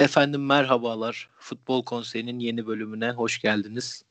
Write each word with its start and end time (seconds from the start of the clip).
Efendim 0.00 0.46
merhabalar. 0.46 1.28
Futbol 1.38 1.84
Konseyi'nin 1.84 2.38
yeni 2.38 2.66
bölümüne 2.66 3.10
hoş 3.10 3.40
geldiniz. 3.40 4.04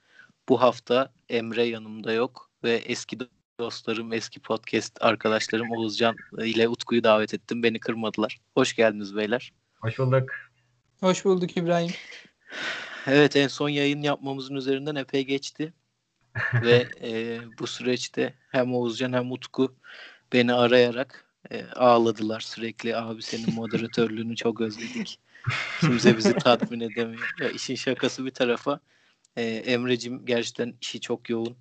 Bu 0.50 0.62
hafta 0.62 1.14
Emre 1.30 1.64
yanımda 1.64 2.14
yok 2.14 2.50
ve 2.64 2.72
eski 2.72 3.18
dostlarım, 3.60 4.14
eski 4.14 4.40
podcast 4.40 4.98
arkadaşlarım 5.02 5.72
Oğuzcan 5.72 6.16
ile 6.38 6.68
Utku'yu 6.68 7.04
davet 7.04 7.34
ettim. 7.34 7.64
Beni 7.64 7.80
kırmadılar. 7.80 8.40
Hoş 8.54 8.76
geldiniz 8.76 9.16
beyler. 9.16 9.54
Hoş 9.82 10.00
bulduk. 10.00 10.30
Hoş 11.00 11.26
bulduk 11.26 11.58
İbrahim. 11.58 11.92
Evet 13.08 13.36
en 13.36 13.48
son 13.48 13.70
yayın 13.70 14.02
yapmamızın 14.02 14.56
üzerinden 14.56 14.96
epey 14.96 15.26
geçti. 15.26 15.74
ve 16.54 16.88
e, 17.02 17.40
bu 17.60 17.68
süreçte 17.68 18.34
hem 18.52 18.76
Oğuzcan 18.76 19.14
hem 19.14 19.32
Utku 19.32 19.76
beni 20.34 20.54
arayarak 20.54 21.26
e, 21.52 21.66
ağladılar 21.66 22.40
sürekli. 22.40 22.96
Abi 22.98 23.22
senin 23.22 23.56
moderatörlüğünü 23.56 24.36
çok 24.36 24.62
özledik. 24.62 25.20
Kimse 25.80 26.18
bizi 26.18 26.34
tatmin 26.34 26.80
edemiyor. 26.80 27.36
Ya 27.40 27.50
işin 27.50 27.76
şakası 27.76 28.26
bir 28.26 28.32
tarafa. 28.32 28.80
E, 29.36 29.44
Emre'cim 29.44 30.26
gerçekten 30.26 30.74
işi 30.82 31.02
çok 31.02 31.30
yoğun. 31.30 31.58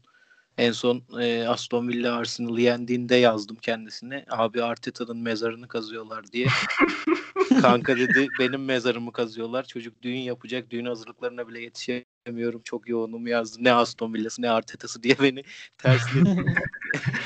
En 0.59 0.73
son 0.73 1.03
e, 1.21 1.49
Aston 1.49 1.89
Villa 1.89 2.17
Arsenal'ı 2.17 2.61
yendiğinde 2.61 3.17
yazdım 3.17 3.57
kendisine. 3.57 4.25
Abi 4.31 4.63
Arteta'nın 4.63 5.17
mezarını 5.17 5.69
kazıyorlar 5.69 6.33
diye. 6.33 6.47
Kanka 7.61 7.97
dedi 7.97 8.29
benim 8.39 8.65
mezarımı 8.65 9.13
kazıyorlar. 9.13 9.65
Çocuk 9.65 10.03
düğün 10.03 10.19
yapacak. 10.19 10.71
Düğün 10.71 10.85
hazırlıklarına 10.85 11.49
bile 11.49 11.61
yetişemiyorum. 11.61 12.63
Çok 12.63 12.89
yoğunum 12.89 13.27
yazdı. 13.27 13.59
Ne 13.65 13.73
Aston 13.73 14.15
Villa'sı 14.15 14.43
ne 14.43 14.51
Arteta'sı 14.51 15.03
diye 15.03 15.17
beni 15.21 15.43
tersledi. 15.79 16.55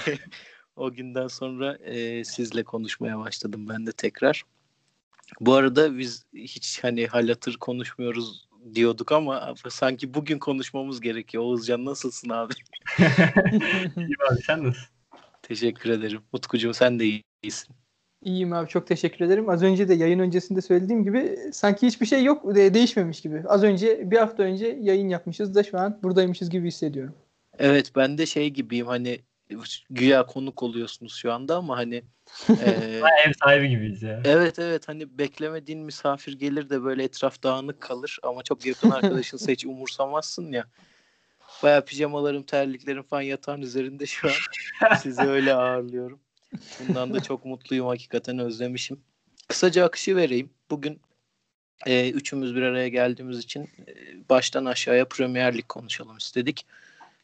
o 0.76 0.92
günden 0.92 1.28
sonra 1.28 1.74
e, 1.74 2.24
sizle 2.24 2.62
konuşmaya 2.62 3.18
başladım 3.18 3.68
ben 3.68 3.86
de 3.86 3.92
tekrar. 3.92 4.42
Bu 5.40 5.54
arada 5.54 5.98
biz 5.98 6.26
hiç 6.34 6.84
hani 6.84 7.06
halatır 7.06 7.56
konuşmuyoruz 7.56 8.48
diyorduk 8.74 9.12
ama 9.12 9.54
sanki 9.68 10.14
bugün 10.14 10.38
konuşmamız 10.38 11.00
gerekiyor. 11.00 11.44
Oğuzcan 11.44 11.84
nasılsın 11.84 12.28
abi? 12.28 12.52
İyiyim 13.96 14.16
abi 14.30 14.42
sen 14.46 14.64
nasılsın? 14.64 14.88
Teşekkür 15.42 15.90
ederim. 15.90 16.20
Utkucuğum 16.32 16.74
sen 16.74 17.00
de 17.00 17.04
iyisin. 17.42 17.74
İyiyim 18.22 18.52
abi 18.52 18.68
çok 18.68 18.86
teşekkür 18.86 19.24
ederim. 19.24 19.48
Az 19.48 19.62
önce 19.62 19.88
de 19.88 19.94
yayın 19.94 20.18
öncesinde 20.18 20.60
söylediğim 20.60 21.04
gibi 21.04 21.38
sanki 21.52 21.86
hiçbir 21.86 22.06
şey 22.06 22.24
yok 22.24 22.54
değişmemiş 22.54 23.20
gibi. 23.20 23.42
Az 23.46 23.62
önce 23.62 24.10
bir 24.10 24.16
hafta 24.16 24.42
önce 24.42 24.78
yayın 24.80 25.08
yapmışız 25.08 25.54
da 25.54 25.62
şu 25.62 25.78
an 25.78 25.98
buradaymışız 26.02 26.50
gibi 26.50 26.66
hissediyorum. 26.66 27.14
Evet 27.58 27.92
ben 27.96 28.18
de 28.18 28.26
şey 28.26 28.50
gibiyim 28.50 28.86
hani 28.86 29.20
güya 29.90 30.26
konuk 30.26 30.62
oluyorsunuz 30.62 31.14
şu 31.14 31.32
anda 31.32 31.56
ama 31.56 31.76
hani 31.76 32.04
e, 32.48 32.70
ev 33.26 33.32
sahibi 33.44 33.68
gibiyiz 33.68 34.02
ya. 34.02 34.22
Evet 34.24 34.58
evet 34.58 34.88
hani 34.88 35.18
beklemediğin 35.18 35.80
misafir 35.80 36.32
gelir 36.32 36.70
de 36.70 36.84
böyle 36.84 37.04
etraf 37.04 37.42
dağınık 37.42 37.80
kalır 37.80 38.18
ama 38.22 38.42
çok 38.42 38.66
yakın 38.66 38.90
arkadaşınsa 38.90 39.52
hiç 39.52 39.66
umursamazsın 39.66 40.52
ya. 40.52 40.64
Baya 41.62 41.84
pijamalarım, 41.84 42.42
terliklerim 42.42 43.02
falan 43.02 43.22
yatağın 43.22 43.62
üzerinde 43.62 44.06
şu 44.06 44.28
an. 44.28 44.96
Sizi 44.96 45.22
öyle 45.22 45.54
ağırlıyorum. 45.54 46.20
Bundan 46.80 47.14
da 47.14 47.22
çok 47.22 47.44
mutluyum 47.44 47.86
hakikaten 47.86 48.38
özlemişim. 48.38 49.00
Kısaca 49.48 49.84
akışı 49.84 50.16
vereyim. 50.16 50.50
Bugün 50.70 51.00
e, 51.86 52.10
üçümüz 52.10 52.56
bir 52.56 52.62
araya 52.62 52.88
geldiğimiz 52.88 53.38
için 53.38 53.62
e, 53.62 53.94
baştan 54.28 54.64
aşağıya 54.64 55.08
Premier 55.08 55.54
Lig 55.54 55.68
konuşalım 55.68 56.16
istedik. 56.16 56.66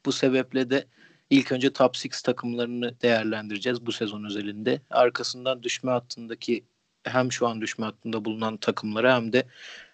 Bu 0.07 0.13
sebeple 0.13 0.71
de 0.71 0.85
İlk 1.31 1.53
önce 1.53 1.73
top 1.73 1.97
6 1.97 2.23
takımlarını 2.23 3.01
değerlendireceğiz 3.03 3.87
bu 3.87 3.93
sezon 3.93 4.25
özelinde. 4.25 4.81
Arkasından 4.91 5.63
düşme 5.63 5.91
hattındaki 5.91 6.65
hem 7.05 7.33
şu 7.33 7.47
an 7.47 7.61
düşme 7.61 7.85
hattında 7.85 8.25
bulunan 8.25 8.57
takımlara 8.57 9.17
hem 9.17 9.33
de 9.33 9.47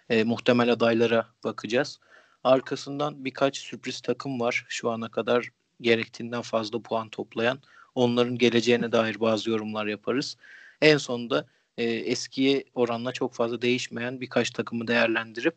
e, 0.09 0.23
muhtemel 0.23 0.71
adaylara 0.71 1.27
bakacağız. 1.43 1.99
Arkasından 2.43 3.25
birkaç 3.25 3.57
sürpriz 3.57 4.01
takım 4.01 4.39
var 4.39 4.65
şu 4.69 4.89
ana 4.91 5.11
kadar 5.11 5.49
gerektiğinden 5.81 6.41
fazla 6.41 6.81
puan 6.81 7.09
toplayan. 7.09 7.59
Onların 7.95 8.37
geleceğine 8.37 8.91
dair 8.91 9.19
bazı 9.19 9.49
yorumlar 9.49 9.85
yaparız. 9.85 10.37
En 10.81 10.97
sonunda 10.97 11.47
e, 11.77 11.83
eskiye 11.83 12.63
oranla 12.73 13.11
çok 13.11 13.33
fazla 13.33 13.61
değişmeyen 13.61 14.21
birkaç 14.21 14.49
takımı 14.51 14.87
değerlendirip 14.87 15.55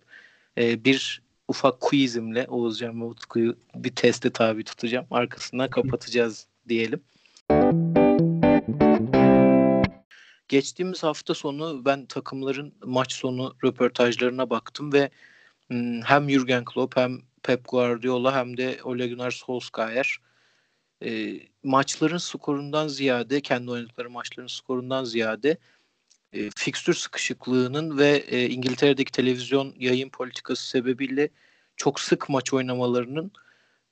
e, 0.59 0.85
bir 0.85 1.23
ufak 1.49 1.81
quizimle 1.81 2.47
Oğuzcan 2.49 3.01
ve 3.01 3.05
Utku'yu 3.05 3.57
bir 3.75 3.95
teste 3.95 4.31
tabi 4.31 4.65
tutacağım. 4.65 5.07
Arkasından 5.11 5.71
kapatacağız 5.71 6.47
diyelim. 6.69 7.01
Geçtiğimiz 10.49 11.03
hafta 11.03 11.35
sonu 11.35 11.85
ben 11.85 12.07
takımların 12.07 12.75
maç 12.85 13.13
sonu 13.13 13.57
röportajlarına 13.65 14.51
baktım 14.51 14.93
ve 14.93 15.11
hmm, 15.69 16.01
hem 16.03 16.31
Jurgen 16.31 16.65
Klopp 16.65 16.97
hem 16.97 17.19
Pep 17.43 17.69
Guardiola 17.69 18.37
hem 18.37 18.57
de 18.57 18.79
Ole 18.85 19.09
Gunnar 19.09 19.31
Solskjaer 19.31 20.19
e, 21.05 21.41
maçların 21.63 22.19
skorundan 22.19 22.89
ziyade 22.89 23.41
kendi 23.41 23.71
oynadıkları 23.71 24.11
maçların 24.11 24.47
skorundan 24.47 25.05
ziyade 25.05 25.59
e, 26.33 26.51
fikstür 26.57 26.95
sıkışıklığının 26.95 27.99
ve 27.99 28.25
e, 28.29 28.49
İngiltere'deki 28.49 29.13
televizyon 29.13 29.75
yayın 29.79 30.09
politikası 30.09 30.69
sebebiyle 30.69 31.29
çok 31.77 32.01
sık 32.01 32.29
maç 32.29 32.55
oynamalarının 32.55 33.33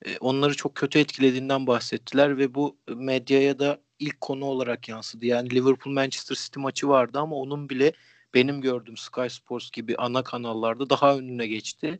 e, 0.05 0.17
onları 0.17 0.55
çok 0.55 0.75
kötü 0.75 0.99
etkilediğinden 0.99 1.67
bahsettiler 1.67 2.37
ve 2.37 2.55
bu 2.55 2.77
medyaya 2.87 3.59
da 3.59 3.79
ilk 3.99 4.21
konu 4.21 4.45
olarak 4.45 4.89
yansıdı. 4.89 5.25
Yani 5.25 5.49
Liverpool 5.49 5.93
Manchester 5.93 6.35
City 6.35 6.59
maçı 6.59 6.87
vardı 6.89 7.19
ama 7.19 7.35
onun 7.35 7.69
bile 7.69 7.93
benim 8.33 8.61
gördüğüm 8.61 8.97
Sky 8.97 9.27
Sports 9.29 9.71
gibi 9.71 9.95
ana 9.97 10.23
kanallarda 10.23 10.89
daha 10.89 11.17
önüne 11.17 11.47
geçti. 11.47 11.99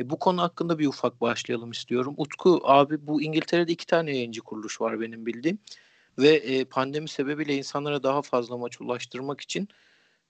E, 0.00 0.10
bu 0.10 0.18
konu 0.18 0.42
hakkında 0.42 0.78
bir 0.78 0.86
ufak 0.86 1.20
başlayalım 1.20 1.70
istiyorum. 1.70 2.14
Utku 2.16 2.60
abi 2.64 3.06
bu 3.06 3.22
İngiltere'de 3.22 3.72
iki 3.72 3.86
tane 3.86 4.16
yayıncı 4.16 4.40
kuruluş 4.40 4.80
var 4.80 5.00
benim 5.00 5.26
bildiğim 5.26 5.58
ve 6.20 6.28
e, 6.28 6.64
pandemi 6.64 7.08
sebebiyle 7.08 7.56
insanlara 7.56 8.02
daha 8.02 8.22
fazla 8.22 8.56
maç 8.56 8.80
ulaştırmak 8.80 9.40
için 9.40 9.68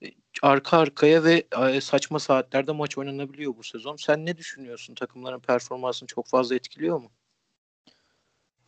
e, 0.02 0.06
arka 0.42 0.78
arkaya 0.78 1.24
ve 1.24 1.44
e, 1.70 1.80
saçma 1.80 2.18
saatlerde 2.18 2.72
maç 2.72 2.98
oynanabiliyor 2.98 3.56
bu 3.56 3.62
sezon. 3.62 3.96
Sen 3.96 4.26
ne 4.26 4.36
düşünüyorsun? 4.36 4.94
Takımların 4.94 5.40
performansını 5.40 6.06
çok 6.06 6.26
fazla 6.26 6.54
etkiliyor 6.54 7.00
mu? 7.00 7.10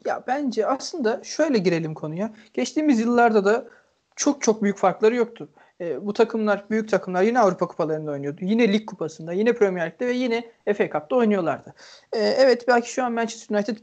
Ya 0.06 0.24
bence 0.26 0.66
aslında 0.66 1.24
şöyle 1.24 1.58
girelim 1.58 1.94
konuya. 1.94 2.34
Geçtiğimiz 2.54 3.00
yıllarda 3.00 3.44
da 3.44 3.68
çok 4.16 4.42
çok 4.42 4.62
büyük 4.62 4.78
farkları 4.78 5.16
yoktu. 5.16 5.48
E, 5.80 6.06
bu 6.06 6.12
takımlar, 6.12 6.70
büyük 6.70 6.88
takımlar 6.88 7.22
yine 7.22 7.40
Avrupa 7.40 7.66
kupalarında 7.66 8.10
oynuyordu. 8.10 8.40
Yine 8.44 8.72
Lig 8.72 8.86
kupasında, 8.86 9.32
yine 9.32 9.52
Premier 9.52 9.90
Lig'de 9.90 10.06
ve 10.06 10.12
yine 10.12 10.52
FA 10.76 10.90
Cup'ta 10.90 11.16
oynuyorlardı. 11.16 11.74
E, 12.12 12.18
evet 12.18 12.68
belki 12.68 12.92
şu 12.92 13.04
an 13.04 13.12
Manchester 13.12 13.56
United 13.56 13.76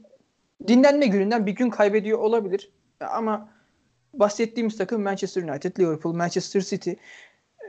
dinlenme 0.67 1.05
gününden 1.07 1.45
bir 1.45 1.51
gün 1.51 1.69
kaybediyor 1.69 2.19
olabilir. 2.19 2.71
Ama 2.99 3.49
bahsettiğimiz 4.13 4.77
takım 4.77 5.01
Manchester 5.01 5.43
United, 5.43 5.79
Liverpool, 5.79 6.13
Manchester 6.13 6.61
City. 6.61 6.91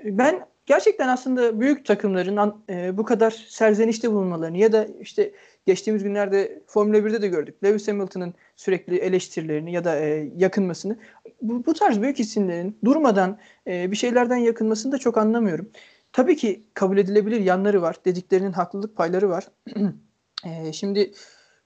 Ben 0.05 0.47
gerçekten 0.67 1.09
aslında 1.09 1.61
büyük 1.61 1.87
takımların 1.87 2.63
e, 2.71 2.97
bu 2.97 3.05
kadar 3.05 3.31
serzenişte 3.49 4.13
bulunmalarını 4.13 4.59
ya 4.59 4.73
da 4.73 4.87
işte 5.01 5.33
geçtiğimiz 5.67 6.03
günlerde 6.03 6.63
Formula 6.67 6.99
1'de 6.99 7.23
de 7.23 7.29
gördük. 7.29 7.65
Lewis 7.65 7.89
Hamilton'ın 7.89 8.35
sürekli 8.57 8.99
eleştirilerini 8.99 9.73
ya 9.73 9.85
da 9.85 9.97
e, 10.01 10.31
yakınmasını. 10.37 10.99
Bu, 11.43 11.67
bu 11.67 11.75
tarz 11.75 12.03
büyük 12.03 12.21
isimlerin 12.21 12.79
durmadan 12.85 13.39
e, 13.67 13.91
bir 13.91 13.97
şeylerden 13.97 14.37
yakınmasını 14.37 14.93
da 14.93 14.99
çok 14.99 15.19
anlamıyorum. 15.19 15.71
Tabii 16.13 16.37
ki 16.37 16.65
kabul 16.75 16.99
edilebilir 16.99 17.41
yanları 17.41 17.83
var. 17.83 17.97
Dediklerinin 18.05 18.53
haklılık 18.53 18.97
payları 18.97 19.29
var. 19.29 19.47
e, 20.45 20.73
şimdi 20.73 21.13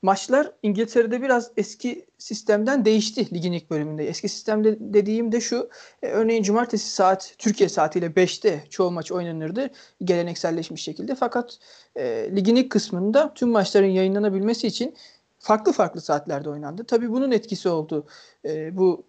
maçlar 0.04 0.50
İngiltere'de 0.62 1.22
biraz 1.22 1.50
eski 1.56 2.06
sistemden 2.18 2.84
değişti 2.84 3.34
ligin 3.34 3.52
ilk 3.52 3.70
bölümünde. 3.70 4.08
Eski 4.08 4.28
sistemde 4.28 4.76
dediğim 4.80 5.32
de 5.32 5.40
şu. 5.40 5.70
E, 6.02 6.06
örneğin 6.06 6.42
cumartesi 6.42 6.90
saat 6.90 7.34
Türkiye 7.38 7.68
saatiyle 7.68 8.06
5'te 8.06 8.64
çoğu 8.70 8.90
maç 8.90 9.12
oynanırdı 9.12 9.70
gelenekselleşmiş 10.04 10.82
şekilde. 10.82 11.14
Fakat 11.14 11.58
e, 11.96 12.30
ligin 12.36 12.56
ilk 12.56 12.70
kısmında 12.70 13.34
tüm 13.34 13.48
maçların 13.48 13.86
yayınlanabilmesi 13.86 14.66
için 14.66 14.94
farklı 15.38 15.72
farklı 15.72 16.00
saatlerde 16.00 16.50
oynandı. 16.50 16.84
Tabii 16.84 17.10
bunun 17.10 17.30
etkisi 17.30 17.68
oldu 17.68 18.06
e, 18.44 18.76
bu 18.76 19.04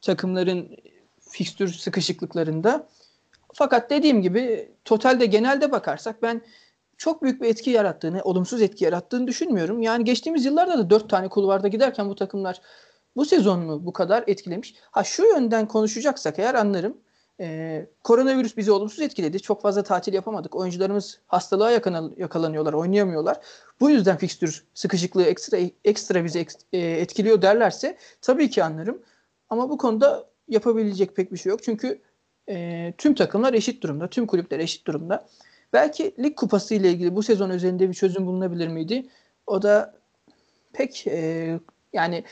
takımların 0.00 0.76
fikstür 1.20 1.68
sıkışıklıklarında. 1.68 2.88
Fakat 3.54 3.90
dediğim 3.90 4.22
gibi 4.22 4.68
totalde 4.84 5.26
genelde 5.26 5.72
bakarsak 5.72 6.22
ben 6.22 6.42
çok 7.04 7.22
büyük 7.22 7.42
bir 7.42 7.48
etki 7.48 7.70
yarattığını, 7.70 8.22
olumsuz 8.22 8.62
etki 8.62 8.84
yarattığını 8.84 9.26
düşünmüyorum. 9.26 9.82
Yani 9.82 10.04
geçtiğimiz 10.04 10.44
yıllarda 10.44 10.78
da 10.78 10.90
dört 10.90 11.10
tane 11.10 11.28
kulvarda 11.28 11.68
giderken 11.68 12.08
bu 12.08 12.14
takımlar 12.14 12.60
bu 13.16 13.24
sezon 13.24 13.60
mu 13.60 13.86
bu 13.86 13.92
kadar 13.92 14.24
etkilemiş? 14.26 14.74
Ha 14.90 15.04
şu 15.04 15.24
yönden 15.24 15.68
konuşacaksak 15.68 16.38
eğer 16.38 16.54
anlarım. 16.54 16.96
Ee, 17.40 17.86
koronavirüs 18.04 18.56
bizi 18.56 18.72
olumsuz 18.72 19.00
etkiledi. 19.00 19.40
Çok 19.40 19.62
fazla 19.62 19.82
tatil 19.82 20.12
yapamadık. 20.12 20.56
Oyuncularımız 20.56 21.20
hastalığa 21.26 21.70
yakalanıyorlar, 22.16 22.72
oynayamıyorlar. 22.72 23.40
Bu 23.80 23.90
yüzden 23.90 24.16
fikstür 24.16 24.64
sıkışıklığı 24.74 25.22
ekstra 25.22 25.58
ekstra 25.84 26.24
bizi 26.24 26.46
e, 26.72 26.78
etkiliyor 26.78 27.42
derlerse 27.42 27.98
tabii 28.22 28.50
ki 28.50 28.64
anlarım. 28.64 29.02
Ama 29.48 29.70
bu 29.70 29.78
konuda 29.78 30.26
yapabilecek 30.48 31.16
pek 31.16 31.32
bir 31.32 31.38
şey 31.38 31.50
yok. 31.50 31.62
Çünkü 31.62 32.00
e, 32.48 32.94
tüm 32.98 33.14
takımlar 33.14 33.54
eşit 33.54 33.82
durumda, 33.82 34.10
tüm 34.10 34.26
kulüpler 34.26 34.58
eşit 34.58 34.86
durumda. 34.86 35.26
Belki 35.74 36.14
lig 36.18 36.36
kupası 36.36 36.74
ile 36.74 36.90
ilgili 36.90 37.16
bu 37.16 37.22
sezon 37.22 37.50
özelinde 37.50 37.88
bir 37.88 37.94
çözüm 37.94 38.26
bulunabilir 38.26 38.68
miydi? 38.68 39.06
O 39.46 39.62
da 39.62 39.94
pek 40.72 41.06
e, 41.06 41.60
yani 41.92 42.24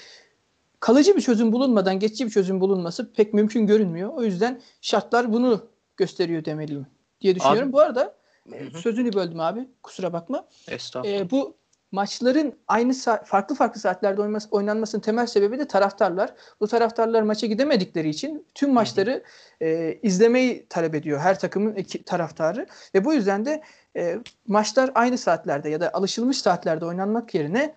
kalıcı 0.81 1.17
bir 1.17 1.21
çözüm 1.21 1.53
bulunmadan 1.53 1.99
geçici 1.99 2.27
bir 2.27 2.31
çözüm 2.31 2.61
bulunması 2.61 3.12
pek 3.12 3.35
mümkün 3.35 3.67
görünmüyor. 3.67 4.12
O 4.15 4.23
yüzden 4.23 4.61
şartlar 4.81 5.33
bunu 5.33 5.67
gösteriyor 5.97 6.44
demeliyim 6.44 6.87
diye 7.21 7.35
düşünüyorum. 7.35 7.69
Abi, 7.69 7.73
bu 7.73 7.81
arada 7.81 8.15
Hı-hı. 8.49 8.79
sözünü 8.79 9.12
böldüm 9.12 9.41
abi. 9.41 9.69
Kusura 9.83 10.12
bakma. 10.12 10.49
Estağfurullah. 10.69 11.21
E, 11.21 11.31
bu 11.31 11.56
maçların 11.93 12.55
aynı 12.69 12.94
saat, 12.94 13.27
farklı 13.27 13.55
farklı 13.55 13.81
saatlerde 13.81 14.21
oynanması, 14.21 14.49
oynanmasının 14.50 15.03
temel 15.03 15.27
sebebi 15.27 15.59
de 15.59 15.69
taraftarlar. 15.69 16.35
Bu 16.61 16.69
taraftarlar 16.69 17.23
maça 17.23 17.47
gidemedikleri 17.47 18.09
için 18.09 18.47
tüm 18.55 18.73
maçları 18.73 19.23
e, 19.62 19.99
izlemeyi 20.03 20.67
talep 20.69 20.94
ediyor 20.94 21.19
her 21.19 21.39
takımın 21.39 21.75
iki, 21.75 22.05
taraftarı 22.05 22.67
ve 22.94 23.05
bu 23.05 23.15
yüzden 23.15 23.44
de 23.44 23.62
e, 23.97 24.19
maçlar 24.47 24.91
aynı 24.94 25.19
saatlerde 25.19 25.69
ya 25.69 25.81
da 25.81 25.91
alışılmış 25.94 26.39
saatlerde 26.39 26.85
oynanmak 26.85 27.35
yerine 27.35 27.77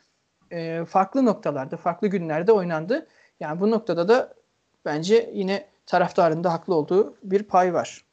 e, 0.52 0.86
farklı 0.86 1.26
noktalarda, 1.26 1.78
farklı 1.78 2.08
günlerde 2.08 2.52
oynandı. 2.52 3.08
Yani 3.40 3.60
bu 3.60 3.72
noktada 3.72 4.08
da 4.08 4.34
bence 4.86 5.30
yine 5.34 5.68
taraftarın 5.86 6.44
da 6.44 6.54
haklı 6.54 6.76
olduğu 6.76 7.18
bir 7.24 7.44
pay 7.44 7.74
var. 7.74 8.05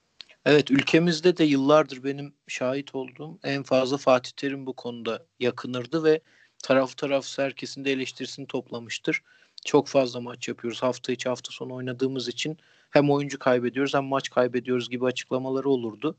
Evet 0.45 0.71
ülkemizde 0.71 1.37
de 1.37 1.45
yıllardır 1.45 2.05
benim 2.05 2.35
şahit 2.49 2.95
olduğum 2.95 3.39
en 3.45 3.63
fazla 3.63 3.97
Fatih 3.97 4.33
Terim 4.33 4.67
bu 4.67 4.73
konuda 4.73 5.27
yakınırdı 5.41 6.05
ve 6.05 6.21
taraf 6.63 6.97
taraf 6.97 7.39
herkesin 7.39 7.85
de 7.85 7.93
eleştirisini 7.93 8.47
toplamıştır. 8.47 9.23
Çok 9.65 9.89
fazla 9.89 10.21
maç 10.21 10.49
yapıyoruz. 10.49 10.83
Hafta 10.83 11.13
içi 11.13 11.29
hafta 11.29 11.53
sonu 11.53 11.75
oynadığımız 11.75 12.29
için 12.29 12.59
hem 12.91 13.11
oyuncu 13.11 13.39
kaybediyoruz 13.39 13.95
hem 13.95 14.05
maç 14.05 14.31
kaybediyoruz 14.31 14.91
gibi 14.91 15.05
açıklamaları 15.07 15.69
olurdu. 15.69 16.17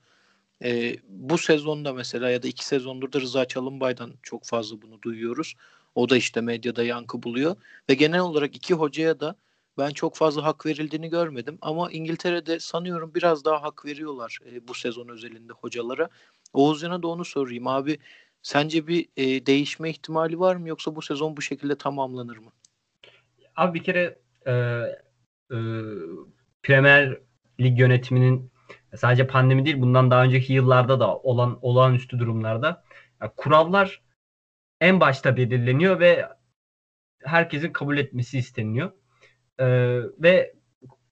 Ee, 0.64 0.96
bu 1.08 1.38
sezonda 1.38 1.94
mesela 1.94 2.30
ya 2.30 2.44
da 2.44 2.48
iki 2.48 2.66
sezondur 2.66 3.12
da 3.12 3.22
Rıza 3.22 3.46
Çalınbay'dan 3.46 4.14
çok 4.24 4.46
fazla 4.46 4.82
bunu 4.82 5.02
duyuyoruz. 5.02 5.56
O 5.96 6.10
da 6.10 6.18
işte 6.18 6.42
medyada 6.42 6.84
yankı 6.84 7.24
buluyor. 7.24 7.56
Ve 7.90 7.94
genel 7.94 8.20
olarak 8.20 8.56
iki 8.56 8.74
hocaya 8.74 9.20
da 9.20 9.36
ben 9.78 9.90
çok 9.90 10.16
fazla 10.16 10.44
hak 10.44 10.66
verildiğini 10.66 11.10
görmedim. 11.10 11.58
Ama 11.62 11.92
İngiltere'de 11.92 12.60
sanıyorum 12.60 13.14
biraz 13.16 13.46
daha 13.46 13.64
hak 13.64 13.86
veriyorlar 13.86 14.40
e, 14.52 14.68
bu 14.68 14.74
sezon 14.74 15.08
özelinde 15.08 15.54
hocalara. 15.54 16.10
Oğuzcan'a 16.54 17.04
da 17.04 17.08
onu 17.08 17.26
sorayım 17.26 17.68
abi. 17.68 17.98
Sence 18.42 18.88
bir 18.88 19.08
e, 19.18 19.46
değişme 19.46 19.90
ihtimali 19.90 20.40
var 20.40 20.56
mı 20.56 20.70
yoksa 20.70 20.96
bu 20.96 21.02
sezon 21.02 21.38
bu 21.38 21.42
şekilde 21.42 21.78
tamamlanır 21.78 22.38
mı? 22.38 22.52
Abi 23.56 23.80
bir 23.80 23.84
kere 23.84 24.20
e, 24.46 24.52
e, 25.52 25.58
Premier 26.64 27.20
Lig 27.60 27.80
yönetiminin 27.80 28.52
sadece 28.96 29.28
pandemi 29.28 29.66
değil 29.66 29.82
bundan 29.82 30.12
daha 30.12 30.24
önceki 30.24 30.54
yıllarda 30.54 31.00
da 31.00 31.18
olan 31.18 31.60
olağanüstü 31.62 32.20
durumlarda 32.20 32.84
yani 33.22 33.32
kurallar 33.38 34.02
en 34.82 35.00
başta 35.00 35.38
belirleniyor 35.38 36.00
ve 36.00 36.30
herkesin 37.24 37.74
kabul 37.74 37.98
etmesi 37.98 38.38
isteniliyor. 38.38 38.92
Ee, 39.60 40.00
ve 40.20 40.54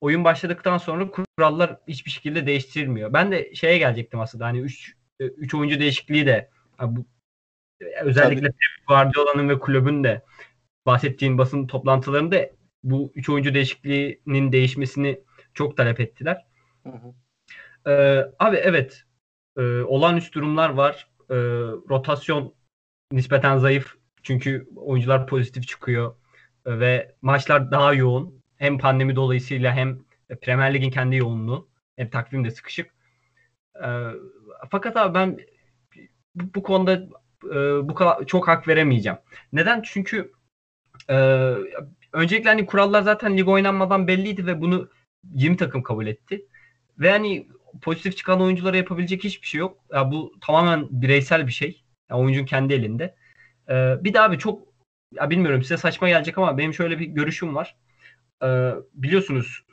oyun 0.01 0.23
başladıktan 0.23 0.77
sonra 0.77 1.11
kurallar 1.11 1.77
hiçbir 1.87 2.11
şekilde 2.11 2.47
değiştirilmiyor. 2.47 3.13
Ben 3.13 3.31
de 3.31 3.55
şeye 3.55 3.77
gelecektim 3.77 4.19
aslında 4.19 4.45
hani 4.45 4.59
3 4.59 4.95
3 5.19 5.53
oyuncu 5.53 5.79
değişikliği 5.79 6.25
de 6.25 6.49
bu 6.81 7.05
özellikle 8.01 8.47
Tabii. 8.47 8.85
Guardiola'nın 8.87 9.49
ve 9.49 9.59
kulübün 9.59 10.03
de 10.03 10.21
bahsettiğin 10.85 11.37
basın 11.37 11.67
toplantılarında 11.67 12.49
bu 12.83 13.11
3 13.15 13.29
oyuncu 13.29 13.53
değişikliğinin 13.53 14.51
değişmesini 14.51 15.19
çok 15.53 15.77
talep 15.77 15.99
ettiler. 15.99 16.45
Hı 16.83 16.89
hı. 16.89 17.13
Ee, 17.91 18.31
abi 18.39 18.57
evet 18.57 19.03
e, 19.57 19.61
olağanüstü 19.81 20.33
durumlar 20.33 20.69
var. 20.69 21.07
E, 21.29 21.35
rotasyon 21.89 22.53
nispeten 23.11 23.57
zayıf. 23.57 23.95
Çünkü 24.23 24.67
oyuncular 24.75 25.27
pozitif 25.27 25.67
çıkıyor 25.67 26.15
ve 26.65 27.15
maçlar 27.21 27.71
daha 27.71 27.93
yoğun. 27.93 28.41
Hem 28.57 28.77
pandemi 28.77 29.15
dolayısıyla 29.15 29.75
hem 29.75 29.99
Premier 30.41 30.73
Lig'in 30.73 30.91
kendi 30.91 31.15
yoğunluğu 31.15 31.69
hem 31.95 32.09
takvim 32.09 32.45
de 32.45 32.51
sıkışık. 32.51 32.91
Ee, 33.83 34.07
fakat 34.69 34.97
abi 34.97 35.13
ben 35.13 35.39
bu, 36.35 36.43
bu 36.55 36.63
konuda 36.63 36.93
e, 37.45 37.89
bu 37.89 37.95
kadar 37.95 38.25
çok 38.25 38.47
hak 38.47 38.67
veremeyeceğim. 38.67 39.19
Neden? 39.53 39.81
Çünkü 39.85 40.31
e, 41.09 41.15
öncelikle 42.13 42.49
hani 42.49 42.65
kurallar 42.65 43.01
zaten 43.01 43.37
lig 43.37 43.47
oynanmadan 43.47 44.07
belliydi 44.07 44.45
ve 44.45 44.61
bunu 44.61 44.89
20 45.33 45.57
takım 45.57 45.83
kabul 45.83 46.07
etti. 46.07 46.45
Ve 46.99 47.11
hani 47.11 47.47
pozitif 47.81 48.17
çıkan 48.17 48.41
oyunculara 48.41 48.77
yapabilecek 48.77 49.23
hiçbir 49.23 49.47
şey 49.47 49.59
yok. 49.59 49.77
Ya 49.93 50.11
bu 50.11 50.33
tamamen 50.41 50.87
bireysel 50.91 51.47
bir 51.47 51.51
şey. 51.51 51.83
Ya 52.09 52.17
oyuncunun 52.17 52.45
kendi 52.45 52.73
elinde. 52.73 53.15
Ee, 53.69 53.95
bir 54.03 54.13
daha 54.13 54.25
abi 54.25 54.37
çok 54.37 54.70
ya 55.11 55.29
bilmiyorum 55.29 55.61
size 55.61 55.77
saçma 55.77 56.09
gelecek 56.09 56.37
ama 56.37 56.57
benim 56.57 56.73
şöyle 56.73 56.99
bir 56.99 57.05
görüşüm 57.05 57.55
var. 57.55 57.75
Ee, 58.43 58.71
biliyorsunuz 58.93 59.63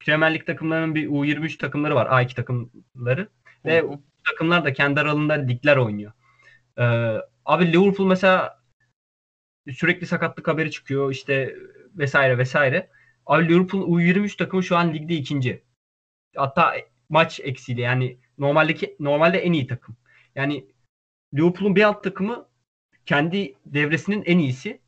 Premier 0.00 0.34
Lig 0.34 0.46
takımlarının 0.46 0.94
bir 0.94 1.08
U23 1.08 1.58
takımları 1.58 1.94
var. 1.94 2.06
A2 2.06 2.34
takımları. 2.34 3.28
Ve 3.64 3.80
hı 3.80 3.98
takımlar 4.26 4.64
da 4.64 4.72
kendi 4.72 5.00
aralarında 5.00 5.32
ligler 5.32 5.76
oynuyor. 5.76 6.12
Ee, 6.78 6.82
abi 7.44 7.72
Liverpool 7.72 8.08
mesela 8.08 8.62
sürekli 9.72 10.06
sakatlık 10.06 10.48
haberi 10.48 10.70
çıkıyor 10.70 11.10
işte 11.10 11.56
vesaire 11.94 12.38
vesaire. 12.38 12.90
Abi 13.26 13.48
Liverpool 13.48 13.82
U23 13.82 14.36
takımı 14.36 14.62
şu 14.62 14.76
an 14.76 14.94
ligde 14.94 15.14
ikinci. 15.14 15.62
Hatta 16.36 16.74
maç 17.08 17.40
eksiğiyle 17.40 17.82
yani 17.82 18.18
normaldeki 18.38 18.96
normalde 19.00 19.38
en 19.38 19.52
iyi 19.52 19.66
takım. 19.66 19.96
Yani 20.34 20.66
Liverpool'un 21.34 21.76
bir 21.76 21.82
alt 21.82 22.04
takımı 22.04 22.48
kendi 23.06 23.54
devresinin 23.66 24.22
en 24.26 24.38
iyisi 24.38 24.80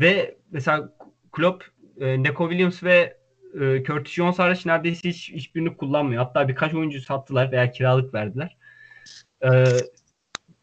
ve 0.00 0.38
mesela 0.50 0.96
Klopp, 1.32 1.64
e, 2.00 2.22
Neco 2.22 2.50
Williams 2.50 2.82
ve 2.82 3.16
e, 3.60 3.82
Curtis 3.84 4.12
Jones 4.14 4.38
hariç 4.38 4.66
neredeyse 4.66 5.08
hiç, 5.08 5.32
hiçbirini 5.32 5.76
kullanmıyor. 5.76 6.24
Hatta 6.24 6.48
birkaç 6.48 6.74
oyuncu 6.74 7.00
sattılar 7.00 7.52
veya 7.52 7.70
kiralık 7.70 8.14
verdiler. 8.14 8.56
E, 9.42 9.48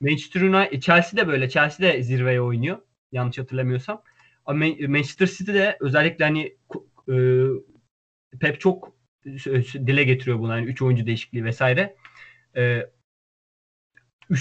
Manchester 0.02 0.42
United, 0.42 0.82
Chelsea 0.82 1.20
de 1.20 1.28
böyle. 1.28 1.50
Chelsea 1.50 1.88
de 1.88 2.04
zirveye 2.04 2.42
oynuyor. 2.42 2.78
Yanlış 3.12 3.38
hatırlamıyorsam. 3.38 4.02
Ama 4.46 4.66
Manchester 4.88 5.28
City 5.28 5.54
de 5.54 5.78
özellikle 5.80 6.26
hani 6.26 6.58
e, 7.10 7.16
Pep 8.40 8.60
çok 8.60 8.96
dile 9.88 10.04
getiriyor 10.04 10.40
bunu. 10.40 10.52
Yani 10.52 10.66
3 10.66 10.82
oyuncu 10.82 11.06
değişikliği 11.06 11.44
vesaire. 11.44 11.96
E, 12.56 12.82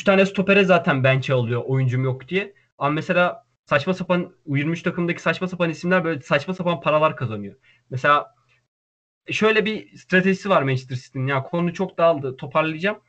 tane 0.04 0.26
stopere 0.26 0.64
zaten 0.64 1.04
bench'e 1.04 1.34
alıyor 1.34 1.62
oyuncum 1.64 2.04
yok 2.04 2.28
diye. 2.28 2.54
Ama 2.78 2.90
mesela 2.90 3.43
saçma 3.66 3.94
sapan 3.94 4.34
U23 4.46 4.82
takımdaki 4.82 5.22
saçma 5.22 5.48
sapan 5.48 5.70
isimler 5.70 6.04
böyle 6.04 6.20
saçma 6.22 6.54
sapan 6.54 6.80
paralar 6.80 7.16
kazanıyor. 7.16 7.54
Mesela 7.90 8.34
şöyle 9.30 9.64
bir 9.64 9.96
stratejisi 9.96 10.50
var 10.50 10.62
Manchester 10.62 10.96
City'nin. 10.96 11.26
Ya 11.26 11.42
konu 11.42 11.74
çok 11.74 11.98
dağıldı. 11.98 12.36
Toparlayacağım. 12.36 13.00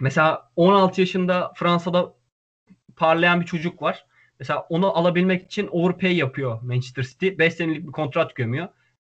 Mesela 0.00 0.50
16 0.56 1.00
yaşında 1.00 1.52
Fransa'da 1.56 2.14
parlayan 2.96 3.40
bir 3.40 3.46
çocuk 3.46 3.82
var. 3.82 4.06
Mesela 4.40 4.60
onu 4.60 4.96
alabilmek 4.98 5.44
için 5.44 5.68
overpay 5.72 6.16
yapıyor 6.16 6.62
Manchester 6.62 7.02
City. 7.02 7.28
5 7.38 7.54
senelik 7.54 7.86
bir 7.86 7.92
kontrat 7.92 8.34
gömüyor. 8.34 8.68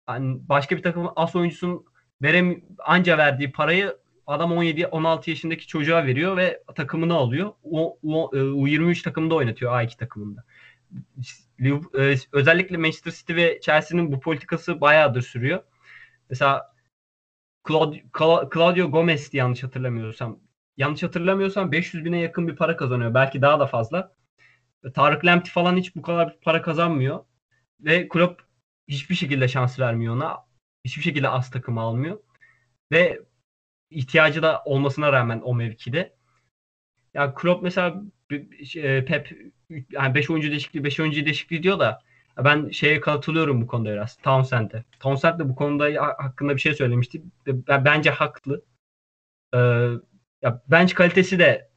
Yani 0.09 0.39
başka 0.49 0.77
bir 0.77 0.83
takımın 0.83 1.13
as 1.17 1.37
oyuncusunun 1.37 1.85
verem 2.23 2.63
anca 2.79 3.19
verdiği 3.19 3.53
parayı 3.53 3.97
adam 4.31 4.53
17-16 4.53 5.31
yaşındaki 5.31 5.67
çocuğa 5.67 6.07
veriyor 6.07 6.37
ve 6.37 6.63
takımını 6.75 7.15
alıyor. 7.15 7.53
O, 7.63 7.99
U23 8.03 9.01
e, 9.01 9.03
takımında 9.03 9.35
oynatıyor 9.35 9.73
A2 9.73 9.97
takımında. 9.97 10.45
E, 11.99 12.17
özellikle 12.33 12.77
Manchester 12.77 13.13
City 13.13 13.35
ve 13.35 13.61
Chelsea'nin 13.63 14.13
bu 14.13 14.21
politikası 14.21 14.81
bayağıdır 14.81 15.23
sürüyor. 15.23 15.63
Mesela 16.31 16.75
Claudio, 17.69 18.51
Claudio 18.55 18.91
Gomez 18.91 19.35
yanlış 19.35 19.63
hatırlamıyorsam 19.63 20.41
yanlış 20.77 21.03
hatırlamıyorsam 21.03 21.73
500 21.73 22.05
bine 22.05 22.19
yakın 22.19 22.49
bir 22.49 22.57
para 22.57 22.77
kazanıyor. 22.77 23.15
Belki 23.15 23.43
daha 23.43 23.61
da 23.61 23.67
fazla. 23.67 24.15
Tarık 24.95 25.25
Lamptey 25.25 25.53
falan 25.53 25.77
hiç 25.77 25.97
bu 25.97 26.03
kadar 26.03 26.41
para 26.41 26.63
kazanmıyor. 26.63 27.25
Ve 27.81 28.09
Klopp 28.09 28.43
hiçbir 28.89 29.15
şekilde 29.15 29.49
şans 29.49 29.79
vermiyor 29.79 30.15
ona. 30.17 30.39
Hiçbir 30.85 31.03
şekilde 31.03 31.29
az 31.29 31.51
takım 31.51 31.79
almıyor. 31.79 32.19
Ve 32.93 33.21
ihtiyacı 33.91 34.43
da 34.43 34.63
olmasına 34.65 35.13
rağmen 35.13 35.41
o 35.45 35.55
mevkide. 35.55 36.13
Ya 37.15 37.35
Klopp 37.35 37.63
mesela 37.63 38.03
e, 38.77 39.05
Pep 39.05 39.39
yani 39.91 40.15
5 40.15 40.31
oyuncu 40.31 40.51
değişikliği 40.51 40.85
5 40.85 41.01
oyuncu 41.01 41.25
değişikliği 41.25 41.63
diyor 41.63 41.79
da 41.79 42.01
ben 42.45 42.71
şeye 42.71 43.01
katılıyorum 43.01 43.63
bu 43.63 43.67
konuda 43.67 43.93
biraz. 43.93 44.17
Townsend'e. 44.17 44.85
Townsend 45.01 45.41
de 45.41 45.49
bu 45.49 45.55
konuda 45.55 46.15
hakkında 46.19 46.57
bir 46.57 46.61
şey 46.61 46.75
söylemişti. 46.75 47.23
Bence 47.69 48.11
haklı. 48.11 48.63
Ee, 49.55 49.59
ya 50.43 50.63
bench 50.69 50.95
kalitesi 50.95 51.39
de 51.39 51.71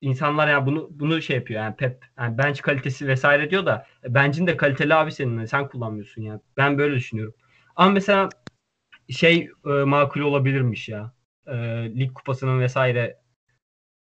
insanlar 0.00 0.48
yani 0.48 0.66
bunu 0.66 0.88
bunu 0.90 1.22
şey 1.22 1.36
yapıyor 1.36 1.60
yani 1.62 1.76
Pep 1.76 2.04
yani 2.18 2.38
bench 2.38 2.60
kalitesi 2.62 3.08
vesaire 3.08 3.50
diyor 3.50 3.66
da 3.66 3.86
e, 4.04 4.14
bench'in 4.14 4.46
de 4.46 4.56
kaliteli 4.56 4.94
abi 4.94 5.12
senin 5.12 5.44
sen 5.44 5.68
kullanmıyorsun 5.68 6.22
yani. 6.22 6.40
Ben 6.56 6.78
böyle 6.78 6.94
düşünüyorum. 6.94 7.34
Ama 7.76 7.90
mesela 7.90 8.28
şey 9.10 9.50
e, 9.66 9.68
makul 9.68 10.20
olabilirmiş 10.20 10.88
ya. 10.88 11.12
e, 11.46 11.54
lig 11.98 12.14
kupasının 12.14 12.60
vesaire 12.60 13.22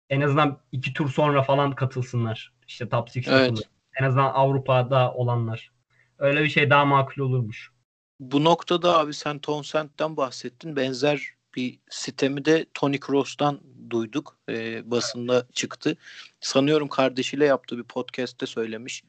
en 0.10 0.22
azından 0.22 0.60
iki 0.72 0.94
tur 0.94 1.10
sonra 1.10 1.44
falan 1.44 1.76
katılsınlar. 1.76 2.54
İşte 2.68 2.90
top 2.90 3.08
6 3.10 3.20
Evet. 3.28 3.70
En 4.00 4.04
azından 4.04 4.32
Avrupa'da 4.34 5.14
olanlar. 5.14 5.72
Öyle 6.18 6.44
bir 6.44 6.50
şey 6.50 6.70
daha 6.70 6.86
makul 6.86 7.22
olurmuş. 7.22 7.72
Bu 8.20 8.44
noktada 8.44 9.00
abi 9.00 9.14
sen 9.14 9.40
Townsend'den 9.40 10.18
bahsettin. 10.18 10.76
Benzer 10.76 11.30
bir 11.56 11.80
sitemi 11.90 12.46
de 12.46 12.66
Tony 12.74 13.00
Kroos'tan 13.00 13.62
duyduk. 13.90 14.38
Ee, 14.50 14.92
basında 14.92 15.48
çıktı. 15.54 15.98
Sanıyorum 16.40 16.88
kardeşiyle 16.88 17.46
yaptığı 17.46 17.78
bir 17.78 17.84
podcast'te 17.84 18.46
söylemiş. 18.46 19.04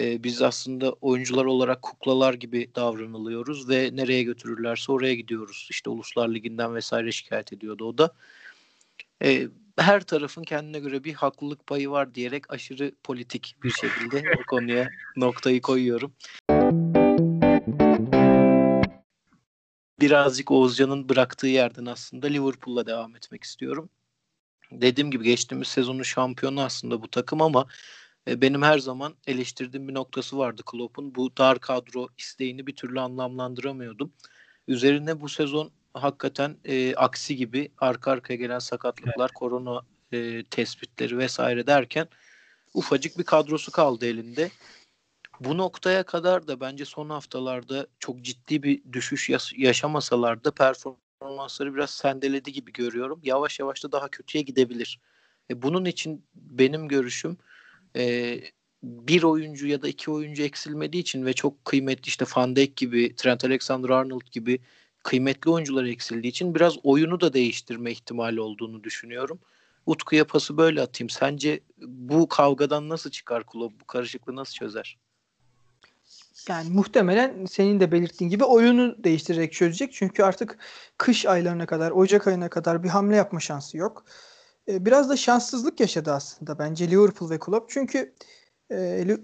Ee, 0.00 0.24
biz 0.24 0.42
aslında 0.42 0.92
oyuncular 0.92 1.44
olarak 1.44 1.82
kuklalar 1.82 2.34
gibi 2.34 2.70
davranılıyoruz 2.74 3.68
ve 3.68 3.90
nereye 3.92 4.22
götürürlerse 4.22 4.92
oraya 4.92 5.14
gidiyoruz. 5.14 5.68
İşte 5.70 5.90
Uluslar 5.90 6.28
Ligi'nden 6.28 6.74
vesaire 6.74 7.12
şikayet 7.12 7.52
ediyordu 7.52 7.84
o 7.84 7.98
da. 7.98 8.14
Ee, 9.22 9.48
her 9.78 10.00
tarafın 10.00 10.42
kendine 10.42 10.78
göre 10.78 11.04
bir 11.04 11.14
haklılık 11.14 11.66
payı 11.66 11.90
var 11.90 12.14
diyerek 12.14 12.52
aşırı 12.52 12.92
politik 13.04 13.56
bir 13.64 13.70
şekilde 13.70 14.24
o 14.40 14.46
konuya 14.46 14.88
noktayı 15.16 15.60
koyuyorum. 15.62 16.12
birazcık 20.00 20.50
Oğuzcan'ın 20.50 21.08
bıraktığı 21.08 21.46
yerden 21.46 21.86
aslında 21.86 22.26
Liverpool'la 22.26 22.86
devam 22.86 23.16
etmek 23.16 23.44
istiyorum. 23.44 23.90
Dediğim 24.72 25.10
gibi 25.10 25.24
geçtiğimiz 25.24 25.68
sezonun 25.68 26.02
şampiyonu 26.02 26.62
aslında 26.62 27.02
bu 27.02 27.08
takım 27.08 27.42
ama 27.42 27.66
e, 28.28 28.40
benim 28.40 28.62
her 28.62 28.78
zaman 28.78 29.14
eleştirdiğim 29.26 29.88
bir 29.88 29.94
noktası 29.94 30.38
vardı 30.38 30.62
Klopp'un. 30.66 31.14
Bu 31.14 31.36
dar 31.36 31.58
kadro 31.58 32.08
isteğini 32.18 32.66
bir 32.66 32.76
türlü 32.76 33.00
anlamlandıramıyordum. 33.00 34.12
Üzerine 34.68 35.20
bu 35.20 35.28
sezon 35.28 35.70
hakikaten 35.94 36.56
e, 36.64 36.94
aksi 36.94 37.36
gibi 37.36 37.72
arka 37.78 38.10
arkaya 38.10 38.36
gelen 38.36 38.58
sakatlıklar, 38.58 39.32
korona 39.32 39.82
e, 40.12 40.44
tespitleri 40.44 41.18
vesaire 41.18 41.66
derken 41.66 42.08
ufacık 42.74 43.18
bir 43.18 43.24
kadrosu 43.24 43.72
kaldı 43.72 44.06
elinde. 44.06 44.50
Bu 45.40 45.58
noktaya 45.58 46.02
kadar 46.02 46.48
da 46.48 46.60
bence 46.60 46.84
son 46.84 47.10
haftalarda 47.10 47.86
çok 47.98 48.22
ciddi 48.22 48.62
bir 48.62 48.82
düşüş 48.92 49.30
yaşamasalar 49.56 50.44
da 50.44 50.50
performansları 50.50 51.74
biraz 51.74 51.90
sendeledi 51.90 52.52
gibi 52.52 52.72
görüyorum. 52.72 53.20
Yavaş 53.22 53.60
yavaş 53.60 53.84
da 53.84 53.92
daha 53.92 54.08
kötüye 54.08 54.44
gidebilir. 54.44 55.00
E, 55.50 55.62
bunun 55.62 55.84
için 55.84 56.24
benim 56.34 56.88
görüşüm 56.88 57.38
e, 57.96 58.38
bir 58.82 59.22
oyuncu 59.22 59.66
ya 59.66 59.82
da 59.82 59.88
iki 59.88 60.10
oyuncu 60.10 60.42
eksilmediği 60.42 61.02
için 61.02 61.26
ve 61.26 61.32
çok 61.32 61.64
kıymetli 61.64 62.08
işte 62.08 62.24
Van 62.36 62.56
Dijk 62.56 62.76
gibi, 62.76 63.16
Trent 63.16 63.44
Alexander-Arnold 63.44 64.30
gibi 64.32 64.58
kıymetli 65.02 65.50
oyuncular 65.50 65.84
eksildiği 65.84 66.30
için 66.30 66.54
biraz 66.54 66.74
oyunu 66.82 67.20
da 67.20 67.32
değiştirme 67.32 67.92
ihtimali 67.92 68.40
olduğunu 68.40 68.84
düşünüyorum. 68.84 69.38
Utku'ya 69.86 70.26
pası 70.26 70.56
böyle 70.56 70.82
atayım. 70.82 71.10
Sence 71.10 71.60
bu 71.78 72.28
kavgadan 72.28 72.88
nasıl 72.88 73.10
çıkar 73.10 73.44
kulüp? 73.44 73.80
Bu 73.80 73.84
karışıklığı 73.84 74.36
nasıl 74.36 74.54
çözer? 74.54 74.98
Yani 76.48 76.70
muhtemelen 76.70 77.46
senin 77.46 77.80
de 77.80 77.92
belirttiğin 77.92 78.30
gibi 78.30 78.44
oyunu 78.44 79.04
değiştirerek 79.04 79.52
çözecek. 79.52 79.92
Çünkü 79.92 80.22
artık 80.22 80.58
kış 80.98 81.26
aylarına 81.26 81.66
kadar, 81.66 81.90
Ocak 81.90 82.26
ayına 82.26 82.48
kadar 82.48 82.82
bir 82.82 82.88
hamle 82.88 83.16
yapma 83.16 83.40
şansı 83.40 83.76
yok. 83.76 84.04
Ee, 84.70 84.86
biraz 84.86 85.10
da 85.10 85.16
şanssızlık 85.16 85.80
yaşadı 85.80 86.12
aslında 86.12 86.58
bence 86.58 86.90
Liverpool 86.90 87.30
ve 87.30 87.38
Klopp. 87.38 87.70
Çünkü 87.70 88.14
e, 88.70 88.76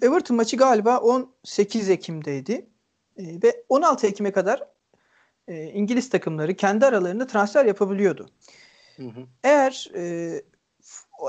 Everton 0.02 0.36
maçı 0.36 0.56
galiba 0.56 0.98
18 0.98 1.90
Ekim'deydi. 1.90 2.70
E, 3.16 3.24
ve 3.42 3.64
16 3.68 4.06
Ekim'e 4.06 4.32
kadar 4.32 4.62
e, 5.48 5.64
İngiliz 5.64 6.10
takımları 6.10 6.54
kendi 6.54 6.86
aralarında 6.86 7.26
transfer 7.26 7.64
yapabiliyordu. 7.64 8.28
Hı 8.96 9.02
hı. 9.02 9.26
Eğer 9.44 9.90
e, 9.94 10.02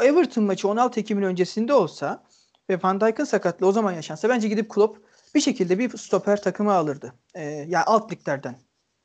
Everton 0.03 0.43
maçı 0.43 0.67
16 0.67 0.99
Ekim'in 0.99 1.23
öncesinde 1.23 1.73
olsa 1.73 2.23
ve 2.69 2.79
Van 2.83 3.01
Dijk'ın 3.01 3.23
sakatlığı 3.23 3.67
o 3.67 3.71
zaman 3.71 3.93
yaşansa 3.93 4.29
bence 4.29 4.47
gidip 4.47 4.69
Klopp 4.69 4.99
bir 5.35 5.41
şekilde 5.41 5.79
bir 5.79 5.97
stoper 5.97 6.41
takımı 6.41 6.73
alırdı. 6.73 7.13
Ee, 7.35 7.43
yani 7.43 7.83
alt 7.83 8.11
liglerden. 8.11 8.55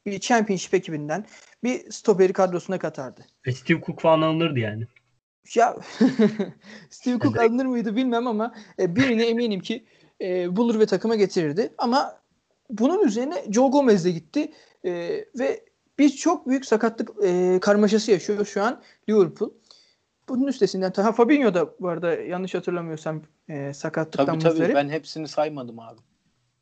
Bir 0.06 0.20
championship 0.20 0.74
ekibinden 0.74 1.26
bir 1.64 1.90
stoperi 1.90 2.32
kadrosuna 2.32 2.78
katardı. 2.78 3.26
Ve 3.46 3.52
Steve 3.52 3.80
Cook 3.86 4.00
falan 4.00 4.22
alınırdı 4.22 4.58
yani. 4.58 4.86
Ya 5.54 5.76
Steve 6.90 7.18
Cook 7.18 7.38
alınır 7.40 7.64
mıydı 7.64 7.96
bilmem 7.96 8.26
ama 8.26 8.54
e, 8.78 8.96
birini 8.96 9.22
eminim 9.22 9.60
ki 9.60 9.84
e, 10.20 10.56
bulur 10.56 10.78
ve 10.80 10.86
takıma 10.86 11.16
getirirdi. 11.16 11.74
Ama 11.78 12.20
bunun 12.70 13.04
üzerine 13.04 13.44
Joe 13.50 13.70
Gomez 13.70 14.04
de 14.04 14.10
gitti 14.10 14.52
E, 14.84 15.24
ve 15.38 15.64
bir 15.98 16.08
çok 16.08 16.48
büyük 16.48 16.66
sakatlık 16.66 17.10
e, 17.24 17.58
karmaşası 17.60 18.10
yaşıyor 18.10 18.44
şu 18.46 18.62
an 18.62 18.82
Liverpool. 19.08 19.50
Bunun 20.28 20.46
üstesinden 20.46 20.92
ha 20.96 21.12
Fabinho 21.12 21.54
da 21.54 21.74
bu 21.80 21.88
arada 21.88 22.14
yanlış 22.14 22.54
hatırlamıyorsam 22.54 23.22
e, 23.48 23.74
sakatlıktan 23.74 24.26
Tabii 24.26 24.38
tabii 24.38 24.52
muzdarip. 24.52 24.74
ben 24.74 24.88
hepsini 24.88 25.28
saymadım 25.28 25.78
abi. 25.78 26.00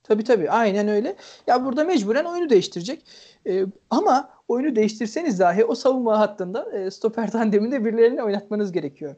Tabii 0.02 0.25
tabii 0.25 0.50
aynen 0.50 0.88
öyle. 0.88 1.16
Ya 1.47 1.64
burada 1.64 1.85
mecburen 1.85 2.25
oyunu 2.25 2.50
değiştirecek. 2.50 3.07
Ee, 3.47 3.64
ama 3.90 4.30
oyunu 4.49 4.76
değiştirseniz 4.76 5.38
dahi 5.38 5.64
o 5.64 5.75
savunma 5.75 6.19
hattında 6.19 6.78
e, 6.78 6.90
stoper 6.90 7.30
tandeminde 7.30 7.85
birilerini 7.85 8.23
oynatmanız 8.23 8.73
gerekiyor. 8.73 9.14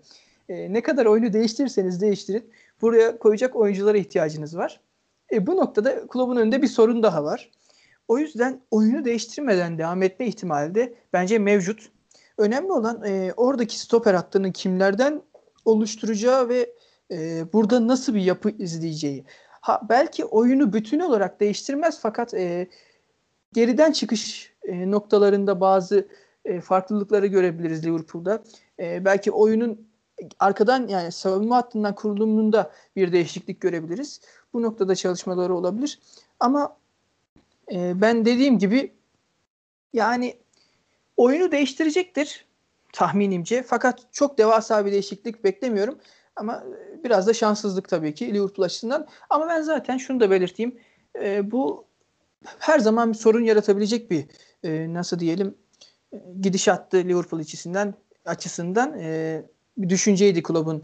E, 0.49 0.73
ne 0.73 0.83
kadar 0.83 1.07
oyunu 1.07 1.33
değiştirirseniz 1.33 2.01
değiştirin. 2.01 2.51
Buraya 2.81 3.19
koyacak 3.19 3.57
oyunculara 3.57 3.99
ihtiyacınız 3.99 4.57
var. 4.57 4.81
E, 5.33 5.47
bu 5.47 5.57
noktada 5.57 6.07
kulübün 6.07 6.37
önünde 6.37 6.63
bir 6.63 6.67
sorun 6.67 7.03
daha 7.03 7.25
var. 7.25 7.51
O 8.09 8.19
yüzden 8.19 8.61
oyunu 8.71 9.05
değiştirmeden 9.05 9.79
devam 9.79 10.03
etme 10.03 10.27
ihtimali 10.27 10.75
de 10.75 10.95
bence 11.13 11.39
mevcut. 11.39 11.91
Önemli 12.39 12.73
olan 12.73 13.05
e, 13.05 13.33
oradaki 13.37 13.79
stoper 13.79 14.15
hattını 14.15 14.53
kimlerden 14.53 15.23
oluşturacağı 15.65 16.49
ve 16.49 16.73
e, 17.11 17.45
burada 17.53 17.87
nasıl 17.87 18.15
bir 18.15 18.21
yapı 18.21 18.51
izleyeceği. 18.51 19.25
Ha, 19.63 19.81
belki 19.89 20.25
oyunu 20.25 20.73
bütün 20.73 21.01
olarak 21.01 21.41
değiştirmez 21.41 22.01
fakat 22.01 22.35
e, 22.35 22.69
geriden 23.53 23.93
çıkış 23.93 24.53
e, 24.63 24.91
noktalarında 24.91 25.61
bazı 25.61 26.09
e, 26.45 26.61
farklılıkları 26.61 27.27
görebiliriz 27.27 27.87
Liverpool'da. 27.87 28.43
E, 28.79 29.05
belki 29.05 29.33
oyunun 29.33 29.89
arkadan 30.39 30.89
yani 30.89 31.13
savunma 31.13 31.57
hattından 31.57 31.95
kurulumunda 31.95 32.73
bir 32.97 33.13
değişiklik 33.13 33.61
görebiliriz. 33.61 34.21
Bu 34.53 34.63
noktada 34.63 34.95
çalışmaları 34.95 35.55
olabilir. 35.55 35.99
Ama 36.41 36.77
e, 37.73 38.01
ben 38.01 38.25
dediğim 38.25 38.59
gibi 38.59 38.93
yani 39.93 40.37
oyunu 41.17 41.53
değiştirecektir 41.53 42.47
tahminimce. 42.93 43.63
Fakat 43.63 44.01
çok 44.13 44.39
devasa 44.39 44.87
bir 44.87 44.93
değişiklik 44.93 45.45
beklemiyorum. 45.45 45.99
Ama 46.37 46.65
e, 46.93 47.05
biraz 47.05 47.27
da 47.27 47.35
şanssızlık 47.35 47.89
tabii 47.89 48.15
ki 48.15 48.35
Liverpool 48.35 48.67
açısından. 48.67 49.09
Ama 49.31 49.49
ben 49.49 49.63
zaten 49.63 49.97
şunu 49.97 50.21
da 50.21 50.31
belirteyim. 50.31 50.79
E, 51.23 51.51
bu 51.51 51.85
her 52.59 52.79
zaman 52.79 53.13
bir 53.13 53.19
sorun 53.19 53.45
yaratabilecek 53.45 54.11
bir 54.11 54.27
e, 54.65 54.95
nasıl 54.95 55.19
diyelim 55.19 55.55
e, 56.13 56.17
gidişattı 56.41 56.97
Liverpool 56.97 57.41
açısından 57.41 57.95
açısından 58.27 58.99
e, 58.99 59.43
bir 59.77 59.89
düşünceydi 59.89 60.43
kulübün 60.43 60.83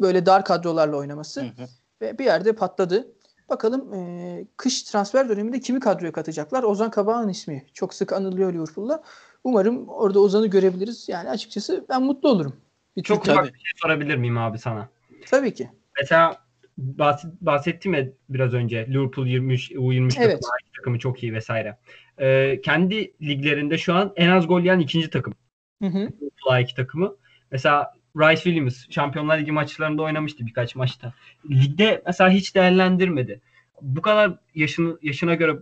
böyle 0.00 0.26
dar 0.26 0.44
kadrolarla 0.44 0.96
oynaması 0.96 1.40
Hı 1.40 1.44
hı. 1.44 1.68
ve 2.00 2.18
bir 2.18 2.24
yerde 2.24 2.52
patladı. 2.52 3.12
Bakalım 3.48 3.94
e, 3.94 4.46
kış 4.56 4.82
transfer 4.82 5.28
döneminde 5.28 5.60
kimi 5.60 5.80
kadroya 5.80 6.12
katacaklar? 6.12 6.62
Ozan 6.62 6.90
Kabak'ın 6.90 7.28
ismi 7.28 7.66
çok 7.72 7.94
sık 7.94 8.12
anılıyor 8.12 8.52
Liverpool'da. 8.52 9.02
Umarım 9.44 9.88
orada 9.88 10.20
Ozan'ı 10.20 10.46
görebiliriz. 10.46 11.08
Yani 11.08 11.30
açıkçası 11.30 11.84
ben 11.88 12.02
mutlu 12.02 12.28
olurum. 12.28 12.56
Bir 12.96 13.02
Çok 13.02 13.24
Tabii. 13.24 13.38
ufak 13.38 13.54
bir 13.54 13.58
şey 13.58 13.72
sorabilir 13.76 14.16
miyim 14.16 14.38
abi 14.38 14.58
sana? 14.58 14.88
Tabii 15.26 15.54
ki. 15.54 15.70
Mesela 16.00 16.36
bahset, 16.78 17.32
bahsettim 17.40 17.94
ya 17.94 18.06
biraz 18.28 18.54
önce 18.54 18.86
Liverpool 18.86 19.26
23 19.26 19.70
U23 19.70 20.14
Evet. 20.18 20.42
takımı, 20.42 20.72
takımı 20.76 20.98
çok 20.98 21.22
iyi 21.22 21.32
vesaire. 21.34 21.78
Ee, 22.18 22.60
kendi 22.64 23.12
liglerinde 23.22 23.78
şu 23.78 23.94
an 23.94 24.12
en 24.16 24.30
az 24.30 24.46
gol 24.46 24.60
yiyen 24.60 24.78
ikinci 24.78 25.10
takım. 25.10 25.34
Hı 25.82 25.88
hı. 25.88 25.98
Liverpool 25.98 26.54
A2 26.54 26.74
takımı. 26.74 27.16
Mesela 27.50 27.94
Rice 28.16 28.42
Williams 28.42 28.90
Şampiyonlar 28.90 29.38
Ligi 29.38 29.52
maçlarında 29.52 30.02
oynamıştı 30.02 30.46
birkaç 30.46 30.74
maçta. 30.74 31.14
Ligde 31.50 32.02
mesela 32.06 32.30
hiç 32.30 32.54
değerlendirmedi. 32.54 33.40
Bu 33.82 34.02
kadar 34.02 34.38
yaşını, 34.54 34.98
yaşına 35.02 35.34
göre 35.34 35.56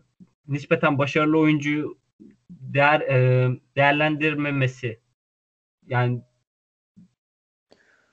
nispeten 0.48 0.98
başarılı 0.98 1.38
oyuncuyu 1.38 1.98
değer 2.50 3.00
e, 3.00 3.48
değerlendirmemesi 3.76 5.00
yani 5.88 6.20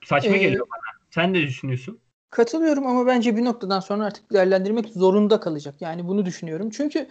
saçma 0.06 0.36
Ee, 0.36 0.38
geliyor 0.38 0.66
bana. 0.70 1.06
Sen 1.10 1.32
ne 1.32 1.42
düşünüyorsun? 1.42 1.98
Katılıyorum 2.30 2.86
ama 2.86 3.06
bence 3.06 3.36
bir 3.36 3.44
noktadan 3.44 3.80
sonra 3.80 4.04
artık 4.04 4.32
değerlendirmek 4.32 4.88
zorunda 4.88 5.40
kalacak. 5.40 5.74
Yani 5.80 6.08
bunu 6.08 6.26
düşünüyorum. 6.26 6.70
Çünkü 6.70 7.06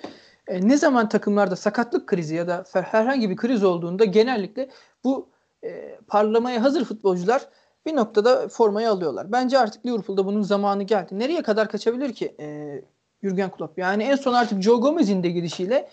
e, 0.48 0.68
ne 0.68 0.78
zaman 0.78 1.10
takımlarda 1.10 1.56
sakatlık 1.56 2.08
krizi 2.08 2.36
ya 2.36 2.48
da 2.48 2.66
herhangi 2.74 3.30
bir 3.30 3.36
kriz 3.36 3.64
olduğunda 3.64 4.06
genellikle 4.06 4.70
bu 5.04 5.30
e, 5.64 6.00
parlamaya 6.08 6.64
hazır 6.64 6.86
futbolcular 6.86 7.48
bir 7.86 7.96
noktada 7.96 8.48
formayı 8.48 8.90
alıyorlar. 8.90 9.32
Bence 9.32 9.60
artık 9.60 9.86
Liverpool'da 9.86 10.26
bunun 10.26 10.42
zamanı 10.42 10.84
geldi. 10.84 11.20
Nereye 11.20 11.42
kadar 11.42 11.70
kaçabilir 11.70 12.14
ki 12.14 12.36
e, 12.40 12.82
Jurgen 13.24 13.52
Klopp? 13.52 13.78
Yani 13.78 14.04
en 14.04 14.16
son 14.16 14.34
artık 14.34 14.62
Joe 14.62 14.82
Gomez'in 14.82 15.24
de 15.24 15.30
gidişiyle 15.30 15.90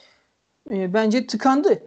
e, 0.71 0.94
bence 0.94 1.26
tıkandı. 1.26 1.82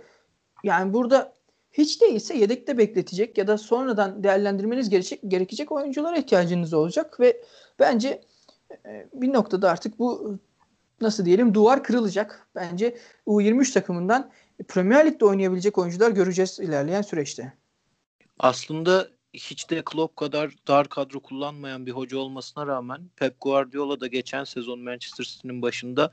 Yani 0.64 0.94
burada 0.94 1.35
hiç 1.78 2.02
değilse 2.02 2.38
yedekte 2.38 2.78
bekletecek 2.78 3.38
ya 3.38 3.48
da 3.48 3.58
sonradan 3.58 4.24
değerlendirmeniz 4.24 4.90
gerekecek, 4.90 5.20
gerekecek 5.28 5.72
oyunculara 5.72 6.18
ihtiyacınız 6.18 6.74
olacak 6.74 7.20
ve 7.20 7.44
bence 7.80 8.22
e, 8.86 9.08
bir 9.14 9.34
noktada 9.34 9.70
artık 9.70 10.00
bu 10.00 10.40
nasıl 11.02 11.26
diyelim 11.26 11.54
duvar 11.54 11.84
kırılacak. 11.84 12.48
Bence 12.56 12.98
U23 13.28 13.74
takımından 13.74 14.32
Premier 14.68 15.06
Lig'de 15.06 15.26
oynayabilecek 15.26 15.78
oyuncular 15.78 16.12
göreceğiz 16.12 16.60
ilerleyen 16.60 17.02
süreçte. 17.02 17.54
Aslında 18.40 19.08
hiç 19.34 19.70
de 19.70 19.82
Klopp 19.86 20.16
kadar 20.16 20.52
dar 20.68 20.90
kadro 20.90 21.20
kullanmayan 21.20 21.86
bir 21.86 21.92
hoca 21.92 22.18
olmasına 22.18 22.68
rağmen 22.68 23.02
Pep 23.16 23.42
Guardiola 23.42 24.00
da 24.00 24.08
geçen 24.08 24.44
sezon 24.44 24.80
Manchester 24.80 25.24
City'nin 25.24 25.62
başında 25.62 26.12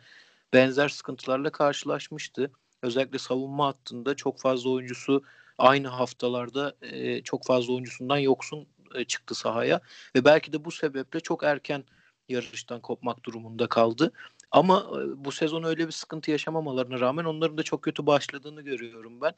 benzer 0.52 0.88
sıkıntılarla 0.88 1.50
karşılaşmıştı. 1.50 2.50
Özellikle 2.82 3.18
savunma 3.18 3.66
hattında 3.66 4.14
çok 4.14 4.40
fazla 4.40 4.70
oyuncusu 4.70 5.22
aynı 5.62 5.88
haftalarda 5.88 6.74
e, 6.82 7.22
çok 7.22 7.46
fazla 7.46 7.72
oyuncusundan 7.72 8.18
yoksun 8.18 8.66
e, 8.94 9.04
çıktı 9.04 9.34
sahaya 9.34 9.80
ve 10.16 10.24
belki 10.24 10.52
de 10.52 10.64
bu 10.64 10.70
sebeple 10.70 11.20
çok 11.20 11.44
erken 11.44 11.84
yarıştan 12.28 12.80
kopmak 12.80 13.24
durumunda 13.24 13.66
kaldı. 13.66 14.12
Ama 14.50 14.86
e, 14.92 15.24
bu 15.24 15.32
sezon 15.32 15.62
öyle 15.62 15.86
bir 15.86 15.92
sıkıntı 15.92 16.30
yaşamamalarına 16.30 17.00
rağmen 17.00 17.24
onların 17.24 17.58
da 17.58 17.62
çok 17.62 17.82
kötü 17.82 18.06
başladığını 18.06 18.62
görüyorum 18.62 19.20
ben. 19.20 19.32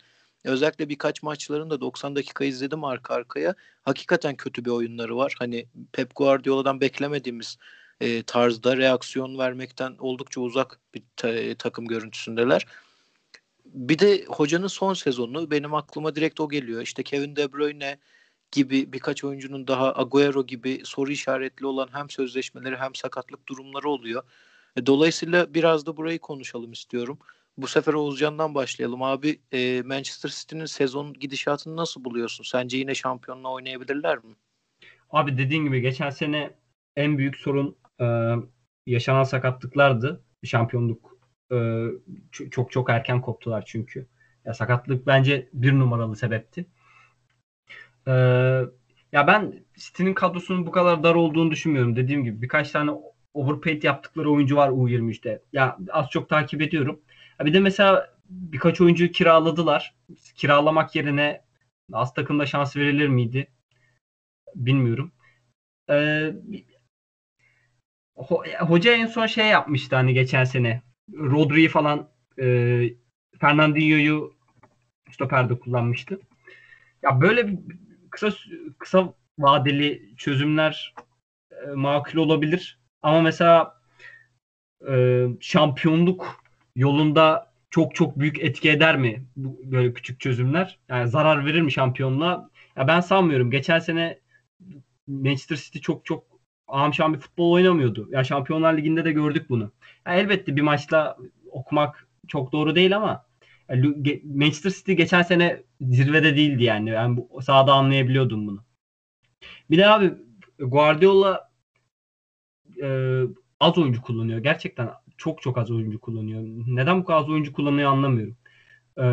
Özellikle 0.44 0.88
birkaç 0.88 1.22
maçlarında 1.22 1.80
90 1.80 2.16
dakika 2.16 2.44
izledim 2.44 2.84
arka 2.84 3.14
arkaya. 3.14 3.54
Hakikaten 3.82 4.36
kötü 4.36 4.64
bir 4.64 4.70
oyunları 4.70 5.16
var. 5.16 5.34
Hani 5.38 5.66
Pep 5.92 6.16
Guardiola'dan 6.16 6.80
beklemediğimiz 6.80 7.56
e, 8.00 8.22
tarzda 8.22 8.76
reaksiyon 8.76 9.38
vermekten 9.38 9.96
oldukça 9.98 10.40
uzak 10.40 10.80
bir 10.94 11.02
ta- 11.16 11.54
takım 11.58 11.86
görüntüsündeler. 11.86 12.66
Bir 13.74 13.98
de 13.98 14.24
hocanın 14.24 14.66
son 14.66 14.94
sezonu 14.94 15.50
benim 15.50 15.74
aklıma 15.74 16.14
direkt 16.14 16.40
o 16.40 16.48
geliyor. 16.48 16.82
İşte 16.82 17.02
Kevin 17.02 17.36
De 17.36 17.52
Bruyne 17.52 17.98
gibi 18.52 18.92
birkaç 18.92 19.24
oyuncunun 19.24 19.66
daha 19.66 19.94
Agüero 19.94 20.46
gibi 20.46 20.80
soru 20.84 21.10
işaretli 21.10 21.66
olan 21.66 21.88
hem 21.92 22.10
sözleşmeleri 22.10 22.76
hem 22.76 22.94
sakatlık 22.94 23.48
durumları 23.48 23.88
oluyor. 23.88 24.22
E, 24.76 24.86
dolayısıyla 24.86 25.54
biraz 25.54 25.86
da 25.86 25.96
burayı 25.96 26.18
konuşalım 26.18 26.72
istiyorum. 26.72 27.18
Bu 27.56 27.66
sefer 27.66 27.94
Oğuzcan'dan 27.94 28.54
başlayalım. 28.54 29.02
Abi 29.02 29.40
e, 29.52 29.82
Manchester 29.82 30.28
City'nin 30.28 30.64
sezon 30.64 31.12
gidişatını 31.12 31.76
nasıl 31.76 32.04
buluyorsun? 32.04 32.44
Sence 32.44 32.76
yine 32.76 32.94
şampiyonla 32.94 33.48
oynayabilirler 33.48 34.18
mi? 34.18 34.34
Abi 35.10 35.38
dediğin 35.38 35.64
gibi 35.64 35.80
geçen 35.80 36.10
sene 36.10 36.50
en 36.96 37.18
büyük 37.18 37.36
sorun 37.36 37.76
e, 38.00 38.34
yaşanan 38.86 39.24
sakatlıklardı. 39.24 40.24
Şampiyonluk 40.44 41.13
e, 41.54 41.60
çok 42.50 42.72
çok 42.72 42.90
erken 42.90 43.20
koptular 43.20 43.64
çünkü. 43.66 44.06
Ya 44.44 44.54
sakatlık 44.54 45.06
bence 45.06 45.48
bir 45.52 45.72
numaralı 45.72 46.16
sebepti. 46.16 46.66
E, 48.08 48.12
ya 49.12 49.26
ben 49.26 49.64
City'nin 49.76 50.14
kadrosunun 50.14 50.66
bu 50.66 50.70
kadar 50.70 51.02
dar 51.02 51.14
olduğunu 51.14 51.50
düşünmüyorum. 51.50 51.96
Dediğim 51.96 52.24
gibi 52.24 52.42
birkaç 52.42 52.70
tane 52.70 52.90
overpaid 53.34 53.82
yaptıkları 53.82 54.30
oyuncu 54.30 54.56
var 54.56 54.68
U23'te. 54.68 55.42
Ya 55.52 55.78
az 55.90 56.10
çok 56.10 56.28
takip 56.28 56.62
ediyorum. 56.62 57.00
Ya 57.40 57.46
bir 57.46 57.54
de 57.54 57.60
mesela 57.60 58.14
birkaç 58.28 58.80
oyuncu 58.80 59.10
kiraladılar. 59.12 59.94
Kiralamak 60.36 60.94
yerine 60.96 61.44
az 61.92 62.14
takımda 62.14 62.46
şans 62.46 62.76
verilir 62.76 63.08
miydi? 63.08 63.48
Bilmiyorum. 64.54 65.12
Ee, 65.90 66.32
hoca 68.60 68.92
en 68.92 69.06
son 69.06 69.26
şey 69.26 69.46
yapmıştı 69.48 69.96
hani 69.96 70.14
geçen 70.14 70.44
sene. 70.44 70.82
Rodri'yi 71.12 71.68
falan 71.68 72.08
e, 72.40 72.44
Fernandinho'yu 73.40 74.34
stoperde 75.10 75.58
kullanmıştı. 75.58 76.18
Ya 77.02 77.20
böyle 77.20 77.58
kısa 78.10 78.30
kısa 78.78 79.12
vadeli 79.38 80.14
çözümler 80.16 80.94
e, 81.50 81.66
makul 81.66 82.18
olabilir. 82.18 82.78
Ama 83.02 83.20
mesela 83.20 83.80
e, 84.88 85.24
şampiyonluk 85.40 86.40
yolunda 86.76 87.52
çok 87.70 87.94
çok 87.94 88.18
büyük 88.18 88.38
etki 88.40 88.70
eder 88.70 88.96
mi 88.96 89.24
bu 89.36 89.60
böyle 89.64 89.92
küçük 89.92 90.20
çözümler? 90.20 90.78
Yani 90.88 91.08
zarar 91.08 91.46
verir 91.46 91.60
mi 91.60 91.72
şampiyonluğa? 91.72 92.50
Ya 92.76 92.88
ben 92.88 93.00
sanmıyorum. 93.00 93.50
Geçen 93.50 93.78
sene 93.78 94.18
Manchester 95.06 95.56
City 95.56 95.78
çok 95.78 96.04
çok 96.04 96.33
amşan 96.68 97.14
bir 97.14 97.18
futbol 97.18 97.52
oynamıyordu. 97.52 98.08
Ya 98.10 98.24
Şampiyonlar 98.24 98.76
Ligi'nde 98.76 99.04
de 99.04 99.12
gördük 99.12 99.50
bunu. 99.50 99.72
Ya 100.06 100.14
elbette 100.14 100.56
bir 100.56 100.62
maçla 100.62 101.16
okumak 101.50 102.08
çok 102.28 102.52
doğru 102.52 102.74
değil 102.74 102.96
ama 102.96 103.26
Manchester 104.24 104.70
City 104.70 104.92
geçen 104.92 105.22
sene 105.22 105.62
zirvede 105.80 106.36
değildi 106.36 106.64
yani. 106.64 106.92
Ben 106.92 107.16
bu 107.16 107.42
sahada 107.42 107.72
anlayabiliyordum 107.72 108.46
bunu. 108.46 108.64
Bir 109.70 109.78
de 109.78 109.88
abi 109.88 110.14
Guardiola 110.58 111.50
e, 112.82 113.20
az 113.60 113.78
oyuncu 113.78 114.02
kullanıyor. 114.02 114.38
Gerçekten 114.38 114.90
çok 115.16 115.42
çok 115.42 115.58
az 115.58 115.70
oyuncu 115.70 116.00
kullanıyor. 116.00 116.42
Neden 116.66 117.00
bu 117.00 117.04
kadar 117.04 117.18
az 117.18 117.28
oyuncu 117.28 117.52
kullanıyor 117.52 117.90
anlamıyorum. 117.90 118.36
E, 118.98 119.04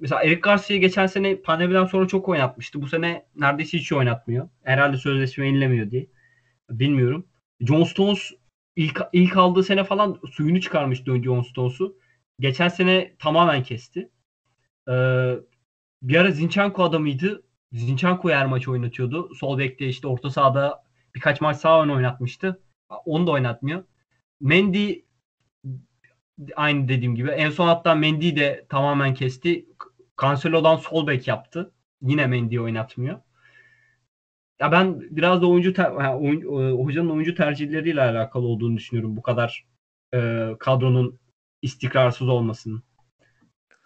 mesela 0.00 0.22
Eric 0.22 0.40
Garcia'yı 0.40 0.80
geçen 0.80 1.06
sene 1.06 1.36
pandemiden 1.36 1.84
sonra 1.84 2.08
çok 2.08 2.28
oynatmıştı. 2.28 2.82
Bu 2.82 2.88
sene 2.88 3.26
neredeyse 3.36 3.78
hiç 3.78 3.92
oynatmıyor. 3.92 4.48
Herhalde 4.62 4.96
sözleşme 4.96 5.46
yenilemiyor 5.46 5.90
diye. 5.90 6.06
Bilmiyorum. 6.70 7.26
John 7.60 7.84
Stones 7.84 8.30
ilk, 8.76 9.00
ilk 9.12 9.36
aldığı 9.36 9.62
sene 9.62 9.84
falan 9.84 10.20
suyunu 10.32 10.60
çıkarmıştı 10.60 11.22
John 11.22 11.42
Stones'u. 11.42 11.98
Geçen 12.40 12.68
sene 12.68 13.16
tamamen 13.18 13.62
kesti. 13.62 14.10
Ee, 14.88 15.34
bir 16.02 16.16
ara 16.16 16.30
Zinchenko 16.30 16.84
adamıydı. 16.84 17.42
Zinchenko 17.72 18.30
her 18.30 18.46
maç 18.46 18.68
oynatıyordu. 18.68 19.34
Sol 19.34 19.58
bekte 19.58 19.86
işte 19.86 20.08
orta 20.08 20.30
sahada 20.30 20.84
birkaç 21.14 21.40
maç 21.40 21.56
sağ 21.56 21.82
ön 21.82 21.88
oynatmıştı. 21.88 22.62
Onu 23.04 23.26
da 23.26 23.30
oynatmıyor. 23.30 23.84
Mendy 24.40 24.94
aynı 26.56 26.88
dediğim 26.88 27.14
gibi. 27.14 27.30
En 27.30 27.50
son 27.50 27.66
hatta 27.66 27.94
Mendy 27.94 28.36
de 28.36 28.66
tamamen 28.68 29.14
kesti. 29.14 29.66
Cancelo'dan 30.22 30.76
sol 30.76 31.06
bek 31.06 31.28
yaptı. 31.28 31.72
Yine 32.02 32.26
Mendy'yi 32.26 32.60
oynatmıyor. 32.60 33.20
Ya 34.60 34.72
ben 34.72 35.00
biraz 35.00 35.42
da 35.42 35.46
oyuncu 35.46 35.72
ter, 35.72 35.92
yani 35.92 36.14
oyun, 36.14 36.40
e, 36.40 36.82
hocanın 36.82 37.10
oyuncu 37.10 37.34
tercihleriyle 37.34 38.02
alakalı 38.02 38.46
olduğunu 38.46 38.76
düşünüyorum 38.76 39.16
bu 39.16 39.22
kadar 39.22 39.64
e, 40.14 40.50
kadronun 40.58 41.18
istikrarsız 41.62 42.28
olmasının. 42.28 42.82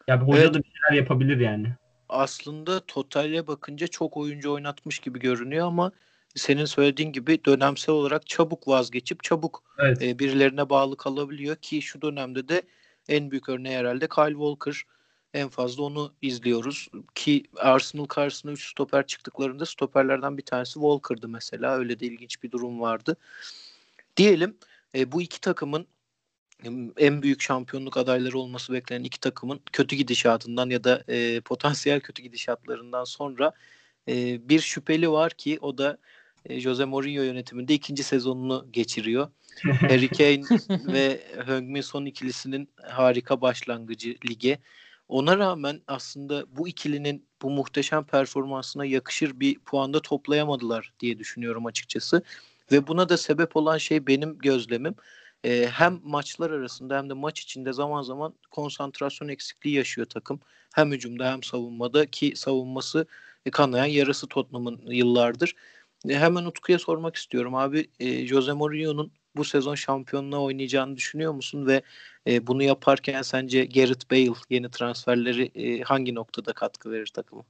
Ya 0.08 0.20
bir 0.20 0.26
hoca 0.26 0.42
evet. 0.42 0.54
da 0.54 0.58
bir 0.58 0.70
şeyler 0.70 1.02
yapabilir 1.02 1.40
yani. 1.40 1.74
Aslında 2.08 2.80
totale 2.80 3.46
bakınca 3.46 3.86
çok 3.86 4.16
oyuncu 4.16 4.52
oynatmış 4.52 4.98
gibi 4.98 5.18
görünüyor 5.18 5.66
ama 5.66 5.92
senin 6.34 6.64
söylediğin 6.64 7.12
gibi 7.12 7.44
dönemsel 7.44 7.94
olarak 7.94 8.26
çabuk 8.26 8.68
vazgeçip 8.68 9.22
çabuk 9.22 9.62
evet. 9.78 10.02
e, 10.02 10.18
birilerine 10.18 10.70
bağlı 10.70 10.96
kalabiliyor 10.96 11.56
ki 11.56 11.82
şu 11.82 12.02
dönemde 12.02 12.48
de 12.48 12.62
en 13.08 13.30
büyük 13.30 13.48
örneği 13.48 13.76
herhalde 13.76 14.08
Kyle 14.08 14.32
Walker. 14.32 14.82
En 15.34 15.48
fazla 15.48 15.82
onu 15.82 16.12
izliyoruz 16.22 16.88
ki 17.14 17.42
Arsenal 17.56 18.04
karşısına 18.04 18.52
3 18.52 18.70
stoper 18.70 19.06
çıktıklarında 19.06 19.66
stoperlerden 19.66 20.38
bir 20.38 20.42
tanesi 20.42 20.72
Walker'dı 20.72 21.28
mesela. 21.28 21.76
Öyle 21.76 22.00
de 22.00 22.06
ilginç 22.06 22.42
bir 22.42 22.50
durum 22.50 22.80
vardı. 22.80 23.16
Diyelim 24.16 24.56
e, 24.94 25.12
bu 25.12 25.22
iki 25.22 25.40
takımın 25.40 25.86
en 26.96 27.22
büyük 27.22 27.40
şampiyonluk 27.40 27.96
adayları 27.96 28.38
olması 28.38 28.72
beklenen 28.72 29.04
iki 29.04 29.20
takımın 29.20 29.60
kötü 29.72 29.96
gidişatından 29.96 30.70
ya 30.70 30.84
da 30.84 31.04
e, 31.08 31.40
potansiyel 31.40 32.00
kötü 32.00 32.22
gidişatlarından 32.22 33.04
sonra 33.04 33.52
e, 34.08 34.48
bir 34.48 34.60
şüpheli 34.60 35.10
var 35.10 35.32
ki 35.32 35.58
o 35.60 35.78
da 35.78 35.98
e, 36.44 36.60
Jose 36.60 36.84
Mourinho 36.84 37.22
yönetiminde 37.22 37.74
ikinci 37.74 38.02
sezonunu 38.02 38.66
geçiriyor. 38.70 39.28
Harry 39.80 40.08
Kane 40.08 40.60
ve 40.68 41.20
Heung-min 41.46 41.80
Son 41.80 42.04
ikilisinin 42.04 42.68
harika 42.82 43.40
başlangıcı 43.40 44.14
lige. 44.28 44.58
Ona 45.08 45.38
rağmen 45.38 45.82
aslında 45.86 46.56
bu 46.56 46.68
ikilinin 46.68 47.26
bu 47.42 47.50
muhteşem 47.50 48.04
performansına 48.04 48.84
yakışır 48.84 49.40
bir 49.40 49.58
puanda 49.58 50.02
toplayamadılar 50.02 50.92
diye 51.00 51.18
düşünüyorum 51.18 51.66
açıkçası. 51.66 52.22
Ve 52.72 52.86
buna 52.86 53.08
da 53.08 53.16
sebep 53.16 53.56
olan 53.56 53.78
şey 53.78 54.06
benim 54.06 54.38
gözlemim. 54.38 54.94
Ee, 55.44 55.68
hem 55.72 56.00
maçlar 56.02 56.50
arasında 56.50 56.98
hem 56.98 57.10
de 57.10 57.14
maç 57.14 57.40
içinde 57.40 57.72
zaman 57.72 58.02
zaman 58.02 58.34
konsantrasyon 58.50 59.28
eksikliği 59.28 59.76
yaşıyor 59.76 60.06
takım. 60.06 60.40
Hem 60.74 60.92
hücumda 60.92 61.32
hem 61.32 61.42
savunmada 61.42 62.06
ki 62.06 62.32
savunması 62.36 63.06
kanayan 63.52 63.84
yarası 63.86 64.26
Tottenham'ın 64.26 64.80
yıllardır. 64.86 65.54
E, 66.08 66.14
hemen 66.18 66.44
Utku'ya 66.44 66.78
sormak 66.78 67.16
istiyorum 67.16 67.54
abi. 67.54 67.90
E, 68.00 68.26
Jose 68.26 68.52
Mourinho'nun 68.52 69.12
bu 69.38 69.44
sezon 69.44 69.74
şampiyonluğa 69.74 70.40
oynayacağını 70.40 70.96
düşünüyor 70.96 71.32
musun 71.32 71.66
ve 71.66 71.82
e, 72.26 72.46
bunu 72.46 72.62
yaparken 72.62 73.22
sence 73.22 73.64
Gareth 73.64 74.10
Bale 74.10 74.32
yeni 74.50 74.70
transferleri 74.70 75.50
e, 75.54 75.82
hangi 75.82 76.14
noktada 76.14 76.52
katkı 76.52 76.90
verir 76.90 77.10
takıma? 77.14 77.44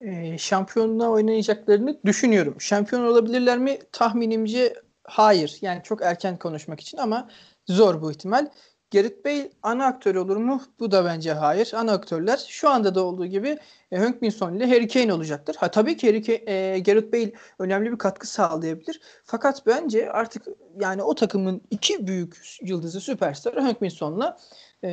E, 0.00 0.38
şampiyonluğa 0.38 1.08
oynayacaklarını 1.08 2.00
düşünüyorum. 2.04 2.60
Şampiyon 2.60 3.02
olabilirler 3.02 3.58
mi? 3.58 3.78
Tahminimce 3.92 4.74
hayır. 5.04 5.58
Yani 5.60 5.82
çok 5.82 6.02
erken 6.02 6.38
konuşmak 6.38 6.80
için 6.80 6.98
ama 6.98 7.30
zor 7.66 8.02
bu 8.02 8.10
ihtimal. 8.10 8.50
Gerrit 8.92 9.24
Bale 9.24 9.50
ana 9.62 9.86
aktör 9.86 10.14
olur 10.14 10.36
mu? 10.36 10.62
Bu 10.80 10.90
da 10.90 11.04
bence 11.04 11.32
hayır. 11.32 11.72
Ana 11.74 11.92
aktörler 11.92 12.46
şu 12.48 12.68
anda 12.68 12.94
da 12.94 13.04
olduğu 13.04 13.26
gibi 13.26 13.58
e, 13.92 13.98
Hönk 13.98 14.22
Min 14.22 14.30
Son 14.30 14.54
ile 14.54 14.66
Harry 14.66 14.88
Kane 14.88 15.12
olacaktır. 15.12 15.56
Ha 15.58 15.70
tabii 15.70 15.96
ki 15.96 16.08
Harry 16.08 16.22
Kane, 16.22 16.56
e, 16.56 16.78
Gareth 16.78 17.12
Bale 17.12 17.32
önemli 17.58 17.92
bir 17.92 17.98
katkı 17.98 18.26
sağlayabilir. 18.26 19.00
Fakat 19.24 19.66
bence 19.66 20.10
artık 20.10 20.46
yani 20.80 21.02
o 21.02 21.14
takımın 21.14 21.62
iki 21.70 22.06
büyük 22.06 22.36
yıldızı 22.62 23.00
süperstar 23.00 23.54
Hönk 23.54 23.80
Min 23.80 23.88
Son'la 23.88 24.38
e, 24.84 24.88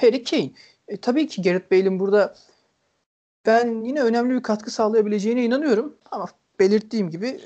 Harry 0.00 0.24
Kane. 0.24 0.50
E, 0.88 0.96
tabii 0.96 1.26
ki 1.26 1.42
Gareth 1.42 1.72
Bale'in 1.72 2.00
burada 2.00 2.34
ben 3.46 3.84
yine 3.84 4.02
önemli 4.02 4.34
bir 4.34 4.42
katkı 4.42 4.70
sağlayabileceğine 4.70 5.44
inanıyorum. 5.44 5.96
Ama 6.10 6.26
belirttiğim 6.58 7.10
gibi 7.10 7.40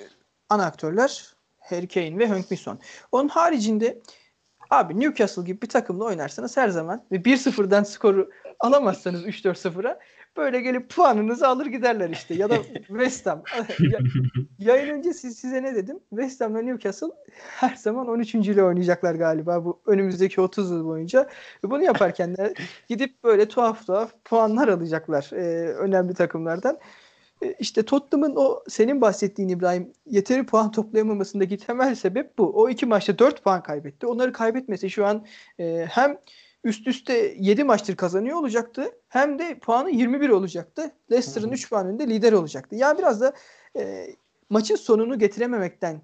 ana 0.48 0.64
aktörler 0.64 1.34
Harry 1.58 1.88
Kane 1.88 2.18
ve 2.18 2.28
Hönk 2.28 2.50
Min 2.50 2.58
Son. 2.58 2.78
Onun 3.12 3.28
haricinde 3.28 3.98
Abi 4.70 5.00
Newcastle 5.00 5.42
gibi 5.42 5.62
bir 5.62 5.68
takımla 5.68 6.04
oynarsanız 6.04 6.56
her 6.56 6.68
zaman 6.68 7.04
ve 7.12 7.16
1-0'dan 7.16 7.82
skoru 7.82 8.30
alamazsanız 8.60 9.26
3-4-0'a 9.26 9.98
böyle 10.36 10.60
gelip 10.60 10.90
puanınızı 10.90 11.48
alır 11.48 11.66
giderler 11.66 12.10
işte. 12.10 12.34
Ya 12.34 12.50
da 12.50 12.56
West 12.86 13.26
Ham. 13.26 13.42
Yayın 14.58 14.94
önce 14.94 15.12
siz, 15.12 15.38
size 15.38 15.62
ne 15.62 15.74
dedim? 15.74 15.98
West 16.10 16.40
Ham'la 16.40 16.62
Newcastle 16.62 17.06
her 17.36 17.74
zaman 17.74 18.08
13. 18.08 18.34
ile 18.34 18.62
oynayacaklar 18.64 19.14
galiba 19.14 19.64
bu 19.64 19.80
önümüzdeki 19.86 20.40
30 20.40 20.70
yıl 20.70 20.84
boyunca. 20.86 21.28
Bunu 21.64 21.82
yaparken 21.82 22.36
de 22.36 22.54
gidip 22.88 23.24
böyle 23.24 23.48
tuhaf 23.48 23.86
tuhaf 23.86 24.12
puanlar 24.24 24.68
alacaklar 24.68 25.30
e, 25.32 25.72
önemli 25.72 26.14
takımlardan. 26.14 26.78
E, 27.42 27.54
işte 27.58 27.82
Tottenham'ın 27.82 28.36
o 28.36 28.62
senin 28.68 29.00
bahsettiğin 29.00 29.48
İbrahim 29.48 29.92
yeteri 30.06 30.46
puan 30.46 30.70
toplayamamasındaki 30.70 31.58
temel 31.58 31.94
sebep 31.94 32.38
bu. 32.38 32.52
O 32.62 32.68
iki 32.68 32.86
maçta 32.86 33.18
4 33.18 33.44
puan 33.44 33.62
kaybetti. 33.62 34.06
Onları 34.06 34.32
kaybetmesi 34.32 34.90
şu 34.90 35.06
an 35.06 35.24
e, 35.60 35.86
hem 35.90 36.18
üst 36.64 36.86
üste 36.86 37.34
7 37.38 37.64
maçtır 37.64 37.96
kazanıyor 37.96 38.36
olacaktı 38.36 38.90
hem 39.08 39.38
de 39.38 39.58
puanı 39.58 39.90
21 39.90 40.28
olacaktı. 40.28 40.90
Leicester'ın 41.10 41.52
3 41.52 41.70
puan 41.70 41.86
önünde 41.86 42.06
lider 42.08 42.32
olacaktı. 42.32 42.76
Yani 42.76 42.98
biraz 42.98 43.20
da 43.20 43.32
e, 43.76 44.06
maçın 44.50 44.76
sonunu 44.76 45.18
getirememekten 45.18 46.00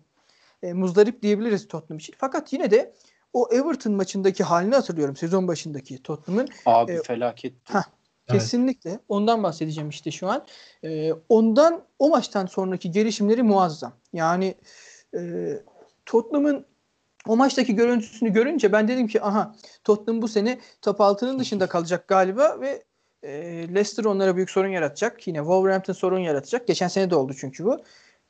e, 0.62 0.73
muzdarip 0.73 1.23
diyebiliriz 1.23 1.68
Tottenham 1.68 1.99
için. 1.99 2.14
Fakat 2.18 2.53
yine 2.53 2.70
de 2.70 2.92
o 3.33 3.49
Everton 3.53 3.92
maçındaki 3.92 4.44
halini 4.44 4.75
hatırlıyorum 4.75 5.16
sezon 5.16 5.49
başındaki 5.49 6.03
Tottenham'ın. 6.03 6.49
Abi 6.66 6.92
e, 6.92 7.03
felaket. 7.03 7.53
Kesinlikle. 7.64 7.90
Evet. 8.87 9.01
Ondan 9.09 9.43
bahsedeceğim 9.43 9.89
işte 9.89 10.11
şu 10.11 10.29
an. 10.29 10.47
Ee, 10.85 11.13
ondan 11.29 11.83
o 11.99 12.09
maçtan 12.09 12.47
sonraki 12.47 12.91
gelişimleri 12.91 13.43
muazzam. 13.43 13.93
Yani 14.13 14.55
e, 15.17 15.51
Tottenham'ın 16.07 16.67
o 17.29 17.37
maçtaki 17.37 17.75
görüntüsünü 17.75 18.33
görünce 18.33 18.73
ben 18.73 18.89
dedim 18.89 19.07
ki 19.07 19.23
aha 19.23 19.55
Tottenham 19.85 20.23
bu 20.23 20.29
sene 20.29 20.59
top 20.83 21.01
altının 21.01 21.39
dışında 21.39 21.67
kalacak 21.67 22.09
galiba 22.09 22.61
ve 22.61 22.85
e, 23.23 23.33
Leicester 23.69 24.05
onlara 24.05 24.37
büyük 24.37 24.51
sorun 24.51 24.69
yaratacak. 24.69 25.27
Yine 25.27 25.39
Wolverhampton 25.39 25.93
sorun 25.93 26.19
yaratacak. 26.19 26.67
Geçen 26.67 26.89
sene 26.89 27.11
de 27.11 27.17
oldu 27.17 27.35
çünkü 27.41 27.65
bu. 27.65 27.79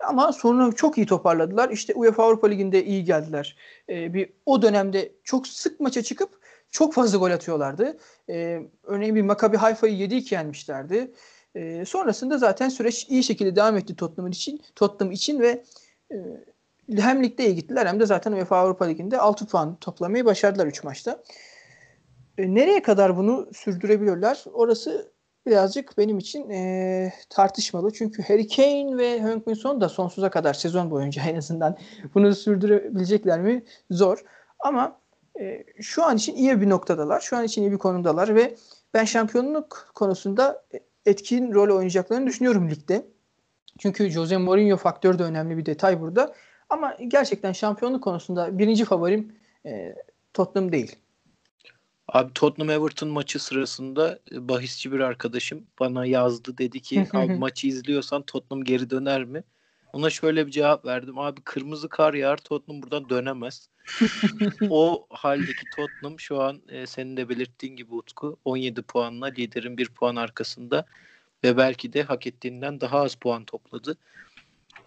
Ama 0.04 0.32
sonra 0.32 0.72
çok 0.72 0.98
iyi 0.98 1.06
toparladılar. 1.06 1.70
İşte 1.70 1.94
UEFA 1.94 2.24
Avrupa 2.24 2.46
Ligi'nde 2.46 2.84
iyi 2.84 3.04
geldiler. 3.04 3.56
Ee, 3.88 4.14
bir 4.14 4.32
o 4.46 4.62
dönemde 4.62 5.12
çok 5.24 5.46
sık 5.46 5.80
maça 5.80 6.02
çıkıp 6.02 6.43
çok 6.74 6.94
fazla 6.94 7.18
gol 7.18 7.30
atıyorlardı. 7.30 7.96
E, 8.30 8.62
örneğin 8.82 9.14
bir 9.14 9.22
Maccabi 9.22 9.56
Haifa'yı 9.56 9.94
7-2 9.94 10.34
yenmişlerdi. 10.34 11.12
E, 11.54 11.84
sonrasında 11.84 12.38
zaten 12.38 12.68
süreç 12.68 13.06
iyi 13.08 13.22
şekilde 13.22 13.56
devam 13.56 13.76
etti 13.76 13.96
Tottenham 13.96 14.30
için, 14.30 14.62
Tottenham 14.74 15.12
için 15.12 15.40
ve 15.40 15.64
e, 16.12 16.16
hem 16.96 17.24
ligde 17.24 17.46
iyi 17.46 17.54
gittiler 17.54 17.86
hem 17.86 18.00
de 18.00 18.06
zaten 18.06 18.32
UEFA 18.32 18.56
Avrupa 18.56 18.84
Ligi'nde 18.84 19.18
6 19.18 19.46
puan 19.46 19.76
toplamayı 19.76 20.24
başardılar 20.24 20.66
3 20.66 20.84
maçta. 20.84 21.22
E, 22.38 22.54
nereye 22.54 22.82
kadar 22.82 23.16
bunu 23.16 23.48
sürdürebiliyorlar? 23.52 24.44
Orası 24.52 25.12
birazcık 25.46 25.98
benim 25.98 26.18
için 26.18 26.50
e, 26.50 27.12
tartışmalı. 27.30 27.92
Çünkü 27.92 28.22
Harry 28.22 28.48
Kane 28.48 28.98
ve 28.98 29.20
Heung-Min 29.20 29.54
Son 29.54 29.80
da 29.80 29.88
sonsuza 29.88 30.30
kadar 30.30 30.54
sezon 30.54 30.90
boyunca 30.90 31.22
en 31.22 31.36
azından 31.36 31.76
bunu 32.14 32.34
sürdürebilecekler 32.34 33.40
mi? 33.40 33.64
Zor. 33.90 34.24
Ama 34.58 35.03
e, 35.40 35.64
şu 35.80 36.04
an 36.04 36.16
için 36.16 36.34
iyi 36.34 36.60
bir 36.60 36.68
noktadalar. 36.68 37.20
Şu 37.20 37.36
an 37.36 37.44
için 37.44 37.62
iyi 37.62 37.72
bir 37.72 37.78
konumdalar 37.78 38.34
ve 38.34 38.56
ben 38.94 39.04
şampiyonluk 39.04 39.90
konusunda 39.94 40.64
etkin 41.06 41.54
rol 41.54 41.76
oynayacaklarını 41.76 42.26
düşünüyorum 42.26 42.70
ligde. 42.70 43.06
Çünkü 43.78 44.10
Jose 44.10 44.36
Mourinho 44.36 44.76
faktörü 44.76 45.18
de 45.18 45.22
önemli 45.22 45.56
bir 45.56 45.66
detay 45.66 46.00
burada. 46.00 46.34
Ama 46.70 46.96
gerçekten 47.08 47.52
şampiyonluk 47.52 48.04
konusunda 48.04 48.58
birinci 48.58 48.84
favorim 48.84 49.32
e, 49.66 49.94
Tottenham 50.34 50.72
değil. 50.72 50.96
Abi 52.08 52.32
Tottenham 52.34 52.70
Everton 52.70 53.08
maçı 53.08 53.44
sırasında 53.44 54.18
e, 54.32 54.48
bahisçi 54.48 54.92
bir 54.92 55.00
arkadaşım 55.00 55.66
bana 55.80 56.06
yazdı 56.06 56.58
dedi 56.58 56.80
ki 56.80 57.06
abi 57.12 57.34
maçı 57.34 57.66
izliyorsan 57.66 58.22
Tottenham 58.22 58.64
geri 58.64 58.90
döner 58.90 59.24
mi? 59.24 59.44
Ona 59.94 60.10
şöyle 60.10 60.46
bir 60.46 60.52
cevap 60.52 60.84
verdim. 60.84 61.18
Abi 61.18 61.40
kırmızı 61.40 61.88
kar 61.88 62.14
yağar 62.14 62.36
Tottenham 62.36 62.82
buradan 62.82 63.08
dönemez. 63.08 63.68
o 64.70 65.06
haldeki 65.10 65.64
Tottenham 65.76 66.20
şu 66.20 66.42
an 66.42 66.62
e, 66.68 66.86
senin 66.86 67.16
de 67.16 67.28
belirttiğin 67.28 67.76
gibi 67.76 67.94
Utku 67.94 68.38
17 68.44 68.82
puanla 68.82 69.26
liderin 69.26 69.78
1 69.78 69.88
puan 69.88 70.16
arkasında 70.16 70.86
ve 71.44 71.56
belki 71.56 71.92
de 71.92 72.02
hak 72.02 72.26
ettiğinden 72.26 72.80
daha 72.80 73.00
az 73.00 73.14
puan 73.14 73.44
topladı. 73.44 73.96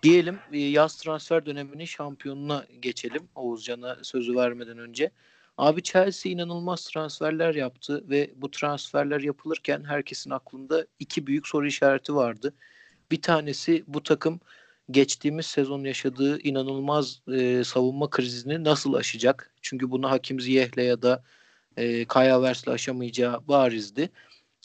Diyelim 0.03 0.39
e, 0.51 0.59
yaz 0.59 0.97
transfer 0.97 1.45
döneminin 1.45 1.85
şampiyonuna 1.85 2.65
geçelim 2.79 3.27
Oğuzcan'a 3.35 3.97
sözü 4.03 4.35
vermeden 4.35 4.77
önce. 4.77 5.11
Abi 5.57 5.83
Chelsea 5.83 6.31
inanılmaz 6.31 6.85
transferler 6.85 7.55
yaptı 7.55 8.03
ve 8.09 8.31
bu 8.35 8.51
transferler 8.51 9.19
yapılırken 9.19 9.83
herkesin 9.83 10.29
aklında 10.29 10.85
iki 10.99 11.27
büyük 11.27 11.47
soru 11.47 11.67
işareti 11.67 12.15
vardı. 12.15 12.53
Bir 13.11 13.21
tanesi 13.21 13.83
bu 13.87 14.03
takım 14.03 14.39
geçtiğimiz 14.91 15.45
sezon 15.45 15.83
yaşadığı 15.83 16.39
inanılmaz 16.41 17.21
e, 17.33 17.63
savunma 17.63 18.09
krizini 18.09 18.63
nasıl 18.63 18.93
aşacak? 18.93 19.53
Çünkü 19.61 19.91
bunu 19.91 20.09
Hakim 20.09 20.39
Ziyeh'le 20.39 20.77
ya 20.77 21.01
da 21.01 21.23
e, 21.77 22.05
Kaya 22.05 22.35
Havertz'le 22.35 22.67
aşamayacağı 22.67 23.47
barizdi. 23.47 24.09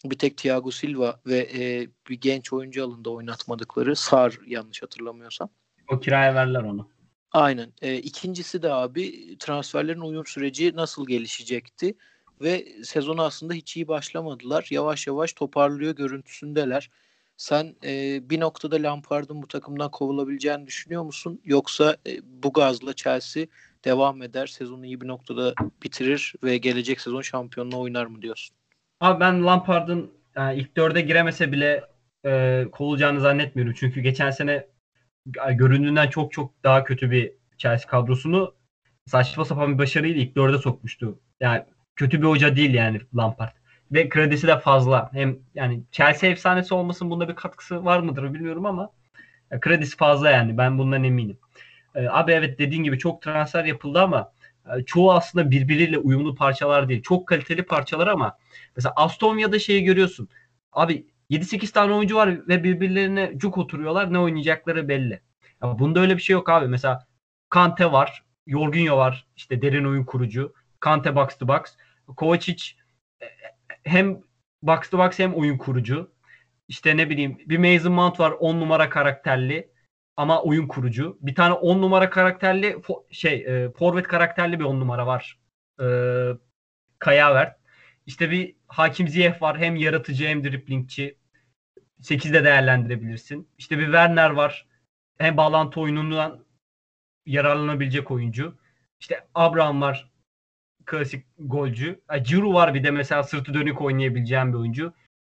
Bir 0.05 0.19
tek 0.19 0.37
Thiago 0.37 0.71
Silva 0.71 1.21
ve 1.27 1.39
e, 1.39 1.89
bir 2.09 2.21
genç 2.21 2.53
oyuncu 2.53 2.85
alında 2.85 3.11
oynatmadıkları 3.11 3.97
Sar 3.97 4.39
yanlış 4.47 4.83
hatırlamıyorsam. 4.83 5.49
O 5.89 6.01
kiraya 6.01 6.35
verler 6.35 6.63
onu. 6.63 6.89
Aynen. 7.33 7.73
E, 7.83 7.97
ikincisi 7.97 8.63
de 8.63 8.73
abi 8.73 9.37
transferlerin 9.39 10.01
uyum 10.01 10.27
süreci 10.27 10.77
nasıl 10.77 11.07
gelişecekti? 11.07 11.95
Ve 12.41 12.67
sezonu 12.85 13.23
aslında 13.23 13.55
hiç 13.55 13.77
iyi 13.77 13.89
başlamadılar. 13.89 14.67
Yavaş 14.71 15.07
yavaş 15.07 15.33
toparlıyor 15.33 15.97
görüntüsündeler. 15.97 16.91
Sen 17.37 17.77
e, 17.85 18.21
bir 18.31 18.41
noktada 18.41 18.77
Lampard'ın 18.77 19.43
bu 19.43 19.49
takımdan 19.49 19.91
kovulabileceğini 19.91 20.67
düşünüyor 20.67 21.03
musun? 21.03 21.41
Yoksa 21.45 21.97
e, 22.07 22.11
bu 22.25 22.53
gazla 22.53 22.95
Chelsea 22.95 23.47
devam 23.85 24.23
eder, 24.23 24.47
sezonu 24.47 24.87
iyi 24.87 25.01
bir 25.01 25.09
noktada 25.09 25.55
bitirir 25.83 26.35
ve 26.43 26.57
gelecek 26.57 27.01
sezon 27.01 27.23
şampiyonluğu 27.23 27.81
oynar 27.81 28.07
mı 28.07 28.23
diyorsun? 28.23 28.57
Abi 29.01 29.21
ben 29.21 29.47
Lampard'ın 29.47 30.11
yani 30.37 30.61
ilk 30.61 30.77
dörde 30.77 31.01
giremese 31.01 31.53
bile 31.53 31.85
e, 32.27 32.65
kovulacağını 32.73 33.21
zannetmiyorum. 33.21 33.75
Çünkü 33.77 34.01
geçen 34.01 34.31
sene 34.31 34.67
göründüğünden 35.53 36.09
çok 36.09 36.33
çok 36.33 36.65
daha 36.65 36.85
kötü 36.85 37.11
bir 37.11 37.33
Chelsea 37.59 37.91
kadrosunu 37.91 38.55
saçma 39.07 39.45
sapan 39.45 39.73
bir 39.73 39.79
başarıyla 39.79 40.23
ilk 40.23 40.37
dörde 40.37 40.59
sokmuştu. 40.59 41.21
Yani 41.41 41.65
kötü 41.97 42.23
bir 42.23 42.27
hoca 42.27 42.57
değil 42.57 42.75
yani 42.75 43.01
Lampard 43.17 43.62
ve 43.93 44.09
kredisi 44.09 44.47
de 44.47 44.59
fazla. 44.59 45.11
Hem 45.13 45.39
yani 45.55 45.83
Chelsea 45.93 46.31
efsanesi 46.31 46.75
olmasın 46.75 47.11
bunda 47.11 47.29
bir 47.29 47.35
katkısı 47.35 47.85
var 47.85 48.01
mıdır 48.01 48.35
bilmiyorum 48.35 48.67
ama 48.67 48.91
kredisi 49.61 49.97
fazla 49.97 50.31
yani 50.31 50.59
ben 50.59 50.79
bundan 50.79 51.05
eminim. 51.05 51.39
Ee, 51.95 52.09
abi 52.09 52.33
evet 52.33 52.59
dediğin 52.59 52.85
gibi 52.85 52.99
çok 52.99 53.23
transfer 53.23 53.65
yapıldı 53.65 54.01
ama 54.01 54.33
e, 54.67 54.85
çoğu 54.85 55.13
aslında 55.13 55.51
birbiriyle 55.51 55.99
uyumlu 55.99 56.35
parçalar 56.35 56.89
değil. 56.89 57.03
Çok 57.03 57.29
kaliteli 57.29 57.63
parçalar 57.63 58.07
ama 58.07 58.39
mesela 58.77 58.93
Aston 58.97 59.37
Villa'da 59.37 59.59
şeyi 59.59 59.85
görüyorsun. 59.85 60.29
Abi 60.73 61.07
7-8 61.31 61.73
tane 61.73 61.93
oyuncu 61.93 62.17
var 62.17 62.49
ve 62.49 62.65
birbirlerine 62.65 63.33
cuk 63.37 63.59
oturuyorlar. 63.59 64.13
Ne 64.13 64.19
oynayacakları 64.19 64.89
belli. 64.89 65.21
Ya 65.63 65.79
bunda 65.79 66.01
öyle 66.01 66.17
bir 66.17 66.23
şey 66.23 66.35
yok 66.35 66.49
abi. 66.49 66.69
Mesela 66.69 67.07
Kante 67.51 67.93
var. 67.93 68.23
Jorginho 68.47 68.97
var. 68.97 69.27
işte 69.37 69.63
derin 69.63 69.85
oyun 69.85 70.05
kurucu. 70.05 70.55
Kante 70.81 71.17
box 71.17 71.39
to 71.39 71.49
box. 71.49 71.61
Kovacic 72.17 72.65
hem 73.85 74.21
box 74.63 74.91
to 74.91 74.99
box 74.99 75.19
hem 75.19 75.35
oyun 75.35 75.59
kurucu. 75.59 76.13
İşte 76.69 76.97
ne 76.97 77.11
bileyim 77.11 77.39
bir 77.47 77.59
Mason 77.59 77.93
Mount 77.93 78.21
var 78.21 78.31
10 78.31 78.61
numara 78.61 78.89
karakterli 78.91 79.73
ama 80.17 80.43
oyun 80.43 80.69
kurucu. 80.69 81.19
Bir 81.21 81.35
tane 81.35 81.55
10 81.55 81.83
numara 81.83 82.11
karakterli 82.11 82.83
şey 83.11 83.35
e, 83.35 83.73
forvet 83.73 84.09
karakterli 84.09 84.61
bir 84.61 84.65
10 84.65 84.81
numara 84.81 85.07
var. 85.07 85.41
E, 85.81 85.87
Kaya 86.99 87.57
İşte 88.07 88.31
bir 88.31 88.57
Hakim 88.67 89.09
Ziyech 89.09 89.43
var 89.43 89.59
hem 89.59 89.77
yaratıcı 89.77 90.27
hem 90.27 90.45
driplingçi. 90.45 91.19
8'de 92.03 92.45
değerlendirebilirsin. 92.45 93.49
İşte 93.59 93.79
bir 93.79 93.85
Werner 93.85 94.31
var. 94.31 94.67
Hem 95.19 95.37
bağlantı 95.37 95.81
oyunundan 95.81 96.45
yararlanabilecek 97.27 98.11
oyuncu. 98.11 98.59
İşte 99.01 99.29
Abraham 99.35 99.81
var 99.81 100.12
klasik 100.87 101.27
golcü. 101.39 102.01
Yani 102.11 102.23
Giroud 102.23 102.55
var 102.55 102.75
bir 102.75 102.85
de 102.85 102.91
mesela 102.91 103.23
sırtı 103.23 103.55
dönük 103.55 103.81
oynayabileceğim 103.81 104.53
bir 104.53 104.59
oyuncu. 104.59 104.93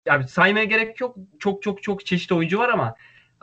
Yani 0.05 0.27
saymaya 0.27 0.65
gerek 0.65 1.01
yok. 1.01 1.15
Çok 1.39 1.63
çok 1.63 1.83
çok 1.83 2.05
çeşitli 2.05 2.35
oyuncu 2.35 2.59
var 2.59 2.69
ama 2.69 2.95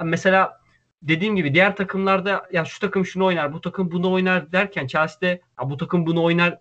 mesela 0.05 0.61
dediğim 1.03 1.37
gibi 1.37 1.55
diğer 1.55 1.77
takımlarda 1.77 2.49
ya 2.53 2.65
şu 2.65 2.81
takım 2.81 3.07
şunu 3.07 3.25
oynar, 3.25 3.53
bu 3.53 3.61
takım 3.61 3.91
bunu 3.91 4.13
oynar 4.13 4.53
derken 4.53 4.87
Chelsea'de 4.87 5.41
ya 5.61 5.71
bu 5.71 5.77
takım 5.77 6.07
bunu 6.07 6.23
oynar 6.25 6.59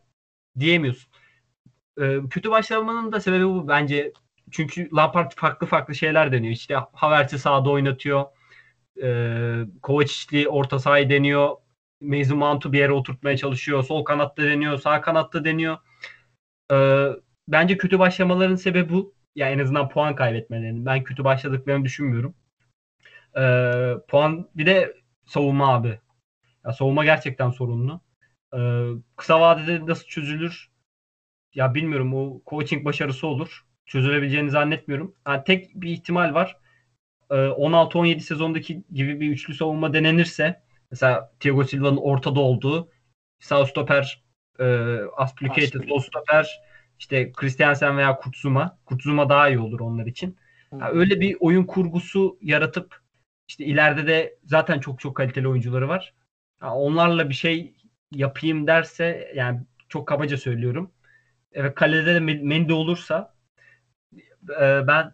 diyemiyorsun. 0.59 1.11
Ee, 2.01 2.19
kötü 2.29 2.51
başlamanın 2.51 3.11
da 3.11 3.19
sebebi 3.19 3.45
bu 3.45 3.67
bence. 3.67 4.13
Çünkü 4.51 4.89
Lampard 4.95 5.31
farklı 5.35 5.67
farklı 5.67 5.95
şeyler 5.95 6.31
deniyor. 6.31 6.53
İşte 6.53 6.75
Havertz'i 6.93 7.39
sağda 7.39 7.69
oynatıyor. 7.69 8.25
Ee, 9.03 9.63
Kovacic'li 9.81 10.49
orta 10.49 10.79
sahayı 10.79 11.09
deniyor. 11.09 11.55
Mason 12.01 12.37
Mount'u 12.37 12.73
bir 12.73 12.79
yere 12.79 12.91
oturtmaya 12.91 13.37
çalışıyor. 13.37 13.83
Sol 13.83 14.03
kanatta 14.03 14.43
deniyor, 14.43 14.79
sağ 14.79 15.01
kanatta 15.01 15.45
deniyor. 15.45 15.77
Ee, 16.71 17.07
bence 17.47 17.77
kötü 17.77 17.99
başlamaların 17.99 18.55
sebebi 18.55 18.93
bu. 18.93 19.13
Yani 19.35 19.51
en 19.51 19.59
azından 19.59 19.89
puan 19.89 20.15
kaybetmelerinin. 20.15 20.85
Ben 20.85 21.03
kötü 21.03 21.23
başladıklarını 21.23 21.85
düşünmüyorum. 21.85 22.35
Ee, 23.37 23.93
puan 24.07 24.49
bir 24.55 24.65
de 24.65 24.93
savunma 25.25 25.73
abi. 25.73 25.99
Ya 26.65 26.73
savunma 26.73 27.05
gerçekten 27.05 27.49
sorunlu. 27.49 28.01
Ee, 28.55 28.87
kısa 29.15 29.41
vadede 29.41 29.85
nasıl 29.85 30.05
çözülür? 30.05 30.69
Ya 31.55 31.75
bilmiyorum 31.75 32.13
o 32.13 32.41
coaching 32.47 32.85
başarısı 32.85 33.27
olur. 33.27 33.65
Çözülebileceğini 33.85 34.49
zannetmiyorum. 34.49 35.15
Yani 35.27 35.43
tek 35.43 35.75
bir 35.75 35.89
ihtimal 35.91 36.33
var. 36.33 36.57
Ee, 37.31 37.35
16-17 37.35 38.19
sezondaki 38.19 38.83
gibi 38.93 39.19
bir 39.21 39.29
üçlü 39.29 39.53
savunma 39.53 39.93
denenirse 39.93 40.61
mesela 40.91 41.31
Thiago 41.39 41.63
Silva'nın 41.63 41.97
ortada 41.97 42.39
olduğu 42.39 42.89
sağ 43.39 43.65
stoper 43.65 44.23
e, 44.59 44.65
Aspilicueta 45.17 45.79
sol 45.87 45.99
stoper 45.99 46.59
işte 46.99 47.31
Christiansen 47.31 47.97
veya 47.97 48.15
Kutzuma. 48.15 48.77
Kutzuma 48.85 49.29
daha 49.29 49.49
iyi 49.49 49.59
olur 49.59 49.79
onlar 49.79 50.05
için. 50.05 50.37
Yani 50.71 50.99
öyle 50.99 51.21
bir 51.21 51.37
oyun 51.39 51.63
kurgusu 51.63 52.37
yaratıp 52.41 52.99
işte 53.47 53.65
ileride 53.65 54.07
de 54.07 54.37
zaten 54.45 54.79
çok 54.79 54.99
çok 54.99 55.17
kaliteli 55.17 55.47
oyuncuları 55.47 55.87
var. 55.87 56.13
Yani 56.61 56.73
onlarla 56.73 57.29
bir 57.29 57.33
şey 57.33 57.73
yapayım 58.11 58.67
derse 58.67 59.31
yani 59.35 59.61
çok 59.89 60.07
kabaca 60.07 60.37
söylüyorum. 60.37 60.91
Evet 61.51 61.75
kalede 61.75 62.15
de 62.15 62.19
Mendy 62.19 62.73
olursa 62.73 63.35
e, 64.61 64.87
ben 64.87 65.13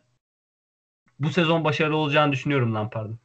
bu 1.19 1.29
sezon 1.29 1.63
başarılı 1.63 1.95
olacağını 1.95 2.31
düşünüyorum 2.31 2.75
Lampard'ın. 2.75 3.19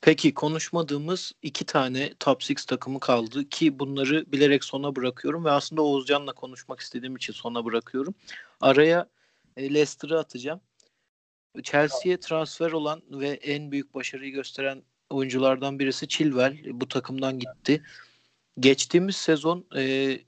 Peki 0.00 0.34
konuşmadığımız 0.34 1.32
iki 1.42 1.64
tane 1.64 2.14
top 2.20 2.42
6 2.42 2.66
takımı 2.66 3.00
kaldı 3.00 3.48
ki 3.48 3.78
bunları 3.78 4.32
bilerek 4.32 4.64
sona 4.64 4.96
bırakıyorum 4.96 5.44
ve 5.44 5.50
aslında 5.50 5.82
Oğuzcan'la 5.82 6.32
konuşmak 6.32 6.80
istediğim 6.80 7.16
için 7.16 7.32
sona 7.32 7.64
bırakıyorum. 7.64 8.14
Araya 8.60 9.08
e, 9.56 9.74
Leicester'ı 9.74 10.18
atacağım. 10.18 10.60
Chelsea'ye 11.62 12.20
transfer 12.20 12.72
olan 12.72 13.02
ve 13.10 13.28
en 13.28 13.72
büyük 13.72 13.94
başarıyı 13.94 14.32
gösteren 14.32 14.82
oyunculardan 15.10 15.78
birisi 15.78 16.08
Chilwell. 16.08 16.56
Bu 16.64 16.88
takımdan 16.88 17.38
gitti. 17.38 17.82
Geçtiğimiz 18.60 19.16
sezon 19.16 19.66
e, 19.76 20.18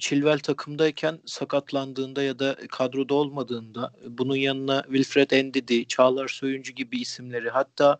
Chilwell 0.00 0.38
takımdayken 0.38 1.18
sakatlandığında 1.26 2.22
ya 2.22 2.38
da 2.38 2.56
kadroda 2.70 3.14
olmadığında 3.14 3.92
bunun 4.06 4.36
yanına 4.36 4.82
Wilfred 4.82 5.44
Ndidi, 5.44 5.88
Çağlar 5.88 6.28
Söyüncü 6.28 6.72
gibi 6.72 7.00
isimleri 7.00 7.50
hatta 7.50 7.98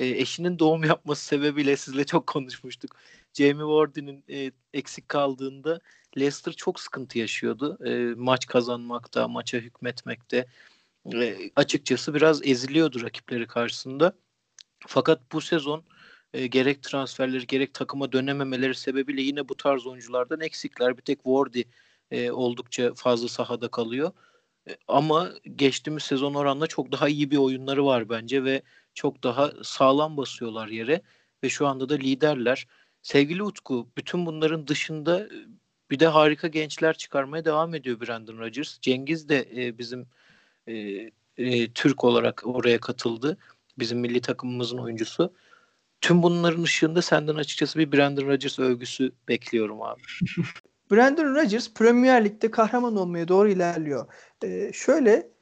e, 0.00 0.06
eşinin 0.06 0.58
doğum 0.58 0.84
yapması 0.84 1.24
sebebiyle 1.24 1.76
sizle 1.76 2.04
çok 2.06 2.26
konuşmuştuk. 2.26 2.96
Jamie 3.34 3.64
Vardy'nin 3.64 4.24
e, 4.30 4.52
eksik 4.74 5.08
kaldığında 5.08 5.80
Leicester 6.18 6.52
çok 6.52 6.80
sıkıntı 6.80 7.18
yaşıyordu. 7.18 7.78
E, 7.86 8.14
maç 8.16 8.46
kazanmakta, 8.46 9.28
maça 9.28 9.58
hükmetmekte. 9.58 10.46
E, 11.14 11.50
açıkçası 11.56 12.14
biraz 12.14 12.46
eziliyordu 12.46 13.02
rakipleri 13.02 13.46
karşısında. 13.46 14.12
Fakat 14.86 15.32
bu 15.32 15.40
sezon 15.40 15.84
e, 16.32 16.46
gerek 16.46 16.82
transferleri 16.82 17.46
gerek 17.46 17.74
takıma 17.74 18.12
dönememeleri 18.12 18.74
sebebiyle 18.74 19.22
yine 19.22 19.48
bu 19.48 19.56
tarz 19.56 19.86
oyunculardan 19.86 20.40
eksikler. 20.40 20.96
Bir 20.96 21.02
tek 21.02 21.18
Wardy 21.24 21.62
e, 22.10 22.30
oldukça 22.30 22.94
fazla 22.94 23.28
sahada 23.28 23.68
kalıyor. 23.68 24.12
E, 24.68 24.76
ama 24.88 25.32
geçtiğimiz 25.56 26.02
sezon 26.02 26.34
oranla 26.34 26.66
çok 26.66 26.92
daha 26.92 27.08
iyi 27.08 27.30
bir 27.30 27.36
oyunları 27.36 27.86
var 27.86 28.08
bence 28.08 28.44
ve 28.44 28.62
çok 28.96 29.22
daha 29.22 29.52
sağlam 29.62 30.16
basıyorlar 30.16 30.68
yere 30.68 31.02
ve 31.44 31.48
şu 31.48 31.66
anda 31.66 31.88
da 31.88 31.94
liderler. 31.94 32.66
Sevgili 33.02 33.42
Utku, 33.42 33.88
bütün 33.96 34.26
bunların 34.26 34.66
dışında 34.66 35.20
e, 35.20 35.30
bir 35.90 35.98
de 35.98 36.06
harika 36.06 36.48
gençler 36.48 36.96
çıkarmaya 36.96 37.44
devam 37.44 37.74
ediyor 37.74 38.00
Brandon 38.00 38.38
Rodgers. 38.38 38.80
Cengiz 38.80 39.28
de 39.28 39.48
e, 39.56 39.78
bizim 39.78 40.06
e, 40.66 40.74
e, 41.36 41.72
Türk 41.72 42.04
olarak 42.04 42.42
oraya 42.46 42.80
katıldı. 42.80 43.38
Bizim 43.78 43.98
milli 43.98 44.20
takımımızın 44.20 44.78
oyuncusu. 44.78 45.34
Tüm 46.00 46.22
bunların 46.22 46.62
ışığında 46.62 47.02
senden 47.02 47.34
açıkçası 47.34 47.78
bir 47.78 47.92
Brandon 47.92 48.26
Rodgers 48.26 48.58
övgüsü 48.58 49.12
bekliyorum 49.28 49.82
abi. 49.82 50.02
Brandon 50.90 51.34
Rodgers 51.34 51.74
Premier 51.74 52.24
Lig'de 52.24 52.50
kahraman 52.50 52.96
olmaya 52.96 53.28
doğru 53.28 53.48
ilerliyor. 53.48 54.06
Ee, 54.44 54.70
şöyle 54.74 55.35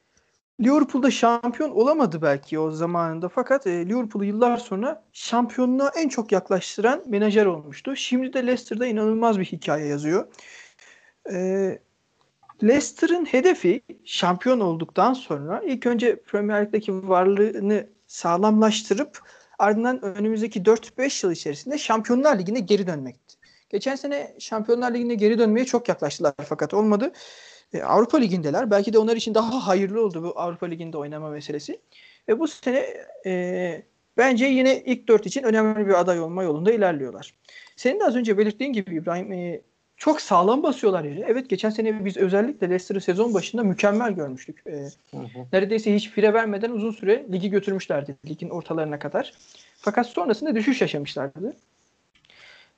Liverpool'da 0.61 1.11
şampiyon 1.11 1.71
olamadı 1.71 2.21
belki 2.21 2.59
o 2.59 2.71
zamanında 2.71 3.29
fakat 3.29 3.67
e, 3.67 3.89
Liverpool'u 3.89 4.25
yıllar 4.25 4.57
sonra 4.57 5.03
şampiyonluğa 5.13 5.91
en 5.95 6.09
çok 6.09 6.31
yaklaştıran 6.31 7.03
menajer 7.07 7.45
olmuştu. 7.45 7.95
Şimdi 7.95 8.33
de 8.33 8.47
Leicester'da 8.47 8.85
inanılmaz 8.85 9.39
bir 9.39 9.45
hikaye 9.45 9.85
yazıyor. 9.85 10.27
E, 11.31 11.79
Leicester'ın 12.63 13.25
hedefi 13.25 13.81
şampiyon 14.05 14.59
olduktan 14.59 15.13
sonra 15.13 15.61
ilk 15.65 15.85
önce 15.85 16.15
Premier 16.21 16.65
Lig'deki 16.65 17.07
varlığını 17.09 17.87
sağlamlaştırıp 18.07 19.19
ardından 19.59 20.01
önümüzdeki 20.01 20.61
4-5 20.61 21.25
yıl 21.25 21.33
içerisinde 21.33 21.77
Şampiyonlar 21.77 22.39
Ligi'ne 22.39 22.59
geri 22.59 22.87
dönmekti. 22.87 23.35
Geçen 23.69 23.95
sene 23.95 24.35
Şampiyonlar 24.39 24.93
Ligi'ne 24.93 25.15
geri 25.15 25.39
dönmeye 25.39 25.65
çok 25.65 25.89
yaklaştılar 25.89 26.33
fakat 26.49 26.73
olmadı. 26.73 27.11
E, 27.73 27.83
Avrupa 27.83 28.17
Ligi'ndeler. 28.17 28.71
Belki 28.71 28.93
de 28.93 28.97
onlar 28.97 29.15
için 29.15 29.33
daha 29.33 29.67
hayırlı 29.67 30.05
oldu 30.05 30.23
bu 30.23 30.39
Avrupa 30.39 30.65
Ligi'nde 30.65 30.97
oynama 30.97 31.29
meselesi. 31.29 31.79
Ve 32.27 32.39
bu 32.39 32.47
sene 32.47 32.85
e, 33.25 33.83
bence 34.17 34.45
yine 34.45 34.83
ilk 34.83 35.07
dört 35.07 35.25
için 35.25 35.43
önemli 35.43 35.87
bir 35.87 35.99
aday 35.99 36.19
olma 36.19 36.43
yolunda 36.43 36.71
ilerliyorlar. 36.71 37.33
Senin 37.75 37.99
de 37.99 38.05
az 38.05 38.15
önce 38.15 38.37
belirttiğin 38.37 38.73
gibi 38.73 38.95
İbrahim 38.95 39.31
e, 39.31 39.61
çok 39.97 40.21
sağlam 40.21 40.63
basıyorlar 40.63 41.03
yeri. 41.03 41.25
Evet 41.27 41.49
geçen 41.49 41.69
sene 41.69 42.05
biz 42.05 42.17
özellikle 42.17 42.69
Leicester'ı 42.69 43.01
sezon 43.01 43.33
başında 43.33 43.63
mükemmel 43.63 44.11
görmüştük. 44.11 44.63
E, 44.67 44.71
hı 45.11 45.17
hı. 45.17 45.39
Neredeyse 45.53 45.95
hiç 45.95 46.09
fire 46.09 46.33
vermeden 46.33 46.71
uzun 46.71 46.91
süre 46.91 47.25
ligi 47.31 47.49
götürmüşlerdi 47.49 48.15
ligin 48.25 48.49
ortalarına 48.49 48.99
kadar. 48.99 49.33
Fakat 49.77 50.07
sonrasında 50.07 50.55
düşüş 50.55 50.81
yaşamışlardı. 50.81 51.55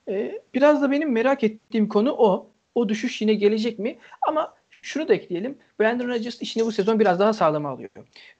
E, 0.08 0.40
biraz 0.54 0.82
da 0.82 0.90
benim 0.90 1.12
merak 1.12 1.44
ettiğim 1.44 1.88
konu 1.88 2.12
o. 2.12 2.50
O 2.74 2.88
düşüş 2.88 3.20
yine 3.20 3.34
gelecek 3.34 3.78
mi? 3.78 3.98
Ama 4.22 4.54
şunu 4.88 5.08
da 5.08 5.14
ekleyelim. 5.14 5.58
Brandon 5.80 6.08
Rodgers 6.08 6.42
işini 6.42 6.66
bu 6.66 6.72
sezon 6.72 7.00
biraz 7.00 7.20
daha 7.20 7.32
sağlam 7.32 7.66
alıyor. 7.66 7.90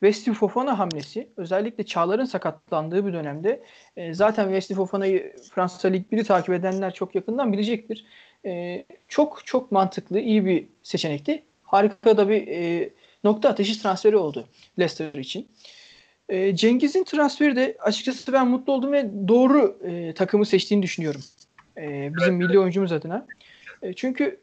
Wesley 0.00 0.34
Fofana 0.34 0.78
hamlesi 0.78 1.28
özellikle 1.36 1.86
Çağlar'ın 1.86 2.24
sakatlandığı 2.24 3.06
bir 3.06 3.12
dönemde 3.12 3.62
e, 3.96 4.14
zaten 4.14 4.44
Wesley 4.44 4.76
Fofana'yı 4.76 5.34
Fransa 5.52 5.88
Lig 5.88 6.12
1'i 6.12 6.24
takip 6.24 6.54
edenler 6.54 6.94
çok 6.94 7.14
yakından 7.14 7.52
bilecektir. 7.52 8.06
E, 8.46 8.84
çok 9.08 9.46
çok 9.46 9.72
mantıklı, 9.72 10.20
iyi 10.20 10.44
bir 10.46 10.66
seçenekti. 10.82 11.42
Harika 11.62 12.16
da 12.16 12.28
bir 12.28 12.48
e, 12.48 12.90
nokta 13.24 13.48
ateşi 13.48 13.82
transferi 13.82 14.16
oldu 14.16 14.44
Leicester 14.78 15.14
için. 15.14 15.48
E, 16.28 16.56
Cengiz'in 16.56 17.04
transferi 17.04 17.56
de 17.56 17.76
açıkçası 17.80 18.32
ben 18.32 18.48
mutlu 18.48 18.72
oldum 18.72 18.92
ve 18.92 19.10
doğru 19.28 19.78
e, 19.84 20.14
takımı 20.14 20.46
seçtiğini 20.46 20.82
düşünüyorum. 20.82 21.20
E, 21.78 22.10
bizim 22.16 22.34
milli 22.34 22.58
oyuncumuz 22.58 22.92
adına. 22.92 23.26
E, 23.82 23.92
çünkü 23.92 24.40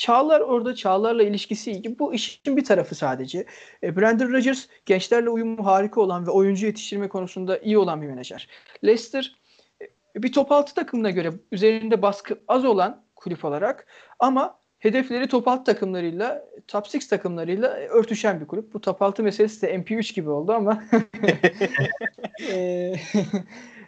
Çağlar 0.00 0.40
orada 0.40 0.74
Çağlar'la 0.74 1.22
ilişkisi 1.22 1.72
iyi. 1.72 1.98
Bu 1.98 2.14
işin 2.14 2.56
bir 2.56 2.64
tarafı 2.64 2.94
sadece. 2.94 3.46
E, 3.82 3.96
Brandon 3.96 4.32
Rodgers 4.32 4.66
gençlerle 4.86 5.30
uyumu 5.30 5.66
harika 5.66 6.00
olan 6.00 6.26
ve 6.26 6.30
oyuncu 6.30 6.66
yetiştirme 6.66 7.08
konusunda 7.08 7.58
iyi 7.58 7.78
olan 7.78 8.02
bir 8.02 8.06
menajer. 8.06 8.48
Leicester 8.84 9.36
e, 9.82 10.22
bir 10.22 10.32
top 10.32 10.52
altı 10.52 10.74
takımına 10.74 11.10
göre 11.10 11.32
üzerinde 11.52 12.02
baskı 12.02 12.40
az 12.48 12.64
olan 12.64 13.02
kulüp 13.16 13.44
olarak 13.44 13.86
ama 14.18 14.58
hedefleri 14.78 15.28
top 15.28 15.48
alt 15.48 15.66
takımlarıyla, 15.66 16.44
top 16.68 16.86
6 16.86 17.08
takımlarıyla 17.08 17.68
örtüşen 17.68 18.40
bir 18.40 18.46
kulüp. 18.46 18.74
Bu 18.74 18.80
top 18.80 19.02
altı 19.02 19.22
meselesi 19.22 19.62
de 19.62 19.74
MP3 19.74 20.14
gibi 20.14 20.30
oldu 20.30 20.52
ama 20.52 20.84
e, 22.50 22.56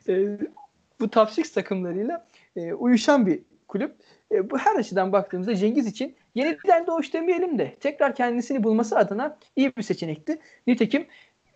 e, 0.09 0.39
bu 1.01 1.11
top 1.11 1.29
6 1.29 1.55
takımlarıyla 1.55 2.27
e, 2.57 2.73
uyuşan 2.73 3.27
bir 3.27 3.43
kulüp. 3.69 3.97
E, 4.33 4.51
bu 4.51 4.59
her 4.59 4.77
açıdan 4.77 5.13
baktığımızda 5.13 5.55
Cengiz 5.55 5.87
için 5.87 6.17
yeniden 6.35 6.87
doğuş 6.87 7.15
demeyelim 7.15 7.59
de 7.59 7.77
tekrar 7.81 8.15
kendisini 8.15 8.63
bulması 8.63 8.99
adına 8.99 9.39
iyi 9.57 9.73
bir 9.77 9.83
seçenekti. 9.83 10.39
Nitekim 10.67 11.07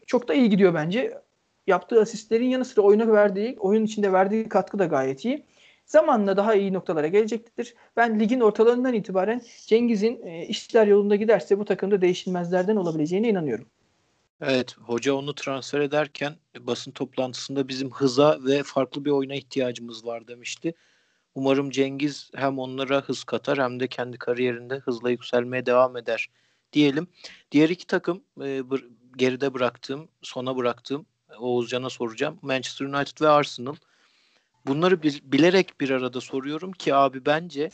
çok 0.06 0.28
da 0.28 0.34
iyi 0.34 0.50
gidiyor 0.50 0.74
bence. 0.74 1.18
Yaptığı 1.66 2.00
asistlerin 2.00 2.48
yanı 2.48 2.64
sıra 2.64 2.82
oyuna 2.82 3.12
verdiği, 3.12 3.56
oyun 3.58 3.84
içinde 3.84 4.12
verdiği 4.12 4.48
katkı 4.48 4.78
da 4.78 4.84
gayet 4.84 5.24
iyi. 5.24 5.44
zamanla 5.86 6.36
daha 6.36 6.54
iyi 6.54 6.72
noktalara 6.72 7.06
gelecektir. 7.06 7.74
Ben 7.96 8.20
ligin 8.20 8.40
ortalarından 8.40 8.94
itibaren 8.94 9.42
Cengiz'in 9.66 10.26
e, 10.26 10.46
işler 10.46 10.86
yolunda 10.86 11.16
giderse 11.16 11.58
bu 11.58 11.64
takımda 11.64 12.00
değişilmezlerden 12.00 12.76
olabileceğine 12.76 13.28
inanıyorum. 13.28 13.66
Evet, 14.40 14.76
hoca 14.78 15.14
onu 15.14 15.34
transfer 15.34 15.80
ederken 15.80 16.34
basın 16.60 16.90
toplantısında 16.90 17.68
bizim 17.68 17.90
hıza 17.90 18.38
ve 18.44 18.62
farklı 18.62 19.04
bir 19.04 19.10
oyuna 19.10 19.34
ihtiyacımız 19.34 20.06
var 20.06 20.28
demişti. 20.28 20.74
Umarım 21.36 21.70
Cengiz 21.70 22.30
hem 22.34 22.58
onlara 22.58 23.00
hız 23.00 23.24
katar 23.24 23.58
hem 23.58 23.80
de 23.80 23.88
kendi 23.88 24.18
kariyerinde 24.18 24.78
hızla 24.78 25.10
yükselmeye 25.10 25.66
devam 25.66 25.96
eder 25.96 26.28
diyelim. 26.72 27.08
Diğer 27.52 27.68
iki 27.68 27.86
takım 27.86 28.24
e, 28.42 28.62
geride 29.16 29.54
bıraktığım, 29.54 30.08
sona 30.22 30.56
bıraktığım 30.56 31.06
Oğuzcan'a 31.38 31.90
soracağım. 31.90 32.38
Manchester 32.42 32.86
United 32.86 33.20
ve 33.20 33.28
Arsenal. 33.28 33.74
Bunları 34.66 35.02
bil, 35.02 35.18
bilerek 35.22 35.80
bir 35.80 35.90
arada 35.90 36.20
soruyorum 36.20 36.72
ki 36.72 36.94
abi 36.94 37.26
bence 37.26 37.70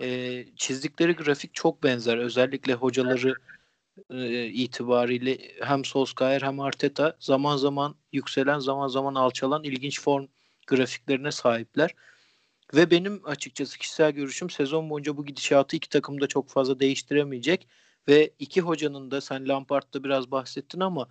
e, 0.00 0.44
çizdikleri 0.56 1.12
grafik 1.12 1.54
çok 1.54 1.82
benzer. 1.82 2.18
Özellikle 2.18 2.74
hocaları 2.74 3.34
e, 4.10 4.46
itibariyle 4.46 5.38
hem 5.60 5.84
Solskjaer 5.84 6.42
hem 6.42 6.60
Arteta 6.60 7.16
zaman 7.20 7.56
zaman 7.56 7.94
yükselen 8.12 8.58
zaman 8.58 8.88
zaman 8.88 9.14
alçalan 9.14 9.64
ilginç 9.64 10.00
form 10.00 10.26
grafiklerine 10.66 11.32
sahipler. 11.32 11.94
Ve 12.74 12.90
benim 12.90 13.20
açıkçası 13.24 13.78
kişisel 13.78 14.12
görüşüm 14.12 14.50
sezon 14.50 14.90
boyunca 14.90 15.16
bu 15.16 15.24
gidişatı 15.26 15.76
iki 15.76 15.88
takım 15.88 16.20
da 16.20 16.26
çok 16.26 16.48
fazla 16.48 16.80
değiştiremeyecek. 16.80 17.68
Ve 18.08 18.30
iki 18.38 18.60
hocanın 18.60 19.10
da 19.10 19.20
sen 19.20 19.48
Lampard'da 19.48 20.04
biraz 20.04 20.30
bahsettin 20.30 20.80
ama 20.80 21.08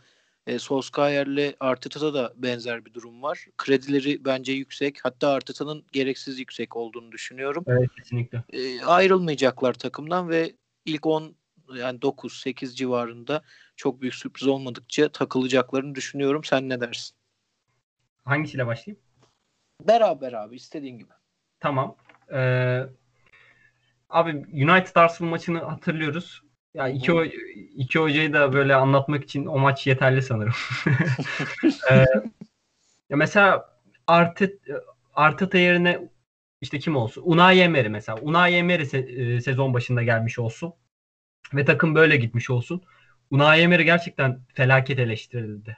e, 0.47 0.59
Solskjaer'le 0.59 1.53
Arteta'da 1.59 2.13
da 2.13 2.33
benzer 2.35 2.85
bir 2.85 2.93
durum 2.93 3.21
var. 3.23 3.45
Kredileri 3.57 4.25
bence 4.25 4.51
yüksek. 4.51 5.05
Hatta 5.05 5.29
Arteta'nın 5.29 5.85
gereksiz 5.91 6.39
yüksek 6.39 6.75
olduğunu 6.75 7.11
düşünüyorum. 7.11 7.63
Evet 7.67 7.89
kesinlikle. 7.97 8.43
E, 8.53 8.81
ayrılmayacaklar 8.81 9.73
takımdan 9.73 10.29
ve 10.29 10.53
ilk 10.85 11.05
10 11.05 11.35
yani 11.75 11.99
9-8 11.99 12.75
civarında 12.75 13.43
çok 13.75 14.01
büyük 14.01 14.15
sürpriz 14.15 14.47
olmadıkça 14.47 15.11
takılacaklarını 15.11 15.95
düşünüyorum. 15.95 16.43
Sen 16.43 16.69
ne 16.69 16.81
dersin? 16.81 17.15
Hangisiyle 18.25 18.67
başlayayım? 18.67 19.03
Beraber 19.87 20.33
abi 20.33 20.55
istediğin 20.55 20.97
gibi. 20.97 21.11
Tamam. 21.59 21.95
Ee, 22.33 22.83
abi 24.09 24.29
United 24.69 24.95
Arsenal 24.95 25.29
maçını 25.29 25.59
hatırlıyoruz. 25.59 26.41
Ya 26.73 26.87
iki, 26.87 27.13
o, 27.13 27.23
iki 27.75 27.99
hocayı 27.99 28.33
da 28.33 28.53
böyle 28.53 28.75
anlatmak 28.75 29.23
için 29.23 29.45
o 29.45 29.59
maç 29.59 29.87
yeterli 29.87 30.21
sanırım. 30.21 30.53
ee, 31.91 32.05
ya 33.09 33.17
mesela 33.17 33.77
Artet, 34.07 34.59
Arteta 35.13 35.57
yerine 35.57 36.09
işte 36.61 36.79
kim 36.79 36.95
olsun? 36.95 37.21
Unai 37.25 37.59
Emery 37.59 37.89
mesela. 37.89 38.17
Unai 38.21 38.53
Emery 38.53 38.81
se- 38.81 39.41
sezon 39.41 39.73
başında 39.73 40.03
gelmiş 40.03 40.39
olsun. 40.39 40.73
Ve 41.53 41.65
takım 41.65 41.95
böyle 41.95 42.17
gitmiş 42.17 42.49
olsun. 42.49 42.83
Unai 43.31 43.61
Emery 43.61 43.83
gerçekten 43.83 44.39
felaket 44.53 44.99
eleştirildi. 44.99 45.77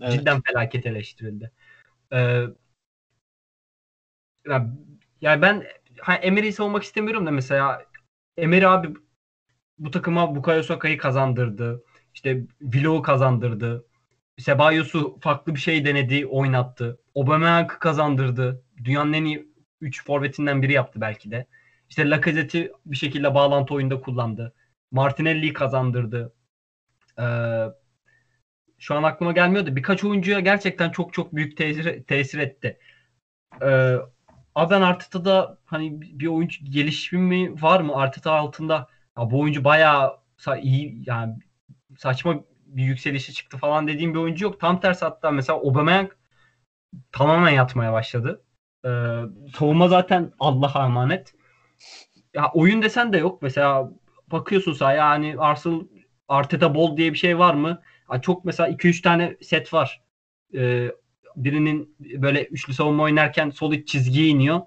Evet. 0.00 0.12
Cidden 0.12 0.40
felaket 0.40 0.86
eleştirildi. 0.86 1.50
Ee, 2.12 2.44
yani 4.46 4.70
ben 5.22 5.66
hani 6.00 6.18
Emery'i 6.18 6.52
savunmak 6.52 6.82
istemiyorum 6.82 7.26
da 7.26 7.30
mesela 7.30 7.86
Emery 8.36 8.66
abi 8.66 8.88
bu 9.78 9.90
takıma 9.90 10.36
Bukayo 10.36 10.62
Saka'yı 10.62 10.98
kazandırdı. 10.98 11.84
İşte 12.14 12.42
Vlo'u 12.62 13.02
kazandırdı. 13.02 13.86
Sebayos'u 14.38 15.18
farklı 15.20 15.54
bir 15.54 15.60
şey 15.60 15.84
denedi, 15.84 16.26
oynattı. 16.26 17.00
Aubameyang'ı 17.16 17.78
kazandırdı. 17.78 18.64
Dünyanın 18.84 19.12
en 19.12 19.24
iyi 19.24 19.48
3 19.80 20.04
forvetinden 20.04 20.62
biri 20.62 20.72
yaptı 20.72 21.00
belki 21.00 21.30
de. 21.30 21.46
İşte 21.90 22.10
Lacazette'i 22.10 22.72
bir 22.86 22.96
şekilde 22.96 23.34
bağlantı 23.34 23.74
oyunda 23.74 24.00
kullandı. 24.00 24.54
Martinelli'yi 24.90 25.52
kazandırdı. 25.52 26.34
Ee, 27.18 27.24
şu 28.78 28.94
an 28.94 29.02
aklıma 29.02 29.32
gelmiyordu. 29.32 29.76
Birkaç 29.76 30.04
oyuncuya 30.04 30.40
gerçekten 30.40 30.90
çok 30.90 31.12
çok 31.14 31.34
büyük 31.34 31.56
tesir, 31.56 32.04
tesir 32.04 32.38
etti. 32.38 32.78
Ee, 33.62 33.96
Aben 34.54 34.82
Arteta'da 34.82 35.58
hani 35.64 36.00
bir 36.00 36.26
oyuncu 36.26 36.64
gelişimi 36.64 37.62
var 37.62 37.80
mı? 37.80 37.96
Arteta 37.96 38.32
altında 38.32 38.74
ya 39.18 39.30
bu 39.30 39.40
oyuncu 39.40 39.64
bayağı 39.64 40.16
iyi 40.62 41.02
yani 41.06 41.34
saçma 41.98 42.34
bir 42.66 42.84
yükselişi 42.84 43.34
çıktı 43.34 43.58
falan 43.58 43.88
dediğim 43.88 44.14
bir 44.14 44.18
oyuncu 44.18 44.44
yok. 44.44 44.60
Tam 44.60 44.80
tersi 44.80 45.04
hatta 45.04 45.30
mesela 45.30 45.58
Aubameyang 45.58 46.10
tamamen 47.12 47.50
yatmaya 47.50 47.92
başladı. 47.92 48.42
Ee, 48.84 48.88
savunma 49.58 49.88
zaten 49.88 50.32
Allah'a 50.38 50.84
emanet. 50.86 51.34
Ya 52.34 52.50
oyun 52.54 52.82
desen 52.82 53.12
de 53.12 53.18
yok. 53.18 53.42
Mesela 53.42 53.90
bakıyorsun 54.26 54.72
sahaya 54.72 54.96
yani 54.98 55.36
Arsenal 55.38 55.80
Arteta 56.28 56.74
Ball 56.74 56.96
diye 56.96 57.12
bir 57.12 57.18
şey 57.18 57.38
var 57.38 57.54
mı? 57.54 57.82
Ya 58.12 58.20
çok 58.20 58.44
mesela 58.44 58.68
2-3 58.68 59.02
tane 59.02 59.36
set 59.42 59.72
var. 59.74 60.02
Ee, 60.54 60.90
birinin 61.36 61.96
böyle 61.98 62.44
üçlü 62.44 62.74
savunma 62.74 63.02
oynarken 63.02 63.50
sol 63.50 63.72
iç 63.72 63.88
çizgiye 63.88 64.28
iniyor. 64.28 64.60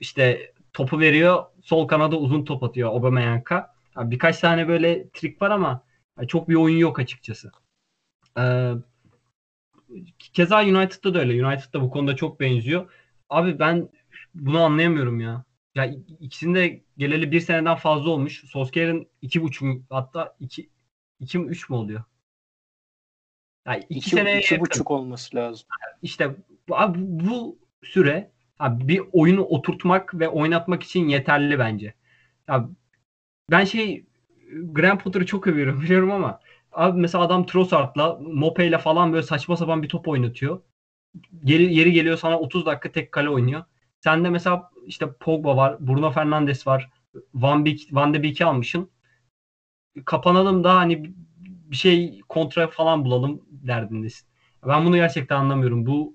İşte 0.00 0.52
topu 0.72 1.00
veriyor. 1.00 1.44
Sol 1.62 1.88
kanada 1.88 2.16
uzun 2.16 2.44
top 2.44 2.62
atıyor 2.62 2.90
Aubameyang'a. 2.90 3.74
Yani 3.96 4.10
birkaç 4.10 4.38
tane 4.38 4.68
böyle 4.68 5.08
trik 5.08 5.42
var 5.42 5.50
ama 5.50 5.84
çok 6.28 6.48
bir 6.48 6.54
oyun 6.54 6.76
yok 6.76 6.98
açıkçası. 6.98 7.52
Ee, 8.38 8.72
keza 10.18 10.62
United'da 10.62 11.14
da 11.14 11.18
öyle. 11.18 11.46
United 11.46 11.72
da 11.72 11.80
bu 11.80 11.90
konuda 11.90 12.16
çok 12.16 12.40
benziyor. 12.40 12.90
Abi 13.28 13.58
ben 13.58 13.88
bunu 14.34 14.60
anlayamıyorum 14.62 15.20
ya. 15.20 15.44
Ya 15.74 15.94
ikisinde 16.20 16.82
geleli 16.96 17.32
bir 17.32 17.40
seneden 17.40 17.76
fazla 17.76 18.10
olmuş. 18.10 18.44
Solskjaer'in 18.50 19.08
iki 19.22 19.42
buçuk 19.42 19.82
hatta 19.90 20.36
iki, 20.40 20.70
iki 21.20 21.38
mi 21.38 21.48
üç 21.50 21.70
mü 21.70 21.76
oluyor? 21.76 22.04
Yani 23.70 23.84
iki, 23.88 23.98
iki 23.98 24.10
sene 24.10 24.38
iki 24.38 24.60
buçuk 24.60 24.90
olması 24.90 25.36
lazım. 25.36 25.66
İşte 26.02 26.34
abi 26.70 26.98
bu 27.00 27.58
süre 27.82 28.30
abi 28.58 28.88
bir 28.88 29.02
oyunu 29.12 29.42
oturtmak 29.42 30.14
ve 30.14 30.28
oynatmak 30.28 30.82
için 30.82 31.08
yeterli 31.08 31.58
bence. 31.58 31.94
Abi 32.48 32.72
ben 33.50 33.64
şey 33.64 34.04
Graham 34.64 34.98
Potter'ı 34.98 35.26
çok 35.26 35.46
övüyorum 35.46 35.80
biliyorum 35.82 36.10
ama 36.10 36.40
abi 36.72 37.00
mesela 37.00 37.24
adam 37.24 37.46
Trossard'la 37.46 38.18
Mope'yle 38.20 38.78
falan 38.78 39.12
böyle 39.12 39.22
saçma 39.22 39.56
sapan 39.56 39.82
bir 39.82 39.88
top 39.88 40.08
oynatıyor. 40.08 40.60
Geri, 41.44 41.74
yeri 41.74 41.92
geliyor 41.92 42.16
sana 42.16 42.38
30 42.38 42.66
dakika 42.66 42.92
tek 42.92 43.12
kale 43.12 43.28
oynuyor. 43.28 43.64
Sen 44.00 44.24
de 44.24 44.30
mesela 44.30 44.70
işte 44.86 45.12
Pogba 45.12 45.56
var, 45.56 45.76
Bruno 45.80 46.10
Fernandes 46.10 46.66
var, 46.66 46.90
Van, 47.34 47.64
Beek, 47.64 47.88
Van 47.92 48.14
de 48.14 48.22
Beek'i 48.22 48.44
almışsın. 48.44 48.90
Kapanalım 50.04 50.64
da 50.64 50.74
hani 50.76 51.12
bir 51.70 51.76
şey 51.76 52.20
kontra 52.28 52.68
falan 52.68 53.04
bulalım 53.04 53.42
derdindesin. 53.50 54.28
Ben 54.66 54.84
bunu 54.84 54.96
gerçekten 54.96 55.36
anlamıyorum. 55.36 55.86
Bu 55.86 56.14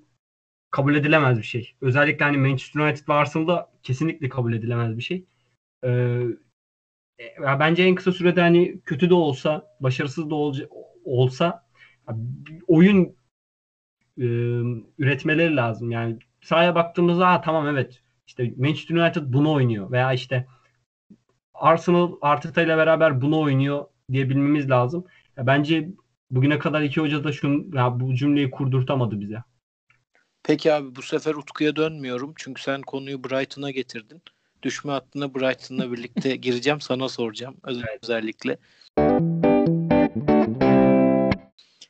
kabul 0.72 0.96
edilemez 0.96 1.38
bir 1.38 1.44
şey. 1.44 1.76
Özellikle 1.82 2.26
hani 2.26 2.38
Manchester 2.38 2.82
United 2.82 3.10
ve 3.10 3.14
Arsenal'da 3.14 3.72
kesinlikle 3.84 4.30
kabul 4.30 4.54
edilemez 4.54 4.98
bir 4.98 5.04
şey. 5.04 5.26
Ee, 5.84 6.24
ya 7.44 7.60
bence 7.60 7.84
en 7.84 7.96
kısa 7.96 8.12
sürede 8.12 8.42
hani 8.42 8.82
kötü 8.82 9.10
de 9.10 9.14
olsa, 9.14 9.76
başarısız 9.80 10.30
da 10.30 10.36
olca, 10.36 10.68
olsa 11.06 11.66
oyun 12.68 13.16
e, 14.18 14.26
üretmeleri 14.98 15.56
lazım. 15.56 15.92
Yani 15.92 16.20
sahaya 16.42 16.76
baktığımızda 16.76 17.30
ha, 17.32 17.42
tamam 17.42 17.68
evet 17.68 18.02
işte 18.28 18.54
Manchester 18.58 18.96
United 18.96 19.24
bunu 19.26 19.52
oynuyor 19.54 19.92
veya 19.92 20.14
işte 20.14 20.48
Arsenal 21.54 22.12
Arteta 22.22 22.62
ile 22.62 22.78
beraber 22.78 23.22
bunu 23.22 23.40
oynuyor 23.40 23.86
diyebilmemiz 24.12 24.70
lazım. 24.70 25.06
Ya 25.38 25.48
bence 25.48 25.90
bugüne 26.32 26.60
kadar 26.60 26.82
iki 26.82 27.02
hoca 27.02 27.24
da 27.24 27.32
şunu 27.32 27.76
ya 27.78 28.00
bu 28.00 28.16
cümleyi 28.16 28.52
kurdurtamadı 28.52 29.20
bize. 29.20 29.44
Peki 30.44 30.74
abi 30.74 30.96
bu 30.96 31.02
sefer 31.02 31.36
Utku'ya 31.36 31.76
dönmüyorum. 31.76 32.34
Çünkü 32.38 32.62
sen 32.62 32.82
konuyu 32.82 33.24
Brighton'a 33.24 33.72
getirdin. 33.72 34.22
Düşme 34.64 34.92
hattına 34.92 35.36
Brighton'la 35.36 35.92
birlikte 35.92 36.36
gireceğim. 36.36 36.82
Sana 36.82 37.10
soracağım 37.10 37.58
özellikle. 38.02 38.58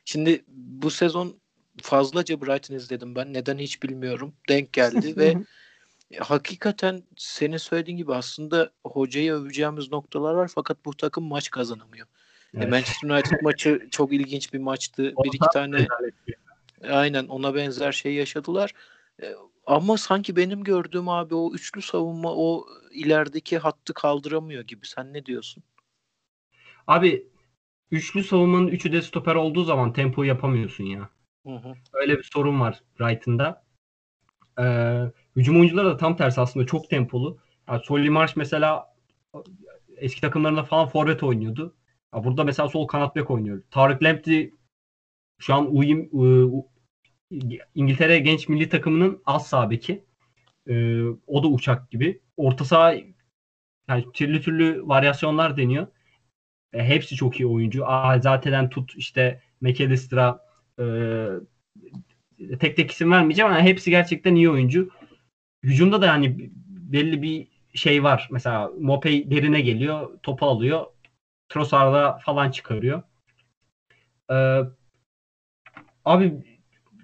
Şimdi 0.04 0.44
bu 0.48 0.90
sezon 0.90 1.40
fazlaca 1.82 2.40
Brighton 2.40 2.74
izledim 2.74 3.14
ben. 3.14 3.32
Neden 3.32 3.58
hiç 3.58 3.82
bilmiyorum. 3.82 4.34
Denk 4.48 4.72
geldi 4.72 5.16
ve 5.16 5.34
hakikaten 6.18 7.02
senin 7.16 7.56
söylediğin 7.56 7.96
gibi 7.96 8.14
aslında 8.14 8.70
hocayı 8.84 9.32
öveceğimiz 9.32 9.92
noktalar 9.92 10.34
var 10.34 10.50
fakat 10.54 10.84
bu 10.84 10.96
takım 10.96 11.24
maç 11.24 11.50
kazanamıyor. 11.50 12.06
E, 12.54 12.58
evet. 12.58 12.70
Manchester 12.70 13.10
United 13.10 13.42
maçı 13.42 13.88
çok 13.90 14.12
ilginç 14.12 14.52
bir 14.52 14.58
maçtı. 14.58 15.14
bir 15.24 15.32
iki 15.32 15.46
tane 15.52 15.86
aynen 16.88 17.26
ona 17.26 17.54
benzer 17.54 17.92
şey 17.92 18.14
yaşadılar. 18.14 18.72
E, 19.22 19.34
ama 19.66 19.96
sanki 19.96 20.36
benim 20.36 20.64
gördüğüm 20.64 21.08
abi 21.08 21.34
o 21.34 21.54
üçlü 21.54 21.82
savunma 21.82 22.34
o 22.34 22.66
ilerideki 22.92 23.58
hattı 23.58 23.94
kaldıramıyor 23.94 24.62
gibi. 24.62 24.86
Sen 24.86 25.12
ne 25.12 25.26
diyorsun? 25.26 25.62
Abi 26.86 27.28
üçlü 27.90 28.24
savunmanın 28.24 28.68
üçü 28.68 28.92
de 28.92 29.02
stoper 29.02 29.34
olduğu 29.34 29.64
zaman 29.64 29.92
tempo 29.92 30.22
yapamıyorsun 30.22 30.84
ya. 30.84 31.10
Hı 31.46 31.52
hı. 31.52 31.74
Öyle 31.92 32.18
bir 32.18 32.28
sorun 32.32 32.60
var 32.60 32.82
Brighton'da. 33.00 33.64
Ee, 34.58 35.02
hücum 35.36 35.60
oyuncuları 35.60 35.86
da 35.86 35.96
tam 35.96 36.16
tersi 36.16 36.40
aslında 36.40 36.66
çok 36.66 36.90
tempolu. 36.90 37.38
Yani 37.68 37.82
Solly 37.84 38.10
Marsh 38.10 38.36
mesela 38.36 38.94
eski 39.96 40.20
takımlarında 40.20 40.64
falan 40.64 40.88
forvet 40.88 41.22
oynuyordu. 41.22 41.75
Ya 42.14 42.24
burada 42.24 42.44
mesela 42.44 42.68
sol 42.68 42.86
kanat 42.86 43.16
bek 43.16 43.30
oynuyor. 43.30 43.62
Tarık 43.70 44.02
Lamptey 44.02 44.50
şu 45.38 45.54
an 45.54 45.74
uyum, 45.74 46.10
İngiltere 47.74 48.18
genç 48.18 48.48
milli 48.48 48.68
takımının 48.68 49.22
az 49.26 49.46
sağ 49.46 49.70
beki. 49.70 50.04
Ee, 50.68 51.02
o 51.26 51.42
da 51.42 51.48
uçak 51.48 51.90
gibi. 51.90 52.20
Orta 52.36 52.64
saha 52.64 52.94
yani 53.88 54.04
türlü 54.14 54.42
türlü 54.42 54.88
varyasyonlar 54.88 55.56
deniyor. 55.56 55.86
E, 56.72 56.84
hepsi 56.84 57.16
çok 57.16 57.40
iyi 57.40 57.46
oyuncu. 57.46 57.86
Azate'den 57.86 58.70
tut 58.70 58.96
işte 58.96 59.42
McAllister'a 59.60 60.40
e, 60.80 60.86
tek 62.60 62.76
tek 62.76 62.90
isim 62.90 63.10
vermeyeceğim 63.10 63.52
ama 63.52 63.60
hepsi 63.60 63.90
gerçekten 63.90 64.34
iyi 64.34 64.50
oyuncu. 64.50 64.90
Hücumda 65.62 66.02
da 66.02 66.06
yani 66.06 66.50
belli 66.68 67.22
bir 67.22 67.48
şey 67.74 68.02
var. 68.02 68.28
Mesela 68.30 68.70
Mopey 68.80 69.30
derine 69.30 69.60
geliyor, 69.60 70.18
topu 70.22 70.46
alıyor. 70.46 70.86
Trossard'a 71.48 72.18
falan 72.18 72.50
çıkarıyor. 72.50 73.02
Ee, 74.30 74.60
abi 76.04 76.58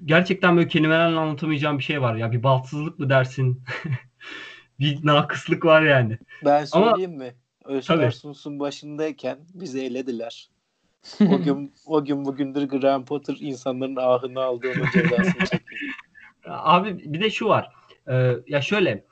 gerçekten 0.05 0.57
böyle 0.57 0.69
kelimelerle 0.69 1.19
anlatamayacağım 1.19 1.79
bir 1.79 1.85
şey 1.85 2.03
var 2.03 2.15
ya. 2.15 2.33
Bir 2.33 2.43
baltsızlık 2.43 2.99
mı 2.99 3.11
dersin? 3.11 3.63
bir 4.81 5.07
nakıslık 5.07 5.65
var 5.65 5.83
yani. 5.83 6.19
Ben 6.45 6.65
söyleyeyim 6.65 7.11
Ama, 7.11 7.25
mi? 7.25 7.35
Özkarsunsun 7.65 8.61
başındayken 8.61 9.39
bizi 9.55 9.81
elediler. 9.81 10.51
o 11.21 11.43
gün 11.43 11.75
o 11.87 12.05
gün 12.05 12.25
bugündür 12.25 12.69
Graham 12.69 13.05
Potter 13.05 13.37
insanların 13.41 13.97
ahını 13.97 14.43
aldı 14.43 14.67
onun 14.77 14.91
cezasını 14.91 15.45
çekiyor. 15.45 15.61
Abi 16.47 17.13
bir 17.13 17.21
de 17.21 17.31
şu 17.31 17.49
var. 17.49 17.73
Ee, 18.09 18.33
ya 18.47 18.61
şöyle 18.61 19.05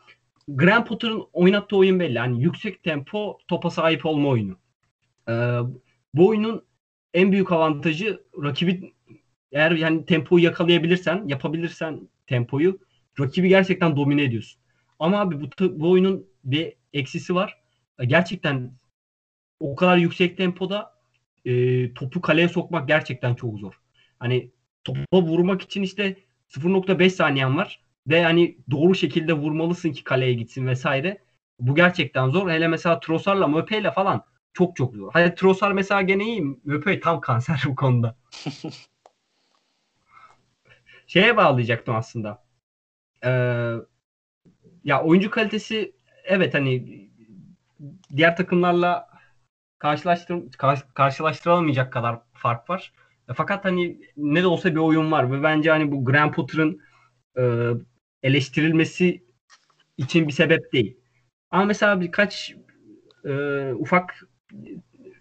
Graham 0.49 0.85
Potter'ın 0.85 1.27
oynattığı 1.33 1.77
oyun 1.77 2.01
belli. 2.01 2.15
Yani 2.15 2.43
yüksek 2.43 2.83
tempo 2.83 3.39
topa 3.49 3.71
sahip 3.71 4.07
olma 4.07 4.29
oyunu. 4.29 4.57
Ee, 5.31 5.61
bu 6.15 6.29
oyunun 6.29 6.65
en 7.15 7.33
büyük 7.33 7.53
avantajı 7.53 8.25
rakibi 8.43 8.95
eğer 9.53 9.71
yani 9.71 10.07
tempoyu 10.07 10.45
yakalayabilirsen, 10.45 11.25
yapabilirsen 11.27 12.09
tempoyu 12.27 12.79
rakibi 13.21 13.49
gerçekten 13.49 13.97
domine 13.97 14.23
ediyorsun. 14.23 14.61
Ama 14.99 15.21
abi 15.21 15.41
bu, 15.41 15.81
bu 15.81 15.91
oyunun 15.91 16.27
bir 16.45 16.73
eksisi 16.93 17.35
var. 17.35 17.57
Gerçekten 18.07 18.73
o 19.61 19.77
kadar 19.77 19.97
yüksek 19.97 20.37
tempoda 20.37 20.95
e, 21.45 21.95
topu 21.95 22.21
kaleye 22.21 22.49
sokmak 22.49 22.89
gerçekten 22.89 23.35
çok 23.35 23.59
zor. 23.59 23.81
Hani 24.19 24.51
topa 24.85 25.23
vurmak 25.23 25.63
için 25.63 25.83
işte 25.83 26.17
0.5 26.49 27.11
saniyen 27.11 27.57
var 27.57 27.81
ve 28.09 28.23
hani 28.23 28.59
doğru 28.71 28.95
şekilde 28.95 29.33
vurmalısın 29.33 29.93
ki 29.93 30.05
kaleye 30.05 30.35
gitsin 30.35 30.67
vesaire. 30.67 31.19
Bu 31.61 31.75
gerçekten 31.75 32.31
zor. 32.31 32.51
Hele 32.51 32.69
mesela 32.69 33.01
Trossard'la 33.01 33.47
Möpe'yle 33.47 33.91
falan 33.93 34.25
çok 34.53 34.77
çok 34.77 34.95
zor. 34.95 35.11
Hadi 35.13 35.35
Trossard 35.35 35.75
mesela 35.75 36.03
gene 36.03 36.25
iyi. 36.25 36.43
Möpe 36.65 37.01
tam 37.01 37.21
kanser 37.21 37.63
bu 37.67 37.75
konuda. 37.75 38.17
Şeye 41.07 41.37
bağlayacaktım 41.37 41.97
aslında. 41.97 42.45
Ee, 43.25 43.75
ya 44.85 45.03
oyuncu 45.03 45.31
kalitesi 45.31 45.93
evet 46.25 46.55
hani 46.55 47.01
diğer 48.17 48.37
takımlarla 48.37 49.11
karşılaştır 49.79 50.43
karşılaştırılamayacak 50.95 51.93
kadar 51.93 52.21
fark 52.33 52.71
var. 52.71 52.93
E, 53.29 53.35
fakat 53.35 53.65
hani 53.65 54.01
ne 54.17 54.43
de 54.43 54.47
olsa 54.47 54.71
bir 54.71 54.81
oyun 54.81 55.13
var 55.13 55.33
ve 55.33 55.43
bence 55.43 55.71
hani 55.71 55.93
bu 55.93 56.05
Graham 56.05 56.33
Potter'ın 56.33 56.81
e, 57.39 57.43
eleştirilmesi 58.23 59.25
için 59.97 60.29
bir 60.29 60.33
sebep 60.33 60.73
değil. 60.73 60.97
Ama 61.51 61.65
mesela 61.65 62.01
birkaç 62.01 62.55
e, 63.25 63.33
ufak 63.73 64.30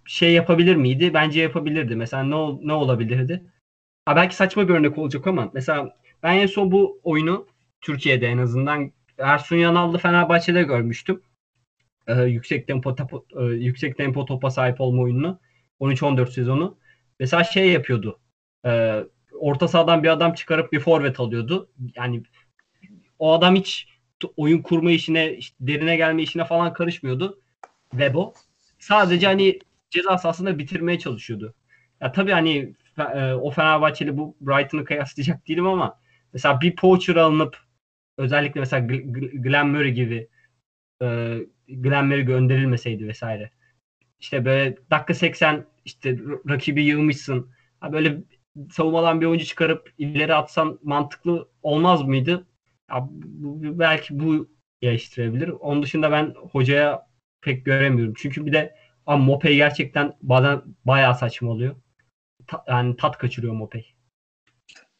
şey 0.05 0.33
yapabilir 0.33 0.75
miydi? 0.75 1.13
Bence 1.13 1.41
yapabilirdi. 1.41 1.95
Mesela 1.95 2.23
ne 2.23 2.67
ne 2.67 2.73
olabilirdi? 2.73 3.43
Ha 4.05 4.15
belki 4.15 4.35
saçma 4.35 4.69
bir 4.69 4.73
örnek 4.73 4.97
olacak 4.97 5.27
ama 5.27 5.51
mesela 5.53 5.97
ben 6.23 6.37
en 6.37 6.47
son 6.47 6.71
bu 6.71 6.99
oyunu 7.03 7.47
Türkiye'de 7.81 8.27
en 8.27 8.37
azından 8.37 8.91
Ersun 9.17 9.55
Yanal'lı 9.55 9.97
Fenerbahçe'de 9.97 10.63
görmüştüm. 10.63 11.21
Ee, 12.07 12.21
yüksek 12.23 12.67
tempo 12.67 12.95
topa, 12.95 13.17
e, 13.41 13.43
yüksek 13.43 13.97
tempo 13.97 14.25
topa 14.25 14.49
sahip 14.49 14.81
olma 14.81 15.01
oyununu 15.01 15.39
13-14 15.79 16.31
sezonu. 16.31 16.77
Mesela 17.19 17.43
şey 17.43 17.71
yapıyordu. 17.71 18.19
E, 18.65 19.03
orta 19.39 19.67
sahadan 19.67 20.03
bir 20.03 20.09
adam 20.09 20.33
çıkarıp 20.33 20.71
bir 20.71 20.79
forvet 20.79 21.19
alıyordu. 21.19 21.69
Yani 21.95 22.23
o 23.19 23.33
adam 23.33 23.55
hiç 23.55 23.87
oyun 24.37 24.61
kurma 24.61 24.91
işine, 24.91 25.39
derine 25.59 25.95
gelme 25.95 26.23
işine 26.23 26.45
falan 26.45 26.73
karışmıyordu. 26.73 27.41
Webo. 27.91 28.33
Sadece 28.79 29.27
hani 29.27 29.59
ceza 29.89 30.17
sahasında 30.17 30.59
bitirmeye 30.59 30.99
çalışıyordu. 30.99 31.53
Ya 32.01 32.11
tabii 32.11 32.31
hani 32.31 32.73
e, 32.97 33.33
o 33.33 33.51
Fenerbahçeli 33.51 34.17
bu 34.17 34.37
Brighton'ı 34.41 34.85
kıyaslayacak 34.85 35.47
değilim 35.47 35.67
ama 35.67 35.99
mesela 36.33 36.61
bir 36.61 36.75
poacher 36.75 37.15
alınıp 37.15 37.57
özellikle 38.17 38.59
mesela 38.59 38.87
Glenn 39.33 39.67
Murray 39.67 39.91
gibi 39.91 40.27
e, 41.01 41.37
Glenn 41.67 42.05
Murray 42.07 42.21
gönderilmeseydi 42.25 43.07
vesaire. 43.07 43.51
İşte 44.19 44.45
böyle 44.45 44.77
dakika 44.91 45.13
80 45.13 45.65
işte 45.85 46.19
rakibi 46.49 46.83
yığmışsın. 46.83 47.51
Böyle 47.91 48.17
savunmadan 48.71 49.21
bir 49.21 49.25
oyuncu 49.25 49.45
çıkarıp 49.45 49.93
ileri 49.97 50.35
atsan 50.35 50.79
mantıklı 50.83 51.49
olmaz 51.63 52.03
mıydı? 52.03 52.47
Ya, 52.91 53.07
bu, 53.11 53.79
belki 53.79 54.19
bu 54.19 54.49
geliştirebilir. 54.81 55.49
Onun 55.49 55.83
dışında 55.83 56.11
ben 56.11 56.33
hocaya 56.51 57.08
pek 57.41 57.65
göremiyorum. 57.65 58.13
Çünkü 58.17 58.45
bir 58.45 58.53
de 58.53 58.75
ama 59.05 59.25
Mopey 59.25 59.55
gerçekten 59.55 60.13
bazen 60.21 60.61
bayağı 60.85 61.15
saçma 61.15 61.49
oluyor. 61.49 61.75
Ta, 62.47 62.63
yani 62.67 62.95
tat 62.95 63.17
kaçırıyor 63.17 63.53
Mopey. 63.53 63.95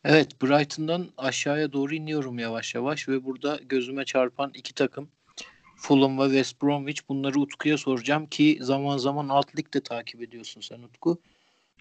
Evet 0.04 0.42
Brighton'dan 0.42 1.10
aşağıya 1.18 1.74
doğru 1.74 1.96
iniyorum 1.96 2.40
yavaş 2.40 2.76
yavaş 2.76 3.10
ve 3.10 3.24
burada 3.26 3.60
gözüme 3.70 4.06
çarpan 4.06 4.52
iki 4.54 4.74
takım 4.74 5.10
Fulham 5.78 6.20
ve 6.20 6.24
West 6.24 6.62
Bromwich. 6.62 7.02
Bunları 7.10 7.40
Utku'ya 7.40 7.78
soracağım 7.78 8.26
ki 8.26 8.58
zaman 8.62 8.98
zaman 8.98 9.30
alt 9.30 9.58
ligde 9.58 9.84
takip 9.84 10.22
ediyorsun 10.22 10.62
sen 10.62 10.80
Utku. 10.80 11.22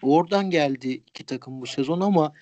Oradan 0.01 0.49
geldi 0.49 0.89
iki 0.89 1.25
takım 1.25 1.61
bu 1.61 1.65
sezon 1.65 2.01
ama 2.01 2.33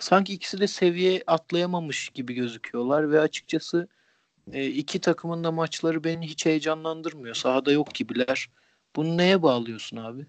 sanki 0.00 0.32
ikisi 0.34 0.60
de 0.60 0.66
seviye 0.66 1.22
atlayamamış 1.26 2.08
gibi 2.08 2.34
gözüküyorlar 2.34 3.10
ve 3.10 3.20
açıkçası 3.20 3.88
e, 4.52 4.66
iki 4.66 5.00
takımın 5.00 5.44
da 5.44 5.52
maçları 5.52 6.04
beni 6.04 6.26
hiç 6.26 6.46
heyecanlandırmıyor. 6.46 7.34
Sahada 7.34 7.72
yok 7.72 7.94
gibiler. 7.94 8.50
Bunu 8.96 9.16
neye 9.16 9.42
bağlıyorsun 9.42 9.96
abi? 9.96 10.26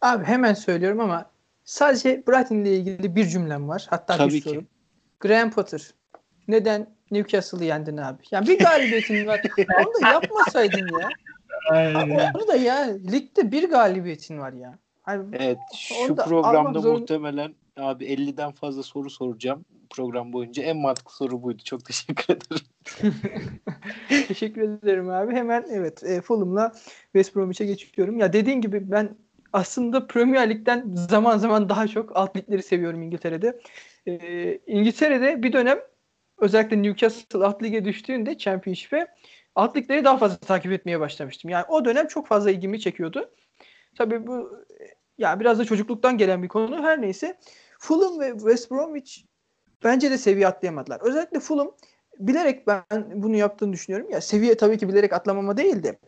Abi 0.00 0.24
hemen 0.24 0.54
söylüyorum 0.54 1.00
ama 1.00 1.30
sadece 1.64 2.24
Brighton 2.28 2.56
ile 2.56 2.76
ilgili 2.76 3.16
bir 3.16 3.26
cümlem 3.26 3.68
var. 3.68 3.86
Hatta 3.90 4.16
Tabii 4.16 4.32
bir 4.32 4.42
sorum. 4.42 4.60
Ki. 4.60 4.66
Graham 5.20 5.50
Potter 5.50 5.90
neden 6.48 6.94
Newcastle'ı 7.10 7.64
yendin 7.64 7.96
abi? 7.96 8.22
Yani 8.30 8.48
bir 8.48 8.58
galibiyetin 8.58 9.26
var. 9.26 9.42
Onu 9.58 10.02
da 10.02 10.08
yapmasaydın 10.08 10.98
ya. 11.00 11.08
Aynen. 11.70 12.32
Onu 12.34 12.48
da 12.48 12.56
ya 12.56 12.96
ligde 13.12 13.52
bir 13.52 13.70
galibiyetin 13.70 14.38
var 14.38 14.52
ya. 14.52 14.78
Hani 15.02 15.36
evet 15.36 15.58
şu 15.76 16.16
programda 16.16 16.80
muhtemelen 16.80 17.54
abi 17.80 18.04
50'den 18.04 18.52
fazla 18.52 18.82
soru 18.82 19.10
soracağım 19.10 19.64
program 19.90 20.32
boyunca. 20.32 20.62
En 20.62 20.76
mantıklı 20.76 21.12
soru 21.12 21.42
buydu. 21.42 21.62
Çok 21.64 21.84
teşekkür 21.84 22.34
ederim. 22.34 22.66
teşekkür 24.28 24.62
ederim 24.62 25.10
abi. 25.10 25.34
Hemen 25.34 25.64
evet 25.70 26.04
e, 26.04 26.20
Fulham'la 26.20 26.72
West 27.04 27.36
Bromwich'e 27.36 27.66
geçiyorum. 27.66 28.18
Ya 28.18 28.32
dediğin 28.32 28.60
gibi 28.60 28.90
ben 28.90 29.16
aslında 29.52 30.06
Premier 30.06 30.50
Lig'den 30.50 30.94
zaman 30.94 31.38
zaman 31.38 31.68
daha 31.68 31.88
çok 31.88 32.16
alt 32.16 32.36
ligleri 32.36 32.62
seviyorum 32.62 33.02
İngiltere'de. 33.02 33.60
E, 34.06 34.58
İngiltere'de 34.66 35.42
bir 35.42 35.52
dönem 35.52 35.78
özellikle 36.38 36.82
Newcastle 36.82 37.44
alt 37.44 37.62
lige 37.62 37.84
düştüğünde 37.84 38.38
Championship'e 38.38 39.06
alt 39.54 39.76
ligleri 39.76 40.04
daha 40.04 40.16
fazla 40.16 40.36
takip 40.36 40.72
etmeye 40.72 41.00
başlamıştım. 41.00 41.50
Yani 41.50 41.64
o 41.68 41.84
dönem 41.84 42.06
çok 42.06 42.26
fazla 42.26 42.50
ilgimi 42.50 42.80
çekiyordu. 42.80 43.30
Tabii 43.98 44.26
bu 44.26 44.64
ya 45.18 45.40
biraz 45.40 45.58
da 45.58 45.64
çocukluktan 45.64 46.18
gelen 46.18 46.42
bir 46.42 46.48
konu. 46.48 46.82
Her 46.82 47.02
neyse 47.02 47.38
Fulham 47.80 48.20
ve 48.20 48.32
West 48.32 48.70
Bromwich 48.70 49.18
bence 49.84 50.10
de 50.10 50.18
seviye 50.18 50.46
atlayamadılar. 50.48 51.00
Özellikle 51.00 51.40
Fulham 51.40 51.70
bilerek 52.18 52.66
ben 52.66 52.84
bunu 53.14 53.36
yaptığını 53.36 53.72
düşünüyorum. 53.72 54.10
Ya 54.10 54.20
seviye 54.20 54.56
tabii 54.56 54.78
ki 54.78 54.88
bilerek 54.88 55.12
atlamama 55.12 55.56
değildi. 55.56 55.98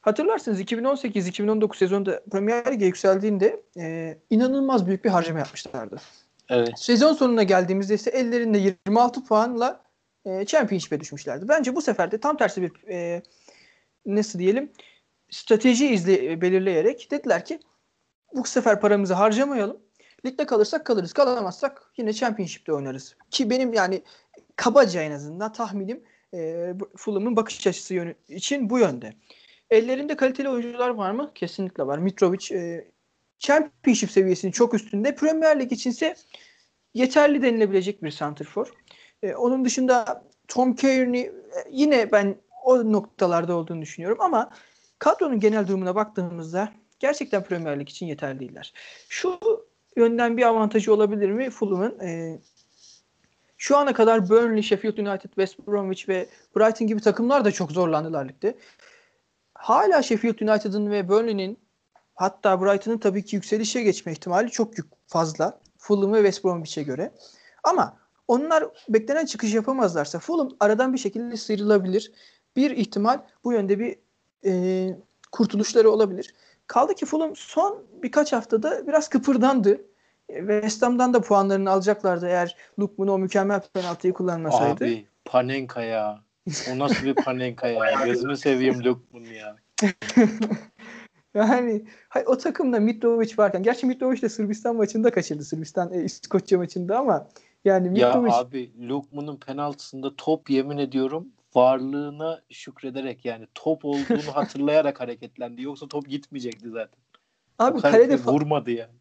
Hatırlarsınız 0.00 0.60
2018-2019 0.60 1.76
sezonunda 1.76 2.22
Premier 2.30 2.72
Lig'e 2.72 2.86
yükseldiğinde 2.86 3.62
e, 3.76 4.18
inanılmaz 4.30 4.86
büyük 4.86 5.04
bir 5.04 5.10
harcama 5.10 5.38
yapmışlardı. 5.38 5.96
Evet. 6.48 6.78
Sezon 6.78 7.14
sonuna 7.14 7.42
geldiğimizde 7.42 7.94
ise 7.94 8.10
ellerinde 8.10 8.58
26 8.58 9.24
puanla 9.24 9.82
e, 10.24 10.46
Championship'e 10.46 11.00
düşmüşlerdi. 11.00 11.48
Bence 11.48 11.76
bu 11.76 11.82
sefer 11.82 12.10
de 12.10 12.18
tam 12.18 12.36
tersi 12.36 12.62
bir 12.62 12.88
e, 12.88 13.22
nasıl 14.06 14.38
diyelim 14.38 14.72
strateji 15.30 15.86
izle 15.86 16.40
belirleyerek 16.40 17.10
dediler 17.10 17.44
ki 17.44 17.60
bu 18.34 18.44
sefer 18.44 18.80
paramızı 18.80 19.14
harcamayalım. 19.14 19.80
Ligde 20.26 20.46
kalırsak 20.46 20.86
kalırız. 20.86 21.12
Kalamazsak 21.12 21.92
yine 21.96 22.12
Championship'te 22.12 22.72
oynarız. 22.72 23.16
Ki 23.30 23.50
benim 23.50 23.72
yani 23.72 24.02
kabaca 24.56 25.02
en 25.02 25.10
azından 25.10 25.52
tahminim 25.52 26.02
e, 26.34 26.74
Fulham'ın 26.96 27.36
bakış 27.36 27.66
açısı 27.66 27.94
yönü 27.94 28.14
için 28.28 28.70
bu 28.70 28.78
yönde. 28.78 29.14
Ellerinde 29.70 30.16
kaliteli 30.16 30.48
oyuncular 30.48 30.90
var 30.90 31.10
mı? 31.10 31.30
Kesinlikle 31.34 31.86
var. 31.86 31.98
Mitrovic 31.98 32.54
e, 32.54 32.90
Championship 33.38 34.10
seviyesinin 34.10 34.52
çok 34.52 34.74
üstünde. 34.74 35.14
Premier 35.14 35.60
Lig 35.60 35.72
içinse 35.72 36.14
yeterli 36.94 37.42
denilebilecek 37.42 38.02
bir 38.02 38.10
santrfor. 38.10 38.72
E, 39.22 39.34
onun 39.34 39.64
dışında 39.64 40.24
Tom 40.48 40.74
Kearney 40.74 41.20
e, 41.20 41.32
yine 41.70 42.12
ben 42.12 42.36
o 42.64 42.92
noktalarda 42.92 43.56
olduğunu 43.56 43.82
düşünüyorum 43.82 44.18
ama 44.20 44.50
kadronun 44.98 45.40
genel 45.40 45.68
durumuna 45.68 45.94
baktığımızda 45.94 46.72
gerçekten 46.98 47.44
Premier 47.44 47.80
Lig 47.80 47.88
için 47.88 48.06
yeterli 48.06 48.40
değiller. 48.40 48.72
Şu 49.08 49.40
yönden 49.96 50.36
bir 50.36 50.42
avantajı 50.42 50.94
olabilir 50.94 51.30
mi 51.30 51.50
Fulham'ın? 51.50 52.00
E, 52.00 52.38
şu 53.58 53.76
ana 53.76 53.92
kadar 53.92 54.28
Burnley, 54.28 54.62
Sheffield 54.62 54.98
United, 54.98 55.28
West 55.28 55.58
Bromwich 55.68 56.08
ve 56.08 56.28
Brighton 56.56 56.86
gibi 56.86 57.00
takımlar 57.00 57.44
da 57.44 57.52
çok 57.52 57.72
zorlandılar 57.72 58.28
ligde. 58.28 58.58
Hala 59.54 60.02
Sheffield 60.02 60.40
United'ın 60.40 60.90
ve 60.90 61.08
Burnley'nin 61.08 61.58
hatta 62.14 62.60
Brighton'ın 62.60 62.98
tabii 62.98 63.24
ki 63.24 63.36
yükselişe 63.36 63.82
geçme 63.82 64.12
ihtimali 64.12 64.50
çok 64.50 64.74
fazla. 65.06 65.60
Fulham 65.78 66.12
ve 66.12 66.16
West 66.16 66.44
Bromwich'e 66.44 66.82
göre. 66.82 67.12
Ama 67.64 67.96
onlar 68.28 68.64
beklenen 68.88 69.26
çıkış 69.26 69.54
yapamazlarsa 69.54 70.18
Fulham 70.18 70.48
aradan 70.60 70.92
bir 70.92 70.98
şekilde 70.98 71.36
sıyrılabilir. 71.36 72.12
Bir 72.56 72.70
ihtimal 72.70 73.20
bu 73.44 73.52
yönde 73.52 73.78
bir 73.78 73.96
e, 74.44 74.96
kurtuluşları 75.32 75.90
olabilir. 75.90 76.34
Kaldı 76.70 76.94
ki 76.94 77.06
Fulham 77.06 77.36
son 77.36 77.82
birkaç 78.02 78.32
haftada 78.32 78.86
biraz 78.86 79.08
kıpırdandı. 79.08 79.80
West 80.26 80.82
Ham'dan 80.82 81.14
da 81.14 81.20
puanlarını 81.20 81.70
alacaklardı 81.70 82.26
eğer 82.26 82.56
Lukman 82.78 83.08
o 83.08 83.18
mükemmel 83.18 83.60
penaltıyı 83.74 84.12
kullanmasaydı. 84.12 84.84
Abi 84.84 85.06
Panenka 85.24 85.82
ya. 85.82 86.20
O 86.72 86.78
nasıl 86.78 87.04
bir 87.04 87.14
Panenka 87.14 87.68
ya? 87.68 87.84
Gözünü 88.04 88.36
seveyim 88.36 88.84
Lukman 88.84 89.20
ya. 89.20 89.56
yani 91.34 91.84
hayır, 92.08 92.26
o 92.26 92.38
takımda 92.38 92.80
Mitrovic 92.80 93.34
varken 93.38 93.62
gerçi 93.62 93.86
Mitrovic 93.86 94.22
de 94.22 94.28
Sırbistan 94.28 94.76
maçında 94.76 95.10
kaçırdı. 95.10 95.44
Sırbistan 95.44 95.92
e, 95.92 96.04
İskoçya 96.04 96.58
maçında 96.58 96.98
ama 96.98 97.28
yani 97.64 97.90
Mitrovic... 97.90 98.30
Ya 98.30 98.38
abi 98.38 98.70
Lukman'ın 98.88 99.36
penaltısında 99.36 100.16
top 100.16 100.50
yemin 100.50 100.78
ediyorum 100.78 101.28
varlığına 101.54 102.42
şükrederek 102.50 103.24
yani 103.24 103.46
top 103.54 103.84
olduğunu 103.84 104.34
hatırlayarak 104.34 105.00
hareketlendi. 105.00 105.62
Yoksa 105.62 105.88
top 105.88 106.08
gitmeyecekti 106.08 106.70
zaten. 106.70 107.00
Abi 107.58 107.80
kalede 107.80 108.16
vurmadı 108.16 108.70
yani. 108.70 108.94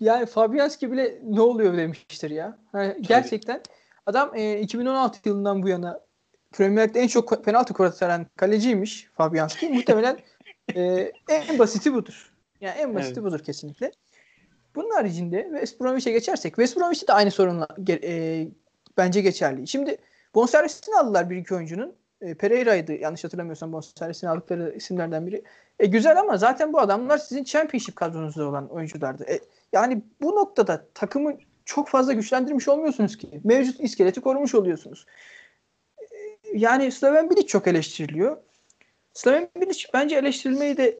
Yani 0.00 0.26
Fabianski 0.26 0.92
bile 0.92 1.20
ne 1.24 1.40
oluyor 1.40 1.76
demiştir 1.76 2.30
ya. 2.30 2.58
Yani 2.74 2.96
gerçekten 3.00 3.62
adam 4.06 4.32
e, 4.34 4.60
2016 4.60 5.28
yılından 5.28 5.62
bu 5.62 5.68
yana 5.68 6.00
Premier 6.52 6.88
Lig'de 6.88 7.00
en 7.00 7.08
çok 7.08 7.44
penaltı 7.44 7.74
kurtaran 7.74 8.26
kaleciymiş 8.36 9.08
Fabianski. 9.14 9.68
Muhtemelen 9.68 10.18
e, 10.74 11.12
en 11.28 11.58
basiti 11.58 11.94
budur. 11.94 12.32
Yani 12.60 12.78
en 12.78 12.94
basiti 12.94 13.20
evet. 13.20 13.24
budur 13.24 13.44
kesinlikle. 13.44 13.90
Bunun 14.74 14.90
haricinde 14.90 15.42
West 15.50 15.80
Bromwich'e 15.80 16.12
geçersek 16.12 16.56
West 16.56 16.76
Bromwich'te 16.76 17.06
de 17.06 17.12
aynı 17.12 17.30
sorunla 17.30 17.68
e, 17.88 18.46
bence 18.96 19.20
geçerli. 19.20 19.68
Şimdi 19.68 19.98
bonservisini 20.38 20.96
aldılar 20.96 21.30
bir 21.30 21.36
iki 21.36 21.54
oyuncunun. 21.54 21.94
E, 22.20 22.34
Pereira'ydı 22.34 22.92
yanlış 22.92 23.24
hatırlamıyorsam 23.24 23.72
bonservisini 23.72 24.30
aldıkları 24.30 24.74
isimlerden 24.76 25.26
biri. 25.26 25.42
E, 25.78 25.86
güzel 25.86 26.20
ama 26.20 26.36
zaten 26.36 26.72
bu 26.72 26.80
adamlar 26.80 27.18
sizin 27.18 27.44
Championship 27.44 27.96
kadronuzda 27.96 28.48
olan 28.48 28.68
oyunculardı. 28.68 29.24
E, 29.24 29.40
yani 29.72 30.02
bu 30.20 30.36
noktada 30.36 30.86
takımı 30.94 31.36
çok 31.64 31.88
fazla 31.88 32.12
güçlendirmiş 32.12 32.68
olmuyorsunuz 32.68 33.16
ki. 33.16 33.40
Mevcut 33.44 33.80
iskeleti 33.80 34.20
korumuş 34.20 34.54
oluyorsunuz. 34.54 35.06
E, 35.98 36.04
yani 36.54 36.92
Slaven 36.92 37.30
Bilic 37.30 37.46
çok 37.46 37.66
eleştiriliyor. 37.66 38.36
Slaven 39.14 39.48
Bilic 39.60 39.88
bence 39.94 40.16
eleştirilmeyi 40.16 40.76
de 40.76 40.98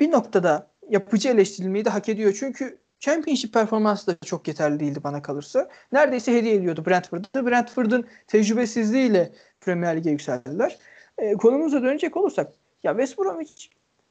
bir 0.00 0.10
noktada 0.10 0.70
yapıcı 0.88 1.28
eleştirilmeyi 1.28 1.84
de 1.84 1.90
hak 1.90 2.08
ediyor. 2.08 2.36
Çünkü 2.38 2.78
Championship 3.00 3.52
performansı 3.52 4.06
da 4.06 4.16
çok 4.24 4.48
yeterli 4.48 4.80
değildi 4.80 5.00
bana 5.04 5.22
kalırsa. 5.22 5.68
Neredeyse 5.92 6.34
hediye 6.34 6.54
ediyordu 6.54 6.84
Brentford'da. 6.86 7.46
Brentford'un 7.46 8.06
tecrübesizliğiyle 8.26 9.32
Premier 9.60 9.96
Lig'e 9.96 10.10
yükseldiler. 10.10 10.78
E, 11.18 11.32
konumuza 11.32 11.82
dönecek 11.82 12.16
olursak 12.16 12.52
ya 12.82 12.92
West 12.92 13.18
Bromwich 13.18 13.68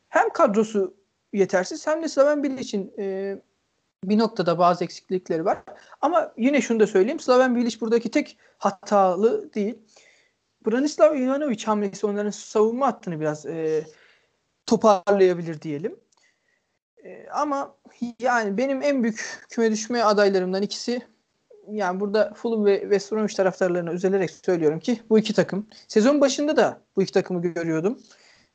hem 0.10 0.30
kadrosu 0.30 0.94
yetersiz 1.34 1.88
hem 1.88 2.04
de 2.04 2.08
Slaven 2.08 2.44
Bilic'in 2.44 2.94
e, 3.00 3.36
bir 4.04 4.18
noktada 4.18 4.60
bazı 4.60 4.84
eksiklikleri 4.84 5.46
var. 5.46 5.58
Ama 6.02 6.34
yine 6.38 6.62
şunu 6.62 6.80
da 6.80 6.88
söyleyeyim. 6.88 7.20
Slaven 7.20 7.56
Bilic 7.56 7.82
buradaki 7.82 8.12
tek 8.12 8.38
hatalı 8.58 9.54
değil. 9.54 9.78
Branislav 10.66 11.16
Ivanovic 11.16 11.66
hamlesi 11.66 12.06
onların 12.08 12.32
savunma 12.32 12.88
hattını 12.88 13.20
biraz 13.20 13.46
e, 13.46 13.86
toparlayabilir 14.66 15.62
diyelim. 15.62 16.00
E, 17.06 17.28
ama 17.30 17.76
yani 18.20 18.58
benim 18.58 18.82
en 18.82 19.04
büyük 19.04 19.46
küme 19.50 19.72
düşme 19.72 20.04
adaylarımdan 20.04 20.62
ikisi 20.62 21.02
yani 21.72 22.00
burada 22.00 22.34
Fulham 22.34 22.66
ve 22.66 22.82
West 22.82 23.12
Bromwich 23.12 23.36
taraftarlarına 23.36 23.92
üzülerek 23.94 24.32
söylüyorum 24.32 24.80
ki 24.80 25.02
bu 25.10 25.20
iki 25.20 25.34
takım. 25.34 25.68
Sezon 25.88 26.22
başında 26.22 26.58
da 26.58 26.82
bu 26.96 27.04
iki 27.04 27.12
takımı 27.12 27.42
görüyordum. 27.42 28.00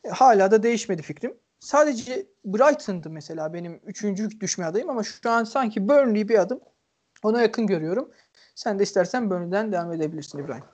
E, 0.04 0.08
hala 0.08 0.50
da 0.50 0.62
değişmedi 0.62 1.02
fikrim. 1.02 1.36
Sadece 1.60 2.26
Brighton'dı 2.44 3.10
mesela 3.10 3.54
benim 3.54 3.80
üçüncü 3.86 4.40
düşme 4.40 4.64
adayım 4.64 4.90
ama 4.90 5.02
şu 5.02 5.30
an 5.30 5.44
sanki 5.44 5.88
Burnley 5.88 6.28
bir 6.28 6.38
adım 6.38 6.60
ona 7.22 7.42
yakın 7.42 7.66
görüyorum. 7.66 8.10
Sen 8.54 8.78
de 8.78 8.82
istersen 8.82 9.30
Burnley'den 9.30 9.72
devam 9.72 9.92
edebilirsin 9.92 10.38
İbrahim. 10.38 10.64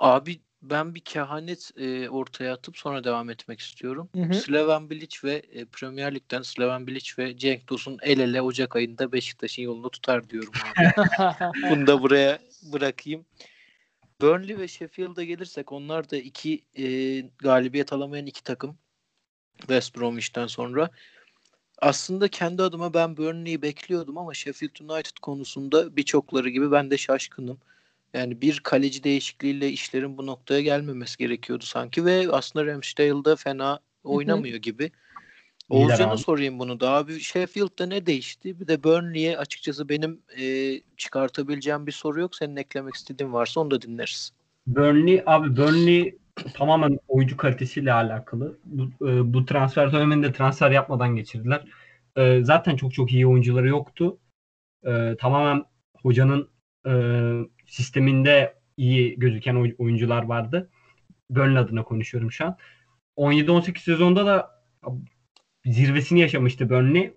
Abi 0.00 0.40
ben 0.70 0.94
bir 0.94 1.00
kehanet 1.00 1.70
e, 1.76 2.08
ortaya 2.08 2.54
atıp 2.54 2.76
sonra 2.76 3.04
devam 3.04 3.30
etmek 3.30 3.60
istiyorum. 3.60 4.08
Hı 4.14 4.22
hı. 4.22 4.34
Slaven 4.34 4.90
Bilic 4.90 5.18
ve 5.24 5.34
e, 5.34 5.64
Premier 5.64 6.14
Lig'den 6.14 6.42
Slaven 6.42 6.86
Bilic 6.86 7.12
ve 7.18 7.36
Cenk 7.36 7.66
Tosun 7.66 7.98
el 8.02 8.18
ele 8.18 8.42
Ocak 8.42 8.76
ayında 8.76 9.12
Beşiktaş'ın 9.12 9.62
yolunu 9.62 9.90
tutar 9.90 10.30
diyorum 10.30 10.52
abi. 10.64 10.92
Bunu 11.70 11.86
da 11.86 12.02
buraya 12.02 12.38
bırakayım. 12.72 13.24
Burnley 14.20 14.58
ve 14.58 14.68
Sheffield'a 14.68 15.24
gelirsek 15.24 15.72
onlar 15.72 16.10
da 16.10 16.16
iki 16.16 16.64
e, 16.78 16.84
galibiyet 17.38 17.92
alamayan 17.92 18.26
iki 18.26 18.44
takım. 18.44 18.78
West 19.58 19.96
Bromwich'ten 19.96 20.46
sonra. 20.46 20.90
Aslında 21.78 22.28
kendi 22.28 22.62
adıma 22.62 22.94
ben 22.94 23.16
Burnley'i 23.16 23.62
bekliyordum 23.62 24.18
ama 24.18 24.34
Sheffield 24.34 24.90
United 24.90 25.16
konusunda 25.22 25.96
birçokları 25.96 26.48
gibi 26.48 26.72
ben 26.72 26.90
de 26.90 26.98
şaşkınım. 26.98 27.58
Yani 28.14 28.40
bir 28.40 28.60
kaleci 28.60 29.04
değişikliğiyle 29.04 29.68
işlerin 29.68 30.18
bu 30.18 30.26
noktaya 30.26 30.60
gelmemesi 30.60 31.18
gerekiyordu 31.18 31.64
sanki 31.64 32.04
ve 32.04 32.26
aslında 32.30 32.66
Ramsdale'da 32.66 33.36
fena 33.36 33.80
oynamıyor 34.04 34.56
gibi. 34.56 34.90
Oğuzcan'a 35.68 36.16
sorayım 36.16 36.58
bunu 36.58 36.80
da. 36.80 36.90
Abi 36.90 37.20
Sheffield'da 37.20 37.86
ne 37.86 38.06
değişti? 38.06 38.60
Bir 38.60 38.68
de 38.68 38.84
Burnley'e 38.84 39.38
açıkçası 39.38 39.88
benim 39.88 40.20
e, 40.40 40.80
çıkartabileceğim 40.96 41.86
bir 41.86 41.92
soru 41.92 42.20
yok. 42.20 42.36
Senin 42.36 42.56
eklemek 42.56 42.94
istediğin 42.94 43.32
varsa 43.32 43.60
onu 43.60 43.70
da 43.70 43.82
dinleriz. 43.82 44.32
Burnley 44.66 45.22
abi 45.26 45.56
Burnley 45.56 46.18
tamamen 46.54 46.98
oyuncu 47.08 47.36
kalitesiyle 47.36 47.92
alakalı. 47.92 48.58
Bu, 48.64 49.08
e, 49.08 49.34
bu 49.34 49.44
transfer 49.44 49.92
döneminde 49.92 50.32
transfer 50.32 50.70
yapmadan 50.70 51.16
geçirdiler. 51.16 51.64
E, 52.16 52.44
zaten 52.44 52.76
çok 52.76 52.94
çok 52.94 53.12
iyi 53.12 53.26
oyuncuları 53.26 53.68
yoktu. 53.68 54.18
E, 54.86 55.16
tamamen 55.20 55.64
hocanın 56.02 56.48
e, 56.86 56.92
sisteminde 57.74 58.54
iyi 58.76 59.18
gözüken 59.18 59.74
oyuncular 59.78 60.22
vardı. 60.22 60.70
Burnley 61.30 61.58
adına 61.58 61.82
konuşuyorum 61.84 62.32
şu 62.32 62.46
an. 62.46 62.56
17-18 63.16 63.78
sezonda 63.78 64.26
da 64.26 64.64
zirvesini 65.64 66.20
yaşamıştı 66.20 66.70
Burnley. 66.70 67.14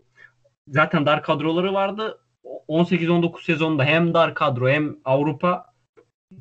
Zaten 0.68 1.06
dar 1.06 1.24
kadroları 1.24 1.74
vardı. 1.74 2.20
18-19 2.68 3.44
sezonda 3.44 3.86
hem 3.86 4.14
dar 4.14 4.36
kadro 4.36 4.70
hem 4.70 4.96
Avrupa 5.06 5.66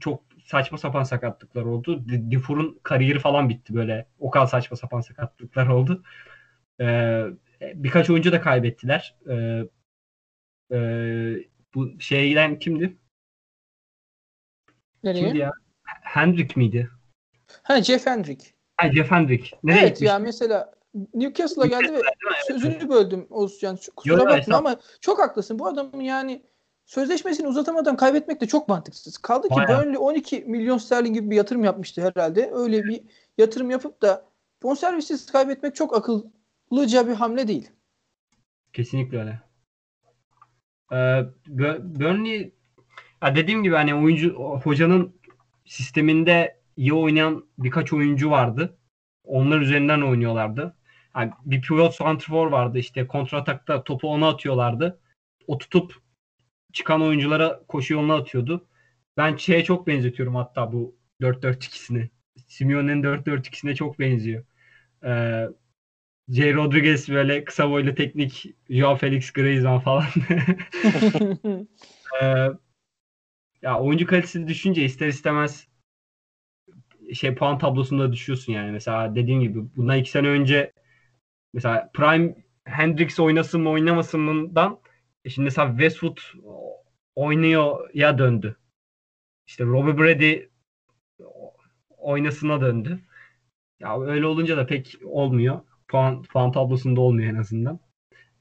çok 0.00 0.22
saçma 0.44 0.78
sapan 0.78 1.02
sakatlıklar 1.02 1.62
oldu. 1.62 2.04
Difur'un 2.30 2.80
kariyeri 2.82 3.18
falan 3.18 3.48
bitti 3.48 3.74
böyle. 3.74 4.06
O 4.18 4.30
kadar 4.30 4.46
saçma 4.46 4.76
sapan 4.76 5.00
sakatlıklar 5.00 5.66
oldu. 5.66 6.02
Ee, 6.80 7.24
birkaç 7.60 8.10
oyuncu 8.10 8.32
da 8.32 8.40
kaybettiler. 8.40 9.14
Ee, 9.30 9.62
e, 10.72 10.78
bu 11.74 12.00
şeyden 12.00 12.58
kimdi? 12.58 12.96
Nereye? 15.07 15.24
Kimdi 15.24 15.38
ya? 15.38 15.52
Hendrick 16.02 16.61
miydi? 16.61 16.90
Ha 17.62 17.82
Jeff 17.82 18.07
Hendrick. 18.07 18.46
Ha 18.76 18.92
Jeff 18.92 19.11
Hendrick. 19.11 19.57
Nereye 19.64 19.80
evet 19.80 19.90
gitmiş? 19.90 20.09
ya 20.09 20.18
mesela 20.18 20.72
Newcastle'a 21.14 21.66
geldi 21.66 21.92
ve 21.92 22.00
sözünü 22.46 22.88
böldüm 22.88 23.26
Oğuzcan. 23.30 23.78
Kusura 23.96 24.16
Yok, 24.16 24.28
bakma 24.28 24.57
ama 24.57 24.76
çok 25.00 25.18
haklısın. 25.18 25.59
Bu 25.59 25.66
adamın 25.66 26.00
yani 26.00 26.42
sözleşmesini 26.86 27.48
uzatamadan 27.48 27.96
kaybetmek 27.96 28.40
de 28.40 28.46
çok 28.46 28.68
mantıksız. 28.68 29.18
Kaldı 29.18 29.48
ki 29.48 29.54
Bayağı. 29.54 29.84
Burnley 29.84 29.98
12 29.98 30.40
milyon 30.40 30.78
sterlin 30.78 31.14
gibi 31.14 31.30
bir 31.30 31.36
yatırım 31.36 31.64
yapmıştı 31.64 32.02
herhalde. 32.02 32.50
Öyle 32.52 32.84
bir 32.84 33.02
yatırım 33.38 33.70
yapıp 33.70 34.02
da 34.02 34.24
bonservisiz 34.62 35.26
kaybetmek 35.26 35.74
çok 35.74 35.96
akıllıca 35.96 37.09
bir 37.09 37.14
hamle 37.14 37.48
değil. 37.48 37.70
Kesinlikle 38.72 39.18
öyle. 39.18 39.40
Ee, 40.92 41.24
Burnley 41.82 42.55
ya 43.22 43.36
dediğim 43.36 43.62
gibi 43.62 43.74
hani 43.74 43.94
oyuncu 43.94 44.34
hocanın 44.64 45.16
sisteminde 45.64 46.60
iyi 46.76 46.92
oynayan 46.92 47.44
birkaç 47.58 47.92
oyuncu 47.92 48.30
vardı. 48.30 48.78
Onlar 49.24 49.60
üzerinden 49.60 50.00
oynuyorlardı. 50.00 50.76
Yani 51.16 51.32
bir 51.44 51.62
pivot 51.62 51.94
santrfor 51.94 52.46
vardı 52.46 52.78
işte 52.78 53.06
kontratakta 53.06 53.84
topu 53.84 54.08
ona 54.08 54.28
atıyorlardı. 54.28 55.00
O 55.46 55.58
tutup 55.58 55.94
çıkan 56.72 57.02
oyunculara 57.02 57.62
koşu 57.68 57.94
yoluna 57.94 58.14
atıyordu. 58.14 58.68
Ben 59.16 59.36
şeye 59.36 59.64
çok 59.64 59.86
benzetiyorum 59.86 60.34
hatta 60.34 60.72
bu 60.72 60.96
4-4-2'sini. 61.20 62.08
Simeone'nin 62.48 63.02
4-4-2'sine 63.02 63.74
çok 63.74 63.98
benziyor. 63.98 64.44
Ee, 65.04 65.46
J. 66.28 66.54
Rodriguez 66.54 67.08
böyle 67.08 67.44
kısa 67.44 67.70
boylu 67.70 67.94
teknik 67.94 68.54
Joao 68.70 68.96
Felix 68.96 69.30
Griezmann 69.30 69.78
falan. 69.78 70.04
ee, 72.22 72.48
ya 73.66 73.80
oyuncu 73.80 74.06
kalitesi 74.06 74.48
düşünce 74.48 74.84
ister 74.84 75.08
istemez 75.08 75.68
şey 77.14 77.34
puan 77.34 77.58
tablosunda 77.58 78.12
düşüyorsun 78.12 78.52
yani. 78.52 78.72
Mesela 78.72 79.14
dediğim 79.14 79.40
gibi 79.40 79.60
bundan 79.76 79.98
iki 79.98 80.10
sene 80.10 80.28
önce 80.28 80.72
mesela 81.54 81.90
Prime 81.94 82.34
Hendrix 82.64 83.20
oynasın 83.20 83.60
mı 83.60 83.70
oynamasın 83.70 84.20
mı'dan 84.20 84.80
e 85.24 85.30
şimdi 85.30 85.44
mesela 85.44 85.70
Westwood 85.70 86.18
oynuyor 87.14 87.90
ya 87.94 88.18
döndü. 88.18 88.56
İşte 89.46 89.64
Robbie 89.64 89.98
Brady 89.98 90.42
oynasına 91.98 92.60
döndü. 92.60 93.00
Ya 93.80 94.00
öyle 94.00 94.26
olunca 94.26 94.56
da 94.56 94.66
pek 94.66 94.94
olmuyor. 95.04 95.60
Puan, 95.88 96.22
puan 96.22 96.52
tablosunda 96.52 97.00
olmuyor 97.00 97.30
en 97.30 97.38
azından. 97.38 97.80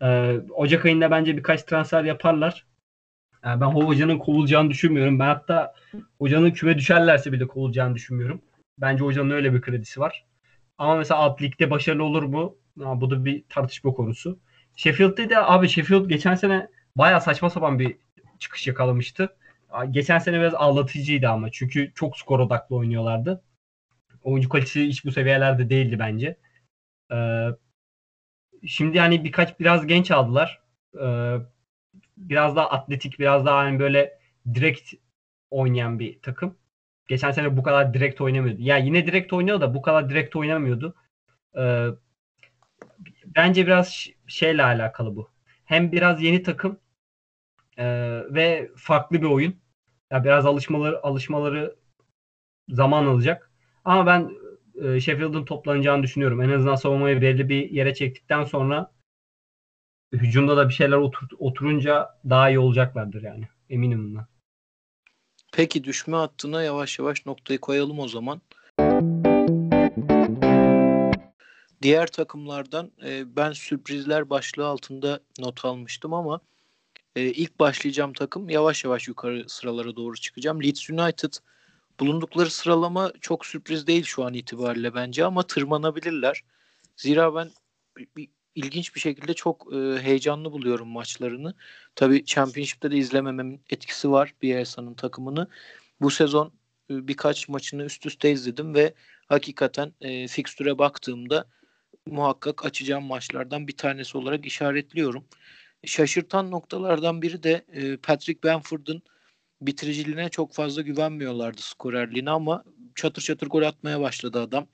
Ee, 0.01 0.39
Ocak 0.49 0.85
ayında 0.85 1.11
bence 1.11 1.37
birkaç 1.37 1.63
transfer 1.63 2.03
yaparlar. 2.03 2.65
Yani 3.45 3.61
ben 3.61 3.65
hocanın 3.65 4.17
kovulacağını 4.19 4.69
düşünmüyorum. 4.69 5.19
Ben 5.19 5.25
hatta 5.25 5.73
hocanın 6.19 6.51
küme 6.51 6.77
düşerlerse 6.77 7.31
bile 7.31 7.47
kovulacağını 7.47 7.95
düşünmüyorum. 7.95 8.41
Bence 8.77 9.03
hocanın 9.03 9.29
öyle 9.29 9.53
bir 9.53 9.61
kredisi 9.61 9.99
var. 9.99 10.25
Ama 10.77 10.95
mesela 10.95 11.19
alt 11.19 11.41
ligde 11.41 11.69
başarılı 11.69 12.03
olur 12.03 12.23
mu? 12.23 12.55
Ha, 12.83 13.01
bu 13.01 13.09
da 13.09 13.25
bir 13.25 13.43
tartışma 13.49 13.93
konusu. 13.93 14.39
Sheffield'de 14.75 15.29
de 15.29 15.39
abi 15.39 15.69
Sheffield 15.69 16.05
geçen 16.09 16.35
sene 16.35 16.67
baya 16.95 17.19
saçma 17.19 17.49
sapan 17.49 17.79
bir 17.79 17.97
çıkış 18.39 18.67
yakalamıştı. 18.67 19.35
Geçen 19.91 20.19
sene 20.19 20.39
biraz 20.39 20.53
ağlatıcıydı 20.53 21.29
ama 21.29 21.51
çünkü 21.51 21.91
çok 21.95 22.17
skor 22.17 22.39
odaklı 22.39 22.75
oynuyorlardı. 22.75 23.43
Oyuncu 24.23 24.49
kalitesi 24.49 24.87
hiç 24.87 25.05
bu 25.05 25.11
seviyelerde 25.11 25.69
değildi 25.69 25.99
bence. 25.99 26.37
Ee, 27.11 27.47
şimdi 28.67 28.97
yani 28.97 29.23
birkaç 29.23 29.59
biraz 29.59 29.87
genç 29.87 30.11
aldılar. 30.11 30.61
Ee, 31.01 31.37
biraz 32.17 32.55
daha 32.55 32.69
atletik, 32.69 33.19
biraz 33.19 33.45
daha 33.45 33.57
hani 33.57 33.79
böyle 33.79 34.19
direkt 34.53 34.93
oynayan 35.51 35.99
bir 35.99 36.21
takım. 36.21 36.57
Geçen 37.07 37.31
sene 37.31 37.57
bu 37.57 37.63
kadar 37.63 37.93
direkt 37.93 38.21
oynamıyordu. 38.21 38.61
Ya 38.61 38.77
yine 38.77 39.07
direkt 39.07 39.33
oynuyor 39.33 39.61
da 39.61 39.73
bu 39.73 39.81
kadar 39.81 40.09
direkt 40.09 40.35
oynamıyordu. 40.35 40.95
Ee, 41.57 41.87
bence 43.25 43.65
biraz 43.65 44.07
şeyle 44.27 44.63
alakalı 44.63 45.15
bu. 45.15 45.29
Hem 45.65 45.91
biraz 45.91 46.21
yeni 46.21 46.43
takım 46.43 46.79
e, 47.77 47.85
ve 48.29 48.71
farklı 48.77 49.21
bir 49.21 49.27
oyun. 49.27 49.55
Ya 50.11 50.23
biraz 50.23 50.45
alışmaları 50.45 51.05
alışmaları 51.05 51.75
zaman 52.69 53.05
alacak. 53.05 53.51
Ama 53.85 54.05
ben 54.05 54.31
e, 54.83 54.99
Sheffield'ın 54.99 55.45
toplanacağını 55.45 56.03
düşünüyorum. 56.03 56.41
En 56.41 56.49
azından 56.49 56.75
savunmayı 56.75 57.21
belli 57.21 57.49
bir 57.49 57.69
yere 57.69 57.93
çektikten 57.93 58.43
sonra 58.43 58.91
hücumda 60.15 60.57
da 60.57 60.69
bir 60.69 60.73
şeyler 60.73 60.97
otur, 60.97 61.27
oturunca 61.39 62.09
daha 62.29 62.49
iyi 62.49 62.59
olacaklardır 62.59 63.23
yani. 63.23 63.47
Eminim 63.69 64.03
bundan. 64.03 64.27
Peki 65.53 65.83
düşme 65.83 66.17
hattına 66.17 66.63
yavaş 66.63 66.99
yavaş 66.99 67.25
noktayı 67.25 67.59
koyalım 67.59 67.99
o 67.99 68.07
zaman. 68.07 68.41
Diğer 71.81 72.07
takımlardan 72.07 72.91
e, 73.05 73.35
ben 73.35 73.51
sürprizler 73.51 74.29
başlığı 74.29 74.67
altında 74.67 75.19
not 75.39 75.65
almıştım 75.65 76.13
ama 76.13 76.41
e, 77.15 77.21
ilk 77.21 77.59
başlayacağım 77.59 78.13
takım 78.13 78.49
yavaş 78.49 78.83
yavaş 78.83 79.07
yukarı 79.07 79.49
sıralara 79.49 79.95
doğru 79.95 80.15
çıkacağım. 80.15 80.63
Leeds 80.63 80.89
United 80.89 81.33
bulundukları 81.99 82.49
sıralama 82.49 83.11
çok 83.21 83.45
sürpriz 83.45 83.87
değil 83.87 84.03
şu 84.03 84.25
an 84.25 84.33
itibariyle 84.33 84.95
bence 84.95 85.25
ama 85.25 85.43
tırmanabilirler. 85.43 86.43
Zira 86.95 87.35
ben 87.35 87.51
ilginç 88.55 88.95
bir 88.95 88.99
şekilde 88.99 89.33
çok 89.33 89.73
e, 89.73 89.99
heyecanlı 90.01 90.51
buluyorum 90.51 90.87
maçlarını. 90.87 91.53
Tabii 91.95 92.25
Championship'te 92.25 92.91
de 92.91 92.97
izlemememin 92.97 93.61
etkisi 93.69 94.11
var 94.11 94.33
Bielsa'nın 94.41 94.93
takımını. 94.93 95.47
Bu 96.01 96.11
sezon 96.11 96.53
e, 96.89 97.07
birkaç 97.07 97.49
maçını 97.49 97.83
üst 97.85 98.05
üste 98.05 98.31
izledim 98.31 98.75
ve 98.75 98.93
hakikaten 99.27 99.93
e, 100.01 100.27
fikstüre 100.27 100.77
baktığımda 100.77 101.49
muhakkak 102.07 102.65
açacağım 102.65 103.05
maçlardan 103.05 103.67
bir 103.67 103.77
tanesi 103.77 104.17
olarak 104.17 104.45
işaretliyorum. 104.45 105.27
Şaşırtan 105.85 106.51
noktalardan 106.51 107.21
biri 107.21 107.43
de 107.43 107.65
e, 107.73 107.97
Patrick 107.97 108.49
Bamford'un 108.49 109.03
bitiriciliğine 109.61 110.29
çok 110.29 110.53
fazla 110.53 110.81
güvenmiyorlardı 110.81 111.61
skorerliğine 111.61 112.29
ama 112.29 112.63
çatır 112.95 113.21
çatır 113.21 113.47
gol 113.47 113.61
atmaya 113.63 114.01
başladı 114.01 114.39
adam. 114.39 114.67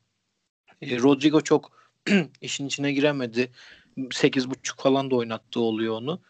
E, 0.82 0.99
Rodrigo 0.99 1.41
çok 1.41 1.80
işin 2.41 2.67
içine 2.67 2.91
giremedi. 2.93 3.51
8.5 3.97 4.81
falan 4.81 5.11
da 5.11 5.15
oynattığı 5.15 5.59
oluyor 5.59 5.95
onu. 5.95 6.21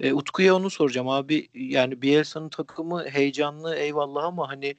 E, 0.00 0.12
Utku'ya 0.12 0.56
onu 0.56 0.70
soracağım 0.70 1.08
abi. 1.08 1.48
Yani 1.54 2.02
Bielsa'nın 2.02 2.48
takımı 2.48 3.08
heyecanlı 3.08 3.76
eyvallah 3.76 4.24
ama 4.24 4.48
hani 4.48 4.76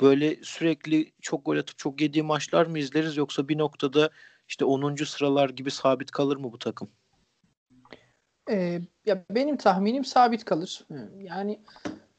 böyle 0.00 0.36
sürekli 0.42 1.12
çok 1.20 1.46
gol 1.46 1.56
atıp 1.56 1.78
çok 1.78 2.00
yediği 2.00 2.22
maçlar 2.22 2.66
mı 2.66 2.78
izleriz 2.78 3.16
yoksa 3.16 3.48
bir 3.48 3.58
noktada 3.58 4.10
işte 4.48 4.64
10. 4.64 5.04
sıralar 5.04 5.48
gibi 5.50 5.70
sabit 5.70 6.10
kalır 6.10 6.36
mı 6.36 6.52
bu 6.52 6.58
takım? 6.58 6.90
Ee, 8.50 8.80
ya 9.06 9.24
benim 9.30 9.56
tahminim 9.56 10.04
sabit 10.04 10.44
kalır. 10.44 10.86
Yani 11.18 11.60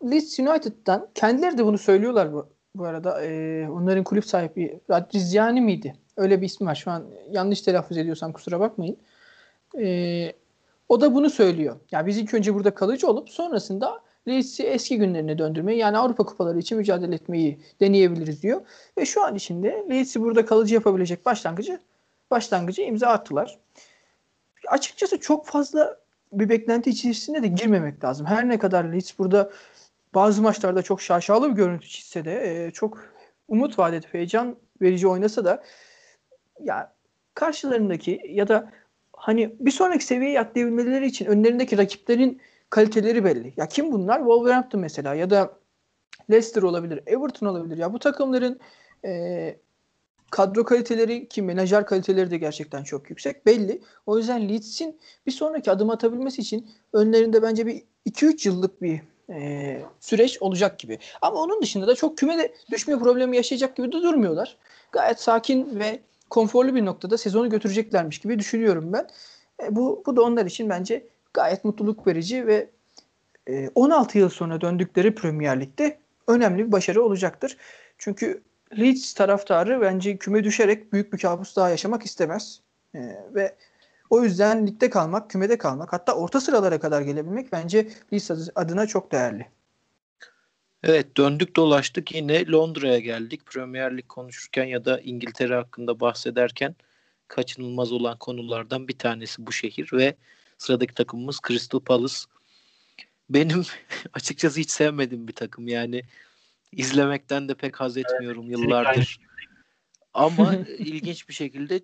Leeds 0.04 0.40
United'dan 0.40 1.10
kendileri 1.16 1.58
de 1.58 1.66
bunu 1.66 1.78
söylüyorlar 1.78 2.34
bu, 2.34 2.50
bu 2.76 2.86
arada. 2.86 3.26
Ee, 3.26 3.68
onların 3.70 4.04
kulüp 4.04 4.26
sahibi 4.26 4.80
Radrizyani 4.90 5.62
miydi? 5.62 5.96
Öyle 6.22 6.42
bir 6.42 6.46
ismi 6.46 6.68
var. 6.68 6.76
Şu 6.76 6.92
an 6.92 7.06
yanlış 7.32 7.62
telaffuz 7.62 7.98
ediyorsam 7.98 8.34
kusura 8.34 8.60
bakmayın. 8.60 8.98
Ee, 9.80 10.34
o 10.90 11.02
da 11.02 11.14
bunu 11.14 11.30
söylüyor. 11.30 11.76
Ya 11.76 11.82
yani 11.92 12.08
biz 12.08 12.18
ilk 12.18 12.34
önce 12.34 12.54
burada 12.54 12.74
kalıcı 12.76 13.08
olup 13.08 13.30
sonrasında 13.30 14.00
Leeds'i 14.28 14.64
eski 14.64 14.98
günlerine 14.98 15.38
döndürmeyi 15.38 15.80
yani 15.80 15.98
Avrupa 15.98 16.26
kupaları 16.26 16.60
için 16.60 16.78
mücadele 16.78 17.16
etmeyi 17.16 17.60
deneyebiliriz 17.80 18.44
diyor. 18.44 18.62
Ve 18.98 19.06
şu 19.06 19.24
an 19.24 19.36
içinde 19.36 19.86
Leeds'i 19.90 20.22
burada 20.22 20.46
kalıcı 20.46 20.76
yapabilecek 20.76 21.26
başlangıcı 21.26 21.80
başlangıcı 22.32 22.82
imza 22.82 23.08
attılar. 23.08 23.60
Açıkçası 24.68 25.20
çok 25.20 25.46
fazla 25.46 25.98
bir 26.34 26.50
beklenti 26.50 26.90
içerisinde 26.90 27.44
de 27.44 27.48
girmemek 27.48 28.04
lazım. 28.04 28.26
Her 28.26 28.50
ne 28.50 28.60
kadar 28.60 28.84
Leeds 28.84 29.20
burada 29.20 29.52
bazı 30.14 30.42
maçlarda 30.42 30.82
çok 30.82 31.02
şaşalı 31.02 31.52
bir 31.52 31.56
görüntü 31.56 31.88
çizse 31.88 32.26
de 32.26 32.66
e, 32.66 32.72
çok 32.72 32.98
umut 33.48 33.80
edip 33.80 34.14
heyecan 34.14 34.56
verici 34.82 35.08
oynasa 35.08 35.46
da 35.46 35.64
ya 36.64 36.94
karşılarındaki 37.34 38.22
ya 38.30 38.48
da 38.48 38.72
hani 39.14 39.56
bir 39.60 39.72
sonraki 39.72 40.06
seviyeye 40.06 40.40
atlayabilmeleri 40.40 41.06
için 41.06 41.26
önlerindeki 41.26 41.78
rakiplerin 41.78 42.42
kaliteleri 42.70 43.26
belli. 43.26 43.54
Ya 43.58 43.68
kim 43.68 43.92
bunlar? 43.92 44.18
Wolverhampton 44.18 44.82
mesela 44.82 45.16
ya 45.16 45.30
da 45.30 45.54
Leicester 46.32 46.62
olabilir, 46.62 47.04
Everton 47.08 47.48
olabilir. 47.48 47.78
Ya 47.78 47.94
bu 47.94 48.00
takımların 48.00 48.60
e, 49.06 49.56
kadro 50.32 50.66
kaliteleri 50.66 51.28
ki 51.28 51.42
menajer 51.42 51.86
kaliteleri 51.86 52.32
de 52.32 52.38
gerçekten 52.38 52.84
çok 52.84 53.10
yüksek 53.10 53.46
belli. 53.46 53.82
O 54.06 54.18
yüzden 54.18 54.50
Leeds'in 54.50 55.00
bir 55.26 55.32
sonraki 55.32 55.72
adım 55.72 55.90
atabilmesi 55.90 56.42
için 56.42 56.70
önlerinde 56.94 57.42
bence 57.42 57.66
bir 57.66 57.84
2-3 58.06 58.48
yıllık 58.48 58.82
bir 58.82 59.02
e, 59.30 59.82
süreç 60.00 60.42
olacak 60.42 60.80
gibi. 60.80 61.00
Ama 61.22 61.42
onun 61.42 61.62
dışında 61.62 61.88
da 61.88 61.96
çok 61.96 62.18
kümede 62.18 62.54
düşme 62.72 63.00
problemi 63.00 63.38
yaşayacak 63.38 63.76
gibi 63.76 63.88
de 63.88 63.92
durmuyorlar. 63.92 64.58
Gayet 64.92 65.20
sakin 65.20 65.80
ve 65.80 66.00
konforlu 66.32 66.76
bir 66.76 66.86
noktada 66.86 67.18
sezonu 67.18 67.50
götüreceklermiş 67.50 68.20
gibi 68.20 68.40
düşünüyorum 68.40 68.94
ben. 68.94 69.08
E, 69.64 69.76
bu, 69.76 70.04
bu 70.06 70.16
da 70.16 70.22
onlar 70.22 70.46
için 70.46 70.70
bence 70.70 71.08
gayet 71.34 71.66
mutluluk 71.66 72.08
verici 72.08 72.48
ve 72.48 72.70
e, 73.48 73.70
16 73.76 74.18
yıl 74.18 74.30
sonra 74.30 74.62
döndükleri 74.62 75.16
Premier 75.16 75.62
Lig'de 75.62 75.98
önemli 76.28 76.68
bir 76.68 76.72
başarı 76.72 77.04
olacaktır. 77.04 77.58
Çünkü 77.98 78.44
Leeds 78.80 79.14
taraftarı 79.14 79.82
bence 79.82 80.18
küme 80.18 80.44
düşerek 80.44 80.94
büyük 80.94 81.14
bir 81.14 81.18
kabus 81.18 81.56
daha 81.56 81.70
yaşamak 81.70 82.06
istemez. 82.06 82.62
E, 82.96 83.00
ve 83.36 83.56
o 84.10 84.24
yüzden 84.24 84.68
ligde 84.68 84.90
kalmak, 84.90 85.30
kümede 85.30 85.58
kalmak 85.58 85.94
hatta 85.94 86.16
orta 86.16 86.42
sıralara 86.42 86.80
kadar 86.80 87.02
gelebilmek 87.02 87.52
bence 87.52 87.88
Leeds 88.14 88.50
adına 88.56 88.88
çok 88.88 89.12
değerli. 89.12 89.48
Evet 90.84 91.18
döndük 91.18 91.56
dolaştık 91.56 92.16
yine 92.16 92.48
Londra'ya 92.48 93.00
geldik. 93.00 93.46
Premier 93.46 93.98
Lig 93.98 94.08
konuşurken 94.08 94.66
ya 94.66 94.86
da 94.86 95.00
İngiltere 95.00 95.56
hakkında 95.56 96.00
bahsederken 96.00 96.76
kaçınılmaz 97.28 97.92
olan 97.92 98.18
konulardan 98.18 98.88
bir 98.88 98.98
tanesi 98.98 99.48
bu 99.48 99.52
şehir 99.52 99.90
ve 99.94 100.16
sıradaki 100.58 100.94
takımımız 100.94 101.40
Crystal 101.48 101.80
Palace. 101.80 102.16
benim 103.30 103.64
açıkçası 104.14 104.60
hiç 104.60 104.72
sevmediğim 104.72 105.28
bir 105.28 105.34
takım. 105.34 105.68
Yani 105.68 106.04
izlemekten 106.72 107.50
de 107.50 107.54
pek 107.54 107.80
haz 107.80 107.98
etmiyorum 107.98 108.46
evet, 108.46 108.58
yıllardır. 108.58 109.20
Ama 110.14 110.56
ilginç 110.78 111.30
bir 111.30 111.34
şekilde 111.34 111.82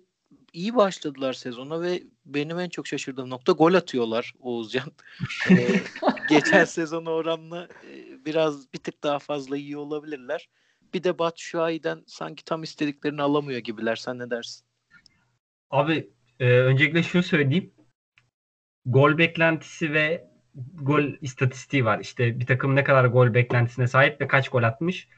iyi 0.52 0.76
başladılar 0.76 1.32
sezona 1.32 1.82
ve 1.82 2.02
benim 2.26 2.58
en 2.58 2.68
çok 2.68 2.86
şaşırdığım 2.86 3.30
nokta 3.30 3.52
gol 3.52 3.74
atıyorlar 3.74 4.32
Oğuzcan. 4.40 4.92
ee, 5.50 5.80
geçen 6.28 6.64
sezona 6.64 7.10
oranla 7.10 7.64
e, 7.64 8.24
biraz 8.24 8.72
bir 8.72 8.78
tık 8.78 9.02
daha 9.02 9.18
fazla 9.18 9.56
iyi 9.56 9.76
olabilirler. 9.76 10.48
Bir 10.94 11.04
de 11.04 11.18
Batu 11.18 11.42
Şuay'den 11.42 12.02
sanki 12.06 12.44
tam 12.44 12.62
istediklerini 12.62 13.22
alamıyor 13.22 13.58
gibiler. 13.58 13.96
Sen 13.96 14.18
ne 14.18 14.30
dersin? 14.30 14.66
Abi 15.70 16.10
e, 16.40 16.50
öncelikle 16.50 17.02
şunu 17.02 17.22
söyleyeyim. 17.22 17.74
Gol 18.86 19.18
beklentisi 19.18 19.92
ve 19.92 20.28
gol 20.74 21.02
istatistiği 21.20 21.84
var. 21.84 22.00
İşte 22.00 22.40
bir 22.40 22.46
takım 22.46 22.76
ne 22.76 22.84
kadar 22.84 23.04
gol 23.04 23.34
beklentisine 23.34 23.86
sahip 23.86 24.20
ve 24.20 24.28
kaç 24.28 24.48
gol 24.48 24.62
atmış. 24.62 25.08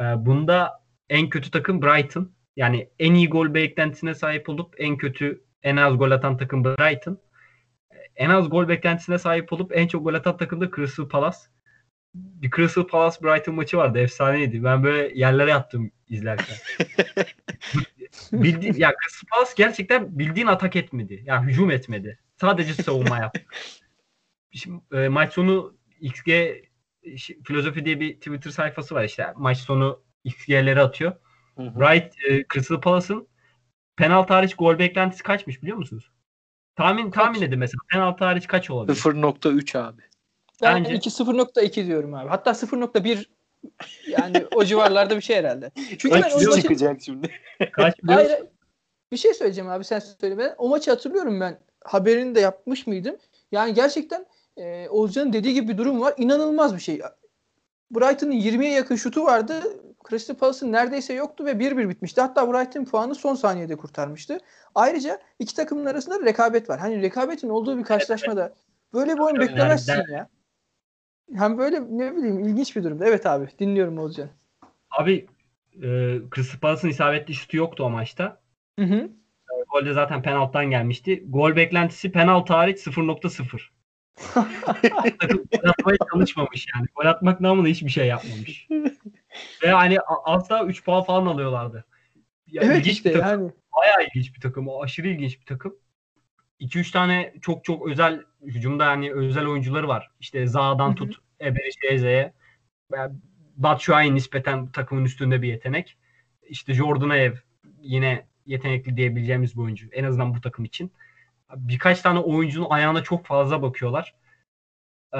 E, 0.00 0.04
bunda 0.04 0.84
en 1.08 1.28
kötü 1.28 1.50
takım 1.50 1.82
Brighton. 1.82 2.32
Yani 2.56 2.90
en 2.98 3.14
iyi 3.14 3.28
gol 3.28 3.54
beklentisine 3.54 4.14
sahip 4.14 4.48
olup 4.48 4.74
en 4.78 4.96
kötü 4.96 5.44
en 5.62 5.76
az 5.76 5.98
gol 5.98 6.10
atan 6.10 6.36
takım 6.36 6.64
Brighton. 6.64 7.18
En 8.16 8.30
az 8.30 8.50
gol 8.50 8.68
beklentisine 8.68 9.18
sahip 9.18 9.52
olup 9.52 9.76
en 9.76 9.86
çok 9.86 10.04
gol 10.04 10.14
atan 10.14 10.36
takım 10.36 10.60
da 10.60 10.70
Crystal 10.76 11.08
Palace. 11.08 11.38
Bir 12.14 12.50
Crystal 12.50 12.86
Palace 12.86 13.16
Brighton 13.22 13.54
maçı 13.54 13.76
vardı. 13.76 13.98
Efsaneydi. 13.98 14.64
Ben 14.64 14.84
böyle 14.84 15.18
yerlere 15.18 15.50
yattım 15.50 15.90
izlerken. 16.08 16.56
Bildi, 18.32 18.80
ya 18.80 18.94
Crystal 19.02 19.28
Palace 19.30 19.52
gerçekten 19.56 20.18
bildiğin 20.18 20.46
atak 20.46 20.76
etmedi. 20.76 21.22
Yani 21.26 21.50
hücum 21.50 21.70
etmedi. 21.70 22.18
Sadece 22.40 22.74
savunma 22.74 23.18
yaptı. 23.18 23.40
Şimdi, 24.50 24.82
e, 24.92 25.08
maç 25.08 25.32
sonu 25.32 25.76
XG 26.00 26.28
filozofi 27.44 27.84
diye 27.84 28.00
bir 28.00 28.14
Twitter 28.14 28.50
sayfası 28.50 28.94
var 28.94 29.04
işte. 29.04 29.32
Maç 29.36 29.58
sonu 29.58 30.02
XG'leri 30.24 30.80
atıyor. 30.80 31.12
Hı 31.56 31.62
hı. 31.62 31.80
Bright 31.80 32.14
e, 32.28 32.44
Crystal 32.52 32.80
Palace'ın 32.80 33.28
penaltı 33.96 34.34
hariç 34.34 34.54
gol 34.54 34.78
beklentisi 34.78 35.22
kaçmış 35.22 35.62
biliyor 35.62 35.76
musunuz? 35.76 36.10
Tahmin 36.76 37.10
kaç? 37.10 37.14
tahmin 37.14 37.42
edin 37.42 37.58
mesela 37.58 37.80
penaltı 37.90 38.24
hariç 38.24 38.46
kaç 38.46 38.70
olabilir? 38.70 38.96
0.3 38.96 39.78
abi. 39.78 40.02
Ben 40.62 40.84
Bence... 40.84 40.94
0.2 40.94 41.86
diyorum 41.86 42.14
abi. 42.14 42.28
Hatta 42.28 42.50
0.1 42.50 43.26
yani 44.08 44.46
o 44.54 44.64
civarlarda 44.64 45.16
bir 45.16 45.20
şey 45.20 45.36
herhalde. 45.36 45.70
Çünkü 45.98 46.10
ben 46.10 46.30
o 46.30 46.34
maçı... 46.34 46.62
çıkacak 46.62 47.00
şimdi. 47.02 47.30
Kaç 47.72 47.94
Hayır, 48.06 48.42
bir 49.12 49.16
şey 49.16 49.34
söyleyeceğim 49.34 49.70
abi 49.70 49.84
sen 49.84 49.98
söyle. 49.98 50.38
Ben 50.38 50.54
o 50.58 50.68
maçı 50.68 50.90
hatırlıyorum 50.90 51.40
ben. 51.40 51.58
Haberini 51.84 52.34
de 52.34 52.40
yapmış 52.40 52.86
mıydım? 52.86 53.16
Yani 53.52 53.74
gerçekten 53.74 54.26
e, 54.56 54.88
Oğuzcan'ın 54.88 55.32
dediği 55.32 55.54
gibi 55.54 55.68
bir 55.68 55.78
durum 55.78 56.00
var. 56.00 56.14
İnanılmaz 56.16 56.74
bir 56.76 56.80
şey. 56.80 57.00
Brighton'ın 57.90 58.32
20'ye 58.32 58.70
yakın 58.70 58.96
şutu 58.96 59.24
vardı. 59.24 59.62
Crystal 60.08 60.34
Palace'ın 60.34 60.72
neredeyse 60.72 61.14
yoktu 61.14 61.44
ve 61.44 61.50
1-1 61.50 61.88
bitmişti. 61.88 62.20
Hatta 62.20 62.52
Brighton 62.52 62.84
puanı 62.84 63.14
son 63.14 63.34
saniyede 63.34 63.76
kurtarmıştı. 63.76 64.38
Ayrıca 64.74 65.20
iki 65.38 65.56
takımın 65.56 65.86
arasında 65.86 66.26
rekabet 66.26 66.70
var. 66.70 66.78
Hani 66.78 67.02
rekabetin 67.02 67.48
olduğu 67.48 67.78
bir 67.78 67.84
karşılaşmada 67.84 68.54
böyle 68.94 69.14
bir 69.14 69.18
oyun 69.18 69.40
beklemezsin 69.40 70.12
ya. 70.12 70.28
Hem 71.34 71.58
böyle 71.58 71.80
ne 71.80 72.16
bileyim 72.16 72.38
ilginç 72.38 72.76
bir 72.76 72.84
durumda. 72.84 73.06
Evet 73.06 73.26
abi 73.26 73.48
dinliyorum 73.58 73.98
Oğuzcan. 73.98 74.28
Abi 74.90 75.26
e, 75.82 76.18
Crystal 76.34 76.58
Palace'ın 76.60 76.90
isabetli 76.90 77.34
şutu 77.34 77.56
yoktu 77.56 77.84
o 77.84 77.90
maçta. 77.90 78.40
Hı 78.78 78.84
hı. 78.84 78.94
E, 78.94 79.54
gol 79.72 79.86
de 79.86 79.92
zaten 79.92 80.22
penaltıdan 80.22 80.70
gelmişti. 80.70 81.24
Gol 81.28 81.56
beklentisi 81.56 82.12
penaltı 82.12 82.52
hariç 82.52 82.78
0.0. 82.78 83.60
Takım 85.20 85.44
gol 85.62 85.68
atmaya 85.68 85.96
çalışmamış 86.12 86.66
yani. 86.74 86.86
Gol 86.96 87.06
atmak 87.06 87.40
namına 87.40 87.68
hiçbir 87.68 87.90
şey 87.90 88.06
yapmamış. 88.06 88.68
Ve 89.62 89.70
hani 89.70 89.98
asla 90.24 90.64
3 90.64 90.84
puan 90.84 91.02
falan 91.02 91.26
alıyorlardı. 91.26 91.84
Ya 92.46 92.62
evet 92.62 92.86
işte 92.86 93.12
takım. 93.12 93.28
yani. 93.28 93.52
Bayağı 93.76 94.06
ilginç 94.06 94.34
bir 94.34 94.40
takım. 94.40 94.68
O 94.68 94.82
aşırı 94.82 95.08
ilginç 95.08 95.40
bir 95.40 95.46
takım. 95.46 95.76
2-3 96.60 96.92
tane 96.92 97.34
çok 97.40 97.64
çok 97.64 97.88
özel 97.88 98.22
hücumda 98.42 98.84
yani 98.84 99.12
özel 99.12 99.46
oyuncuları 99.46 99.88
var. 99.88 100.10
İşte 100.20 100.46
Za'dan 100.46 100.94
tut 100.94 101.16
Ebereşeze'ye. 101.40 102.32
Batshuayi 103.56 104.14
nispeten 104.14 104.72
takımın 104.72 105.04
üstünde 105.04 105.42
bir 105.42 105.48
yetenek. 105.48 105.96
İşte 106.42 106.74
Jordan 106.74 107.10
Ev 107.10 107.34
yine 107.82 108.26
yetenekli 108.46 108.96
diyebileceğimiz 108.96 109.56
bir 109.56 109.62
oyuncu. 109.62 109.88
En 109.92 110.04
azından 110.04 110.34
bu 110.34 110.40
takım 110.40 110.64
için. 110.64 110.92
Birkaç 111.56 112.00
tane 112.00 112.18
oyuncunun 112.18 112.70
ayağına 112.70 113.02
çok 113.02 113.26
fazla 113.26 113.62
bakıyorlar. 113.62 114.14
Ee, 115.14 115.18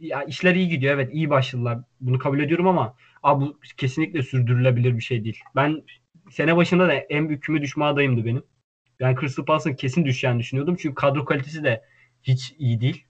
ya 0.00 0.22
işler 0.26 0.54
iyi 0.54 0.68
gidiyor. 0.68 0.94
Evet 0.94 1.14
iyi 1.14 1.30
başladılar. 1.30 1.78
Bunu 2.00 2.18
kabul 2.18 2.40
ediyorum 2.40 2.68
ama 2.68 2.96
abi 3.24 3.44
bu 3.44 3.58
kesinlikle 3.76 4.22
sürdürülebilir 4.22 4.96
bir 4.96 5.02
şey 5.02 5.24
değil. 5.24 5.40
Ben 5.56 5.82
sene 6.30 6.56
başında 6.56 6.88
da 6.88 6.94
en 6.94 7.28
büyük 7.28 7.42
küme 7.42 7.62
düşme 7.62 7.84
adayımdı 7.84 8.24
benim. 8.24 8.42
Ben 9.00 9.16
Crystal 9.20 9.44
Palace'ın 9.44 9.74
kesin 9.74 10.04
düşeceğini 10.04 10.38
düşünüyordum. 10.38 10.76
Çünkü 10.80 10.94
kadro 10.94 11.24
kalitesi 11.24 11.64
de 11.64 11.84
hiç 12.22 12.54
iyi 12.58 12.80
değil. 12.80 13.06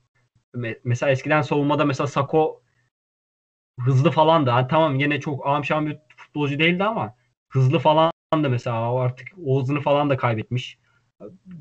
Mesela 0.85 1.13
eskiden 1.13 1.43
savunmada 1.43 1.85
mesela 1.85 2.07
Sako 2.07 2.63
hızlı 3.81 4.11
falan 4.11 4.47
da. 4.47 4.51
Yani 4.51 4.69
tamam 4.69 5.01
yine 5.01 5.21
çok 5.21 5.47
amşan 5.47 5.87
bir 5.87 5.99
futbolcu 6.17 6.59
değildi 6.59 6.85
ama 6.85 7.15
hızlı 7.49 7.79
falan 7.79 8.13
da 8.35 8.49
mesela 8.49 9.01
artık 9.01 9.29
o 9.45 9.61
hızını 9.61 9.81
falan 9.81 10.11
da 10.11 10.17
kaybetmiş. 10.17 10.79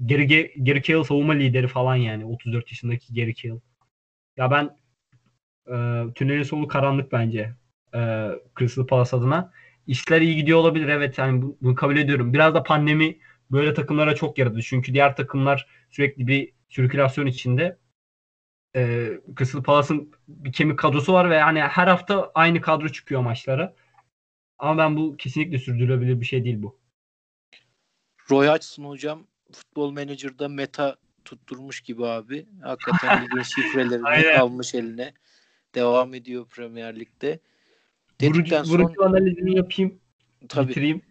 Geri 0.05 0.27
Geri 0.63 0.83
Cahill 0.83 1.03
savunma 1.03 1.33
lideri 1.33 1.67
falan 1.67 1.95
yani 1.95 2.25
34 2.25 2.71
yaşındaki 2.71 3.13
Geri 3.13 3.35
Cahill. 3.35 3.59
Ya 4.37 4.51
ben 4.51 4.77
e, 5.67 6.05
tünelin 6.15 6.43
sonu 6.43 6.67
karanlık 6.67 7.11
bence 7.11 7.55
e, 7.95 8.29
Crystal 8.59 8.87
Palace 8.87 9.17
adına. 9.17 9.51
İşler 9.87 10.21
iyi 10.21 10.35
gidiyor 10.35 10.59
olabilir 10.59 10.87
evet 10.87 11.17
yani 11.17 11.43
bunu 11.61 11.75
kabul 11.75 11.97
ediyorum. 11.97 12.33
Biraz 12.33 12.53
da 12.53 12.63
pandemi 12.63 13.19
böyle 13.51 13.73
takımlara 13.73 14.15
çok 14.15 14.37
yaradı. 14.37 14.61
Çünkü 14.61 14.93
diğer 14.93 15.15
takımlar 15.15 15.67
sürekli 15.91 16.27
bir 16.27 16.53
sirkülasyon 16.69 17.25
içinde. 17.25 17.77
E, 18.75 19.09
Crystal 19.37 19.63
Palace'ın 19.63 20.11
bir 20.27 20.51
kemik 20.51 20.79
kadrosu 20.79 21.13
var 21.13 21.29
ve 21.29 21.35
yani 21.35 21.61
her 21.61 21.87
hafta 21.87 22.31
aynı 22.35 22.61
kadro 22.61 22.89
çıkıyor 22.89 23.21
maçlara. 23.21 23.75
Ama 24.59 24.77
ben 24.77 24.97
bu 24.97 25.17
kesinlikle 25.17 25.57
sürdürülebilir 25.57 26.21
bir 26.21 26.25
şey 26.25 26.43
değil 26.43 26.63
bu. 26.63 26.79
Roy 28.31 28.47
Hodgson 28.47 28.83
hocam 28.83 29.27
futbol 29.51 29.91
menajerda 29.91 30.47
meta 30.47 30.95
tutturmuş 31.25 31.81
gibi 31.81 32.05
abi. 32.05 32.45
Hakikaten 32.61 33.25
ligin 33.25 33.41
şifrelerini 33.41 34.39
almış 34.39 34.75
eline. 34.75 35.13
Devam 35.75 36.13
ediyor 36.13 36.45
Premier 36.45 36.99
Lig'de. 36.99 37.39
Dedikten 38.29 38.63
vurucu, 38.63 38.83
vurucu 38.83 39.05
analizini 39.05 39.55
yapayım. 39.55 39.99
Tabii. 40.49 40.69
Bitireyim. 40.69 41.01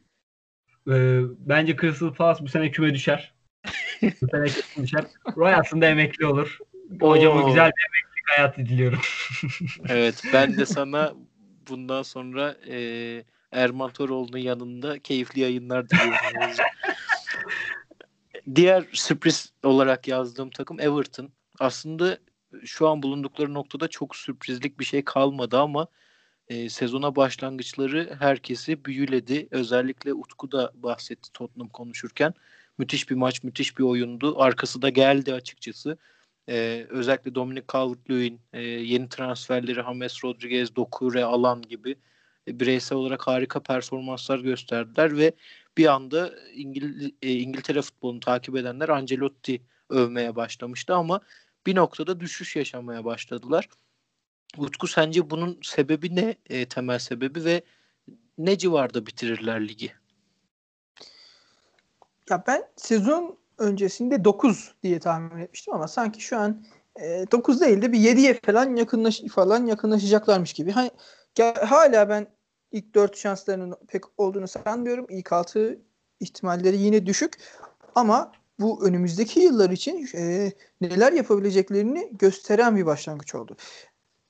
Ee, 0.89 1.21
bence 1.39 1.77
Crystal 1.77 2.15
Palace 2.15 2.45
bu 2.45 2.49
sene 2.49 2.71
küme 2.71 2.95
düşer. 2.95 3.35
bu 4.03 4.29
sene 4.29 4.45
küme 4.45 4.87
düşer. 4.87 5.05
Roy 5.37 5.55
aslında 5.55 5.87
emekli 5.87 6.27
olur. 6.27 6.59
Hocama 7.01 7.43
güzel 7.43 7.71
bir 7.71 7.87
emeklilik 7.89 8.29
hayatı 8.37 8.67
diliyorum. 8.67 9.01
evet 9.89 10.23
ben 10.33 10.57
de 10.57 10.67
sana 10.67 11.15
bundan 11.69 12.03
sonra 12.03 12.57
e, 12.69 13.25
Erman 13.53 13.91
Toroğlu'nun 13.91 14.39
yanında 14.39 14.99
keyifli 14.99 15.41
yayınlar 15.41 15.89
diliyorum. 15.89 16.17
Diğer 18.55 18.85
sürpriz 18.93 19.53
olarak 19.63 20.09
yazdığım 20.09 20.51
takım 20.51 20.81
Everton. 20.81 21.31
Aslında 21.59 22.19
şu 22.65 22.89
an 22.89 23.03
bulundukları 23.03 23.55
noktada 23.55 23.89
çok 23.89 24.17
sürprizlik 24.17 24.81
bir 24.81 24.85
şey 24.85 25.05
kalmadı 25.05 25.61
ama 25.61 25.87
e, 26.49 26.69
sezona 26.69 27.17
başlangıçları 27.17 28.17
herkesi 28.19 28.85
büyüledi. 28.85 29.49
Özellikle 29.51 30.15
Utku 30.15 30.53
da 30.53 30.73
bahsetti 30.75 31.33
Tottenham 31.33 31.69
konuşurken. 31.69 32.35
Müthiş 32.79 33.11
bir 33.11 33.15
maç, 33.15 33.43
müthiş 33.43 33.79
bir 33.79 33.85
oyundu. 33.85 34.41
Arkası 34.41 34.83
da 34.83 34.89
geldi 34.89 35.35
açıkçası. 35.35 35.99
Ee, 36.49 36.87
özellikle 36.91 37.35
Dominic 37.35 37.65
Calvert-Lewin, 37.67 38.39
e, 38.53 38.63
yeni 38.63 39.09
transferleri 39.09 39.75
James 39.75 40.25
Rodriguez, 40.25 40.77
Dokure, 40.77 41.25
Alan 41.25 41.63
gibi 41.63 41.97
e, 42.49 42.61
bireysel 42.61 42.99
olarak 42.99 43.27
harika 43.27 43.61
performanslar 43.61 44.39
gösterdiler 44.39 45.17
ve 45.17 45.33
bir 45.79 45.87
anda 45.87 46.33
İngil 46.55 47.13
e, 47.23 47.33
İngiltere 47.33 47.83
futbolunu 47.83 48.21
takip 48.21 48.57
edenler 48.57 48.89
Ancelotti 48.89 49.63
övmeye 49.91 50.37
başlamıştı 50.37 50.95
ama 50.95 51.21
bir 51.67 51.77
noktada 51.77 52.21
düşüş 52.21 52.57
yaşamaya 52.57 53.05
başladılar. 53.05 53.69
Utku 54.59 54.87
sence 54.87 55.31
bunun 55.31 55.59
sebebi 55.63 56.17
ne? 56.17 56.37
E, 56.51 56.69
temel 56.69 56.99
sebebi 56.99 57.45
ve 57.45 57.63
ne 58.39 58.59
civarda 58.59 59.07
bitirirler 59.07 59.69
ligi? 59.69 59.93
Ya 62.31 62.45
ben 62.47 62.65
sezon 62.77 63.39
öncesinde 63.59 64.25
9 64.25 64.75
diye 64.83 64.99
tahmin 64.99 65.41
etmiştim 65.41 65.75
ama 65.75 65.89
sanki 65.89 66.21
şu 66.21 66.39
an 66.39 66.65
e, 67.01 67.25
9 67.33 67.61
değil 67.61 67.83
de 67.83 67.93
bir 67.93 67.99
7'ye 67.99 68.41
falan 68.45 68.77
yakınlaş 68.77 69.21
falan 69.35 69.67
yakınlaşacaklarmış 69.67 70.53
gibi. 70.53 70.71
Hani 70.73 70.91
hala 71.61 72.09
ben 72.09 72.27
ilk 72.73 72.95
4 72.95 73.17
şanslarının 73.17 73.77
pek 73.89 74.05
olduğunu 74.19 74.49
sanmıyorum. 74.49 75.07
İlk 75.11 75.33
6 75.33 75.79
ihtimalleri 76.21 76.77
yine 76.77 77.07
düşük 77.07 77.33
ama 77.95 78.33
bu 78.61 78.87
önümüzdeki 78.87 79.41
yıllar 79.41 79.71
için 79.71 80.09
e, 80.15 80.53
neler 80.81 81.13
yapabileceklerini 81.13 82.11
gösteren 82.13 82.77
bir 82.77 82.87
başlangıç 82.87 83.35
oldu. 83.35 83.57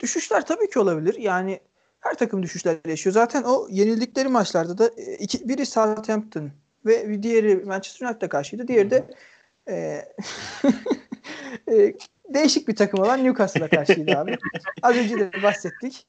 Düşüşler 0.03 0.47
tabii 0.47 0.71
ki 0.71 0.79
olabilir. 0.79 1.15
Yani 1.15 1.61
her 2.01 2.15
takım 2.15 2.43
düşüşler 2.43 2.77
yaşıyor. 2.87 3.15
Zaten 3.15 3.43
o 3.43 3.67
yenildikleri 3.71 4.29
maçlarda 4.29 4.79
da 4.79 4.91
e, 4.97 5.15
iki, 5.15 5.49
biri 5.49 5.67
Southampton 5.67 6.51
ve 6.87 7.23
diğeri 7.23 7.57
Manchester 7.57 8.07
United'a 8.07 8.29
karşıydı. 8.29 8.69
Diğeri 8.69 8.91
de 8.91 9.05
e, 9.69 9.75
e, 11.73 11.95
değişik 12.29 12.69
bir 12.69 12.77
takım 12.77 13.01
olan 13.01 13.25
Newcastle'a 13.25 13.69
karşıydı 13.69 14.19
abi. 14.19 14.37
Az 14.83 14.97
önce 14.97 15.19
de 15.19 15.43
bahsettik. 15.43 16.07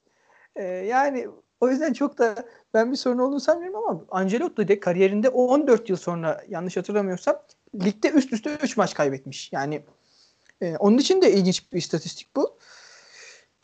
E, 0.55 0.63
yani 0.63 1.27
o 1.61 1.69
yüzden 1.69 1.93
çok 1.93 2.17
da 2.17 2.35
ben 2.73 2.91
bir 2.91 2.97
sorun 2.97 3.17
olduğunu 3.17 3.39
sanmıyorum 3.39 3.75
ama 3.75 4.05
Ancelotti 4.11 4.67
de 4.67 4.79
kariyerinde 4.79 5.29
14 5.29 5.89
yıl 5.89 5.97
sonra 5.97 6.43
yanlış 6.49 6.77
hatırlamıyorsam 6.77 7.39
ligde 7.75 8.09
üst 8.09 8.33
üste 8.33 8.57
3 8.63 8.77
maç 8.77 8.93
kaybetmiş. 8.93 9.53
Yani 9.53 9.81
e, 10.61 10.77
onun 10.77 10.97
için 10.97 11.21
de 11.21 11.31
ilginç 11.31 11.73
bir 11.73 11.77
istatistik 11.77 12.35
bu. 12.35 12.57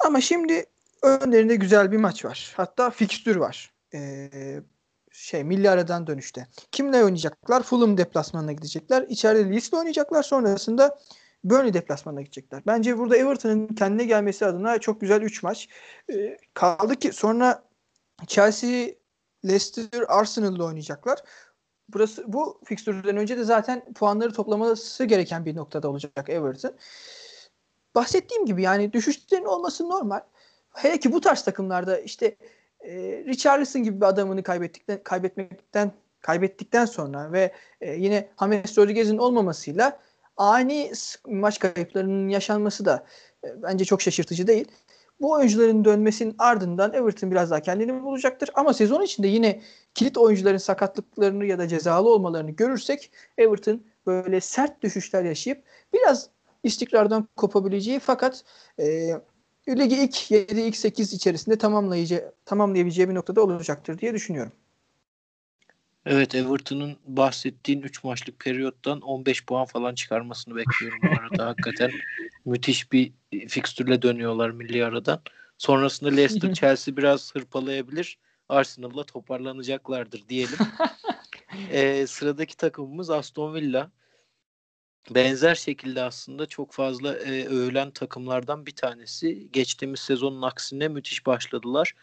Ama 0.05 0.21
şimdi 0.21 0.65
önlerinde 1.03 1.55
güzel 1.55 1.91
bir 1.91 1.97
maç 1.97 2.25
var. 2.25 2.53
Hatta 2.57 2.89
fikstür 2.89 3.35
var. 3.35 3.73
E, 3.93 4.29
şey 5.11 5.43
milli 5.43 5.69
aradan 5.69 6.07
dönüşte. 6.07 6.47
Kimle 6.71 7.03
oynayacaklar? 7.03 7.63
Fulham 7.63 7.97
deplasmanına 7.97 8.51
gidecekler. 8.51 9.05
İçeride 9.09 9.51
Leeds'le 9.51 9.73
oynayacaklar. 9.73 10.23
Sonrasında 10.23 10.99
Burnley 11.43 11.73
deplasmanına 11.73 12.21
gidecekler. 12.21 12.63
Bence 12.67 12.97
burada 12.97 13.17
Everton'ın 13.17 13.67
kendine 13.67 14.05
gelmesi 14.05 14.45
adına 14.45 14.79
çok 14.79 15.01
güzel 15.01 15.21
3 15.21 15.43
maç. 15.43 15.67
E, 16.13 16.37
kaldı 16.53 16.95
ki 16.95 17.13
sonra 17.13 17.63
Chelsea, 18.27 18.87
Leicester, 19.45 20.03
Arsenal'la 20.07 20.65
oynayacaklar. 20.65 21.19
Burası 21.89 22.33
bu 22.33 22.61
fikstürden 22.65 23.17
önce 23.17 23.37
de 23.37 23.43
zaten 23.43 23.93
puanları 23.93 24.33
toplaması 24.33 25.05
gereken 25.05 25.45
bir 25.45 25.55
noktada 25.55 25.89
olacak 25.89 26.29
Everton. 26.29 26.75
Bahsettiğim 27.99 28.45
gibi 28.45 28.61
yani 28.61 28.93
düşüşlerin 28.93 29.45
olması 29.45 29.89
normal. 29.89 30.19
Hele 30.73 30.99
ki 30.99 31.13
bu 31.13 31.21
tarz 31.21 31.41
takımlarda 31.41 31.99
işte 31.99 32.35
e, 32.81 32.93
Richarlison 33.27 33.83
gibi 33.83 34.01
bir 34.01 34.05
adamını 34.05 34.43
kaybettikten 34.43 35.03
kaybetmekten 35.03 35.91
kaybettikten 36.21 36.85
sonra 36.85 37.31
ve 37.31 37.53
e, 37.81 37.93
yine 37.95 38.29
James 38.39 38.77
Rodriguez'in 38.77 39.17
olmamasıyla 39.17 39.99
ani 40.37 40.91
maç 41.27 41.59
kayıplarının 41.59 42.29
yaşanması 42.29 42.85
da 42.85 43.05
e, 43.43 43.63
bence 43.63 43.85
çok 43.85 44.01
şaşırtıcı 44.01 44.47
değil. 44.47 44.67
Bu 45.21 45.31
oyuncuların 45.31 45.85
dönmesinin 45.85 46.35
ardından 46.37 46.93
Everton 46.93 47.31
biraz 47.31 47.51
daha 47.51 47.59
kendini 47.59 48.03
bulacaktır. 48.03 48.49
Ama 48.53 48.73
sezon 48.73 49.01
içinde 49.01 49.27
yine 49.27 49.61
kilit 49.93 50.17
oyuncuların 50.17 50.57
sakatlıklarını 50.57 51.45
ya 51.45 51.59
da 51.59 51.67
cezalı 51.67 52.09
olmalarını 52.09 52.51
görürsek 52.51 53.11
Everton 53.37 53.83
böyle 54.05 54.41
sert 54.41 54.81
düşüşler 54.81 55.23
yaşayıp 55.23 55.63
biraz 55.93 56.29
istikrardan 56.63 57.27
kopabileceği 57.35 57.99
fakat 57.99 58.43
e, 58.79 59.11
ligi 59.69 59.95
ilk 59.95 60.31
7 60.31 60.61
ilk 60.61 60.77
8 60.77 61.13
içerisinde 61.13 61.57
tamamlayıcı 61.57 62.31
tamamlayabileceği 62.45 63.09
bir 63.09 63.15
noktada 63.15 63.41
olacaktır 63.41 63.97
diye 63.99 64.13
düşünüyorum. 64.13 64.51
Evet 66.05 66.35
Everton'un 66.35 66.97
bahsettiğin 67.05 67.81
3 67.81 68.03
maçlık 68.03 68.39
periyottan 68.39 69.01
15 69.01 69.45
puan 69.45 69.65
falan 69.65 69.95
çıkarmasını 69.95 70.55
bekliyorum 70.55 70.99
bu 71.03 71.07
arada. 71.07 71.45
Hakikaten 71.49 71.91
müthiş 72.45 72.91
bir 72.91 73.13
fikstürle 73.47 74.01
dönüyorlar 74.01 74.49
milli 74.49 74.85
aradan. 74.85 75.21
Sonrasında 75.57 76.09
Leicester 76.09 76.53
Chelsea 76.53 76.97
biraz 76.97 77.35
hırpalayabilir. 77.35 78.17
Arsenal'la 78.49 79.03
toparlanacaklardır 79.03 80.29
diyelim. 80.29 80.57
ee, 81.71 82.07
sıradaki 82.07 82.57
takımımız 82.57 83.09
Aston 83.09 83.53
Villa. 83.53 83.91
Benzer 85.09 85.55
şekilde 85.55 86.01
aslında 86.03 86.45
çok 86.45 86.71
fazla 86.71 87.15
e, 87.15 87.45
övülen 87.45 87.91
takımlardan 87.91 88.65
bir 88.65 88.75
tanesi. 88.75 89.51
Geçtiğimiz 89.51 89.99
sezonun 89.99 90.41
aksine 90.41 90.87
müthiş 90.87 91.25
başladılar 91.25 91.93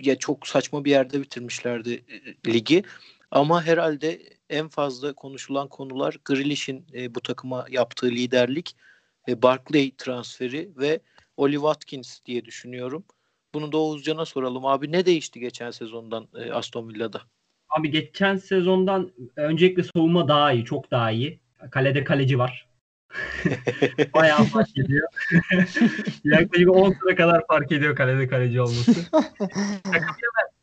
ya 0.00 0.18
çok 0.18 0.46
saçma 0.46 0.84
bir 0.84 0.90
yerde 0.90 1.20
bitirmişlerdi 1.20 2.04
e, 2.46 2.52
ligi. 2.52 2.82
Ama 3.30 3.62
herhalde 3.62 4.22
en 4.50 4.68
fazla 4.68 5.12
konuşulan 5.12 5.68
konular 5.68 6.16
Grealish'in 6.24 6.86
e, 6.94 7.14
bu 7.14 7.20
takıma 7.20 7.66
yaptığı 7.70 8.10
liderlik, 8.10 8.76
e, 9.28 9.42
Barkley 9.42 9.96
transferi 9.96 10.70
ve 10.76 11.00
Oli 11.36 11.54
Watkins 11.54 12.24
diye 12.26 12.44
düşünüyorum. 12.44 13.04
Bunu 13.54 13.72
da 13.72 13.78
Oğuzcan'a 13.78 14.24
soralım. 14.24 14.66
Abi 14.66 14.92
ne 14.92 15.06
değişti 15.06 15.40
geçen 15.40 15.70
sezondan 15.70 16.28
e, 16.34 16.52
Aston 16.52 16.88
Villa'da? 16.88 17.22
Abi 17.68 17.90
geçen 17.90 18.36
sezondan 18.36 19.12
öncelikle 19.36 19.82
savunma 19.82 20.28
daha 20.28 20.52
iyi, 20.52 20.64
çok 20.64 20.90
daha 20.90 21.10
iyi. 21.10 21.40
Kalede 21.70 22.04
kaleci 22.04 22.38
var. 22.38 22.68
Bayağı 24.14 24.44
fark 24.44 24.78
ediyor. 24.78 25.08
Yaklaşık 26.24 26.70
10 26.70 26.92
sıra 26.92 27.14
kadar 27.16 27.46
fark 27.46 27.72
ediyor 27.72 27.96
kalede 27.96 28.28
kaleci 28.28 28.60
olması. 28.60 29.10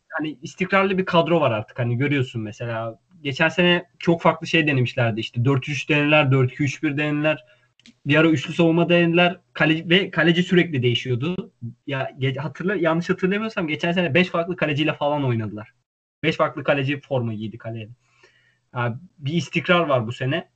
hani 0.10 0.38
istikrarlı 0.42 0.98
bir 0.98 1.06
kadro 1.06 1.42
var 1.42 1.52
artık. 1.52 1.80
Hani 1.80 1.98
görüyorsun 1.98 2.42
mesela 2.42 3.00
geçen 3.22 3.50
sene 3.50 3.86
çok 4.00 4.22
farklı 4.22 4.48
şey 4.48 4.68
denemişlerdi. 4.68 5.20
İşte 5.20 5.42
4-3 5.42 5.90
denediler, 5.90 6.24
4-2-3-1 6.24 6.98
denediler. 6.98 7.46
Bir 8.06 8.16
ara 8.16 8.28
üçlü 8.28 8.54
savunma 8.54 8.90
denediler. 8.90 9.40
Kaleci, 9.54 9.90
ve 9.90 10.12
kaleci 10.12 10.44
sürekli 10.44 10.84
değişiyordu. 10.84 11.52
Ya 11.88 12.12
hatırla 12.38 12.76
yanlış 12.76 13.10
hatırlamıyorsam 13.10 13.68
geçen 13.68 13.92
sene 13.92 14.14
5 14.14 14.30
farklı 14.30 14.56
kaleciyle 14.56 14.94
falan 14.94 15.26
oynadılar. 15.26 15.74
5 16.24 16.36
farklı 16.36 16.64
kaleci 16.64 17.02
forma 17.02 17.34
giydi 17.34 17.58
kaleye. 17.58 17.90
Yani 18.76 18.96
bir 19.18 19.34
istikrar 19.34 19.80
var 19.80 20.08
bu 20.08 20.12
sene. 20.12 20.50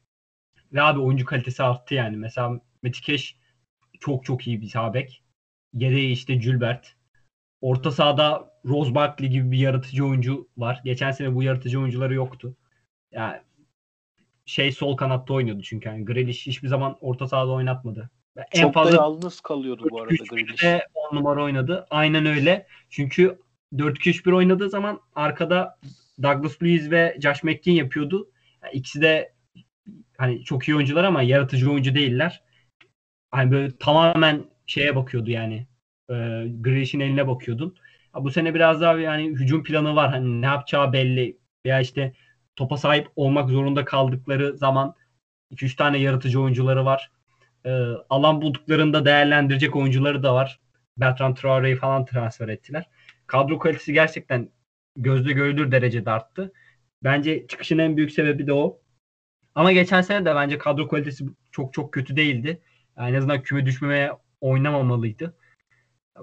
Ve 0.74 0.82
abi 0.82 1.00
oyuncu 1.00 1.26
kalitesi 1.26 1.64
arttı 1.64 1.96
yani. 1.96 2.18
Mesela 2.18 2.60
Metikeş 2.84 3.36
çok 4.00 4.26
çok 4.26 4.48
iyi 4.48 4.62
bir 4.62 4.68
sabek. 4.68 5.24
Yedeği 5.74 6.12
işte 6.12 6.36
Gilbert. 6.36 6.96
Orta 7.62 7.92
sahada 7.92 8.54
Rose 8.66 8.96
Barkley 8.96 9.30
gibi 9.30 9.52
bir 9.52 9.58
yaratıcı 9.58 10.06
oyuncu 10.06 10.48
var. 10.58 10.82
Geçen 10.84 11.12
sene 11.12 11.36
bu 11.36 11.44
yaratıcı 11.44 11.80
oyuncuları 11.80 12.14
yoktu. 12.14 12.56
Yani 13.12 13.42
şey 14.46 14.72
sol 14.72 14.98
kanatta 14.98 15.34
oynuyordu 15.34 15.62
çünkü. 15.62 15.90
Yani 15.90 16.06
Grealish 16.06 16.48
hiçbir 16.48 16.68
zaman 16.68 16.98
orta 17.02 17.28
sahada 17.28 17.52
oynatmadı. 17.52 18.10
En 18.52 18.62
Çok 18.62 18.74
fazla 18.74 18.92
da 18.92 18.96
yalnız 18.96 19.42
kalıyordu 19.42 19.88
bu 19.92 20.02
arada 20.02 20.16
Grealish. 20.30 20.84
10 20.94 21.16
numara 21.16 21.44
oynadı. 21.44 21.88
Aynen 21.90 22.26
öyle. 22.26 22.68
Çünkü 22.90 23.40
4-2-3-1 23.74 24.36
oynadığı 24.36 24.70
zaman 24.70 25.02
arkada 25.16 25.80
Douglas 26.24 26.62
Luiz 26.62 26.92
ve 26.92 27.18
Josh 27.22 27.44
McKean 27.44 27.76
yapıyordu. 27.76 28.32
Yani 28.64 28.74
ikisi 28.74 29.02
de 29.02 29.34
hani 30.20 30.44
çok 30.44 30.68
iyi 30.68 30.76
oyuncular 30.76 31.04
ama 31.04 31.22
yaratıcı 31.22 31.72
oyuncu 31.72 31.96
değiller. 31.96 32.44
Hani 33.32 33.52
böyle 33.52 33.78
tamamen 33.78 34.46
şeye 34.68 34.96
bakıyordu 34.96 35.32
yani. 35.32 35.68
E, 36.10 36.14
Grealish'in 36.62 37.00
eline 37.00 37.28
bakıyordun. 37.28 37.76
Bu 38.16 38.32
sene 38.32 38.54
biraz 38.56 38.82
daha 38.82 39.00
yani 39.00 39.28
hücum 39.28 39.64
planı 39.64 39.96
var. 39.96 40.10
Hani 40.10 40.42
ne 40.42 40.46
yapacağı 40.46 40.94
belli. 40.94 41.38
Veya 41.66 41.80
işte 41.80 42.14
topa 42.56 42.78
sahip 42.78 43.08
olmak 43.16 43.50
zorunda 43.50 43.86
kaldıkları 43.86 44.58
zaman 44.58 44.96
2-3 45.52 45.76
tane 45.76 45.98
yaratıcı 45.98 46.42
oyuncuları 46.42 46.86
var. 46.86 47.12
E, 47.66 47.70
alan 48.10 48.42
bulduklarında 48.42 49.06
değerlendirecek 49.06 49.76
oyuncuları 49.76 50.24
da 50.24 50.34
var. 50.36 50.60
Bertrand 50.98 51.36
Traore'yi 51.36 51.76
falan 51.76 52.06
transfer 52.06 52.48
ettiler. 52.48 52.90
Kadro 53.28 53.60
kalitesi 53.60 53.94
gerçekten 53.94 54.50
gözde 54.96 55.34
görülür 55.34 55.72
derecede 55.72 56.12
arttı. 56.12 56.54
Bence 57.04 57.48
çıkışın 57.48 57.78
en 57.78 57.98
büyük 57.98 58.12
sebebi 58.12 58.48
de 58.48 58.54
o. 58.54 58.82
Ama 59.56 59.72
geçen 59.72 60.02
sene 60.02 60.26
de 60.26 60.36
bence 60.36 60.58
kadro 60.58 60.88
kalitesi 60.88 61.26
çok 61.52 61.74
çok 61.74 61.94
kötü 61.94 62.16
değildi. 62.16 62.62
Yani 62.98 63.10
en 63.10 63.14
azından 63.14 63.44
küme 63.44 63.66
düşmemeye 63.66 64.12
oynamamalıydı. 64.42 65.38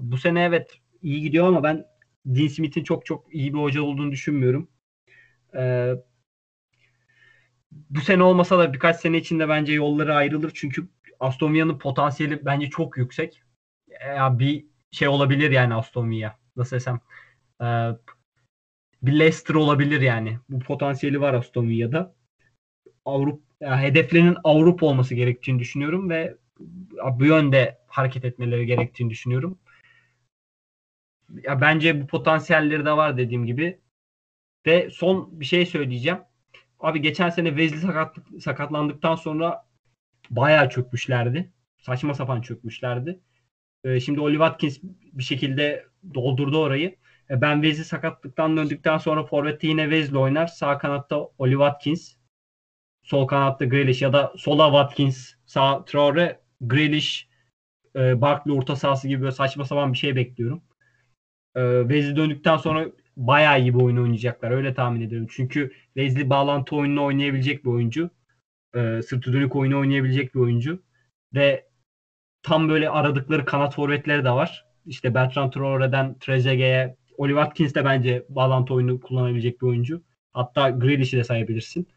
Bu 0.01 0.19
sene 0.19 0.45
evet 0.45 0.81
iyi 1.03 1.23
gidiyor 1.23 1.49
ama 1.49 1.63
ben 1.63 1.87
Dean 2.27 2.49
Smith'in 2.49 2.85
çok 2.85 3.07
çok 3.07 3.35
iyi 3.35 3.55
bir 3.55 3.59
hoca 3.59 3.83
olduğunu 3.83 4.13
düşünmüyorum. 4.13 4.69
Ee, 5.57 5.95
bu 7.91 8.01
sene 8.01 8.23
olmasa 8.23 8.59
da 8.59 8.73
birkaç 8.75 8.97
sene 8.97 9.19
içinde 9.19 9.49
bence 9.49 9.73
yolları 9.73 10.15
ayrılır. 10.15 10.53
Çünkü 10.55 10.89
Aston 11.21 11.55
Villa'nın 11.55 11.79
potansiyeli 11.79 12.45
bence 12.47 12.71
çok 12.71 12.97
yüksek. 12.99 13.43
Ya 14.07 14.39
bir 14.39 14.67
şey 14.91 15.09
olabilir 15.09 15.51
yani 15.51 15.75
Aston 15.75 16.11
Villa. 16.11 16.39
Nasıl 16.57 16.77
desem. 16.77 17.01
Ee, 17.63 17.91
bir 19.03 19.19
Leicester 19.19 19.55
olabilir 19.55 20.01
yani. 20.01 20.39
Bu 20.49 20.59
potansiyeli 20.59 21.21
var 21.21 21.35
Aston 21.35 21.69
Villa'da. 21.69 22.15
Avrupa 23.07 23.81
hedeflerinin 23.83 24.37
Avrupa 24.45 24.87
olması 24.87 25.15
gerektiğini 25.15 25.59
düşünüyorum 25.59 26.11
ve 26.11 26.37
bu 27.13 27.25
yönde 27.25 27.79
hareket 27.87 28.25
etmeleri 28.25 28.67
gerektiğini 28.67 29.11
düşünüyorum. 29.11 29.59
Ya 31.43 31.61
bence 31.61 32.03
bu 32.03 32.07
potansiyelleri 32.07 32.85
de 32.85 32.93
var 32.93 33.19
dediğim 33.19 33.47
gibi. 33.47 33.81
Ve 34.67 34.91
son 34.91 35.41
bir 35.41 35.45
şey 35.45 35.67
söyleyeceğim. 35.67 36.19
Abi 36.81 37.03
geçen 37.03 37.31
sene 37.31 37.49
Wesley 37.49 37.81
sakatlık, 37.81 38.43
sakatlandıktan 38.43 39.15
sonra 39.15 39.67
bayağı 40.31 40.71
çökmüşlerdi. 40.71 41.53
Saçma 41.79 42.15
sapan 42.15 42.41
çökmüşlerdi. 42.41 43.21
Ee, 43.85 44.01
şimdi 44.01 44.21
Oli 44.21 44.33
Watkins 44.33 44.79
bir 45.13 45.23
şekilde 45.23 45.87
doldurdu 46.15 46.59
orayı. 46.59 46.97
Ee, 47.31 47.41
ben 47.41 47.55
Wesley 47.63 47.85
sakatlıktan 47.85 48.57
döndükten 48.57 48.99
sonra 48.99 49.25
Forvet'te 49.25 49.67
yine 49.67 49.83
Wesley 49.83 50.21
oynar. 50.21 50.47
Sağ 50.47 50.79
kanatta 50.79 51.19
Oli 51.39 51.53
Watkins. 51.53 52.16
Sol 53.07 53.27
kanatta 53.27 53.65
Grealish 53.65 54.03
ya 54.03 54.13
da 54.13 54.33
sola 54.37 54.67
Watkins, 54.67 55.35
sağ 55.47 55.85
Traore, 55.85 56.41
Grealish, 56.61 57.29
e, 57.97 58.21
Barkley 58.21 58.57
orta 58.57 58.77
sahası 58.77 59.09
gibi 59.09 59.23
böyle 59.23 59.33
saçma 59.33 59.65
sapan 59.65 59.93
bir 59.93 59.99
şey 59.99 60.17
bekliyorum. 60.17 60.63
E, 61.57 61.81
Wesley 61.81 62.17
döndükten 62.17 62.57
sonra 62.57 62.87
bayağı 63.17 63.61
iyi 63.61 63.75
bir 63.75 63.81
oyun 63.81 63.97
oynayacaklar. 63.97 64.51
Öyle 64.51 64.75
tahmin 64.75 65.01
ediyorum. 65.01 65.29
Çünkü 65.31 65.73
Wesley 65.95 66.31
bağlantı 66.31 66.77
oyununu 66.77 67.05
oynayabilecek 67.05 67.65
bir 67.65 67.71
oyuncu. 67.71 68.11
E, 68.75 69.03
sırtı 69.03 69.33
dönük 69.33 69.57
oyunu 69.57 69.81
oynayabilecek 69.81 70.35
bir 70.35 70.41
oyuncu. 70.41 70.83
Ve 71.35 71.67
tam 72.43 72.69
böyle 72.69 72.91
aradıkları 72.91 73.45
kanat 73.45 73.75
forvetleri 73.75 74.25
de 74.25 74.31
var. 74.31 74.67
İşte 74.87 75.15
Bertrand 75.15 75.53
Traore'den 75.53 76.19
Trezeguet'e 76.19 76.97
Oliver 77.19 77.43
Watkins 77.43 77.75
de 77.75 77.85
bence 77.85 78.27
bağlantı 78.29 78.75
oyunu 78.75 79.01
kullanabilecek 79.01 79.63
bir 79.63 79.67
oyuncu. 79.67 80.03
Hatta 80.33 80.71
Grealish'i 80.71 81.17
de 81.17 81.25
sayabilirsin. 81.25 81.89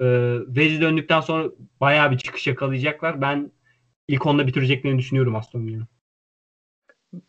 Ee, 0.00 0.38
Wesley 0.46 0.80
döndükten 0.80 1.20
sonra 1.20 1.48
bayağı 1.80 2.10
bir 2.10 2.18
çıkış 2.18 2.46
yakalayacaklar. 2.46 3.20
Ben 3.20 3.52
ilk 4.08 4.26
onda 4.26 4.46
bitireceklerini 4.46 4.98
düşünüyorum 4.98 5.36
Aston 5.36 5.66
Villa'nın. 5.66 5.88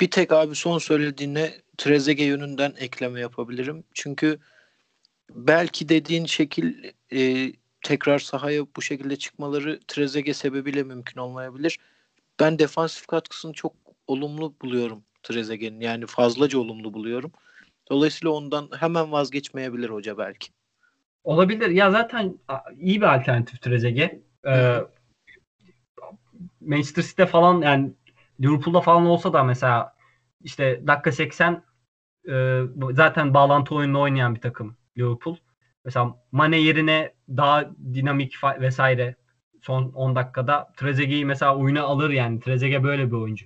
Bir 0.01 0.11
tek 0.11 0.32
abi 0.32 0.55
son 0.55 0.78
söylediğine 0.78 1.53
Trezeguet 1.78 2.28
yönünden 2.28 2.74
ekleme 2.78 3.20
yapabilirim. 3.20 3.84
Çünkü 3.93 4.39
belki 5.30 5.89
dediğin 5.89 6.26
şekil 6.26 6.91
e, 7.13 7.53
tekrar 7.82 8.20
sahaya 8.20 8.65
bu 8.76 8.82
şekilde 8.82 9.15
çıkmaları 9.15 9.80
Trezeguet 9.88 10.36
sebebiyle 10.36 10.84
mümkün 10.84 11.22
olmayabilir. 11.22 11.80
Ben 12.39 12.59
defansif 12.59 13.07
katkısını 13.07 13.53
çok 13.53 13.74
olumlu 14.07 14.55
buluyorum 14.61 15.03
Trezeguet'in. 15.24 15.80
Yani 15.80 16.05
fazlaca 16.05 16.59
olumlu 16.59 16.93
buluyorum. 16.93 17.32
Dolayısıyla 17.91 18.32
ondan 18.32 18.70
hemen 18.80 19.11
vazgeçmeyebilir 19.11 19.89
hoca 19.89 20.17
belki. 20.17 20.49
Olabilir. 21.24 21.70
Ya 21.70 21.91
zaten 21.91 22.39
iyi 22.78 23.01
bir 23.01 23.15
alternatif 23.15 23.61
Trezeguet. 23.61 24.22
Ee, 24.47 24.78
Manchester 26.61 27.03
City'de 27.03 27.26
falan 27.26 27.61
yani 27.61 27.93
Liverpool'da 28.41 28.82
falan 28.82 29.05
olsa 29.05 29.34
da 29.34 29.43
mesela 29.43 29.95
işte 30.43 30.88
dakika 30.88 31.11
80 31.11 31.63
e, 32.30 32.61
zaten 32.91 33.34
bağlantı 33.34 33.76
oyununu 33.76 34.01
oynayan 34.01 34.36
bir 34.36 34.41
takım 34.41 34.78
Liverpool. 34.97 35.38
Mesela 35.86 36.15
Mane 36.32 36.57
yerine 36.57 37.13
daha 37.30 37.72
dinamik 37.93 38.36
vesaire 38.59 39.15
son 39.61 39.91
10 39.91 40.15
dakikada 40.15 40.74
Trezeguet'i 40.78 41.26
mesela 41.26 41.57
oyuna 41.57 41.82
alır 41.84 42.09
yani. 42.09 42.39
Trezeguet 42.39 42.84
böyle 42.84 43.07
bir 43.07 43.15
oyuncu. 43.15 43.45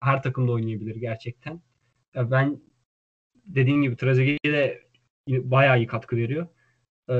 Her 0.00 0.22
takımda 0.22 0.52
oynayabilir 0.52 0.96
gerçekten. 0.96 1.60
Ya 2.14 2.30
ben 2.30 2.60
dediğin 3.46 3.82
gibi 3.82 3.96
Trezeguet'e 3.96 4.52
de 4.52 4.82
bayağı 5.28 5.78
iyi 5.78 5.86
katkı 5.86 6.16
veriyor. 6.16 6.46
Ee, 7.10 7.14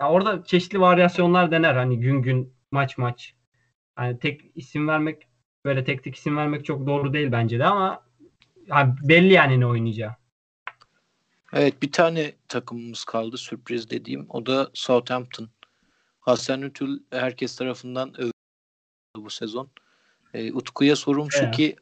ya 0.00 0.10
orada 0.10 0.44
çeşitli 0.44 0.80
varyasyonlar 0.80 1.50
dener. 1.50 1.74
Hani 1.74 2.00
gün 2.00 2.22
gün 2.22 2.54
maç 2.70 2.98
maç. 2.98 3.34
Yani 3.98 4.18
tek 4.18 4.40
isim 4.54 4.88
vermek 4.88 5.28
böyle 5.64 5.84
tek 5.84 6.04
tek 6.04 6.16
isim 6.16 6.36
vermek 6.36 6.64
çok 6.64 6.86
doğru 6.86 7.12
değil 7.12 7.32
bence 7.32 7.58
de 7.58 7.64
ama 7.64 8.04
yani 8.66 8.94
belli 9.02 9.32
yani 9.32 9.60
ne 9.60 9.66
oynayacağı. 9.66 10.16
Evet 11.52 11.82
bir 11.82 11.92
tane 11.92 12.32
takımımız 12.48 13.04
kaldı 13.04 13.36
sürpriz 13.36 13.90
dediğim. 13.90 14.26
O 14.28 14.46
da 14.46 14.70
Southampton. 14.74 15.48
Hasan 16.20 16.62
Ütül 16.62 16.98
herkes 17.10 17.56
tarafından 17.56 18.20
övüldü 18.20 18.32
bu 19.16 19.30
sezon. 19.30 19.70
E, 20.34 20.52
Utku'ya 20.52 20.96
sorum 20.96 21.30
şu 21.30 21.44
evet. 21.44 21.56
ki 21.56 21.76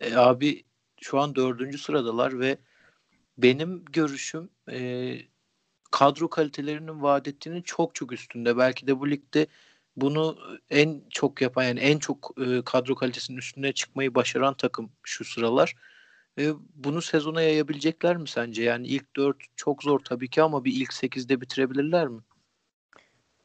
e, 0.00 0.16
abi 0.16 0.64
şu 1.00 1.18
an 1.18 1.34
dördüncü 1.34 1.78
sıradalar 1.78 2.40
ve 2.40 2.58
benim 3.38 3.84
görüşüm 3.84 4.50
e, 4.70 5.18
kadro 5.90 6.30
kalitelerinin 6.30 7.02
vaat 7.02 7.28
ettiğinin 7.28 7.62
çok 7.62 7.94
çok 7.94 8.12
üstünde. 8.12 8.56
Belki 8.56 8.86
de 8.86 9.00
bu 9.00 9.10
ligde 9.10 9.46
bunu 9.96 10.38
en 10.70 11.02
çok 11.10 11.42
yapan 11.42 11.64
yani 11.64 11.80
en 11.80 11.98
çok 11.98 12.34
e, 12.40 12.62
kadro 12.64 12.94
kalitesinin 12.94 13.38
üstüne 13.38 13.72
çıkmayı 13.72 14.14
başaran 14.14 14.54
takım 14.54 14.90
şu 15.02 15.24
sıralar. 15.24 15.74
E, 16.38 16.52
bunu 16.74 17.02
sezona 17.02 17.42
yayabilecekler 17.42 18.16
mi 18.16 18.28
sence? 18.28 18.62
Yani 18.62 18.86
ilk 18.86 19.16
dört 19.16 19.36
çok 19.56 19.82
zor 19.82 19.98
tabii 19.98 20.30
ki 20.30 20.42
ama 20.42 20.64
bir 20.64 20.72
ilk 20.72 20.92
sekizde 20.92 21.40
bitirebilirler 21.40 22.08
mi? 22.08 22.20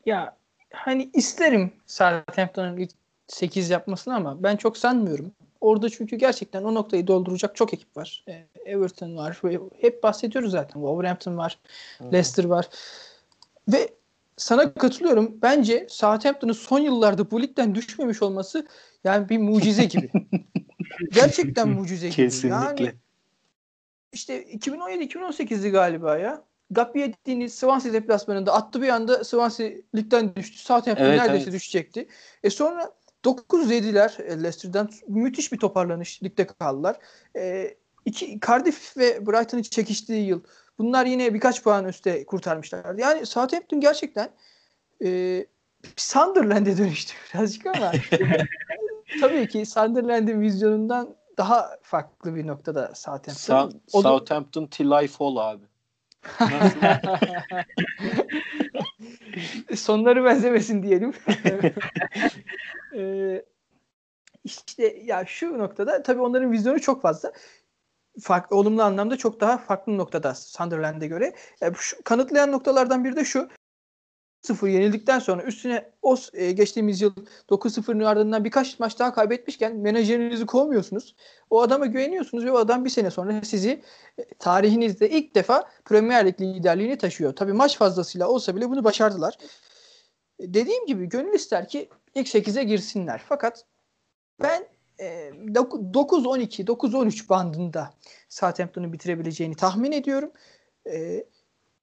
Ya 0.05 0.37
hani 0.73 1.09
isterim 1.13 1.73
Southampton'ın 1.85 2.77
ilk 2.77 2.91
8 3.27 3.69
yapmasını 3.69 4.15
ama 4.15 4.43
ben 4.43 4.55
çok 4.55 4.77
sanmıyorum. 4.77 5.31
Orada 5.63 5.89
çünkü 5.89 6.15
gerçekten 6.15 6.63
o 6.63 6.73
noktayı 6.73 7.07
dolduracak 7.07 7.55
çok 7.55 7.73
ekip 7.73 7.97
var. 7.97 8.25
E, 8.27 8.47
Everton 8.65 9.17
var. 9.17 9.41
Hep 9.81 10.03
bahsediyoruz 10.03 10.51
zaten. 10.51 10.73
Wolverhampton 10.73 11.37
var. 11.37 11.59
Leicester 12.01 12.43
var. 12.43 12.69
Ve 13.67 13.89
sana 14.37 14.73
katılıyorum. 14.73 15.37
Bence 15.41 15.87
Southampton'ın 15.89 16.53
son 16.53 16.79
yıllarda 16.79 17.31
bu 17.31 17.41
ligden 17.41 17.75
düşmemiş 17.75 18.21
olması 18.21 18.67
yani 19.03 19.29
bir 19.29 19.37
mucize 19.37 19.85
gibi. 19.85 20.11
Gerçekten 21.11 21.69
mucize 21.69 22.07
gibi. 22.07 22.15
Kesinlikle. 22.15 22.83
Yani 22.83 22.93
işte 24.11 24.43
2017-2018'di 24.43 25.69
galiba 25.69 26.17
ya. 26.17 26.43
Gappietti'nin 26.71 27.47
Swansea 27.47 27.93
deplasmanında 27.93 28.53
attı 28.53 28.81
bir 28.81 28.89
anda 28.89 29.23
Swansea 29.23 29.69
ligden 29.95 30.35
düştü. 30.35 30.57
Southampton 30.57 31.05
evet, 31.05 31.19
neredeyse 31.19 31.43
evet. 31.43 31.53
düşecekti. 31.53 32.07
E 32.43 32.49
sonra 32.49 32.91
9 33.23 33.71
yediler 33.71 34.17
e, 34.19 34.37
Leicester'dan. 34.37 34.89
Müthiş 35.07 35.51
bir 35.51 35.57
toparlanış. 35.57 36.23
Ligde 36.23 36.47
kaldılar. 36.47 36.95
E, 37.37 37.73
iki, 38.05 38.39
Cardiff 38.47 38.97
ve 38.97 39.27
Brighton'ın 39.27 39.61
çekiştiği 39.61 40.27
yıl. 40.27 40.43
Bunlar 40.77 41.05
yine 41.05 41.33
birkaç 41.33 41.63
puan 41.63 41.87
üstte 41.87 42.25
kurtarmışlar. 42.25 42.95
Yani 42.95 43.25
Southampton 43.25 43.79
gerçekten 43.79 44.29
e, 45.05 45.45
Sunderland'e 45.95 46.77
dönüştü 46.77 47.13
birazcık 47.33 47.65
ama 47.65 47.91
tabii 49.19 49.47
ki 49.47 49.65
Sunderland'in 49.65 50.41
vizyonundan 50.41 51.15
daha 51.37 51.69
farklı 51.81 52.35
bir 52.35 52.47
noktada 52.47 52.95
Southampton. 52.95 53.31
Sa- 53.31 54.01
Southampton 54.01 54.67
till 54.67 55.03
I 55.03 55.07
fall 55.07 55.37
abi. 55.37 55.63
Sonları 59.75 60.25
benzemesin 60.25 60.83
diyelim. 60.83 61.13
Ee, 62.97 63.45
işte 64.43 64.97
ya 65.03 65.25
şu 65.25 65.57
noktada 65.57 66.03
tabii 66.03 66.21
onların 66.21 66.51
vizyonu 66.51 66.81
çok 66.81 67.01
fazla. 67.01 67.31
Farklı, 68.21 68.57
olumlu 68.57 68.83
anlamda 68.83 69.17
çok 69.17 69.39
daha 69.41 69.57
farklı 69.57 69.97
noktada 69.97 70.35
Sunderland'e 70.35 71.07
göre. 71.07 71.35
Yani 71.61 71.75
şu, 71.77 72.03
kanıtlayan 72.03 72.51
noktalardan 72.51 73.03
biri 73.03 73.15
de 73.15 73.25
şu. 73.25 73.49
0 74.43 74.67
yenildikten 74.67 75.19
sonra 75.19 75.43
üstüne 75.43 75.91
o 76.01 76.17
e, 76.33 76.51
geçtiğimiz 76.51 77.01
yıl 77.01 77.13
9-0'ın 77.49 77.99
ardından 77.99 78.43
birkaç 78.43 78.79
maç 78.79 78.99
daha 78.99 79.13
kaybetmişken 79.13 79.75
menajerinizi 79.75 80.45
kovmuyorsunuz. 80.45 81.15
O 81.49 81.61
adama 81.61 81.85
güveniyorsunuz 81.85 82.45
ve 82.45 82.51
o 82.51 82.57
adam 82.57 82.85
bir 82.85 82.89
sene 82.89 83.11
sonra 83.11 83.41
sizi 83.43 83.83
e, 84.17 84.23
tarihinizde 84.39 85.09
ilk 85.09 85.35
defa 85.35 85.69
Premier 85.85 86.25
Lig 86.25 86.41
liderliğini 86.41 86.97
taşıyor. 86.97 87.35
Tabii 87.35 87.53
maç 87.53 87.77
fazlasıyla 87.77 88.27
olsa 88.27 88.55
bile 88.55 88.69
bunu 88.69 88.83
başardılar. 88.83 89.37
E, 90.43 90.53
dediğim 90.53 90.85
gibi 90.85 91.09
gönül 91.09 91.33
ister 91.33 91.67
ki 91.67 91.89
ilk 92.15 92.27
8'e 92.27 92.63
girsinler. 92.63 93.21
Fakat 93.29 93.65
ben 94.41 94.67
e, 94.99 95.29
9-12, 95.29 96.65
9-13 96.65 97.29
bandında 97.29 97.93
Southampton'u 98.29 98.93
bitirebileceğini 98.93 99.55
tahmin 99.55 99.91
ediyorum. 99.91 100.31
E, 100.89 101.25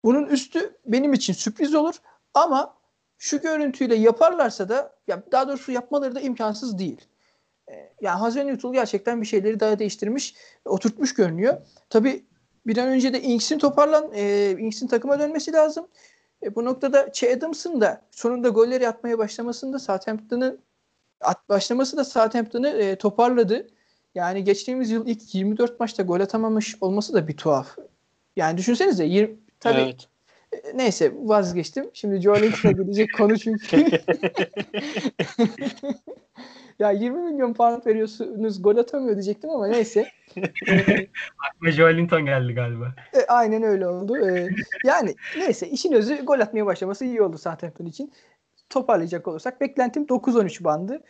bunun 0.05 0.27
üstü 0.27 0.77
benim 0.87 1.13
için 1.13 1.33
sürpriz 1.33 1.75
olur. 1.75 1.95
Ama 2.35 2.77
şu 3.19 3.41
görüntüyle 3.41 3.95
yaparlarsa 3.95 4.69
da 4.69 4.99
ya 5.07 5.23
daha 5.33 5.49
doğrusu 5.49 5.73
yapmaları 5.73 6.15
da 6.15 6.21
imkansız 6.21 6.79
değil. 6.79 7.01
Ee, 7.71 7.93
yani 8.01 8.19
Hazen 8.19 8.49
Yutul 8.49 8.73
gerçekten 8.73 9.21
bir 9.21 9.27
şeyleri 9.27 9.61
daha 9.61 9.79
değiştirmiş, 9.79 10.35
oturtmuş 10.65 11.15
görünüyor. 11.15 11.57
Tabii 11.91 12.27
bir 12.67 12.77
an 12.77 12.89
önce 12.89 13.13
de 13.13 13.23
Inks'in 13.23 13.59
toparlan, 13.59 14.11
e, 14.15 14.71
takıma 14.91 15.19
dönmesi 15.19 15.53
lazım. 15.53 15.89
E, 16.43 16.55
bu 16.55 16.65
noktada 16.65 17.13
Che 17.13 17.33
Adams'ın 17.33 17.81
da 17.81 18.03
sonunda 18.11 18.49
golleri 18.49 18.89
atmaya 18.89 19.19
başlamasında 19.19 19.79
Southampton'ın 19.79 20.59
at 21.21 21.49
başlaması 21.49 21.97
da 21.97 22.05
Southampton'ı 22.05 22.69
e, 22.69 22.97
toparladı. 22.97 23.67
Yani 24.15 24.45
geçtiğimiz 24.45 24.91
yıl 24.91 25.07
ilk 25.07 25.35
24 25.35 25.81
maçta 25.81 26.03
gol 26.03 26.21
atamamış 26.21 26.77
olması 26.81 27.15
da 27.15 27.29
bir 27.29 27.37
tuhaf. 27.37 27.79
Yani 28.37 28.59
düşünsenize 28.59 29.05
20, 29.05 29.37
tabii 29.61 29.81
evet. 29.81 30.09
Neyse 30.75 31.13
vazgeçtim. 31.17 31.91
Şimdi 31.93 32.21
Joe 32.21 32.43
Linton'a 32.43 32.73
gelecek 32.73 33.15
konu 33.17 33.39
çünkü. 33.39 33.87
ya 36.81 36.91
20 36.91 37.23
milyon 37.23 37.53
pound 37.53 37.87
veriyorsunuz 37.87 38.63
gol 38.63 38.77
atamıyor 38.77 39.15
diyecektim 39.15 39.51
ama 39.51 39.67
neyse. 39.67 40.09
Aklıma 41.49 41.71
Joe 41.71 41.97
Linton 41.97 42.25
geldi 42.25 42.55
galiba. 42.55 42.95
E, 43.15 43.27
aynen 43.29 43.63
öyle 43.63 43.89
oldu. 43.89 44.27
E, 44.27 44.49
yani 44.85 45.15
neyse 45.39 45.69
işin 45.69 45.93
özü 45.93 46.25
gol 46.25 46.41
atmaya 46.41 46.67
başlaması 46.67 47.05
iyi 47.05 47.23
oldu 47.23 47.39
Southampton 47.39 47.87
için. 47.87 48.13
Toparlayacak 48.71 49.29
olursak 49.29 49.61
beklentim 49.61 50.05
9-13 50.05 50.65
bandı. 50.65 51.03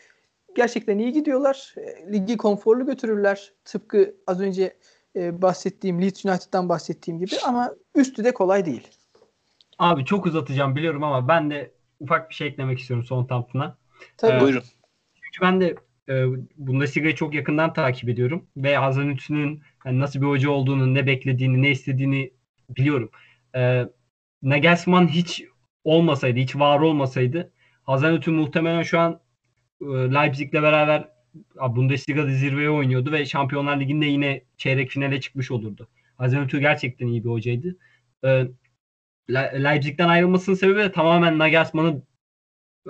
Gerçekten 0.56 0.98
iyi 0.98 1.12
gidiyorlar. 1.12 1.74
E, 1.76 2.12
ligi 2.12 2.36
konforlu 2.36 2.86
götürürler. 2.86 3.52
Tıpkı 3.64 4.14
az 4.26 4.40
önce 4.40 4.76
e, 5.16 5.42
bahsettiğim 5.42 6.02
Leeds 6.02 6.24
United'dan 6.24 6.68
bahsettiğim 6.68 7.20
gibi 7.20 7.34
ama 7.46 7.74
üstü 7.94 8.24
de 8.24 8.34
kolay 8.34 8.66
değil. 8.66 8.88
Abi 9.78 10.04
çok 10.04 10.26
uzatacağım 10.26 10.76
biliyorum 10.76 11.02
ama 11.02 11.28
ben 11.28 11.50
de 11.50 11.70
ufak 12.00 12.30
bir 12.30 12.34
şey 12.34 12.48
eklemek 12.48 12.78
istiyorum 12.78 13.04
son 13.04 13.24
tampına. 13.24 13.76
Tabii. 14.16 14.36
Ee, 14.36 14.40
Buyurun. 14.40 14.62
Çünkü 15.32 15.46
ben 15.46 15.60
de 15.60 15.74
e, 16.08 16.26
Bundesliga'yı 16.56 17.14
çok 17.14 17.34
yakından 17.34 17.72
takip 17.72 18.08
ediyorum 18.08 18.46
ve 18.56 18.76
Hasanütü'nün 18.76 19.62
yani 19.86 20.00
nasıl 20.00 20.20
bir 20.20 20.26
hoca 20.26 20.50
olduğunu, 20.50 20.94
ne 20.94 21.06
beklediğini, 21.06 21.62
ne 21.62 21.70
istediğini 21.70 22.32
biliyorum. 22.68 23.10
E, 23.54 23.84
Nagelsmann 24.42 25.08
hiç 25.08 25.44
olmasaydı, 25.84 26.38
hiç 26.38 26.56
var 26.56 26.80
olmasaydı 26.80 27.52
Hasanütü 27.90 28.30
muhtemelen 28.30 28.82
şu 28.82 28.98
an 28.98 29.20
e, 29.80 29.86
Leipzig'le 29.86 30.52
beraber 30.52 31.08
Bundesliga'da 31.70 32.30
zirveye 32.32 32.70
oynuyordu 32.70 33.12
ve 33.12 33.26
Şampiyonlar 33.26 33.80
Ligi'nde 33.80 34.06
yine 34.06 34.44
çeyrek 34.56 34.90
finale 34.90 35.20
çıkmış 35.20 35.50
olurdu. 35.50 35.88
Hasanütü 36.16 36.60
gerçekten 36.60 37.06
iyi 37.06 37.24
bir 37.24 37.30
hocaydı. 37.30 37.76
E, 38.24 38.46
Leipzig'ten 39.34 40.08
ayrılmasının 40.08 40.56
sebebi 40.56 40.78
de 40.78 40.92
tamamen 40.92 41.38
Nagelsmann'ın 41.38 42.04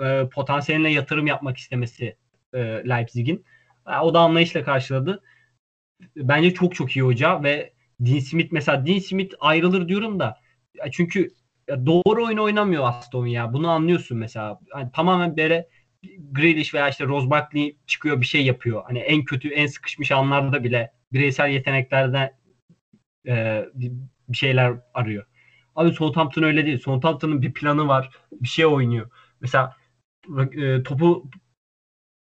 e, 0.01 0.29
potansiyeline 0.29 0.91
yatırım 0.91 1.27
yapmak 1.27 1.57
istemesi 1.57 2.15
e, 2.53 2.59
Leipzig'in. 2.59 3.45
O 4.01 4.13
da 4.13 4.19
anlayışla 4.19 4.63
karşıladı. 4.63 5.23
Bence 6.15 6.53
çok 6.53 6.75
çok 6.75 6.95
iyi 6.95 7.01
hoca 7.01 7.43
ve 7.43 7.73
Dean 7.99 8.19
Smith 8.19 8.51
mesela 8.51 8.85
Dean 8.85 8.99
Smith 8.99 9.35
ayrılır 9.39 9.87
diyorum 9.87 10.19
da 10.19 10.37
çünkü 10.91 11.29
doğru 11.69 12.25
oyun 12.25 12.37
oynamıyor 12.37 12.83
Aston 12.83 13.25
ya. 13.25 13.53
Bunu 13.53 13.69
anlıyorsun 13.69 14.17
mesela. 14.17 14.59
Yani 14.75 14.91
tamamen 14.93 15.37
böyle 15.37 15.69
Grealish 16.31 16.73
veya 16.73 16.89
işte 16.89 17.05
Rose 17.05 17.29
Barkley 17.29 17.77
çıkıyor 17.87 18.21
bir 18.21 18.25
şey 18.25 18.45
yapıyor. 18.45 18.83
Hani 18.85 18.99
en 18.99 19.25
kötü 19.25 19.49
en 19.49 19.67
sıkışmış 19.67 20.11
anlarda 20.11 20.63
bile 20.63 20.93
bireysel 21.13 21.49
yeteneklerden 21.49 22.31
e, 23.27 23.65
bir 24.27 24.37
şeyler 24.37 24.73
arıyor. 24.93 25.25
Abi 25.75 25.91
Southampton 25.91 26.43
öyle 26.43 26.65
değil. 26.65 26.79
Southampton'ın 26.79 27.41
bir 27.41 27.53
planı 27.53 27.87
var. 27.87 28.09
Bir 28.31 28.47
şey 28.47 28.65
oynuyor. 28.65 29.09
Mesela 29.41 29.75
e, 30.51 30.83
topu 30.83 31.29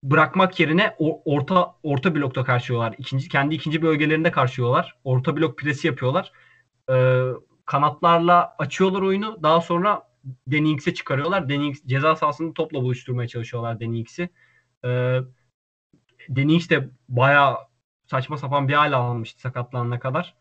bırakmak 0.04 0.60
yerine 0.60 0.96
orta 1.26 1.76
orta 1.84 2.16
blokta 2.16 2.44
karşılıyorlar. 2.44 2.96
İkinci 2.98 3.30
kendi 3.30 3.56
ikinci 3.56 3.82
bölgelerinde 3.82 4.32
karşılıyorlar. 4.32 4.98
Orta 5.04 5.38
blok 5.38 5.58
presi 5.58 5.88
yapıyorlar. 5.88 6.32
E, 6.92 7.24
kanatlarla 7.66 8.56
açıyorlar 8.60 9.02
oyunu. 9.02 9.44
Daha 9.44 9.62
sonra 9.62 10.10
Dennings'e 10.48 10.94
çıkarıyorlar. 10.94 11.50
Dennings 11.50 11.82
ceza 11.86 12.16
sahasında 12.16 12.54
topla 12.54 12.82
buluşturmaya 12.82 13.28
çalışıyorlar 13.28 13.80
Dennings'i. 13.80 14.30
E, 14.86 15.20
Dennings 16.30 16.70
de 16.70 16.90
bayağı 17.10 17.58
saçma 18.08 18.38
sapan 18.38 18.68
bir 18.68 18.74
hal 18.74 18.94
almıştı 18.94 19.42
sakatlanana 19.42 20.00
kadar. 20.00 20.36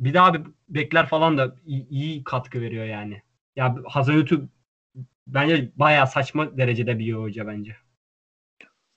Bir 0.00 0.14
daha 0.14 0.34
bir 0.34 0.42
bekler 0.68 1.08
falan 1.08 1.38
da 1.38 1.56
iyi, 1.66 1.88
iyi 1.88 2.24
katkı 2.24 2.60
veriyor 2.60 2.84
yani. 2.84 3.22
Ya 3.56 3.76
Hazanütü 3.86 4.48
bence 5.26 5.72
bayağı 5.76 6.06
saçma 6.06 6.58
derecede 6.58 6.98
bir 6.98 7.12
hoca 7.14 7.46
bence. 7.46 7.76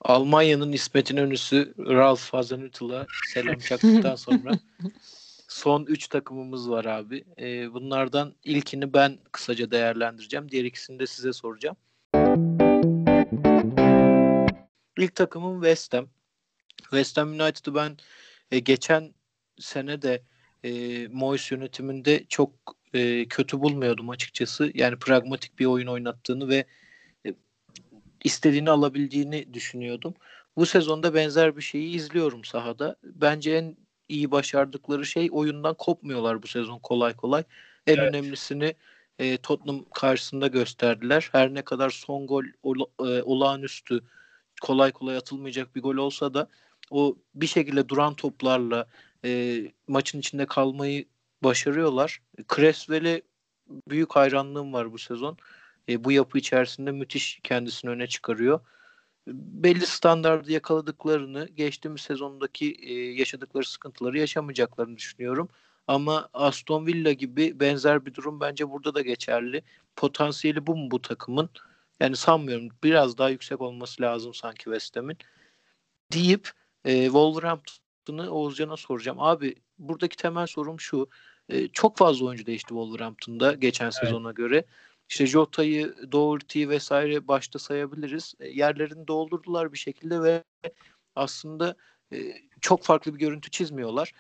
Almanya'nın 0.04 0.72
İsmet 0.72 1.12
İnönü'sü 1.12 1.74
Ralf 1.78 2.34
Hasenhüttl'a 2.34 3.08
selam 3.34 3.60
çaktıktan 3.60 4.16
sonra 4.16 4.52
son 5.48 5.86
3 5.86 6.08
takımımız 6.08 6.70
var 6.70 6.86
abi. 6.86 7.24
Ee, 7.40 7.74
bunlardan 7.74 8.36
ilkini 8.44 8.94
ben 8.94 9.18
kısaca 9.32 9.72
değerlendireceğim. 9.72 10.52
Diğer 10.52 10.66
ikisini 10.66 11.00
de 11.00 11.08
size 11.08 11.34
soracağım. 11.34 11.78
İlk 14.98 15.16
takımım 15.16 15.62
West 15.62 15.94
Ham. 15.94 16.10
West 16.78 17.18
Ham 17.18 17.30
United'ı 17.30 17.76
ben 17.76 17.98
e, 18.52 18.60
geçen 18.60 19.14
sene 19.60 20.02
de 20.02 20.24
e, 20.64 21.08
Moyes 21.08 21.52
yönetiminde 21.52 22.26
çok 22.30 22.52
e, 22.94 23.26
kötü 23.28 23.60
bulmuyordum 23.60 24.10
açıkçası. 24.10 24.72
Yani 24.74 25.00
pragmatik 25.00 25.60
bir 25.60 25.66
oyun 25.66 25.88
oynattığını 25.88 26.48
ve 26.48 26.56
e, 26.56 26.66
istediğini 28.24 28.70
alabildiğini 28.70 29.54
düşünüyordum. 29.54 30.14
Bu 30.58 30.66
sezonda 30.66 31.14
benzer 31.14 31.58
bir 31.58 31.62
şeyi 31.62 31.96
izliyorum 31.96 32.44
sahada. 32.44 32.96
Bence 33.04 33.52
en 33.52 33.78
iyi 34.10 34.32
başardıkları 34.32 35.06
şey 35.06 35.30
oyundan 35.32 35.74
kopmuyorlar 35.74 36.44
bu 36.44 36.48
sezon 36.48 36.80
kolay 36.80 37.16
kolay. 37.16 37.44
En 37.88 37.98
evet. 37.98 38.10
önemlisini 38.10 38.76
e, 39.20 39.38
Tottenham 39.38 39.86
karşısında 39.94 40.48
gösterdiler. 40.48 41.30
Her 41.32 41.54
ne 41.54 41.62
kadar 41.62 41.90
son 41.90 42.28
gol 42.28 42.44
ola, 42.64 42.86
e, 43.00 43.22
olağanüstü 43.22 44.02
kolay 44.62 44.92
kolay 44.92 45.18
atılmayacak 45.18 45.76
bir 45.76 45.82
gol 45.82 45.96
olsa 45.96 46.34
da 46.34 46.48
o 46.92 47.16
bir 47.36 47.48
şekilde 47.48 47.90
duran 47.90 48.14
toplarla 48.14 48.88
e, 49.26 49.62
maçın 49.88 50.20
içinde 50.20 50.46
kalmayı 50.46 51.06
başarıyorlar. 51.44 52.22
Creswell'e 52.56 53.22
büyük 53.90 54.16
hayranlığım 54.16 54.74
var 54.74 54.94
bu 54.94 54.98
sezon. 54.98 55.38
E, 55.90 56.04
bu 56.04 56.12
yapı 56.12 56.38
içerisinde 56.38 56.92
müthiş 56.92 57.40
kendisini 57.44 57.92
öne 57.92 58.08
çıkarıyor. 58.08 58.60
Belli 59.28 59.86
standardı 59.86 60.52
yakaladıklarını, 60.52 61.48
geçtiğimiz 61.56 62.02
sezondaki 62.02 62.76
e, 62.82 62.94
yaşadıkları 62.94 63.66
sıkıntıları 63.66 64.20
yaşamayacaklarını 64.20 64.98
düşünüyorum. 64.98 65.50
Ama 65.88 66.30
Aston 66.34 66.86
Villa 66.86 67.12
gibi 67.12 67.60
benzer 67.60 68.06
bir 68.06 68.14
durum 68.14 68.40
bence 68.40 68.70
burada 68.70 68.96
da 68.96 69.02
geçerli. 69.02 69.64
Potansiyeli 69.96 70.68
bu 70.68 70.76
mu 70.76 70.92
bu 70.92 71.02
takımın? 71.02 71.50
Yani 72.00 72.16
sanmıyorum. 72.16 72.70
Biraz 72.84 73.18
daha 73.18 73.30
yüksek 73.30 73.62
olması 73.62 74.02
lazım 74.02 74.34
sanki 74.34 74.64
West 74.64 74.96
Ham'in. 74.96 75.18
Deyip 76.14 76.52
e, 76.86 77.04
Wolverhampton'ı 77.04 78.32
Oğuzcan'a 78.32 78.78
soracağım. 78.78 79.20
Abi 79.20 79.56
buradaki 79.80 80.18
temel 80.18 80.48
sorum 80.48 80.80
şu. 80.80 81.10
E, 81.50 81.68
çok 81.68 81.98
fazla 81.98 82.26
oyuncu 82.26 82.46
değişti 82.46 82.68
Wolverhampton'da 82.68 83.54
geçen 83.54 83.86
evet. 83.86 83.96
sezona 83.96 84.32
göre. 84.32 84.66
İşte 85.10 85.26
Jota'yı, 85.26 85.96
Doherty'yi 86.12 86.70
vesaire 86.70 87.28
başta 87.28 87.60
sayabiliriz. 87.60 88.34
E, 88.40 88.48
yerlerini 88.48 89.08
doldurdular 89.08 89.74
bir 89.74 89.78
şekilde 89.78 90.24
ve 90.24 90.44
aslında 91.16 91.76
e, 92.14 92.18
çok 92.62 92.84
farklı 92.84 93.14
bir 93.14 93.20
görüntü 93.20 93.52
çizmiyorlar. 93.52 94.12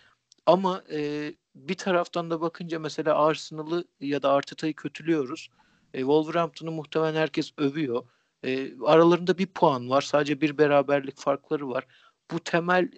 Ama 0.46 0.84
e, 0.92 1.34
bir 1.56 1.76
taraftan 1.76 2.30
da 2.30 2.42
bakınca 2.42 2.80
mesela 2.80 3.26
Arsenal'ı 3.26 3.86
ya 4.00 4.22
da 4.22 4.32
Arteta'yı 4.32 4.74
kötülüyoruz. 4.74 5.50
E, 5.94 6.04
muhtemelen 6.72 7.16
herkes 7.16 7.54
övüyor. 7.58 8.04
Aralarında 8.86 9.38
bir 9.38 9.46
puan 9.46 9.90
var. 9.90 10.02
Sadece 10.02 10.42
bir 10.42 10.58
beraberlik 10.58 11.18
farkları 11.18 11.70
var. 11.70 11.88
Bu 12.32 12.40
temel 12.40 12.90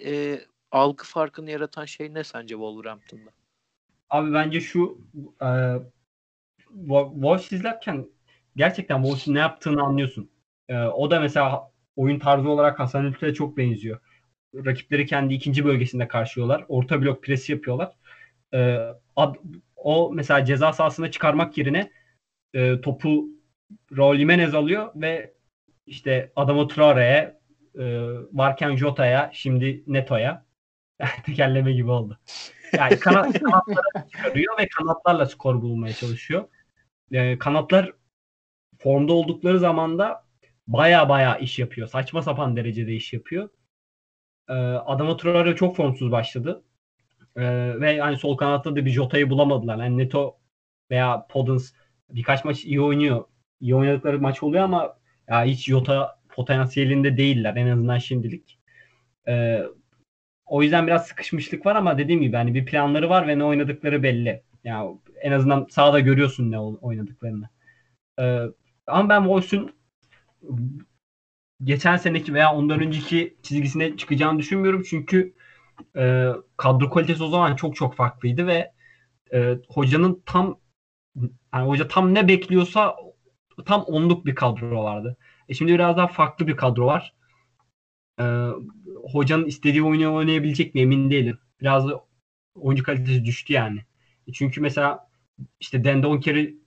algı 0.71 1.03
farkını 1.03 1.51
yaratan 1.51 1.85
şey 1.85 2.13
ne 2.13 2.23
sence 2.23 2.53
Wolverhampton'da? 2.53 3.29
Abi 4.09 4.33
bence 4.33 4.61
şu 4.61 4.97
Wolves 6.81 7.51
izlerken 7.51 8.07
gerçekten 8.55 8.95
Wolves'in 8.95 9.33
ne 9.33 9.39
yaptığını 9.39 9.81
anlıyorsun. 9.83 10.29
E, 10.69 10.77
o 10.77 11.11
da 11.11 11.19
mesela 11.19 11.71
oyun 11.95 12.19
tarzı 12.19 12.49
olarak 12.49 12.79
Hasan 12.79 13.05
Ülkü'ye 13.05 13.33
çok 13.33 13.57
benziyor. 13.57 13.99
Rakipleri 14.55 15.05
kendi 15.05 15.33
ikinci 15.33 15.65
bölgesinde 15.65 16.07
karşılıyorlar. 16.07 16.65
Orta 16.67 17.01
blok 17.01 17.23
presi 17.23 17.51
yapıyorlar. 17.51 17.91
E, 18.53 18.79
ad, 19.15 19.35
o 19.75 20.11
mesela 20.13 20.45
ceza 20.45 20.73
sahasına 20.73 21.11
çıkarmak 21.11 21.57
yerine 21.57 21.91
e, 22.53 22.81
topu 22.81 23.25
Raul 23.97 24.17
Jimenez 24.17 24.55
alıyor 24.55 24.91
ve 24.95 25.33
işte 25.85 26.31
Adama 26.35 26.67
Traore'ye 26.67 27.39
e, 27.79 27.83
varken 28.33 28.75
Jota'ya 28.75 29.29
şimdi 29.33 29.83
Neto'ya 29.87 30.45
tekerleme 31.25 31.73
gibi 31.73 31.89
oldu. 31.89 32.19
Yani 32.73 32.99
kanat, 32.99 33.39
kanatlara 33.39 34.07
çıkarıyor 34.11 34.57
ve 34.59 34.67
kanatlarla 34.67 35.25
skor 35.25 35.61
bulmaya 35.61 35.93
çalışıyor. 35.93 36.45
Yani 37.11 37.37
kanatlar 37.39 37.91
formda 38.79 39.13
oldukları 39.13 39.59
zaman 39.59 39.99
da 39.99 40.25
baya 40.67 41.09
baya 41.09 41.37
iş 41.37 41.59
yapıyor. 41.59 41.87
Saçma 41.87 42.21
sapan 42.21 42.55
derecede 42.55 42.93
iş 42.93 43.13
yapıyor. 43.13 43.49
Ee, 44.49 44.53
Adama 44.53 45.17
Traore 45.17 45.55
çok 45.55 45.75
formsuz 45.75 46.11
başladı. 46.11 46.63
Ee, 47.35 47.81
ve 47.81 47.99
hani 47.99 48.17
sol 48.17 48.37
kanatta 48.37 48.75
da 48.75 48.85
bir 48.85 48.91
Jota'yı 48.91 49.29
bulamadılar. 49.29 49.77
Yani 49.77 49.97
Neto 49.97 50.39
veya 50.91 51.27
Podens 51.29 51.73
birkaç 52.09 52.45
maç 52.45 52.65
iyi 52.65 52.81
oynuyor. 52.81 53.25
İyi 53.61 53.75
oynadıkları 53.75 54.19
maç 54.19 54.43
oluyor 54.43 54.63
ama 54.63 54.97
ya 55.29 55.45
hiç 55.45 55.65
Jota 55.65 56.19
potansiyelinde 56.29 57.17
değiller 57.17 57.55
en 57.55 57.67
azından 57.67 57.97
şimdilik. 57.97 58.59
Ee, 59.27 59.63
o 60.45 60.63
yüzden 60.63 60.87
biraz 60.87 61.07
sıkışmışlık 61.07 61.65
var 61.65 61.75
ama 61.75 61.97
dediğim 61.97 62.21
gibi 62.21 62.35
hani 62.35 62.53
bir 62.53 62.65
planları 62.65 63.09
var 63.09 63.27
ve 63.27 63.39
ne 63.39 63.43
oynadıkları 63.43 64.03
belli. 64.03 64.43
Yani 64.65 64.99
en 65.21 65.31
azından 65.31 65.67
sahada 65.69 65.99
görüyorsun 65.99 66.51
ne 66.51 66.59
oynadıklarını. 66.59 67.49
Ee, 68.19 68.41
ama 68.87 69.09
ben 69.09 69.21
Wolves'un 69.23 69.71
geçen 71.63 71.97
seneki 71.97 72.33
veya 72.33 72.53
ondan 72.53 72.79
önceki 72.79 73.37
çizgisine 73.43 73.97
çıkacağını 73.97 74.39
düşünmüyorum. 74.39 74.83
Çünkü 74.89 75.33
e, 75.97 76.29
kadro 76.57 76.89
kalitesi 76.89 77.23
o 77.23 77.27
zaman 77.27 77.55
çok 77.55 77.75
çok 77.75 77.95
farklıydı 77.95 78.47
ve 78.47 78.71
e, 79.33 79.57
hocanın 79.69 80.23
tam 80.25 80.59
yani 81.53 81.67
hoca 81.67 81.87
tam 81.87 82.13
ne 82.13 82.27
bekliyorsa 82.27 82.95
tam 83.65 83.83
onluk 83.83 84.25
bir 84.25 84.35
kadro 84.35 84.83
vardı. 84.83 85.17
E 85.49 85.53
şimdi 85.53 85.73
biraz 85.73 85.97
daha 85.97 86.07
farklı 86.07 86.47
bir 86.47 86.57
kadro 86.57 86.85
var. 86.85 87.13
Ee, 88.19 88.49
hocanın 89.11 89.45
istediği 89.45 89.83
oyunu 89.83 90.15
oynayabilecek 90.15 90.75
mi 90.75 90.81
emin 90.81 91.11
değilim. 91.11 91.39
Biraz 91.61 91.87
da 91.87 92.05
oyuncu 92.55 92.83
kalitesi 92.83 93.25
düştü 93.25 93.53
yani. 93.53 93.85
Çünkü 94.33 94.61
mesela 94.61 95.09
işte 95.59 95.83
Dendonker'i 95.83 96.57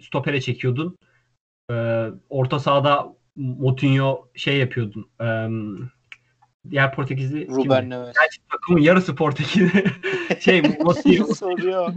stopere 0.00 0.40
çekiyordun. 0.40 0.98
Ee, 1.70 2.06
orta 2.28 2.58
sahada 2.58 3.16
Moutinho 3.36 4.28
şey 4.34 4.58
yapıyordun. 4.58 5.10
E, 5.20 5.48
diğer 6.70 6.94
Portekizli? 6.94 7.48
Ruben 7.48 7.90
Neves. 7.90 8.14
Gerçi 8.20 8.40
takımın 8.50 8.80
yarısı 8.80 9.14
Portekizli. 9.14 9.84
şey 10.40 10.62
Motinho, 10.62 11.24
soruyor. 11.34 11.94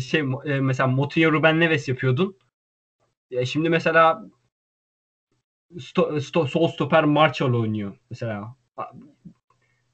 şey 0.00 0.20
e, 0.20 0.60
mesela 0.60 0.86
Motinho 0.86 1.32
Ruben 1.32 1.60
Neves 1.60 1.88
yapıyordun. 1.88 2.36
Ya 3.30 3.46
şimdi 3.46 3.68
mesela 3.68 4.26
sto, 5.78 6.20
sto, 6.20 6.46
sol 6.46 6.68
stoper 6.68 7.04
Marçal 7.04 7.54
oynuyor 7.54 7.96
mesela. 8.10 8.56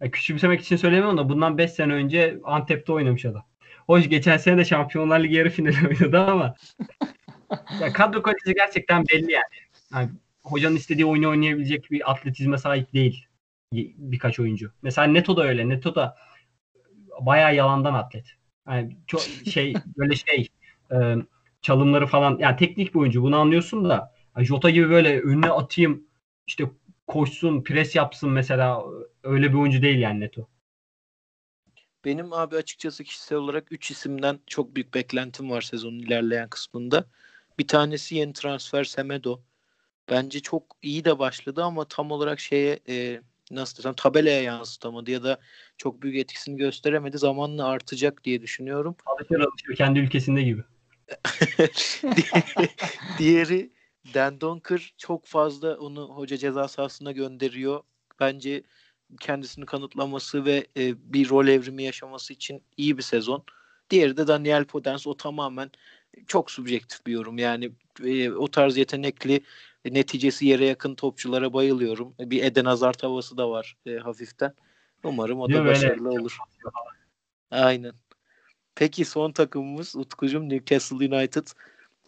Ya 0.01 0.10
küçümsemek 0.10 0.60
için 0.60 0.77
söylemiyorum 0.77 1.18
da 1.18 1.28
bundan 1.28 1.59
5 1.59 1.70
sene 1.70 1.93
önce 1.93 2.40
Antep'te 2.44 2.93
oynamış 2.93 3.24
adam. 3.24 3.44
Hoş 3.86 4.08
geçen 4.08 4.36
sene 4.36 4.58
de 4.58 4.64
Şampiyonlar 4.64 5.20
Ligi 5.20 5.34
yarı 5.34 5.50
finali 5.50 5.88
oynadı 5.88 6.20
ama 6.20 6.54
ya 7.80 7.92
kadro 7.92 8.22
kalitesi 8.22 8.54
gerçekten 8.54 9.04
belli 9.06 9.32
yani. 9.32 9.44
yani. 9.92 10.10
Hocanın 10.42 10.76
istediği 10.76 11.06
oyunu 11.06 11.28
oynayabilecek 11.28 11.90
bir 11.90 12.10
atletizme 12.10 12.58
sahip 12.58 12.92
değil 12.92 13.26
birkaç 13.72 14.40
oyuncu. 14.40 14.72
Mesela 14.82 15.06
Neto 15.06 15.36
da 15.36 15.44
öyle. 15.44 15.68
Neto 15.68 15.94
da 15.94 16.16
bayağı 17.20 17.54
yalandan 17.54 17.94
atlet. 17.94 18.26
Yani 18.68 18.96
çok 19.06 19.20
şey 19.52 19.74
böyle 19.98 20.14
şey 20.14 20.48
e, 20.92 21.14
çalımları 21.62 22.06
falan 22.06 22.38
yani 22.40 22.56
teknik 22.56 22.94
bir 22.94 22.98
oyuncu 22.98 23.22
bunu 23.22 23.36
anlıyorsun 23.36 23.88
da 23.88 24.14
Jota 24.38 24.70
gibi 24.70 24.90
böyle 24.90 25.20
önüne 25.20 25.50
atayım 25.50 26.06
işte 26.46 26.64
koşsun 27.06 27.62
pres 27.62 27.94
yapsın 27.96 28.30
mesela 28.30 28.82
öyle 29.22 29.48
bir 29.52 29.58
oyuncu 29.58 29.82
değil 29.82 29.98
yani 29.98 30.20
Neto. 30.20 30.48
Benim 32.06 32.32
abi 32.32 32.56
açıkçası 32.56 33.04
kişisel 33.04 33.38
olarak 33.38 33.72
3 33.72 33.90
isimden 33.90 34.38
çok 34.46 34.74
büyük 34.74 34.94
beklentim 34.94 35.50
var 35.50 35.60
sezonun 35.60 35.98
ilerleyen 35.98 36.48
kısmında. 36.48 37.04
Bir 37.58 37.68
tanesi 37.68 38.14
yeni 38.14 38.32
transfer 38.32 38.84
Semedo. 38.84 39.40
Bence 40.10 40.40
çok 40.40 40.76
iyi 40.82 41.04
de 41.04 41.18
başladı 41.18 41.64
ama 41.64 41.84
tam 41.84 42.10
olarak 42.10 42.40
şeye 42.40 42.80
e, 42.88 43.20
nasıl 43.50 43.78
desem 43.78 43.94
tabelaya 43.94 44.42
yansıtamadı 44.42 45.10
ya 45.10 45.22
da 45.22 45.40
çok 45.76 46.02
büyük 46.02 46.16
etkisini 46.16 46.56
gösteremedi. 46.56 47.18
Zamanla 47.18 47.66
artacak 47.66 48.24
diye 48.24 48.42
düşünüyorum. 48.42 48.96
Alışır 49.06 49.40
alışır 49.40 49.76
kendi 49.76 49.98
ülkesinde 49.98 50.42
gibi. 50.42 50.62
Diğeri 53.18 53.72
Dan 54.14 54.40
Donker 54.40 54.94
çok 54.98 55.26
fazla 55.26 55.76
onu 55.76 56.08
hoca 56.08 56.36
ceza 56.36 56.68
sahasına 56.68 57.12
gönderiyor. 57.12 57.82
Bence 58.20 58.62
kendisini 59.20 59.66
kanıtlaması 59.66 60.44
ve 60.44 60.66
e, 60.76 61.12
bir 61.12 61.28
rol 61.28 61.46
evrimi 61.46 61.82
yaşaması 61.82 62.32
için 62.32 62.62
iyi 62.76 62.98
bir 62.98 63.02
sezon. 63.02 63.44
Diğeri 63.90 64.16
de 64.16 64.26
Daniel 64.26 64.64
Podence 64.64 65.10
o 65.10 65.16
tamamen 65.16 65.70
çok 66.26 66.50
subjektif 66.50 67.06
bir 67.06 67.12
yorum. 67.12 67.38
Yani 67.38 67.72
e, 68.04 68.30
o 68.30 68.48
tarz 68.48 68.76
yetenekli 68.76 69.40
neticesi 69.84 70.46
yere 70.46 70.66
yakın 70.66 70.94
topçulara 70.94 71.52
bayılıyorum. 71.52 72.14
Bir 72.18 72.44
Eden 72.44 72.64
Hazard 72.64 73.02
havası 73.02 73.36
da 73.36 73.50
var 73.50 73.76
e, 73.86 73.96
hafiften. 73.96 74.54
Umarım 75.04 75.40
o 75.40 75.48
da 75.48 75.54
Değil 75.54 75.64
başarılı 75.64 76.08
öyle. 76.08 76.20
olur. 76.20 76.38
Aynen. 77.50 77.92
Peki 78.74 79.04
son 79.04 79.32
takımımız 79.32 79.96
Utkucum 79.96 80.48
Newcastle 80.48 81.16
United. 81.16 81.46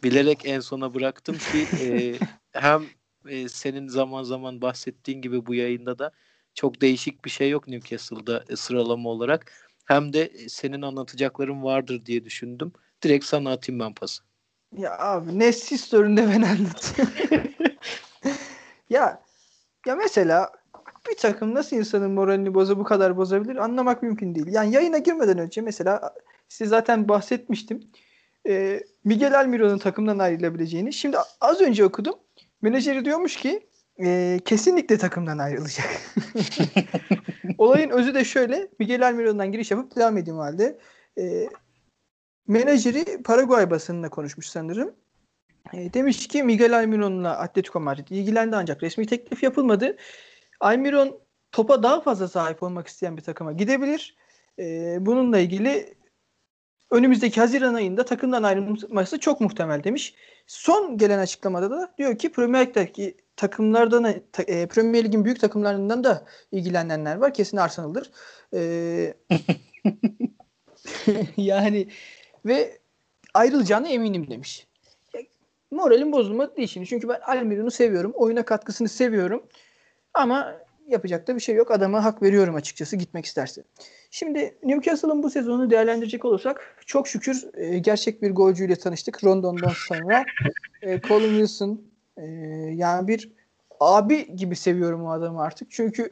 Bilerek 0.02 0.46
en 0.46 0.60
sona 0.60 0.94
bıraktım 0.94 1.38
ki 1.38 1.66
e, 1.82 2.14
hem 2.52 2.82
e, 3.28 3.48
senin 3.48 3.88
zaman 3.88 4.22
zaman 4.22 4.60
bahsettiğin 4.60 5.22
gibi 5.22 5.46
bu 5.46 5.54
yayında 5.54 5.98
da 5.98 6.12
çok 6.58 6.80
değişik 6.80 7.24
bir 7.24 7.30
şey 7.30 7.50
yok 7.50 7.68
Newcastle'da 7.68 8.44
e, 8.48 8.56
sıralama 8.56 9.08
olarak. 9.08 9.52
Hem 9.84 10.12
de 10.12 10.32
senin 10.48 10.82
anlatacakların 10.82 11.62
vardır 11.62 12.06
diye 12.06 12.24
düşündüm. 12.24 12.72
Direkt 13.02 13.24
sana 13.24 13.52
atayım 13.52 13.80
ben 13.80 13.94
pası. 13.94 14.22
Ya 14.76 14.98
abi 14.98 15.38
ne 15.38 15.52
story'inde 15.52 16.28
ben 16.28 16.42
anlatayım. 16.42 17.54
ya 18.90 19.22
ya 19.86 19.96
mesela 19.96 20.52
bir 21.10 21.16
takım 21.16 21.54
nasıl 21.54 21.76
insanın 21.76 22.10
moralini 22.10 22.54
boza 22.54 22.78
bu 22.78 22.84
kadar 22.84 23.16
bozabilir 23.16 23.56
anlamak 23.56 24.02
mümkün 24.02 24.34
değil. 24.34 24.46
Yani 24.50 24.74
yayına 24.74 24.98
girmeden 24.98 25.38
önce 25.38 25.60
mesela 25.60 26.14
size 26.48 26.68
zaten 26.68 27.08
bahsetmiştim. 27.08 27.90
Ee, 28.48 28.82
Miguel 29.04 29.40
Almiron'un 29.40 29.78
takımdan 29.78 30.18
ayrılabileceğini. 30.18 30.92
Şimdi 30.92 31.16
az 31.40 31.60
önce 31.60 31.84
okudum. 31.84 32.14
Menajeri 32.62 33.04
diyormuş 33.04 33.36
ki 33.36 33.67
e, 34.00 34.40
kesinlikle 34.44 34.98
takımdan 34.98 35.38
ayrılacak. 35.38 35.86
Olayın 37.58 37.90
özü 37.90 38.14
de 38.14 38.24
şöyle. 38.24 38.68
Miguel 38.78 39.06
Almiron'dan 39.08 39.52
giriş 39.52 39.70
yapıp 39.70 39.96
devam 39.96 40.16
edeyim 40.16 40.38
halde. 40.38 40.78
E, 41.18 41.48
menajeri 42.46 43.22
Paraguay 43.22 43.70
basınına 43.70 44.08
konuşmuş 44.08 44.46
sanırım. 44.48 44.94
E, 45.72 45.94
demiş 45.94 46.28
ki 46.28 46.42
Miguel 46.42 46.78
Almiron'la 46.78 47.38
Atletico 47.38 47.80
Madrid 47.80 48.08
ilgilendi 48.10 48.56
ancak 48.56 48.82
resmi 48.82 49.06
teklif 49.06 49.42
yapılmadı. 49.42 49.96
Almiron 50.60 51.20
topa 51.52 51.82
daha 51.82 52.00
fazla 52.00 52.28
sahip 52.28 52.62
olmak 52.62 52.86
isteyen 52.86 53.16
bir 53.16 53.22
takıma 53.22 53.52
gidebilir. 53.52 54.16
E, 54.58 54.96
bununla 55.00 55.38
ilgili 55.38 55.94
önümüzdeki 56.90 57.40
Haziran 57.40 57.74
ayında 57.74 58.04
takımdan 58.04 58.42
ayrılması 58.42 59.20
çok 59.20 59.40
muhtemel 59.40 59.84
demiş. 59.84 60.14
Son 60.46 60.98
gelen 60.98 61.18
açıklamada 61.18 61.70
da 61.70 61.94
diyor 61.98 62.18
ki 62.18 62.32
Premier 62.32 62.66
Lig'deki 62.66 63.16
takımlardan 63.38 64.04
e, 64.46 64.66
Premier 64.66 65.04
Lig'in 65.04 65.24
büyük 65.24 65.40
takımlarından 65.40 66.04
da 66.04 66.24
ilgilenenler 66.52 67.16
var. 67.16 67.34
Kesin 67.34 67.56
Arsenal'dır. 67.56 68.10
E, 68.54 69.14
yani 71.36 71.88
ve 72.46 72.78
ayrılacağına 73.34 73.88
eminim 73.88 74.30
demiş. 74.30 74.66
Ya, 75.14 75.20
moralim 75.70 76.12
bozulmadı 76.12 76.56
değil 76.56 76.68
şimdi. 76.68 76.86
Çünkü 76.86 77.08
ben 77.08 77.20
Almiron'u 77.26 77.70
seviyorum. 77.70 78.12
Oyuna 78.14 78.44
katkısını 78.44 78.88
seviyorum. 78.88 79.42
Ama 80.14 80.54
yapacak 80.88 81.28
da 81.28 81.34
bir 81.34 81.40
şey 81.40 81.54
yok. 81.54 81.70
Adama 81.70 82.04
hak 82.04 82.22
veriyorum 82.22 82.54
açıkçası 82.54 82.96
gitmek 82.96 83.24
isterse. 83.24 83.64
Şimdi 84.10 84.58
Newcastle'ın 84.62 85.22
bu 85.22 85.30
sezonu 85.30 85.70
değerlendirecek 85.70 86.24
olursak 86.24 86.76
çok 86.86 87.08
şükür 87.08 87.48
e, 87.54 87.78
gerçek 87.78 88.22
bir 88.22 88.30
golcüyle 88.30 88.76
tanıştık 88.76 89.24
Rondon'dan 89.24 89.72
sonra. 89.88 90.24
e, 90.82 91.00
Colin 91.00 91.30
Wilson 91.30 91.88
e, 92.18 92.26
yani 92.74 93.08
bir 93.08 93.32
abi 93.80 94.36
gibi 94.36 94.56
seviyorum 94.56 95.04
o 95.04 95.10
adamı 95.10 95.42
artık. 95.42 95.70
Çünkü 95.70 96.10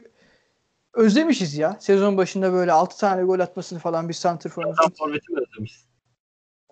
özlemişiz 0.93 1.57
ya. 1.57 1.77
Sezon 1.79 2.17
başında 2.17 2.53
böyle 2.53 2.71
6 2.71 2.97
tane 2.97 3.23
gol 3.23 3.39
atmasını 3.39 3.79
falan 3.79 4.09
bir 4.09 4.13
santrforumuzun. 4.13 4.93
Forveti 4.99 5.31
mi 5.33 5.39
özlemişiz? 5.41 5.87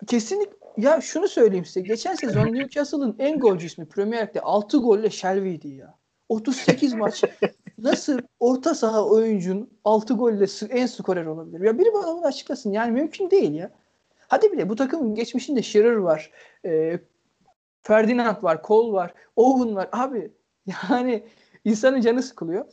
Kesinlikle 0.06 0.56
ya 0.76 1.00
şunu 1.00 1.28
söyleyeyim 1.28 1.64
size. 1.64 1.80
Geçen 1.80 2.14
sezon 2.14 2.46
Newcastle'ın 2.46 3.16
en 3.18 3.38
golcü 3.38 3.66
ismi 3.66 3.88
Premier 3.88 4.26
Lig'de 4.26 4.40
6 4.40 4.78
golle 4.78 5.10
Shelby'ydi 5.10 5.68
ya. 5.68 5.98
38 6.28 6.94
maç 6.94 7.24
nasıl 7.78 8.18
orta 8.40 8.74
saha 8.74 9.04
oyuncun 9.04 9.70
6 9.84 10.14
golle 10.14 10.46
en 10.70 10.86
skorer 10.86 11.26
olabilir? 11.26 11.60
Ya 11.60 11.78
biri 11.78 11.92
bana 11.94 12.16
bunu 12.16 12.26
açıklasın. 12.26 12.72
Yani 12.72 12.92
mümkün 12.92 13.30
değil 13.30 13.54
ya. 13.54 13.70
Hadi 14.28 14.52
bile 14.52 14.68
bu 14.68 14.76
takımın 14.76 15.14
geçmişinde 15.14 15.62
Shearer 15.62 15.96
var. 15.96 16.30
E, 16.64 17.00
Ferdinand 17.86 18.42
var. 18.42 18.60
Cole 18.64 18.92
var. 18.92 19.14
Owen 19.36 19.76
var. 19.76 19.88
Abi 19.92 20.30
yani 20.90 21.24
insanın 21.64 22.00
canı 22.00 22.22
sıkılıyor. 22.22 22.64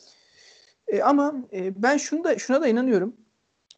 E, 0.88 1.02
ama 1.02 1.36
e, 1.54 1.84
ben 1.84 1.98
şunu 1.98 2.24
da 2.24 2.38
şuna 2.38 2.62
da 2.62 2.68
inanıyorum. 2.68 3.16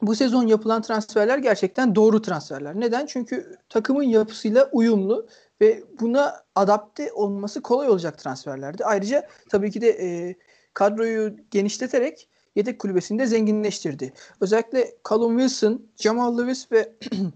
Bu 0.02 0.16
sezon 0.16 0.48
yapılan 0.48 0.82
transferler 0.82 1.38
gerçekten 1.38 1.95
doğru 1.95 2.22
transferler. 2.22 2.80
Neden? 2.80 3.06
Çünkü 3.06 3.57
takımın 3.70 4.03
yapısıyla 4.03 4.70
uyumlu 4.72 5.28
ve 5.62 5.84
buna 5.99 6.44
adapte 6.56 7.14
olması 7.14 7.62
kolay 7.62 7.90
olacak 7.90 8.20
transferlerdi. 8.20 8.86
Ayrıca 8.86 9.28
tabii 9.49 9.72
ki 9.72 9.82
de 9.82 9.90
e, 9.90 10.36
kadroyu 10.74 11.36
genişleterek 11.52 12.30
yedek 12.56 12.80
kulübesini 12.80 13.20
de 13.20 13.26
zenginleştirdi. 13.26 14.14
Özellikle 14.41 14.95
Callum 15.10 15.38
Wilson, 15.38 15.88
Jamal 15.95 16.38
Lewis 16.38 16.72
ve 16.72 16.94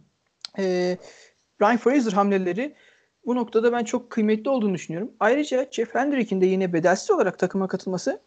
e, 0.60 0.98
Ryan 1.62 1.78
Fraser 1.78 2.12
hamleleri 2.12 2.76
bu 3.26 3.36
noktada 3.36 3.72
ben 3.72 3.84
çok 3.84 4.10
kıymetli 4.10 4.50
olduğunu 4.50 4.74
düşünüyorum. 4.74 5.12
Ayrıca 5.20 5.68
Jeff 5.72 5.96
Hendrick'in 5.96 6.41
de 6.41 6.46
yine 6.46 6.74
bedelsiz 6.74 7.12
olarak 7.12 7.40
takıma 7.40 7.68
katılması 7.68 8.22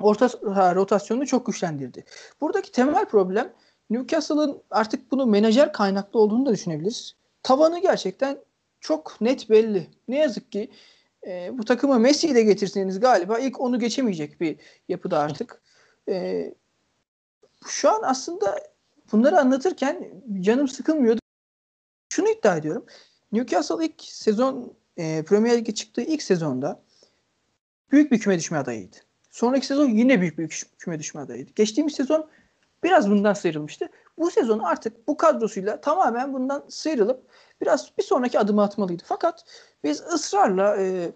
orta 0.00 0.28
saha 0.28 0.74
rotasyonunu 0.74 1.26
çok 1.26 1.46
güçlendirdi. 1.46 2.04
Buradaki 2.40 2.72
temel 2.72 3.04
problem 3.04 3.52
Newcastle'ın 3.90 4.62
artık 4.70 5.10
bunu 5.10 5.26
menajer 5.26 5.72
kaynaklı 5.72 6.20
olduğunu 6.20 6.46
da 6.46 6.52
düşünebiliriz. 6.52 7.16
Tavanı 7.42 7.80
gerçekten 7.80 8.38
çok 8.80 9.20
net 9.20 9.50
belli. 9.50 9.86
Ne 10.08 10.18
yazık 10.18 10.52
ki 10.52 10.70
e, 11.26 11.58
bu 11.58 11.64
takıma 11.64 11.98
Messi'yi 11.98 12.34
de 12.34 12.42
getirseniz 12.42 13.00
galiba 13.00 13.38
ilk 13.38 13.60
onu 13.60 13.78
geçemeyecek 13.78 14.40
bir 14.40 14.56
yapıda 14.88 15.18
artık. 15.18 15.62
E, 16.08 16.54
şu 17.66 17.90
an 17.90 18.00
aslında 18.04 18.60
bunları 19.12 19.38
anlatırken 19.38 20.22
canım 20.40 20.68
sıkılmıyordu. 20.68 21.20
Şunu 22.08 22.28
iddia 22.28 22.56
ediyorum. 22.56 22.86
Newcastle 23.32 23.86
ilk 23.86 24.02
sezon 24.02 24.74
e, 24.96 25.24
Premier 25.24 25.58
Lig'e 25.58 25.74
çıktığı 25.74 26.02
ilk 26.02 26.22
sezonda 26.22 26.82
büyük 27.92 28.12
bir 28.12 28.20
küme 28.20 28.38
düşme 28.38 28.58
adayıydı. 28.58 28.96
Sonraki 29.30 29.66
sezon 29.66 29.88
yine 29.88 30.20
büyük 30.20 30.38
bir 30.38 30.66
küme 30.78 30.98
düşme 30.98 31.20
adayıydı. 31.20 31.50
Geçtiğimiz 31.54 31.94
sezon 31.94 32.30
biraz 32.82 33.10
bundan 33.10 33.32
sıyrılmıştı. 33.32 33.88
Bu 34.18 34.30
sezon 34.30 34.58
artık 34.58 35.08
bu 35.08 35.16
kadrosuyla 35.16 35.80
tamamen 35.80 36.32
bundan 36.32 36.64
sıyrılıp 36.68 37.26
biraz 37.60 37.92
bir 37.98 38.02
sonraki 38.02 38.38
adımı 38.38 38.62
atmalıydı. 38.62 39.02
Fakat 39.06 39.44
biz 39.84 40.00
ısrarla 40.00 40.76
e, 40.76 41.12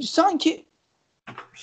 sanki 0.00 0.66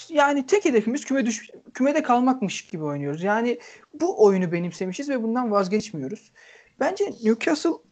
yani 0.10 0.46
tek 0.46 0.66
hedefimiz 0.66 1.06
küme 1.06 1.26
düş 1.26 1.50
kümede 1.74 2.04
kalmakmış 2.04 2.66
gibi 2.66 2.84
oynuyoruz. 2.84 3.24
Yani 3.24 3.60
bu 3.94 4.26
oyunu 4.26 4.52
benimsemişiz 4.52 5.10
ve 5.10 5.24
bundan 5.24 5.52
vazgeçmiyoruz. 5.52 6.32
Bence 6.80 7.06
Newcastle 7.24 7.89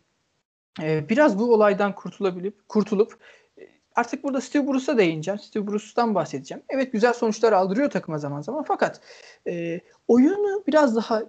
e, 0.82 1.10
biraz 1.10 1.40
bu 1.40 1.54
olaydan 1.54 1.96
kurtulabilip 1.96 2.70
kurtulup 2.70 3.18
e, 3.60 3.62
artık 3.96 4.24
burada 4.24 4.42
Steve 4.42 4.68
Bruce'a 4.68 4.98
değineceğim. 4.98 5.40
Steve 5.40 5.68
Bruce'tan 5.68 6.16
bahsedeceğim. 6.16 6.64
Evet 6.70 6.92
güzel 6.92 7.14
sonuçlar 7.14 7.54
aldırıyor 7.54 7.90
takıma 7.90 8.18
zaman 8.18 8.42
zaman 8.42 8.64
fakat 8.64 9.02
e, 9.48 9.82
oyunu 10.08 10.64
biraz 10.68 10.96
daha 10.96 11.24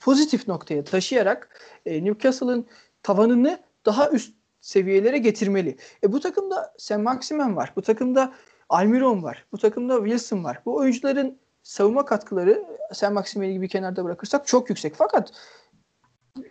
pozitif 0.00 0.48
noktaya 0.48 0.84
taşıyarak 0.84 1.60
e, 1.86 2.04
Newcastle'ın 2.04 2.66
tavanını 3.02 3.60
daha 3.86 4.10
üst 4.10 4.34
seviyelere 4.60 5.18
getirmeli. 5.18 5.76
E, 6.04 6.12
bu 6.12 6.20
takımda 6.20 6.74
Sam 6.78 7.02
Maximen 7.02 7.56
var. 7.56 7.72
Bu 7.76 7.82
takımda 7.82 8.32
Almiron 8.68 9.22
var. 9.22 9.46
Bu 9.52 9.58
takımda 9.58 9.96
Wilson 9.96 10.44
var. 10.44 10.62
Bu 10.66 10.76
oyuncuların 10.76 11.38
savunma 11.62 12.04
katkıları 12.04 12.64
Sam 12.92 13.14
Maximen'i 13.14 13.52
gibi 13.52 13.68
kenarda 13.68 14.04
bırakırsak 14.04 14.46
çok 14.46 14.70
yüksek. 14.70 14.94
Fakat 14.96 15.32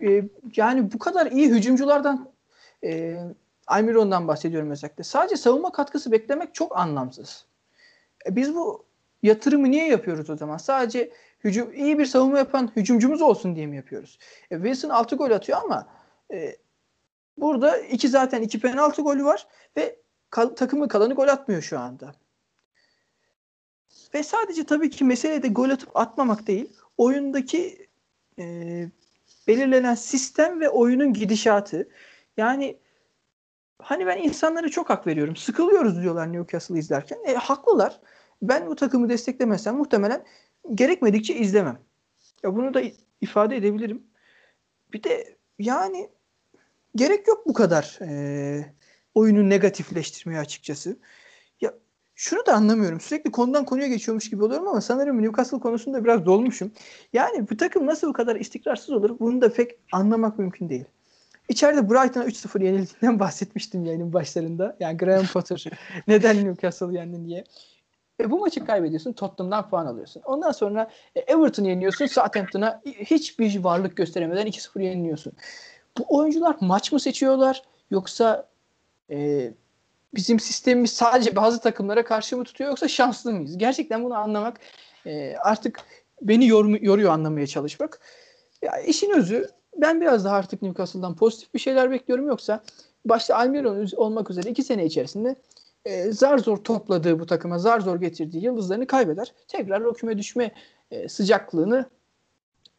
e, 0.01 0.23
yani 0.55 0.91
bu 0.91 0.99
kadar 0.99 1.31
iyi 1.31 1.49
hücumculardan 1.49 2.31
e, 2.83 3.19
Almiron'dan 3.67 4.27
bahsediyorum 4.27 4.71
özellikle. 4.71 5.03
Sadece 5.03 5.37
savunma 5.37 5.71
katkısı 5.71 6.11
beklemek 6.11 6.53
çok 6.53 6.77
anlamsız. 6.77 7.45
E, 8.25 8.35
biz 8.35 8.55
bu 8.55 8.85
yatırımı 9.23 9.71
niye 9.71 9.87
yapıyoruz 9.87 10.29
o 10.29 10.37
zaman? 10.37 10.57
Sadece 10.57 11.11
hücum 11.43 11.73
iyi 11.73 11.99
bir 11.99 12.05
savunma 12.05 12.37
yapan 12.37 12.71
hücumcumuz 12.75 13.21
olsun 13.21 13.55
diye 13.55 13.67
mi 13.67 13.75
yapıyoruz? 13.75 14.19
E, 14.51 14.55
Wilson 14.55 14.89
6 14.89 15.15
gol 15.15 15.31
atıyor 15.31 15.57
ama 15.63 15.87
e, 16.33 16.55
burada 17.37 17.77
iki 17.77 18.07
zaten 18.09 18.41
iki 18.41 18.59
penaltı 18.59 19.01
golü 19.01 19.23
var 19.25 19.47
ve 19.77 19.99
kal, 20.29 20.47
takımı 20.47 20.87
kalanı 20.87 21.13
gol 21.13 21.27
atmıyor 21.27 21.61
şu 21.61 21.79
anda. 21.79 22.15
Ve 24.13 24.23
sadece 24.23 24.63
tabii 24.63 24.89
ki 24.89 25.03
mesele 25.03 25.43
de 25.43 25.47
gol 25.47 25.69
atıp 25.69 25.97
atmamak 25.97 26.47
değil. 26.47 26.69
Oyundaki 26.97 27.87
e, 28.39 28.85
belirlenen 29.49 29.95
sistem 29.95 30.59
ve 30.59 30.69
oyunun 30.69 31.13
gidişatı. 31.13 31.89
Yani 32.37 32.79
hani 33.81 34.07
ben 34.07 34.17
insanlara 34.17 34.69
çok 34.69 34.89
hak 34.89 35.07
veriyorum. 35.07 35.35
Sıkılıyoruz 35.35 36.01
diyorlar 36.01 36.33
Newcastle'ı 36.33 36.77
izlerken. 36.77 37.17
E, 37.27 37.33
haklılar. 37.33 37.99
Ben 38.41 38.67
bu 38.67 38.75
takımı 38.75 39.09
desteklemesem 39.09 39.75
muhtemelen 39.75 40.25
gerekmedikçe 40.73 41.35
izlemem. 41.35 41.79
Ya 42.43 42.55
bunu 42.55 42.73
da 42.73 42.81
ifade 43.21 43.55
edebilirim. 43.55 44.03
Bir 44.93 45.03
de 45.03 45.37
yani 45.59 46.09
gerek 46.95 47.27
yok 47.27 47.47
bu 47.47 47.53
kadar 47.53 47.99
e, 48.01 48.73
oyunu 49.15 49.49
negatifleştirmeye 49.49 50.39
açıkçası. 50.39 50.99
Şunu 52.19 52.45
da 52.45 52.53
anlamıyorum. 52.53 52.99
Sürekli 52.99 53.31
konudan 53.31 53.65
konuya 53.65 53.87
geçiyormuş 53.87 54.29
gibi 54.29 54.43
oluyorum 54.43 54.67
ama 54.67 54.81
sanırım 54.81 55.21
Newcastle 55.21 55.59
konusunda 55.59 56.03
biraz 56.03 56.25
dolmuşum. 56.25 56.71
Yani 57.13 57.49
bu 57.49 57.57
takım 57.57 57.85
nasıl 57.85 58.07
bu 58.07 58.13
kadar 58.13 58.35
istikrarsız 58.35 58.89
olur 58.89 59.19
bunu 59.19 59.41
da 59.41 59.53
pek 59.53 59.71
anlamak 59.91 60.39
mümkün 60.39 60.69
değil. 60.69 60.85
İçeride 61.49 61.89
Brighton'a 61.89 62.25
3-0 62.25 62.63
yenildiğinden 62.63 63.19
bahsetmiştim 63.25 63.85
yayının 63.85 64.13
başlarında. 64.13 64.77
Yani 64.79 64.97
Graham 64.97 65.25
Potter 65.25 65.65
neden 66.07 66.45
Newcastle 66.45 66.97
yendin 66.97 67.27
diye. 67.27 67.43
E, 68.19 68.31
bu 68.31 68.39
maçı 68.39 68.65
kaybediyorsun 68.65 69.13
Tottenham'dan 69.13 69.69
puan 69.69 69.85
alıyorsun. 69.85 70.21
Ondan 70.25 70.51
sonra 70.51 70.89
e, 71.15 71.33
yeniyorsun 71.63 72.05
Southampton'a 72.05 72.81
hiçbir 72.85 73.63
varlık 73.63 73.97
gösteremeden 73.97 74.47
2-0 74.47 74.83
yeniliyorsun. 74.83 75.33
Bu 75.97 76.05
oyuncular 76.17 76.55
maç 76.61 76.91
mı 76.91 76.99
seçiyorlar 76.99 77.63
yoksa 77.91 78.47
e, 79.09 79.51
bizim 80.15 80.39
sistemimiz 80.39 80.91
sadece 80.91 81.35
bazı 81.35 81.61
takımlara 81.61 82.05
karşı 82.05 82.37
mı 82.37 82.43
tutuyor 82.43 82.69
yoksa 82.69 82.87
şanslı 82.87 83.33
mıyız? 83.33 83.57
Gerçekten 83.57 84.03
bunu 84.03 84.15
anlamak 84.15 84.59
e, 85.05 85.35
artık 85.35 85.79
beni 86.21 86.47
yor, 86.47 86.81
yoruyor 86.81 87.13
anlamaya 87.13 87.47
çalışmak. 87.47 87.99
Ya 88.61 88.77
işin 88.77 89.11
özü 89.11 89.49
ben 89.77 90.01
biraz 90.01 90.25
daha 90.25 90.35
artık 90.35 90.61
Newcastle'dan 90.61 91.15
pozitif 91.15 91.53
bir 91.53 91.59
şeyler 91.59 91.91
bekliyorum 91.91 92.27
yoksa 92.27 92.63
başta 93.05 93.35
Almiron 93.35 93.87
olmak 93.95 94.29
üzere 94.31 94.49
iki 94.49 94.63
sene 94.63 94.85
içerisinde 94.85 95.35
e, 95.85 96.11
zar 96.11 96.37
zor 96.37 96.57
topladığı 96.57 97.19
bu 97.19 97.25
takıma 97.25 97.59
zar 97.59 97.79
zor 97.79 97.99
getirdiği 97.99 98.43
yıldızlarını 98.43 98.87
kaybeder. 98.87 99.33
Tekrar 99.47 99.81
o 99.81 99.93
küme 99.93 100.17
düşme 100.17 100.51
e, 100.91 101.09
sıcaklığını 101.09 101.89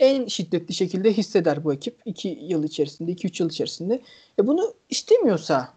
en 0.00 0.26
şiddetli 0.26 0.74
şekilde 0.74 1.12
hisseder 1.12 1.64
bu 1.64 1.72
ekip. 1.72 2.00
2 2.04 2.28
yıl 2.28 2.64
içerisinde, 2.64 3.12
2-3 3.12 3.42
yıl 3.42 3.50
içerisinde. 3.50 4.02
E 4.38 4.46
bunu 4.46 4.74
istemiyorsa 4.88 5.68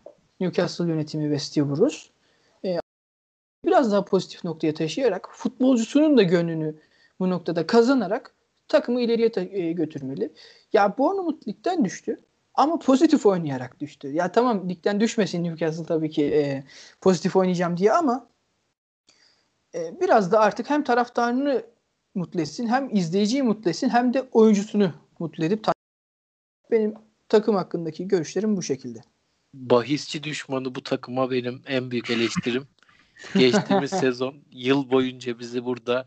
Newcastle 0.44 0.90
yönetimi 0.90 1.32
Bruce 1.32 1.98
e, 2.66 2.80
biraz 3.66 3.92
daha 3.92 4.06
pozitif 4.06 4.44
noktaya 4.44 4.74
taşıyarak 4.74 5.30
futbolcusunun 5.32 6.18
da 6.18 6.24
gönlünü 6.24 6.76
bu 7.20 7.30
noktada 7.30 7.68
kazanarak 7.68 8.36
takımı 8.68 9.02
ileriye 9.02 9.32
ta- 9.32 9.42
e, 9.42 9.72
götürmeli. 9.72 10.34
Ya 10.74 10.98
Bournemouth 10.98 11.48
ligden 11.48 11.86
düştü. 11.86 12.22
Ama 12.56 12.80
pozitif 12.80 13.26
oynayarak 13.26 13.80
düştü. 13.80 14.08
Ya 14.08 14.32
tamam 14.32 14.70
ligden 14.70 15.00
düşmesin 15.00 15.44
Newcastle 15.44 15.86
tabii 15.86 16.10
ki 16.10 16.24
e, 16.26 16.64
pozitif 17.02 17.36
oynayacağım 17.36 17.78
diye 17.78 17.94
ama 17.94 18.30
e, 19.76 20.00
biraz 20.02 20.32
da 20.32 20.40
artık 20.40 20.70
hem 20.70 20.84
taraftarını 20.84 21.64
mutlu 22.16 22.42
etsin 22.42 22.68
hem 22.68 22.96
izleyiciyi 22.96 23.44
mutlu 23.44 23.70
etsin 23.70 23.90
hem 23.90 24.14
de 24.14 24.28
oyuncusunu 24.32 24.94
mutlu 25.20 25.46
edip 25.46 25.66
benim 26.72 26.94
takım 27.30 27.56
hakkındaki 27.56 28.08
görüşlerim 28.08 28.58
bu 28.58 28.62
şekilde. 28.64 29.13
Bahisçi 29.54 30.24
düşmanı 30.24 30.76
bu 30.76 30.84
takıma 30.84 31.32
benim 31.32 31.62
en 31.68 31.92
büyük 31.92 32.10
eleştirim. 32.10 32.68
Geçtiğimiz 33.38 33.92
sezon 34.00 34.44
yıl 34.52 34.90
boyunca 34.90 35.40
bizi 35.40 35.66
burada 35.66 36.06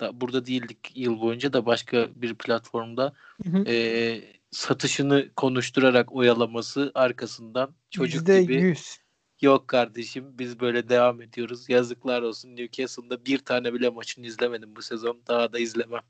da 0.00 0.20
burada 0.20 0.46
değildik 0.46 0.92
yıl 0.94 1.20
boyunca 1.20 1.52
da 1.52 1.66
başka 1.66 2.08
bir 2.16 2.34
platformda 2.34 3.12
Hı 3.44 3.50
hı. 3.50 3.64
e, 3.66 4.36
satışını 4.50 5.28
konuşturarak 5.36 6.12
oyalaması 6.12 6.92
arkasından 6.94 7.74
çocuk 7.90 8.20
Yüzde 8.20 8.42
gibi 8.42 8.54
yüz. 8.54 8.98
yok 9.40 9.68
kardeşim 9.68 10.38
biz 10.38 10.60
böyle 10.60 10.88
devam 10.88 11.22
ediyoruz. 11.22 11.68
Yazıklar 11.68 12.22
olsun 12.22 12.56
Newcastle'da 12.56 13.24
bir 13.24 13.38
tane 13.38 13.74
bile 13.74 13.88
maçını 13.88 14.26
izlemedim 14.26 14.76
bu 14.76 14.82
sezon. 14.82 15.20
Daha 15.28 15.52
da 15.52 15.58
izlemem. 15.58 16.02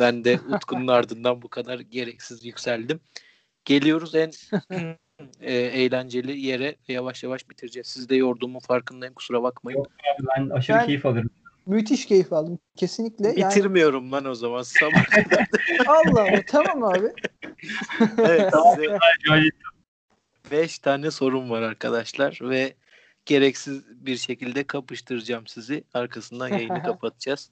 Ben 0.00 0.24
de 0.24 0.40
Utku'nun 0.48 0.88
ardından 0.88 1.42
bu 1.42 1.48
kadar 1.48 1.80
gereksiz 1.80 2.44
yükseldim. 2.44 3.00
Geliyoruz 3.64 4.14
en 4.14 4.32
e, 5.40 5.54
eğlenceli 5.54 6.40
yere 6.40 6.76
ve 6.88 6.92
yavaş 6.92 7.22
yavaş 7.24 7.50
bitireceğiz. 7.50 7.86
Siz 7.86 8.08
de 8.08 8.16
yorduğumun 8.16 8.58
farkındayım 8.60 9.14
kusura 9.14 9.42
bakmayın. 9.42 9.78
Yok. 9.78 9.86
Ben 10.36 10.48
aşırı 10.48 10.76
Ben- 10.76 10.86
keyif 10.86 11.06
alıyorum. 11.06 11.30
Müthiş 11.66 12.06
keyif 12.06 12.32
aldım. 12.32 12.58
Kesinlikle. 12.76 13.28
Yani, 13.36 13.50
Bitirmiyorum 13.50 14.12
lan 14.12 14.24
o 14.24 14.34
zaman. 14.34 14.62
Sabah 14.62 15.04
Allah 15.86 16.20
Allah. 16.22 16.42
tamam 16.48 16.84
abi. 16.84 17.06
evet, 18.18 18.52
size 18.74 18.98
Şöyle 19.26 19.50
5 20.50 20.78
tane 20.78 21.10
sorum 21.10 21.50
var 21.50 21.62
arkadaşlar 21.62 22.38
ve 22.42 22.74
gereksiz 23.26 24.06
bir 24.06 24.16
şekilde 24.16 24.64
kapıştıracağım 24.64 25.46
sizi. 25.46 25.84
Arkasından 25.94 26.48
yayını 26.48 26.82
kapatacağız. 26.82 27.50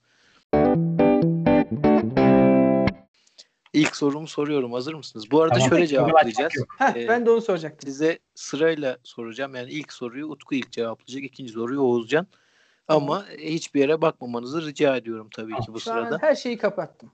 İlk 3.75 3.97
sorumu 3.97 4.27
soruyorum. 4.27 4.73
Hazır 4.73 4.95
mısınız? 4.95 5.31
Bu 5.31 5.43
arada 5.43 5.55
Tamam. 5.55 5.69
şöyle 5.69 5.87
cevaplayacağız. 5.87 6.53
Heh, 6.79 6.97
Ee, 6.97 7.09
ben 7.09 7.27
de 7.27 7.31
onu 7.31 7.41
soracaktım. 7.41 7.91
Size 7.91 8.19
sırayla 8.35 8.99
soracağım. 9.03 9.55
Yani 9.55 9.71
ilk 9.71 9.93
soruyu 9.93 10.27
Utku 10.27 10.55
ilk 10.55 10.73
cevaplayacak. 10.73 11.25
ikinci 11.25 11.53
soruyu 11.53 11.81
Oğuzcan. 11.81 12.27
Ama 12.89 13.27
hiçbir 13.39 13.81
yere 13.81 14.01
bakmamanızı 14.03 14.67
rica 14.67 14.97
ediyorum 14.97 15.29
tabii 15.35 15.55
ki 15.55 15.73
bu 15.73 15.81
Şu 15.81 15.85
sırada. 15.91 16.15
an 16.15 16.19
her 16.23 16.35
şeyi 16.35 16.59
kapattım. 16.59 17.11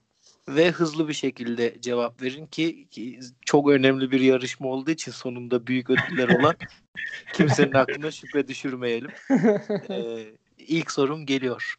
Ve 0.49 0.71
hızlı 0.71 1.09
bir 1.09 1.13
şekilde 1.13 1.81
cevap 1.81 2.23
verin 2.23 2.47
ki, 2.47 2.89
ki 2.91 3.21
çok 3.47 3.69
önemli 3.71 4.11
bir 4.11 4.21
yarışma 4.21 4.69
olduğu 4.69 4.91
için 4.91 5.13
sonunda 5.13 5.67
büyük 5.67 5.91
ödüller 5.91 6.29
olan 6.29 6.55
kimsenin 7.33 7.73
aklına 7.75 8.11
şüphe 8.11 8.49
düşürmeyelim. 8.49 9.11
Ee, 9.91 10.27
ilk 10.59 10.91
sorum 10.91 11.27
geliyor. 11.27 11.75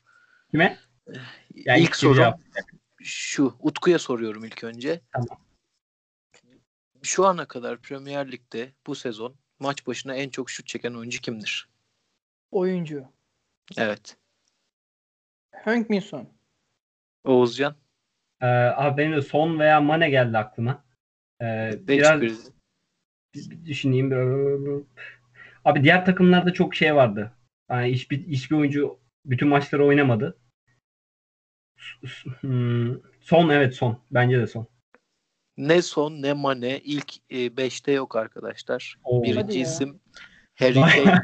kime? 0.52 0.78
Ya 1.56 1.76
ilk 1.76 1.88
ilk 1.88 1.96
sorum 1.96 2.16
cevap. 2.16 2.40
Şu. 3.04 3.56
Utku'ya 3.60 4.00
soruyorum 4.00 4.46
ilk 4.46 4.64
önce. 4.64 5.02
Tamam. 5.14 5.42
Şu 7.04 7.26
ana 7.26 7.48
kadar 7.48 7.82
Premier 7.82 8.32
Lig'de 8.32 8.72
bu 8.88 8.96
sezon 8.96 9.36
maç 9.60 9.88
başına 9.88 10.16
en 10.16 10.30
çok 10.30 10.50
şut 10.50 10.68
çeken 10.68 10.94
oyuncu 10.94 11.22
kimdir? 11.22 11.70
Oyuncu. 12.52 13.06
Evet. 13.78 14.18
Hank 15.56 15.90
Minson. 15.90 16.30
Oğuzcan. 17.24 17.76
Ee, 18.42 18.46
abi 18.48 18.98
benim 18.98 19.18
de 19.18 19.22
son 19.22 19.60
veya 19.60 19.82
Mane 19.82 20.10
geldi 20.10 20.38
aklıma. 20.38 20.84
Ee, 21.42 21.72
biraz 21.88 22.22
bir, 22.22 22.38
bir 23.36 23.66
düşüneyim. 23.66 24.12
Abi 25.66 25.84
diğer 25.84 26.06
takımlarda 26.06 26.54
çok 26.54 26.76
şey 26.76 26.96
vardı. 26.96 27.32
Yani 27.70 27.92
hiçbir, 27.92 28.28
hiçbir 28.28 28.56
oyuncu 28.56 29.00
bütün 29.26 29.48
maçları 29.48 29.86
oynamadı. 29.86 30.38
Hmm, 32.42 32.96
Son 33.22 33.50
evet 33.50 33.76
son. 33.76 33.98
Bence 34.12 34.40
de 34.40 34.48
son. 34.48 34.68
Ne 35.58 35.82
son 35.82 36.22
ne 36.22 36.34
Mane 36.34 36.80
ilk 36.80 37.14
5'te 37.32 37.92
yok 37.92 38.16
arkadaşlar. 38.16 38.96
Oo. 39.04 39.24
Birinci 39.24 39.40
Hadi 39.40 39.58
ya. 39.58 39.64
isim 39.64 40.00
Harry. 40.56 40.74
Kane 40.74 41.12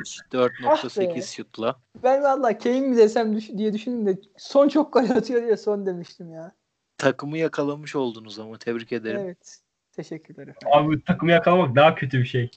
Ah 0.67 0.83
be. 0.83 0.87
4.8 0.87 1.35
şutla. 1.35 1.81
Ben 2.03 2.23
vallahi 2.23 2.57
Kane 2.57 2.81
mi 2.81 2.97
desem 2.97 3.35
düş- 3.35 3.57
diye 3.57 3.73
düşündüm 3.73 4.05
de 4.05 4.21
son 4.37 4.67
çok 4.67 4.93
gol 4.93 5.09
atıyor 5.09 5.41
diye 5.43 5.57
son 5.57 5.85
demiştim 5.85 6.31
ya. 6.33 6.51
Takımı 6.97 7.37
yakalamış 7.37 7.95
oldunuz 7.95 8.39
ama 8.39 8.57
tebrik 8.57 8.91
ederim. 8.91 9.21
Evet. 9.23 9.59
Teşekkürler 9.91 10.47
efendim. 10.47 10.67
Abi 10.71 11.03
takımı 11.03 11.31
yakalamak 11.31 11.75
daha 11.75 11.95
kötü 11.95 12.19
bir 12.19 12.25
şey. 12.25 12.51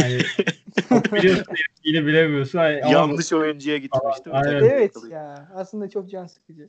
Yani 0.00 0.18
biliyorsun 1.12 1.54
yine 1.84 2.06
bilemiyorsun. 2.06 2.58
Hani, 2.58 2.82
ama- 2.84 2.92
Yanlış 2.92 3.32
oyuncuya 3.32 3.76
gitmiş 3.76 4.24
değil 4.24 4.36
mi? 4.36 4.42
Evet 4.46 4.94
ya. 5.10 5.48
Aslında 5.54 5.88
çok 5.90 6.10
can 6.10 6.26
sıkıcı. 6.26 6.68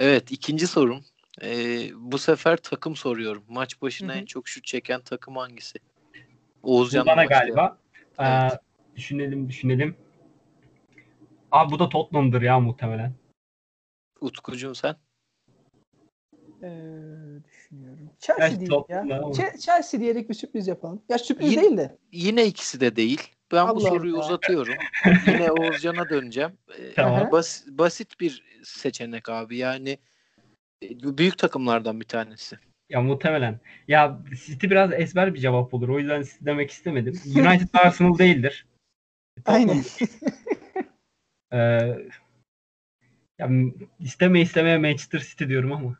Evet 0.00 0.32
ikinci 0.32 0.66
sorum. 0.66 1.04
Ee, 1.42 1.90
bu 1.94 2.18
sefer 2.18 2.56
takım 2.56 2.96
soruyorum. 2.96 3.44
Maç 3.48 3.82
başına 3.82 4.12
Hı 4.12 4.16
hı. 4.16 4.20
en 4.20 4.24
çok 4.24 4.48
şut 4.48 4.64
çeken 4.64 5.00
takım 5.00 5.36
hangisi? 5.36 5.78
Bu 6.62 6.76
Oğuzcan'la 6.78 7.06
bana 7.06 7.24
galiba. 7.24 7.78
Evet. 8.18 8.52
Ee, 8.52 8.58
düşünelim 8.96 9.48
düşünelim. 9.48 9.96
Abi 11.50 11.72
bu 11.72 11.78
da 11.78 11.88
Tottenham'dır 11.88 12.42
ya 12.42 12.60
muhtemelen. 12.60 13.14
Utkucuğum 14.20 14.74
sen? 14.74 14.96
Ee, 16.62 16.68
düşünüyorum. 17.44 18.10
Chelsea 18.20 18.48
Evet, 18.48 18.60
değil 18.60 18.72
ya. 18.88 19.06
Chelsea 19.60 20.00
diyerek 20.00 20.28
bir 20.28 20.34
sürpriz 20.34 20.68
yapalım. 20.68 21.02
Ya 21.08 21.18
sürpriz 21.18 21.52
Yine- 21.52 21.62
değil 21.62 21.76
de. 21.76 21.98
Yine 22.12 22.46
ikisi 22.46 22.80
de 22.80 22.96
değil. 22.96 23.30
Ben 23.52 23.68
bu 23.68 23.70
Allah 23.70 23.88
soruyu 23.88 24.16
Allah. 24.16 24.24
uzatıyorum. 24.26 24.74
Yine 25.26 25.50
Oğuzcan'a 25.50 26.10
döneceğim. 26.10 26.52
Ee, 26.78 26.94
Tamam. 26.94 27.32
bas- 27.32 27.66
basit 27.66 28.20
bir 28.20 28.44
seçenek 28.64 29.28
abi. 29.28 29.56
Yani 29.56 29.98
e, 30.82 31.18
büyük 31.18 31.38
takımlardan 31.38 32.00
bir 32.00 32.04
tanesi. 32.04 32.58
Ya 32.88 33.00
muhtemelen. 33.00 33.60
Ya 33.88 34.20
City 34.46 34.66
biraz 34.66 34.92
ezber 34.92 35.34
bir 35.34 35.40
cevap 35.40 35.74
olur. 35.74 35.88
O 35.88 35.98
yüzden 35.98 36.22
City 36.22 36.44
demek 36.44 36.70
istemedim. 36.70 37.20
United 37.26 37.68
Arsenal 37.72 38.18
değildir. 38.18 38.66
Aynen. 39.46 39.84
Ee, 41.52 41.58
ya 43.38 43.50
isteme 44.00 44.40
istemeye 44.40 44.78
Manchester 44.78 45.20
City 45.20 45.44
diyorum 45.44 45.72
ama. 45.72 45.98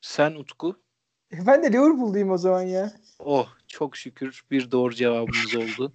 Sen 0.00 0.34
Utku? 0.34 0.82
ben 1.32 1.62
de 1.62 1.72
Liverpool'dayım 1.72 2.30
o 2.30 2.38
zaman 2.38 2.62
ya. 2.62 2.92
Oh 3.18 3.48
çok 3.66 3.96
şükür 3.96 4.42
bir 4.50 4.70
doğru 4.70 4.94
cevabımız 4.94 5.54
oldu. 5.54 5.92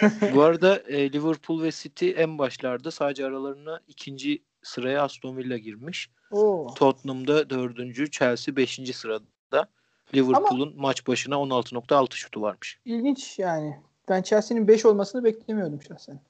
Bu 0.34 0.42
arada 0.42 0.76
e, 0.76 1.12
Liverpool 1.12 1.62
ve 1.62 1.70
City 1.72 2.10
en 2.16 2.38
başlarda 2.38 2.90
sadece 2.90 3.26
aralarına 3.26 3.80
ikinci 3.88 4.42
sıraya 4.62 5.02
Aston 5.02 5.36
Villa 5.36 5.56
girmiş. 5.56 6.10
Oo. 6.30 6.74
Tottenham'da 6.74 7.50
dördüncü, 7.50 8.10
Chelsea 8.10 8.56
beşinci 8.56 8.92
sırada. 8.92 9.68
Liverpool'un 10.14 10.74
maç 10.76 11.06
başına 11.06 11.34
16.6 11.34 12.14
şutu 12.14 12.42
varmış. 12.42 12.80
İlginç 12.84 13.38
yani. 13.38 13.80
Ben 14.08 14.22
Chelsea'nin 14.22 14.68
5 14.68 14.84
olmasını 14.84 15.24
beklemiyordum 15.24 15.82
şahsen. 15.82 16.20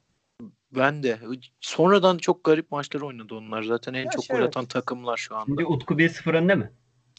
Ben 0.75 1.03
de. 1.03 1.19
Sonradan 1.61 2.19
çok 2.19 2.45
garip 2.45 2.71
maçlar 2.71 3.01
oynadı 3.01 3.35
onlar. 3.35 3.63
Zaten 3.63 3.95
en 3.95 4.05
Ya 4.05 4.11
çok 4.11 4.25
şey 4.25 4.37
gol 4.37 4.43
evet. 4.43 4.49
atan 4.49 4.67
takımlar 4.67 5.17
şu 5.17 5.37
anda. 5.37 5.47
Şimdi 5.47 5.65
Utku 5.65 5.95
1-0 5.95 6.37
önde 6.37 6.55
mi? 6.55 6.71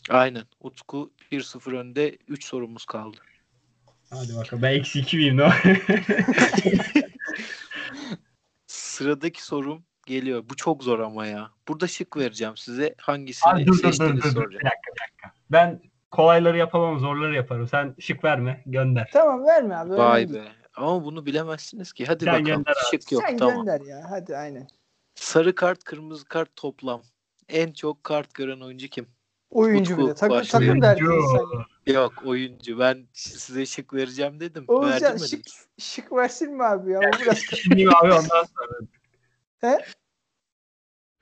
Aynen. 0.09 0.43
Utku 0.61 1.11
1-0 1.31 1.77
önde. 1.77 2.17
3 2.27 2.45
sorumuz 2.45 2.85
kaldı. 2.85 3.17
Hadi 4.09 4.35
bakalım. 4.37 4.63
Ben 4.63 4.71
eksi 4.71 4.99
2 4.99 5.17
miyim? 5.17 5.37
Ne? 5.37 5.49
Sıradaki 8.67 9.43
sorum 9.45 9.83
geliyor. 10.05 10.43
Bu 10.49 10.55
çok 10.55 10.83
zor 10.83 10.99
ama 10.99 11.25
ya. 11.25 11.49
Burada 11.67 11.87
şık 11.87 12.17
vereceğim 12.17 12.57
size. 12.57 12.95
Hangisini 12.97 13.53
Abi 13.53 13.65
dur 13.67 13.73
dur 13.73 13.83
dur 13.83 13.87
seçtiğinizi 13.87 14.17
dur. 14.23 14.23
dur. 14.23 14.29
Bir 14.29 14.33
soracağım. 14.35 14.53
dakika 14.65 14.91
bir 14.95 15.01
dakika. 15.01 15.31
Ben 15.51 15.81
kolayları 16.11 16.57
yapamam 16.57 16.99
zorları 16.99 17.35
yaparım. 17.35 17.67
Sen 17.67 17.95
şık 17.99 18.23
verme 18.23 18.63
gönder. 18.65 19.09
Tamam 19.13 19.45
verme 19.45 19.75
abi. 19.75 19.89
önemli 19.89 20.03
Vay 20.03 20.29
değil. 20.29 20.39
be. 20.45 20.47
Ama 20.75 21.03
bunu 21.05 21.25
bilemezsiniz 21.25 21.93
ki. 21.93 22.05
Hadi 22.05 22.23
Sen 22.23 22.33
bakalım. 22.33 22.45
gönder 22.45 22.71
abi. 22.71 22.77
Şık 23.01 23.11
yok 23.11 23.23
Sen 23.27 23.37
tamam. 23.37 23.55
gönder 23.65 23.81
ya. 23.81 24.05
Hadi 24.09 24.37
aynen. 24.37 24.67
Sarı 25.15 25.55
kart, 25.55 25.83
kırmızı 25.83 26.25
kart 26.25 26.55
toplam. 26.55 27.01
En 27.49 27.71
çok 27.71 28.03
kart 28.03 28.33
gören 28.33 28.59
oyuncu 28.61 28.87
kim? 28.87 29.07
Oyuncu 29.49 29.93
Utku 29.93 30.05
bir 30.05 30.09
de. 30.09 30.15
Takım, 30.15 30.37
başlıyor. 30.37 30.65
takım 30.67 30.81
derdi 30.81 31.07
Oyuncu. 31.09 31.65
Yok 31.87 32.13
oyuncu. 32.25 32.79
Ben 32.79 33.07
size 33.13 33.65
şık 33.65 33.93
vereceğim 33.93 34.39
dedim. 34.39 34.65
Oğuzcan 34.67 35.17
şık, 35.17 35.45
şık 35.77 36.11
versin 36.11 36.53
mi 36.53 36.63
abi 36.63 36.91
ya? 36.91 36.99
O 36.99 37.19
biraz 37.21 37.37
Şimdi 37.37 37.89
abi 37.89 38.13
ondan 38.13 38.19
sonra. 38.43 38.79
He? 39.57 39.85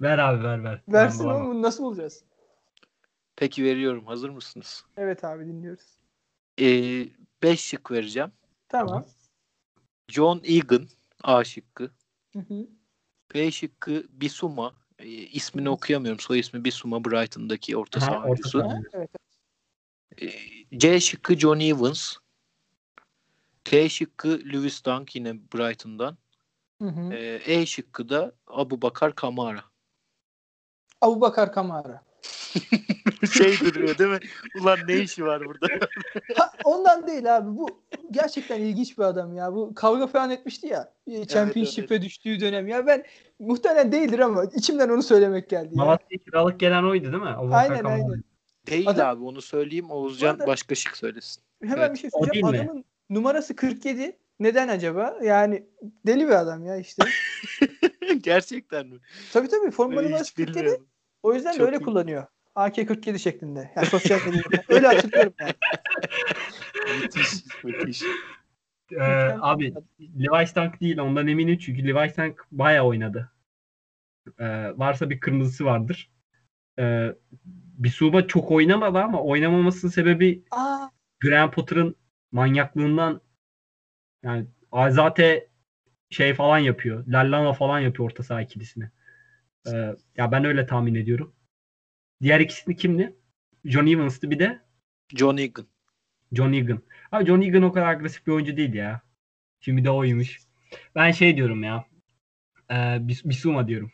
Ver 0.02 0.18
abi 0.18 0.44
ver 0.44 0.64
ver. 0.64 0.82
versin 0.88 1.30
ama 1.30 1.46
bunu 1.50 1.62
nasıl 1.62 1.84
bulacağız? 1.84 2.24
Peki 3.36 3.64
veriyorum. 3.64 4.06
Hazır 4.06 4.30
mısınız? 4.30 4.86
Evet 4.98 5.24
abi 5.24 5.46
dinliyoruz. 5.46 5.98
5 7.44 7.62
şık 7.62 7.92
vereceğim. 7.92 8.32
Tamam. 8.70 9.06
John 10.08 10.42
Egan 10.44 10.88
A 11.24 11.44
şıkkı. 11.44 11.92
Hı 12.34 12.40
hı. 12.40 12.68
B 13.34 13.52
şıkkı 13.52 14.04
Bisuma. 14.10 14.74
E, 15.00 15.08
ismini 15.08 15.70
okuyamıyorum. 15.70 16.20
Soy 16.20 16.40
ismi 16.40 16.66
Bisuma 16.66 17.06
Brighton'daki 17.06 17.78
orta 17.78 18.02
Ha, 18.02 18.06
saha 18.06 18.18
orta 18.18 18.28
oyuncusu. 18.30 18.64
evet. 18.94 19.10
E, 20.22 20.28
C 20.78 21.00
şıkkı 21.00 21.36
John 21.36 21.60
Evans. 21.60 22.16
T 23.64 23.90
şıkkı 23.90 24.28
Lewis 24.54 24.86
Dunk 24.86 25.16
yine 25.16 25.34
Brighton'dan. 25.54 26.18
Hı 26.82 26.88
hı. 26.88 27.14
E, 27.14 27.42
E 27.46 27.66
şıkkı 27.66 28.10
da 28.10 28.36
Abu 28.48 28.82
Bakar 28.82 29.16
Kamara. 29.16 29.64
Abu 31.02 31.22
Bakar 31.22 31.54
Kamara. 31.54 32.04
şey 33.34 33.60
duruyor 33.60 33.98
değil 33.98 34.10
mi? 34.10 34.20
Ulan 34.56 34.80
ne 34.88 34.98
işi 34.98 35.26
var 35.26 35.46
burada? 35.46 35.68
Ha, 36.36 36.52
ondan 36.64 37.08
değil 37.08 37.38
abi. 37.38 37.58
Bu 37.58 37.82
gerçekten 38.12 38.62
ilginç 38.62 38.98
bir 38.98 39.04
adam 39.04 39.36
ya. 39.36 39.54
Bu 39.54 39.76
kavga 39.76 40.08
falan 40.08 40.32
etmişti 40.32 40.68
ya. 40.68 40.94
Championship'e 41.28 42.02
düştüğü 42.02 42.40
dönem. 42.40 42.68
Ya 42.68 42.88
ben 42.88 43.04
muhtemelen 43.40 43.92
değildir 43.92 44.20
ama 44.20 44.44
içimden 44.46 44.90
onu 44.90 45.04
söylemek 45.04 45.50
geldi. 45.50 45.78
Ya. 45.78 45.86
Malatya'ya 45.86 46.24
kiralık 46.24 46.60
gelen 46.60 46.84
oydu 46.84 47.12
değil 47.12 47.24
mi? 47.24 47.30
Abubakar 47.30 47.58
Aynen 47.64 47.84
Kamara. 47.84 47.94
aynen. 47.94 48.24
Değil 48.68 48.90
Adam- 48.90 49.18
abi 49.18 49.24
onu 49.24 49.42
söyleyeyim. 49.42 49.92
Oğuzcan 49.92 50.34
arada- 50.34 50.48
başka 50.48 50.76
şık 50.76 50.98
söylesin. 50.98 51.44
Hemen 51.64 51.78
Evet, 51.78 51.94
bir 51.94 52.00
şey 52.00 52.10
söyleyeceğim. 52.10 52.48
değil 52.54 52.64
mi? 52.64 52.66
Adamın 52.70 52.86
numarası 53.10 53.56
47. 53.56 54.18
Neden 54.40 54.68
acaba? 54.68 55.18
Yani 55.24 55.64
deli 56.06 56.26
bir 56.26 56.32
adam 56.42 56.66
ya 56.66 56.78
işte. 56.78 57.04
Gerçekten 58.24 58.88
mi? 58.88 59.00
tabii 59.34 59.48
tabii 59.48 59.72
forma 59.72 60.02
numarası 60.02 60.24
hiç 60.24 60.34
47. 60.34 60.56
bilmiyorum. 60.60 60.88
O 61.24 61.34
yüzden 61.34 61.54
de 61.54 61.58
Çok 61.58 61.68
öyle 61.68 61.78
iyi. 61.78 61.84
kullanıyor. 61.84 62.26
AK-47 62.56 63.20
şeklinde. 63.20 63.72
Yani 63.76 63.88
sosyal 63.88 64.20
medyada. 64.26 64.64
öyle 64.70 64.88
hatırlıyorum 64.88 65.34
yani. 65.40 65.54
müthiş, 67.02 67.34
müthiş. 67.64 68.02
Ee, 68.92 69.02
abi 69.42 69.74
Levi 70.00 70.56
Dunk 70.56 70.82
değil 70.82 70.98
ondan 70.98 71.28
eminim 71.28 71.58
çünkü 71.58 71.88
Levi 71.88 72.14
Dunk 72.18 72.46
bayağı 72.52 72.86
oynadı. 72.86 73.32
Ee, 74.40 74.46
varsa 74.78 75.10
bir 75.10 75.20
kırmızısı 75.20 75.66
vardır. 75.66 76.12
Ee, 76.80 77.16
Bisuma 77.77 78.27
çok 78.27 78.52
oynamadı 78.52 78.97
ama 78.99 79.22
oynamamasının 79.22 79.91
sebebi 79.91 80.43
Aa, 80.52 80.88
Graham 81.22 81.52
Potter'ın 81.52 81.95
manyaklığından 82.31 83.22
yani 84.23 84.47
Azate 84.72 85.49
şey 86.10 86.34
falan 86.34 86.57
yapıyor. 86.57 87.07
Lallana 87.07 87.53
falan 87.53 87.80
yapıyor 87.80 88.10
orta 88.10 88.23
saha 88.23 88.41
ikilisini. 88.41 88.89
Ee, 89.68 89.95
ya 90.18 90.31
ben 90.31 90.45
öyle 90.45 90.65
tahmin 90.65 90.95
ediyorum. 90.95 91.35
Diğer 92.22 92.39
ikisini 92.39 92.76
kimdi? 92.76 93.15
John 93.65 93.88
Evans'tı 93.88 94.31
bir 94.31 94.39
de 94.39 94.61
John 95.15 95.38
Egan. 95.38 95.68
John 96.34 96.53
Egan. 96.53 96.81
Abi 97.11 97.26
John 97.26 97.41
Egan 97.41 97.64
o 97.64 97.72
kadar 97.72 97.88
agresif 97.88 98.27
bir 98.27 98.31
oyuncu 98.31 98.57
değil 98.57 98.73
ya. 98.73 99.02
Şimdi 99.60 99.84
de 99.85 99.89
oymuş. 99.89 100.39
Ben 100.95 101.11
şey 101.11 101.38
diyorum 101.38 101.64
ya. 101.64 101.85
E, 102.72 102.73
Bis- 102.76 103.30
Bisuma 103.30 103.68
diyorum. 103.68 103.91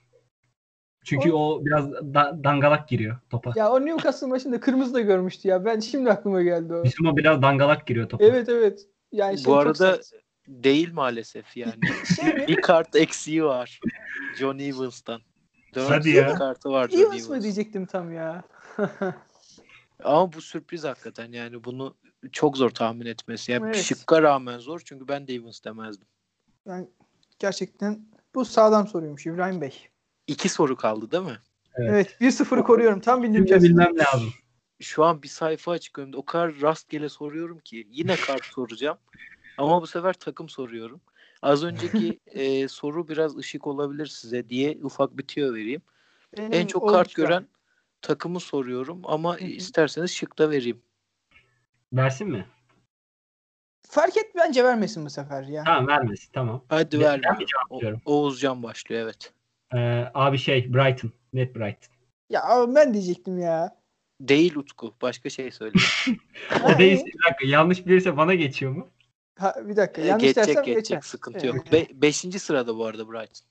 Çünkü 1.04 1.32
o 1.32 1.66
biraz 1.66 1.92
da- 1.92 2.40
dangalak 2.44 2.90
giriyor 2.90 3.18
topa. 3.30 3.54
ya 3.56 3.72
o 3.72 3.86
Newcastle 3.86 4.28
maçında 4.28 4.60
kırmızı 4.60 4.94
da 4.94 5.02
görmüştü 5.02 5.48
ya. 5.48 5.66
Ben 5.66 5.80
şimdi 5.80 6.12
aklıma 6.12 6.42
geldi 6.42 6.74
o. 6.74 6.84
Bisuma 6.84 7.18
biraz 7.18 7.42
dangalak 7.42 7.88
giriyor 7.88 8.10
topa. 8.10 8.24
Evet 8.26 8.50
evet. 8.50 8.88
Yani 9.12 9.38
şey 9.38 9.46
Bu 9.46 9.58
arada 9.58 9.74
sert. 9.96 10.12
değil 10.48 10.94
maalesef 10.94 11.58
yani. 11.58 11.74
şey 12.22 12.48
bir 12.48 12.62
kart 12.62 12.96
eksiği 12.96 13.44
var. 13.44 13.80
John 14.40 14.60
Evans'tan. 14.60 15.22
Dört 15.76 15.90
Hadi 15.90 16.10
ya. 16.10 16.36
kartı 16.36 16.70
var 16.70 16.88
John 16.90 17.00
Evans 17.00 17.30
mı 17.30 17.42
diyecektim 17.42 17.86
tam 17.86 18.14
ya. 18.14 18.44
Ama 20.04 20.34
bu 20.34 20.42
sürpriz 20.42 20.84
hakikaten 20.84 21.32
yani 21.32 21.64
bunu 21.64 21.96
çok 22.32 22.58
zor 22.58 22.70
tahmin 22.70 23.06
etmesi. 23.06 23.52
Yani 23.52 23.66
Evet. 23.66 23.76
şıkka 23.76 24.22
rağmen 24.22 24.60
zor 24.60 24.82
çünkü 24.86 25.08
ben 25.08 25.28
de 25.28 25.34
Evans 25.36 25.64
demezdim. 25.64 26.08
Yani 26.68 26.88
gerçekten 27.40 28.06
bu 28.36 28.46
sağlam 28.46 28.88
soruymuş 28.88 29.26
İbrahim 29.26 29.62
Bey. 29.62 29.88
İki 30.32 30.50
soru 30.50 30.76
kaldı 30.76 31.12
değil 31.12 31.24
mi? 31.24 31.40
Evet 31.78 32.18
1-0'ı 32.22 32.64
koruyorum. 32.64 33.00
Tam 33.00 33.24
bildiğim 33.24 33.46
kesin. 33.46 33.70
bilmem 33.70 33.98
lazım. 33.98 34.34
Şu 34.80 35.04
an 35.04 35.24
bir 35.24 35.28
sayfa 35.28 35.72
açık 35.72 36.00
önümde. 36.00 36.18
O 36.18 36.26
kadar 36.26 36.62
rastgele 36.62 37.10
soruyorum 37.10 37.60
ki. 37.60 37.88
Yine 37.92 38.18
kart 38.18 38.46
soracağım. 38.54 38.98
Ama 39.58 39.82
bu 39.82 39.88
sefer 39.88 40.14
takım 40.14 40.50
soruyorum. 40.50 41.02
Az 41.42 41.64
önceki 41.64 42.20
e, 42.28 42.68
soru 42.68 43.08
biraz 43.08 43.38
ışık 43.38 43.68
olabilir 43.68 44.06
size 44.06 44.50
diye 44.50 44.78
ufak 44.84 45.18
bir 45.18 45.24
tüyo 45.24 45.54
vereyim. 45.54 45.82
Benim 46.38 46.54
En 46.54 46.68
çok 46.68 46.90
kart 46.90 47.16
gören 47.16 47.48
takımı 48.02 48.40
soruyorum 48.40 49.02
ama 49.04 49.36
Hı 49.36 49.44
hı. 49.44 49.48
isterseniz 49.48 50.12
şık 50.12 50.38
da 50.40 50.50
vereyim. 50.50 50.82
Versin 51.94 52.28
mi? 52.28 52.46
fark 53.88 54.18
et 54.18 54.36
bence 54.36 54.64
vermesin 54.64 55.06
bu 55.06 55.10
sefer 55.10 55.44
ya. 55.44 55.64
Tamam 55.64 55.88
vermesin 55.88 56.30
tamam. 56.34 56.66
Hadi 56.70 57.00
ver. 57.00 57.22
ben? 57.24 57.96
Oğuzcan 58.06 58.64
başlıyor 58.64 59.02
evet. 59.02 59.34
Ee, 59.76 60.12
abi 60.14 60.38
şey 60.38 60.74
Brighton. 60.74 61.12
Net 61.34 61.56
Brighton. 61.56 61.96
Ya 62.30 62.44
abi 62.44 62.76
ben 62.76 62.94
diyecektim 62.94 63.38
ya. 63.38 63.82
Değil 64.22 64.56
Utku. 64.56 64.96
Başka 65.02 65.30
şey 65.30 65.52
söyle. 65.52 65.74
O 66.66 66.80
değilse 66.80 67.06
bir 67.06 67.20
dakika 67.30 67.46
yanlış 67.48 67.86
bilirse 67.86 68.18
bana 68.18 68.34
geçiyor 68.36 68.72
mu? 68.72 68.90
Ha, 69.40 69.56
bir 69.68 69.76
dakika. 69.76 70.02
Yanlış 70.02 70.24
geçecek 70.24 70.48
dersem 70.48 70.64
geçecek 70.64 70.84
geçer. 70.86 71.02
sıkıntı 71.02 71.40
Evet. 71.48 71.56
yok. 71.56 71.72
Be- 71.72 71.88
beşinci 72.02 72.40
sırada 72.40 72.78
bu 72.78 72.86
arada 72.86 73.12
Brighton. 73.12 73.48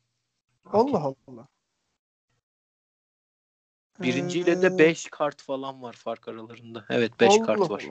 Allah 0.64 1.14
Allah. 1.26 1.48
Birinciyle 4.02 4.50
Ee, 4.50 4.62
de 4.62 4.78
5 4.78 5.06
kart 5.10 5.42
falan 5.42 5.82
var 5.82 5.92
fark 5.92 6.28
aralarında. 6.28 6.84
Evet 6.90 7.20
5 7.20 7.30
Allah 7.30 7.46
kart 7.46 7.70
var. 7.70 7.84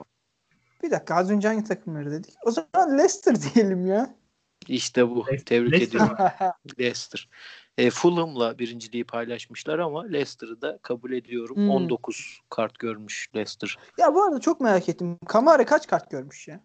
Bir 0.82 0.90
dakika 0.90 1.14
az 1.14 1.30
önce 1.30 1.48
hangi 1.48 1.64
takımları 1.64 2.10
dedik? 2.12 2.34
O 2.46 2.50
zaman 2.50 2.98
Leicester 2.98 3.36
diyelim 3.42 3.86
ya. 3.86 4.14
İşte 4.68 5.08
bu. 5.10 5.20
Leicester- 5.20 5.44
Tebrik 5.44 5.72
Leicester 5.72 5.98
ediyorum. 6.00 6.16
Leicester. 6.78 7.28
E, 7.78 7.90
Fulham'la 7.90 8.58
birinciliği 8.58 9.04
paylaşmışlar 9.04 9.78
ama 9.78 10.04
Leicester'ı 10.04 10.62
da 10.62 10.78
kabul 10.82 11.12
ediyorum. 11.12 11.56
Hmm. 11.56 11.70
19 11.70 12.40
kart 12.50 12.78
görmüş 12.78 13.28
Leicester. 13.36 13.78
ya 13.98 14.14
bu 14.14 14.22
arada 14.22 14.40
çok 14.40 14.60
merak 14.60 14.88
ettim. 14.88 15.18
Kamara 15.26 15.66
kaç 15.66 15.86
kart 15.86 16.10
görmüş 16.10 16.48
ya? 16.48 16.60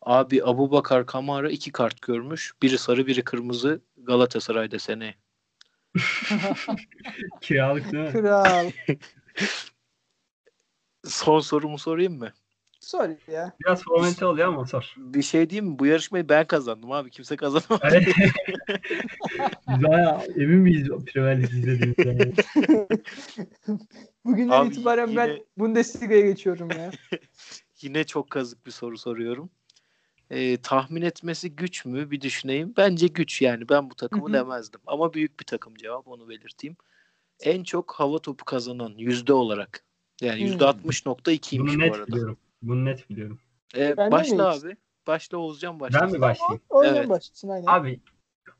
Abi 0.00 0.44
Abu 0.44 0.70
Bakar 0.70 1.06
Kamara 1.06 1.50
2 1.50 1.72
kart 1.72 2.02
görmüş. 2.02 2.52
Biri 2.62 2.78
sarı 2.78 3.06
biri 3.06 3.24
kırmızı 3.24 3.80
Galatasaray'da 3.96 4.78
seneye. 4.78 5.14
Kiralık 7.40 7.92
değil 7.92 8.04
mi? 8.04 8.12
Kral. 8.12 8.70
Son 11.04 11.40
sorumu 11.40 11.78
sorayım 11.78 12.18
mı? 12.18 12.32
Sor 12.86 13.10
ya. 13.32 13.52
Biraz 13.60 13.82
formalite 13.84 14.26
oluyor 14.26 14.48
ama 14.48 14.66
sor. 14.66 14.94
Bir 14.96 15.22
şey 15.22 15.50
diyeyim 15.50 15.72
mi? 15.72 15.78
Bu 15.78 15.86
yarışmayı 15.86 16.28
ben 16.28 16.46
kazandım 16.46 16.92
abi. 16.92 17.10
Kimse 17.10 17.36
kazanamadı. 17.36 17.88
Evet. 17.92 18.08
Biz 19.68 19.82
bayağı 19.82 20.22
emin 20.36 20.58
miyiz 20.58 20.88
Premier 20.88 21.42
Lig 21.42 21.50
izlediğimizden? 21.50 22.32
Bugünden 24.24 24.52
Abi 24.52 24.68
itibaren 24.68 25.16
ben 25.16 25.26
yine- 25.26 25.42
Bundesliga'ya 25.56 26.20
geçiyorum 26.20 26.68
ya. 26.70 26.90
Yine 27.82 28.04
çok 28.04 28.30
kazık 28.30 28.66
bir 28.66 28.70
soru 28.70 28.98
soruyorum. 28.98 29.50
Ee, 30.30 30.56
tahmin 30.56 31.02
etmesi 31.02 31.56
güç 31.56 31.84
mü? 31.84 32.10
Bir 32.10 32.20
düşüneyim. 32.20 32.74
Bence 32.76 33.06
güç 33.06 33.42
yani. 33.42 33.68
Ben 33.68 33.90
bu 33.90 33.94
takımı 33.94 34.32
demezdim. 34.32 34.80
Ama 34.86 35.14
büyük 35.14 35.40
bir 35.40 35.44
takım 35.44 35.74
cevap. 35.74 36.08
Onu 36.08 36.28
belirteyim. 36.28 36.76
En 37.40 37.64
çok 37.64 37.92
hava 37.92 38.18
topu 38.18 38.44
kazanan 38.44 38.94
yüzde 38.96 39.32
olarak. 39.32 39.84
Yani 40.20 40.42
yüzde 40.42 40.64
60.2'ymiş 40.64 41.74
Bunu 41.74 41.90
bu 41.90 41.94
arada. 41.94 42.06
biliyorum. 42.06 42.38
Bunu 42.68 42.84
net 42.84 43.10
biliyorum. 43.10 43.40
Ee, 43.76 43.96
Ben 43.96 44.10
başla 44.10 44.50
abi. 44.50 44.76
Başla 45.06 45.38
Oğuzcan 45.38 45.80
başla. 45.80 46.00
Ben 46.00 46.12
mi 46.12 46.20
başlayayım? 46.20 46.62
Oradan 46.68 46.96
Evet. 46.96 47.08
başlasın 47.08 47.48
aynen. 47.48 47.66
Abi 47.66 48.00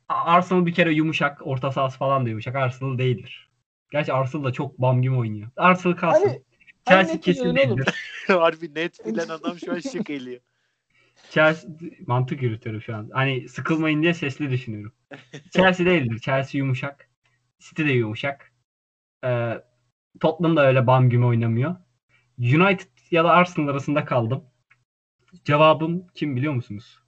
Arsenal 0.08 0.66
bir 0.66 0.74
kere 0.74 0.92
yumuşak, 0.92 1.46
orta 1.46 1.72
sahası 1.72 1.98
falan 1.98 2.26
da 2.26 2.28
yumuşak. 2.28 2.56
Arsenal 2.56 2.98
değildir. 2.98 3.50
Gerçi 3.92 4.12
Arsenal 4.12 4.44
da 4.44 4.52
çok 4.52 4.78
bam 4.78 5.02
gibi 5.02 5.14
oynuyor. 5.14 5.48
Arsenal 5.56 5.96
kalsın. 5.96 6.28
Hani, 6.28 6.42
hani 6.84 6.96
Chelsea 6.98 7.14
net 7.14 7.24
kesin 7.24 7.56
değildir. 7.56 7.88
Harbi 8.26 8.74
net 8.74 9.06
bilen 9.06 9.28
adam 9.28 9.58
şu 9.58 9.72
an 9.72 9.78
şık 9.78 10.10
eliyor. 10.10 10.40
Chelsea 11.30 11.70
mantık 12.06 12.42
yürütüyorum 12.42 12.82
şu 12.82 12.96
an. 12.96 13.10
Hani 13.12 13.48
sıkılmayın 13.48 14.02
diye 14.02 14.14
sesli 14.14 14.50
düşünüyorum. 14.50 14.92
Chelsea 15.50 15.86
değildir. 15.86 16.18
Chelsea 16.18 16.58
yumuşak. 16.58 17.10
City 17.58 17.82
de 17.84 17.92
yumuşak. 17.92 18.52
Ee, 19.24 19.62
Tottenham 20.20 20.56
da 20.56 20.66
öyle 20.66 20.86
bam 20.86 21.10
gibi 21.10 21.24
oynamıyor. 21.24 21.76
United 22.38 22.95
ya 23.10 23.24
da 23.24 23.30
Arsenal 23.30 23.68
arasında 23.68 24.04
kaldım. 24.04 24.44
Cevabım 25.44 26.06
kim 26.14 26.36
biliyor 26.36 26.52
musunuz? 26.52 26.98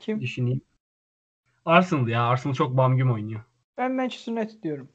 Kim? 0.00 0.20
Düşüneyim. 0.20 0.60
Arsenal 1.64 2.08
ya. 2.08 2.22
Arsenal 2.22 2.54
çok 2.54 2.76
bam 2.76 2.96
gibi 2.96 3.10
oynuyor. 3.10 3.44
Ben 3.76 3.92
Manchester 3.92 4.32
United 4.32 4.62
diyorum. 4.62 4.88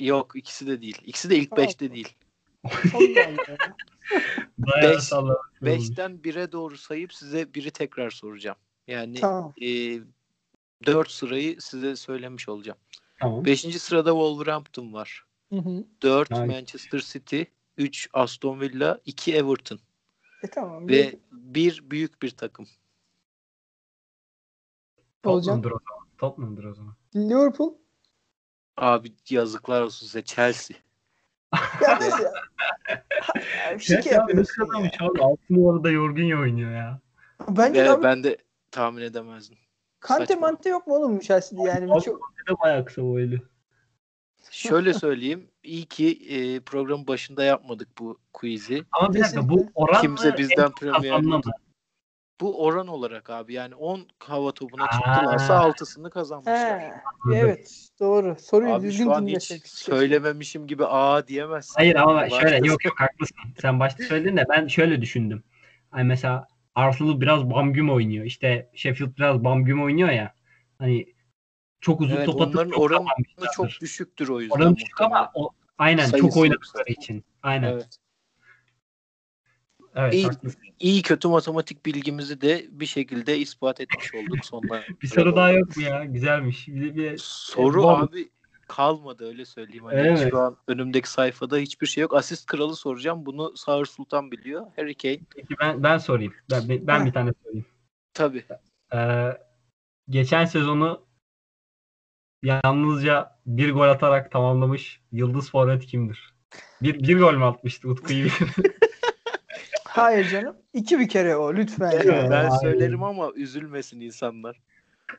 Yok 0.00 0.36
ikisi 0.36 0.66
de 0.66 0.82
değil. 0.82 0.98
İkisi 1.04 1.30
de 1.30 1.36
ilk 1.36 1.50
Tamam. 1.50 1.64
5'te 1.64 1.92
değil. 1.92 2.16
Bayağı 4.58 4.98
Beş-. 5.62 5.90
5'ten 5.90 6.10
1'e 6.12 6.52
doğru 6.52 6.76
sayıp 6.76 7.14
size 7.14 7.54
biri 7.54 7.70
tekrar 7.70 8.10
soracağım. 8.10 8.56
Yani 8.86 9.14
tamam. 9.14 9.52
e, 9.62 9.98
4 10.86 11.10
sırayı 11.10 11.60
size 11.60 11.96
söylemiş 11.96 12.48
olacağım. 12.48 12.78
Tamam. 13.20 13.44
5. 13.44 13.60
sırada 13.60 14.10
Wolverhampton 14.10 14.92
var. 14.92 15.24
Hı 15.52 15.56
hı. 15.56 15.84
4 16.02 16.30
Nice. 16.30 16.44
Manchester 16.44 16.98
City, 16.98 17.42
3 17.78 18.08
Aston 18.12 18.60
Villa, 18.60 19.00
2 19.04 19.34
Everton 19.36 19.78
E 20.42 20.46
tamam. 20.50 20.88
ve 20.88 21.18
1 21.32 21.90
büyük 21.90 22.22
bir 22.22 22.30
takım. 22.30 22.66
Tottenham'dır 25.22 25.70
o 25.70 25.78
zaman. 25.88 26.08
Tottenham'dır 26.18 26.64
o 26.64 26.74
zaman. 26.74 26.94
Liverpool. 27.16 27.74
Abi 28.76 29.12
yazıklar 29.30 29.82
olsun 29.82 30.06
size 30.06 30.22
Chelsea. 30.24 30.76
Ya 31.82 31.94
nasıl 32.00 32.22
ya? 32.24 32.32
Ya, 33.70 33.78
Şike 33.78 34.02
Chelsea 34.02 34.24
abi 34.24 34.36
nasıl 34.36 34.62
ya. 34.62 34.90
abi? 35.08 35.22
Altı 35.22 35.42
numarada 35.50 35.92
Jorginho 35.92 36.40
oynuyor 36.40 36.70
ya. 36.72 37.00
Bence 37.48 37.84
Ve 37.84 37.90
abi 37.90 38.02
ben 38.02 38.24
de 38.24 38.36
tahmin 38.70 39.02
edemezdim. 39.02 39.58
Kante 40.00 40.26
saçma. 40.26 40.46
mante 40.46 40.68
yok 40.68 40.86
mu 40.86 40.94
oğlum 40.94 41.18
Chelsea'de 41.20 41.62
yani? 41.62 41.92
Abi, 41.92 42.00
Çok... 42.02 42.32
Bir 42.38 42.52
de 42.52 42.58
bayağı 42.58 42.84
kısa 42.84 43.02
boylu. 43.02 43.36
Şöyle 44.50 44.94
söyleyeyim. 44.94 45.50
iyi 45.62 45.84
ki 45.84 46.18
e, 46.30 46.60
programın 46.60 47.06
başında 47.06 47.44
yapmadık 47.44 47.88
bu 47.98 48.18
quiz'i. 48.32 48.82
Ama 48.92 49.14
bir 49.14 49.20
dakika 49.20 49.48
bu 49.48 49.66
oran 49.74 50.00
Kimse 50.00 50.30
mı, 50.30 50.36
bizden 50.38 50.70
Premier? 50.72 51.22
Bu 52.40 52.64
oran 52.64 52.86
olarak 52.86 53.30
abi 53.30 53.52
yani 53.54 53.74
10 53.74 54.06
hava 54.18 54.52
topuna 54.52 54.84
Aa. 54.84 54.92
çıktılarsa 54.92 55.54
6'sını 55.54 56.10
kazanmışlar. 56.10 56.80
He, 56.80 56.92
evet 57.34 57.88
doğru. 58.00 58.36
Soruyu 58.40 58.72
Abi 58.74 58.86
düzgün 58.86 59.04
şu 59.04 59.12
an 59.12 59.22
hiç 59.26 59.28
dinlesek. 59.50 59.68
söylememişim 59.68 60.66
gibi 60.66 60.86
aa 60.86 61.28
diyemezsin. 61.28 61.74
Hayır 61.76 61.94
ama 61.96 62.14
Başta- 62.14 62.40
şöyle 62.40 62.68
yok 62.68 62.84
yok 62.84 63.00
haklısın. 63.00 63.36
Sen 63.60 63.80
başta 63.80 64.04
söyledin 64.04 64.36
de 64.36 64.44
ben 64.48 64.66
şöyle 64.66 65.00
düşündüm. 65.00 65.42
Hani 65.90 66.04
mesela 66.04 66.46
Arsenal 66.74 67.20
biraz 67.20 67.50
bam 67.50 67.72
güm 67.72 67.90
oynuyor. 67.90 68.24
İşte 68.24 68.70
Sheffield 68.74 69.16
biraz 69.16 69.44
bam 69.44 69.64
güm 69.64 69.82
oynuyor 69.82 70.10
ya. 70.10 70.34
Hani 70.78 71.06
çok 71.86 72.00
uzun 72.00 72.16
Evet, 72.16 72.26
top 72.26 72.40
atıp 72.40 72.54
onların 72.54 72.70
çok 72.70 72.80
oranı 72.80 72.98
kazanmışlardır. 72.98 73.52
çok 73.56 73.80
düşüktür 73.80 74.28
o 74.28 74.40
yüzden. 74.40 74.56
Oranı 74.56 74.76
düşük 74.76 75.00
ama 75.00 75.30
o, 75.34 75.50
aynen 75.78 76.06
Sayısı 76.06 76.28
çok 76.28 76.36
oynadıkları 76.36 76.92
için. 76.92 77.24
Aynen. 77.42 77.72
Evet, 77.72 77.98
Evet. 79.94 80.14
İyi. 80.14 80.24
haklısın. 80.24 80.60
İyi 80.80 81.02
kötü 81.02 81.28
matematik 81.28 81.86
bilgimizi 81.86 82.40
de 82.40 82.66
bir 82.70 82.86
şekilde 82.86 83.38
ispat 83.38 83.80
etmiş 83.80 84.14
olduk 84.14 84.44
sonunda. 84.44 84.82
Bir 85.02 85.08
soru 85.08 85.36
daha 85.36 85.50
yok 85.50 85.76
mu 85.76 85.82
ya? 85.82 86.04
Güzelmiş. 86.04 86.68
Bir, 86.68 86.96
bir, 86.96 87.18
Soru 87.18 87.82
Bom. 87.82 88.02
abi 88.02 88.30
kalmadı 88.68 89.28
öyle 89.28 89.44
söyleyeyim. 89.44 89.84
Hani 89.84 90.00
Evet. 90.00 90.30
Şu 90.30 90.38
an 90.38 90.56
önümdeki 90.68 91.10
sayfada 91.10 91.56
hiçbir 91.56 91.86
şey 91.86 92.02
yok. 92.02 92.14
Asist 92.14 92.46
kralı 92.46 92.76
soracağım. 92.76 93.26
Bunu 93.26 93.56
Sağır 93.56 93.86
Sultan 93.86 94.30
biliyor. 94.30 94.66
Harry 94.76 94.94
Kane. 94.94 95.20
peki 95.36 95.54
ben, 95.60 95.82
ben 95.82 95.98
sorayım. 95.98 96.34
Ben, 96.50 96.68
ben, 96.68 96.86
ben 96.86 97.06
bir 97.06 97.12
tane 97.12 97.32
sorayım. 97.44 97.66
Tabii. 98.14 98.44
Ee, 98.94 99.30
geçen 100.08 100.44
sezonu 100.44 101.05
yalnızca 102.42 103.36
bir 103.46 103.72
gol 103.72 103.88
atarak 103.88 104.30
tamamlamış 104.32 105.00
Yıldız 105.12 105.50
Forvet 105.50 105.86
kimdir? 105.86 106.34
Bir, 106.82 107.08
bir 107.08 107.18
gol 107.18 107.34
mü 107.34 107.44
atmıştı 107.44 107.88
Utku 107.88 108.12
iyi 108.12 108.24
bilir. 108.24 108.54
Hayır 109.84 110.28
canım. 110.28 110.56
İki 110.72 110.98
bir 110.98 111.08
kere 111.08 111.36
o 111.36 111.54
lütfen. 111.54 111.90
Ya. 111.90 112.30
ben 112.30 112.48
söylerim 112.48 113.02
ama 113.02 113.30
üzülmesin 113.34 114.00
insanlar. 114.00 114.60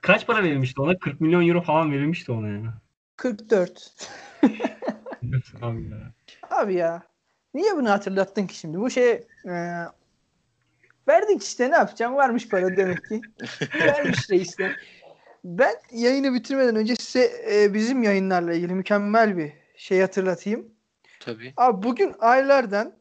Kaç 0.01 0.27
para 0.27 0.43
verilmişti 0.43 0.81
ona? 0.81 0.99
40 0.99 1.21
milyon 1.21 1.47
euro 1.47 1.61
falan 1.61 1.91
verilmişti 1.91 2.31
ona 2.31 2.47
ya. 2.47 2.81
44. 3.15 3.91
Abi 5.61 5.83
ya. 5.89 6.13
Abi 6.49 6.73
ya. 6.73 7.03
Niye 7.53 7.75
bunu 7.75 7.89
hatırlattın 7.89 8.47
ki 8.47 8.55
şimdi? 8.55 8.79
Bu 8.79 8.89
şey 8.89 9.11
e, 9.45 9.85
verdik 11.07 11.43
işte 11.43 11.71
ne 11.71 11.75
yapacağım? 11.75 12.15
Varmış 12.15 12.49
para 12.49 12.77
demek 12.77 13.05
ki. 13.05 13.21
Vermiş 13.79 14.29
reisler. 14.29 14.75
Ben 15.47 15.75
yayını 15.91 16.33
bitirmeden 16.33 16.75
önce 16.75 16.95
size 16.95 17.31
e, 17.51 17.73
bizim 17.73 18.03
yayınlarla 18.03 18.53
ilgili 18.53 18.73
mükemmel 18.73 19.37
bir 19.37 19.51
şey 19.75 20.01
hatırlatayım. 20.01 20.65
Tabii. 21.19 21.53
Abi 21.57 21.83
bugün 21.83 22.15
aylardan 22.19 22.93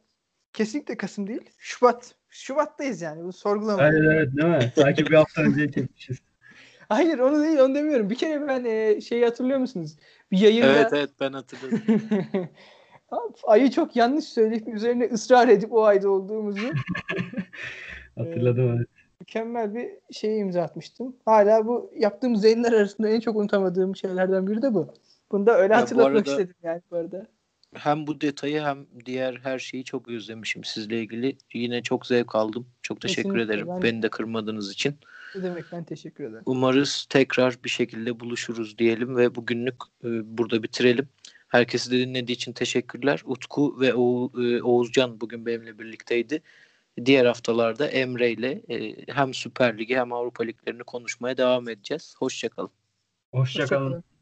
kesinlikle 0.53 0.97
Kasım 0.97 1.27
değil. 1.27 1.51
Şubat. 1.59 2.15
Şubat'tayız 2.29 3.03
yani. 3.03 3.25
Bu 3.25 3.33
sorgulama. 3.33 3.83
Evet 3.83 4.03
evet 4.05 4.29
değil 4.37 4.49
mi? 4.49 4.73
Sanki 4.75 5.07
bir 5.07 5.15
hafta 5.15 5.43
önce 5.43 5.73
çekmişiz. 5.73 6.19
Hayır 6.89 7.19
onu 7.19 7.43
değil 7.43 7.59
onu 7.59 7.75
demiyorum. 7.75 8.11
Bir 8.11 8.15
kere 8.15 8.49
ben 8.49 8.65
e, 8.65 9.01
şeyi 9.01 9.25
hatırlıyor 9.25 9.59
musunuz? 9.59 9.97
Bir 10.31 10.39
yayında 10.39 10.67
Evet 10.67 10.93
evet 10.93 11.11
ben 11.21 11.33
hatırladım. 11.33 11.83
Abi, 13.11 13.35
ayı 13.47 13.71
çok 13.71 13.97
yanlış 13.97 14.25
söyleyip 14.25 14.69
üzerine 14.69 15.05
ısrar 15.05 15.49
edip 15.49 15.73
o 15.73 15.85
ayda 15.85 16.11
olduğumuzu 16.11 16.67
Hatırladım 18.19 18.77
evet. 18.77 18.89
Mükemmel 19.27 19.75
bir 19.75 19.89
şey 20.13 20.39
imza 20.41 20.63
atmıştım. 20.63 21.17
Hala 21.25 21.67
bu 21.67 21.91
yaptığımız 21.99 22.45
yayınlar 22.45 22.73
arasında 22.73 23.09
en 23.09 23.21
çok 23.21 23.37
unutamadığım 23.37 23.97
şeylerden 23.97 24.47
biri 24.47 24.63
de 24.63 24.75
bu. 24.75 24.95
Bunu 25.33 25.47
da 25.47 25.59
öyle 25.59 25.75
Ya 25.75 25.81
hatırlatmak 25.81 26.17
arada- 26.17 26.31
istedim 26.31 26.55
yani 26.63 26.81
bu 26.91 26.97
arada. 26.97 27.27
hem 27.75 28.07
bu 28.07 28.21
detayı 28.21 28.61
hem 28.61 28.87
diğer 29.07 29.35
her 29.43 29.59
şeyi 29.59 29.85
çok 29.85 30.09
özlemişim 30.09 30.65
sizle 30.65 31.01
ilgili. 31.01 31.37
Yine 31.55 31.83
çok 31.83 32.07
zevk 32.07 32.35
aldım. 32.35 32.67
Çok 32.83 33.01
teşekkür 33.01 33.23
Kesinlikle, 33.23 33.43
ederim 33.55 33.69
ben- 33.69 33.83
beni 33.83 34.03
de 34.03 34.09
kırmadığınız 34.09 34.73
için. 34.73 34.95
Ne 35.35 35.43
demek 35.43 35.65
ben 35.73 35.85
teşekkür 35.85 36.25
ederim. 36.25 36.43
Umarız 36.47 37.07
tekrar 37.11 37.57
bir 37.65 37.69
şekilde 37.71 38.21
buluşuruz 38.21 38.79
diyelim 38.79 39.17
ve 39.17 39.35
bugünlük 39.35 39.75
e, 40.05 40.09
burada 40.39 40.63
bitirelim. 40.63 41.09
Herkesi 41.49 41.91
de 41.91 41.99
dinlediği 41.99 42.35
için 42.37 42.53
teşekkürler. 42.53 43.23
Utku 43.25 43.81
ve 43.81 43.87
e, 43.89 44.63
Oğuzcan 44.63 45.21
bugün 45.21 45.47
benimle 45.47 45.79
birlikteydi. 45.79 46.43
Diğer 47.05 47.25
haftalarda 47.27 47.89
Emre 47.89 48.31
ile 48.31 48.63
e, 48.69 48.97
hem 49.09 49.35
Süper 49.35 49.79
Ligi 49.79 49.97
hem 49.97 50.13
Avrupa 50.13 50.45
Liglerini 50.45 50.85
konuşmaya 50.85 51.37
devam 51.37 51.69
edeceğiz. 51.69 52.15
Hoşçakalın. 52.19 52.71
Hoşçakalın. 53.33 53.85
Hoşçakalın. 53.85 54.16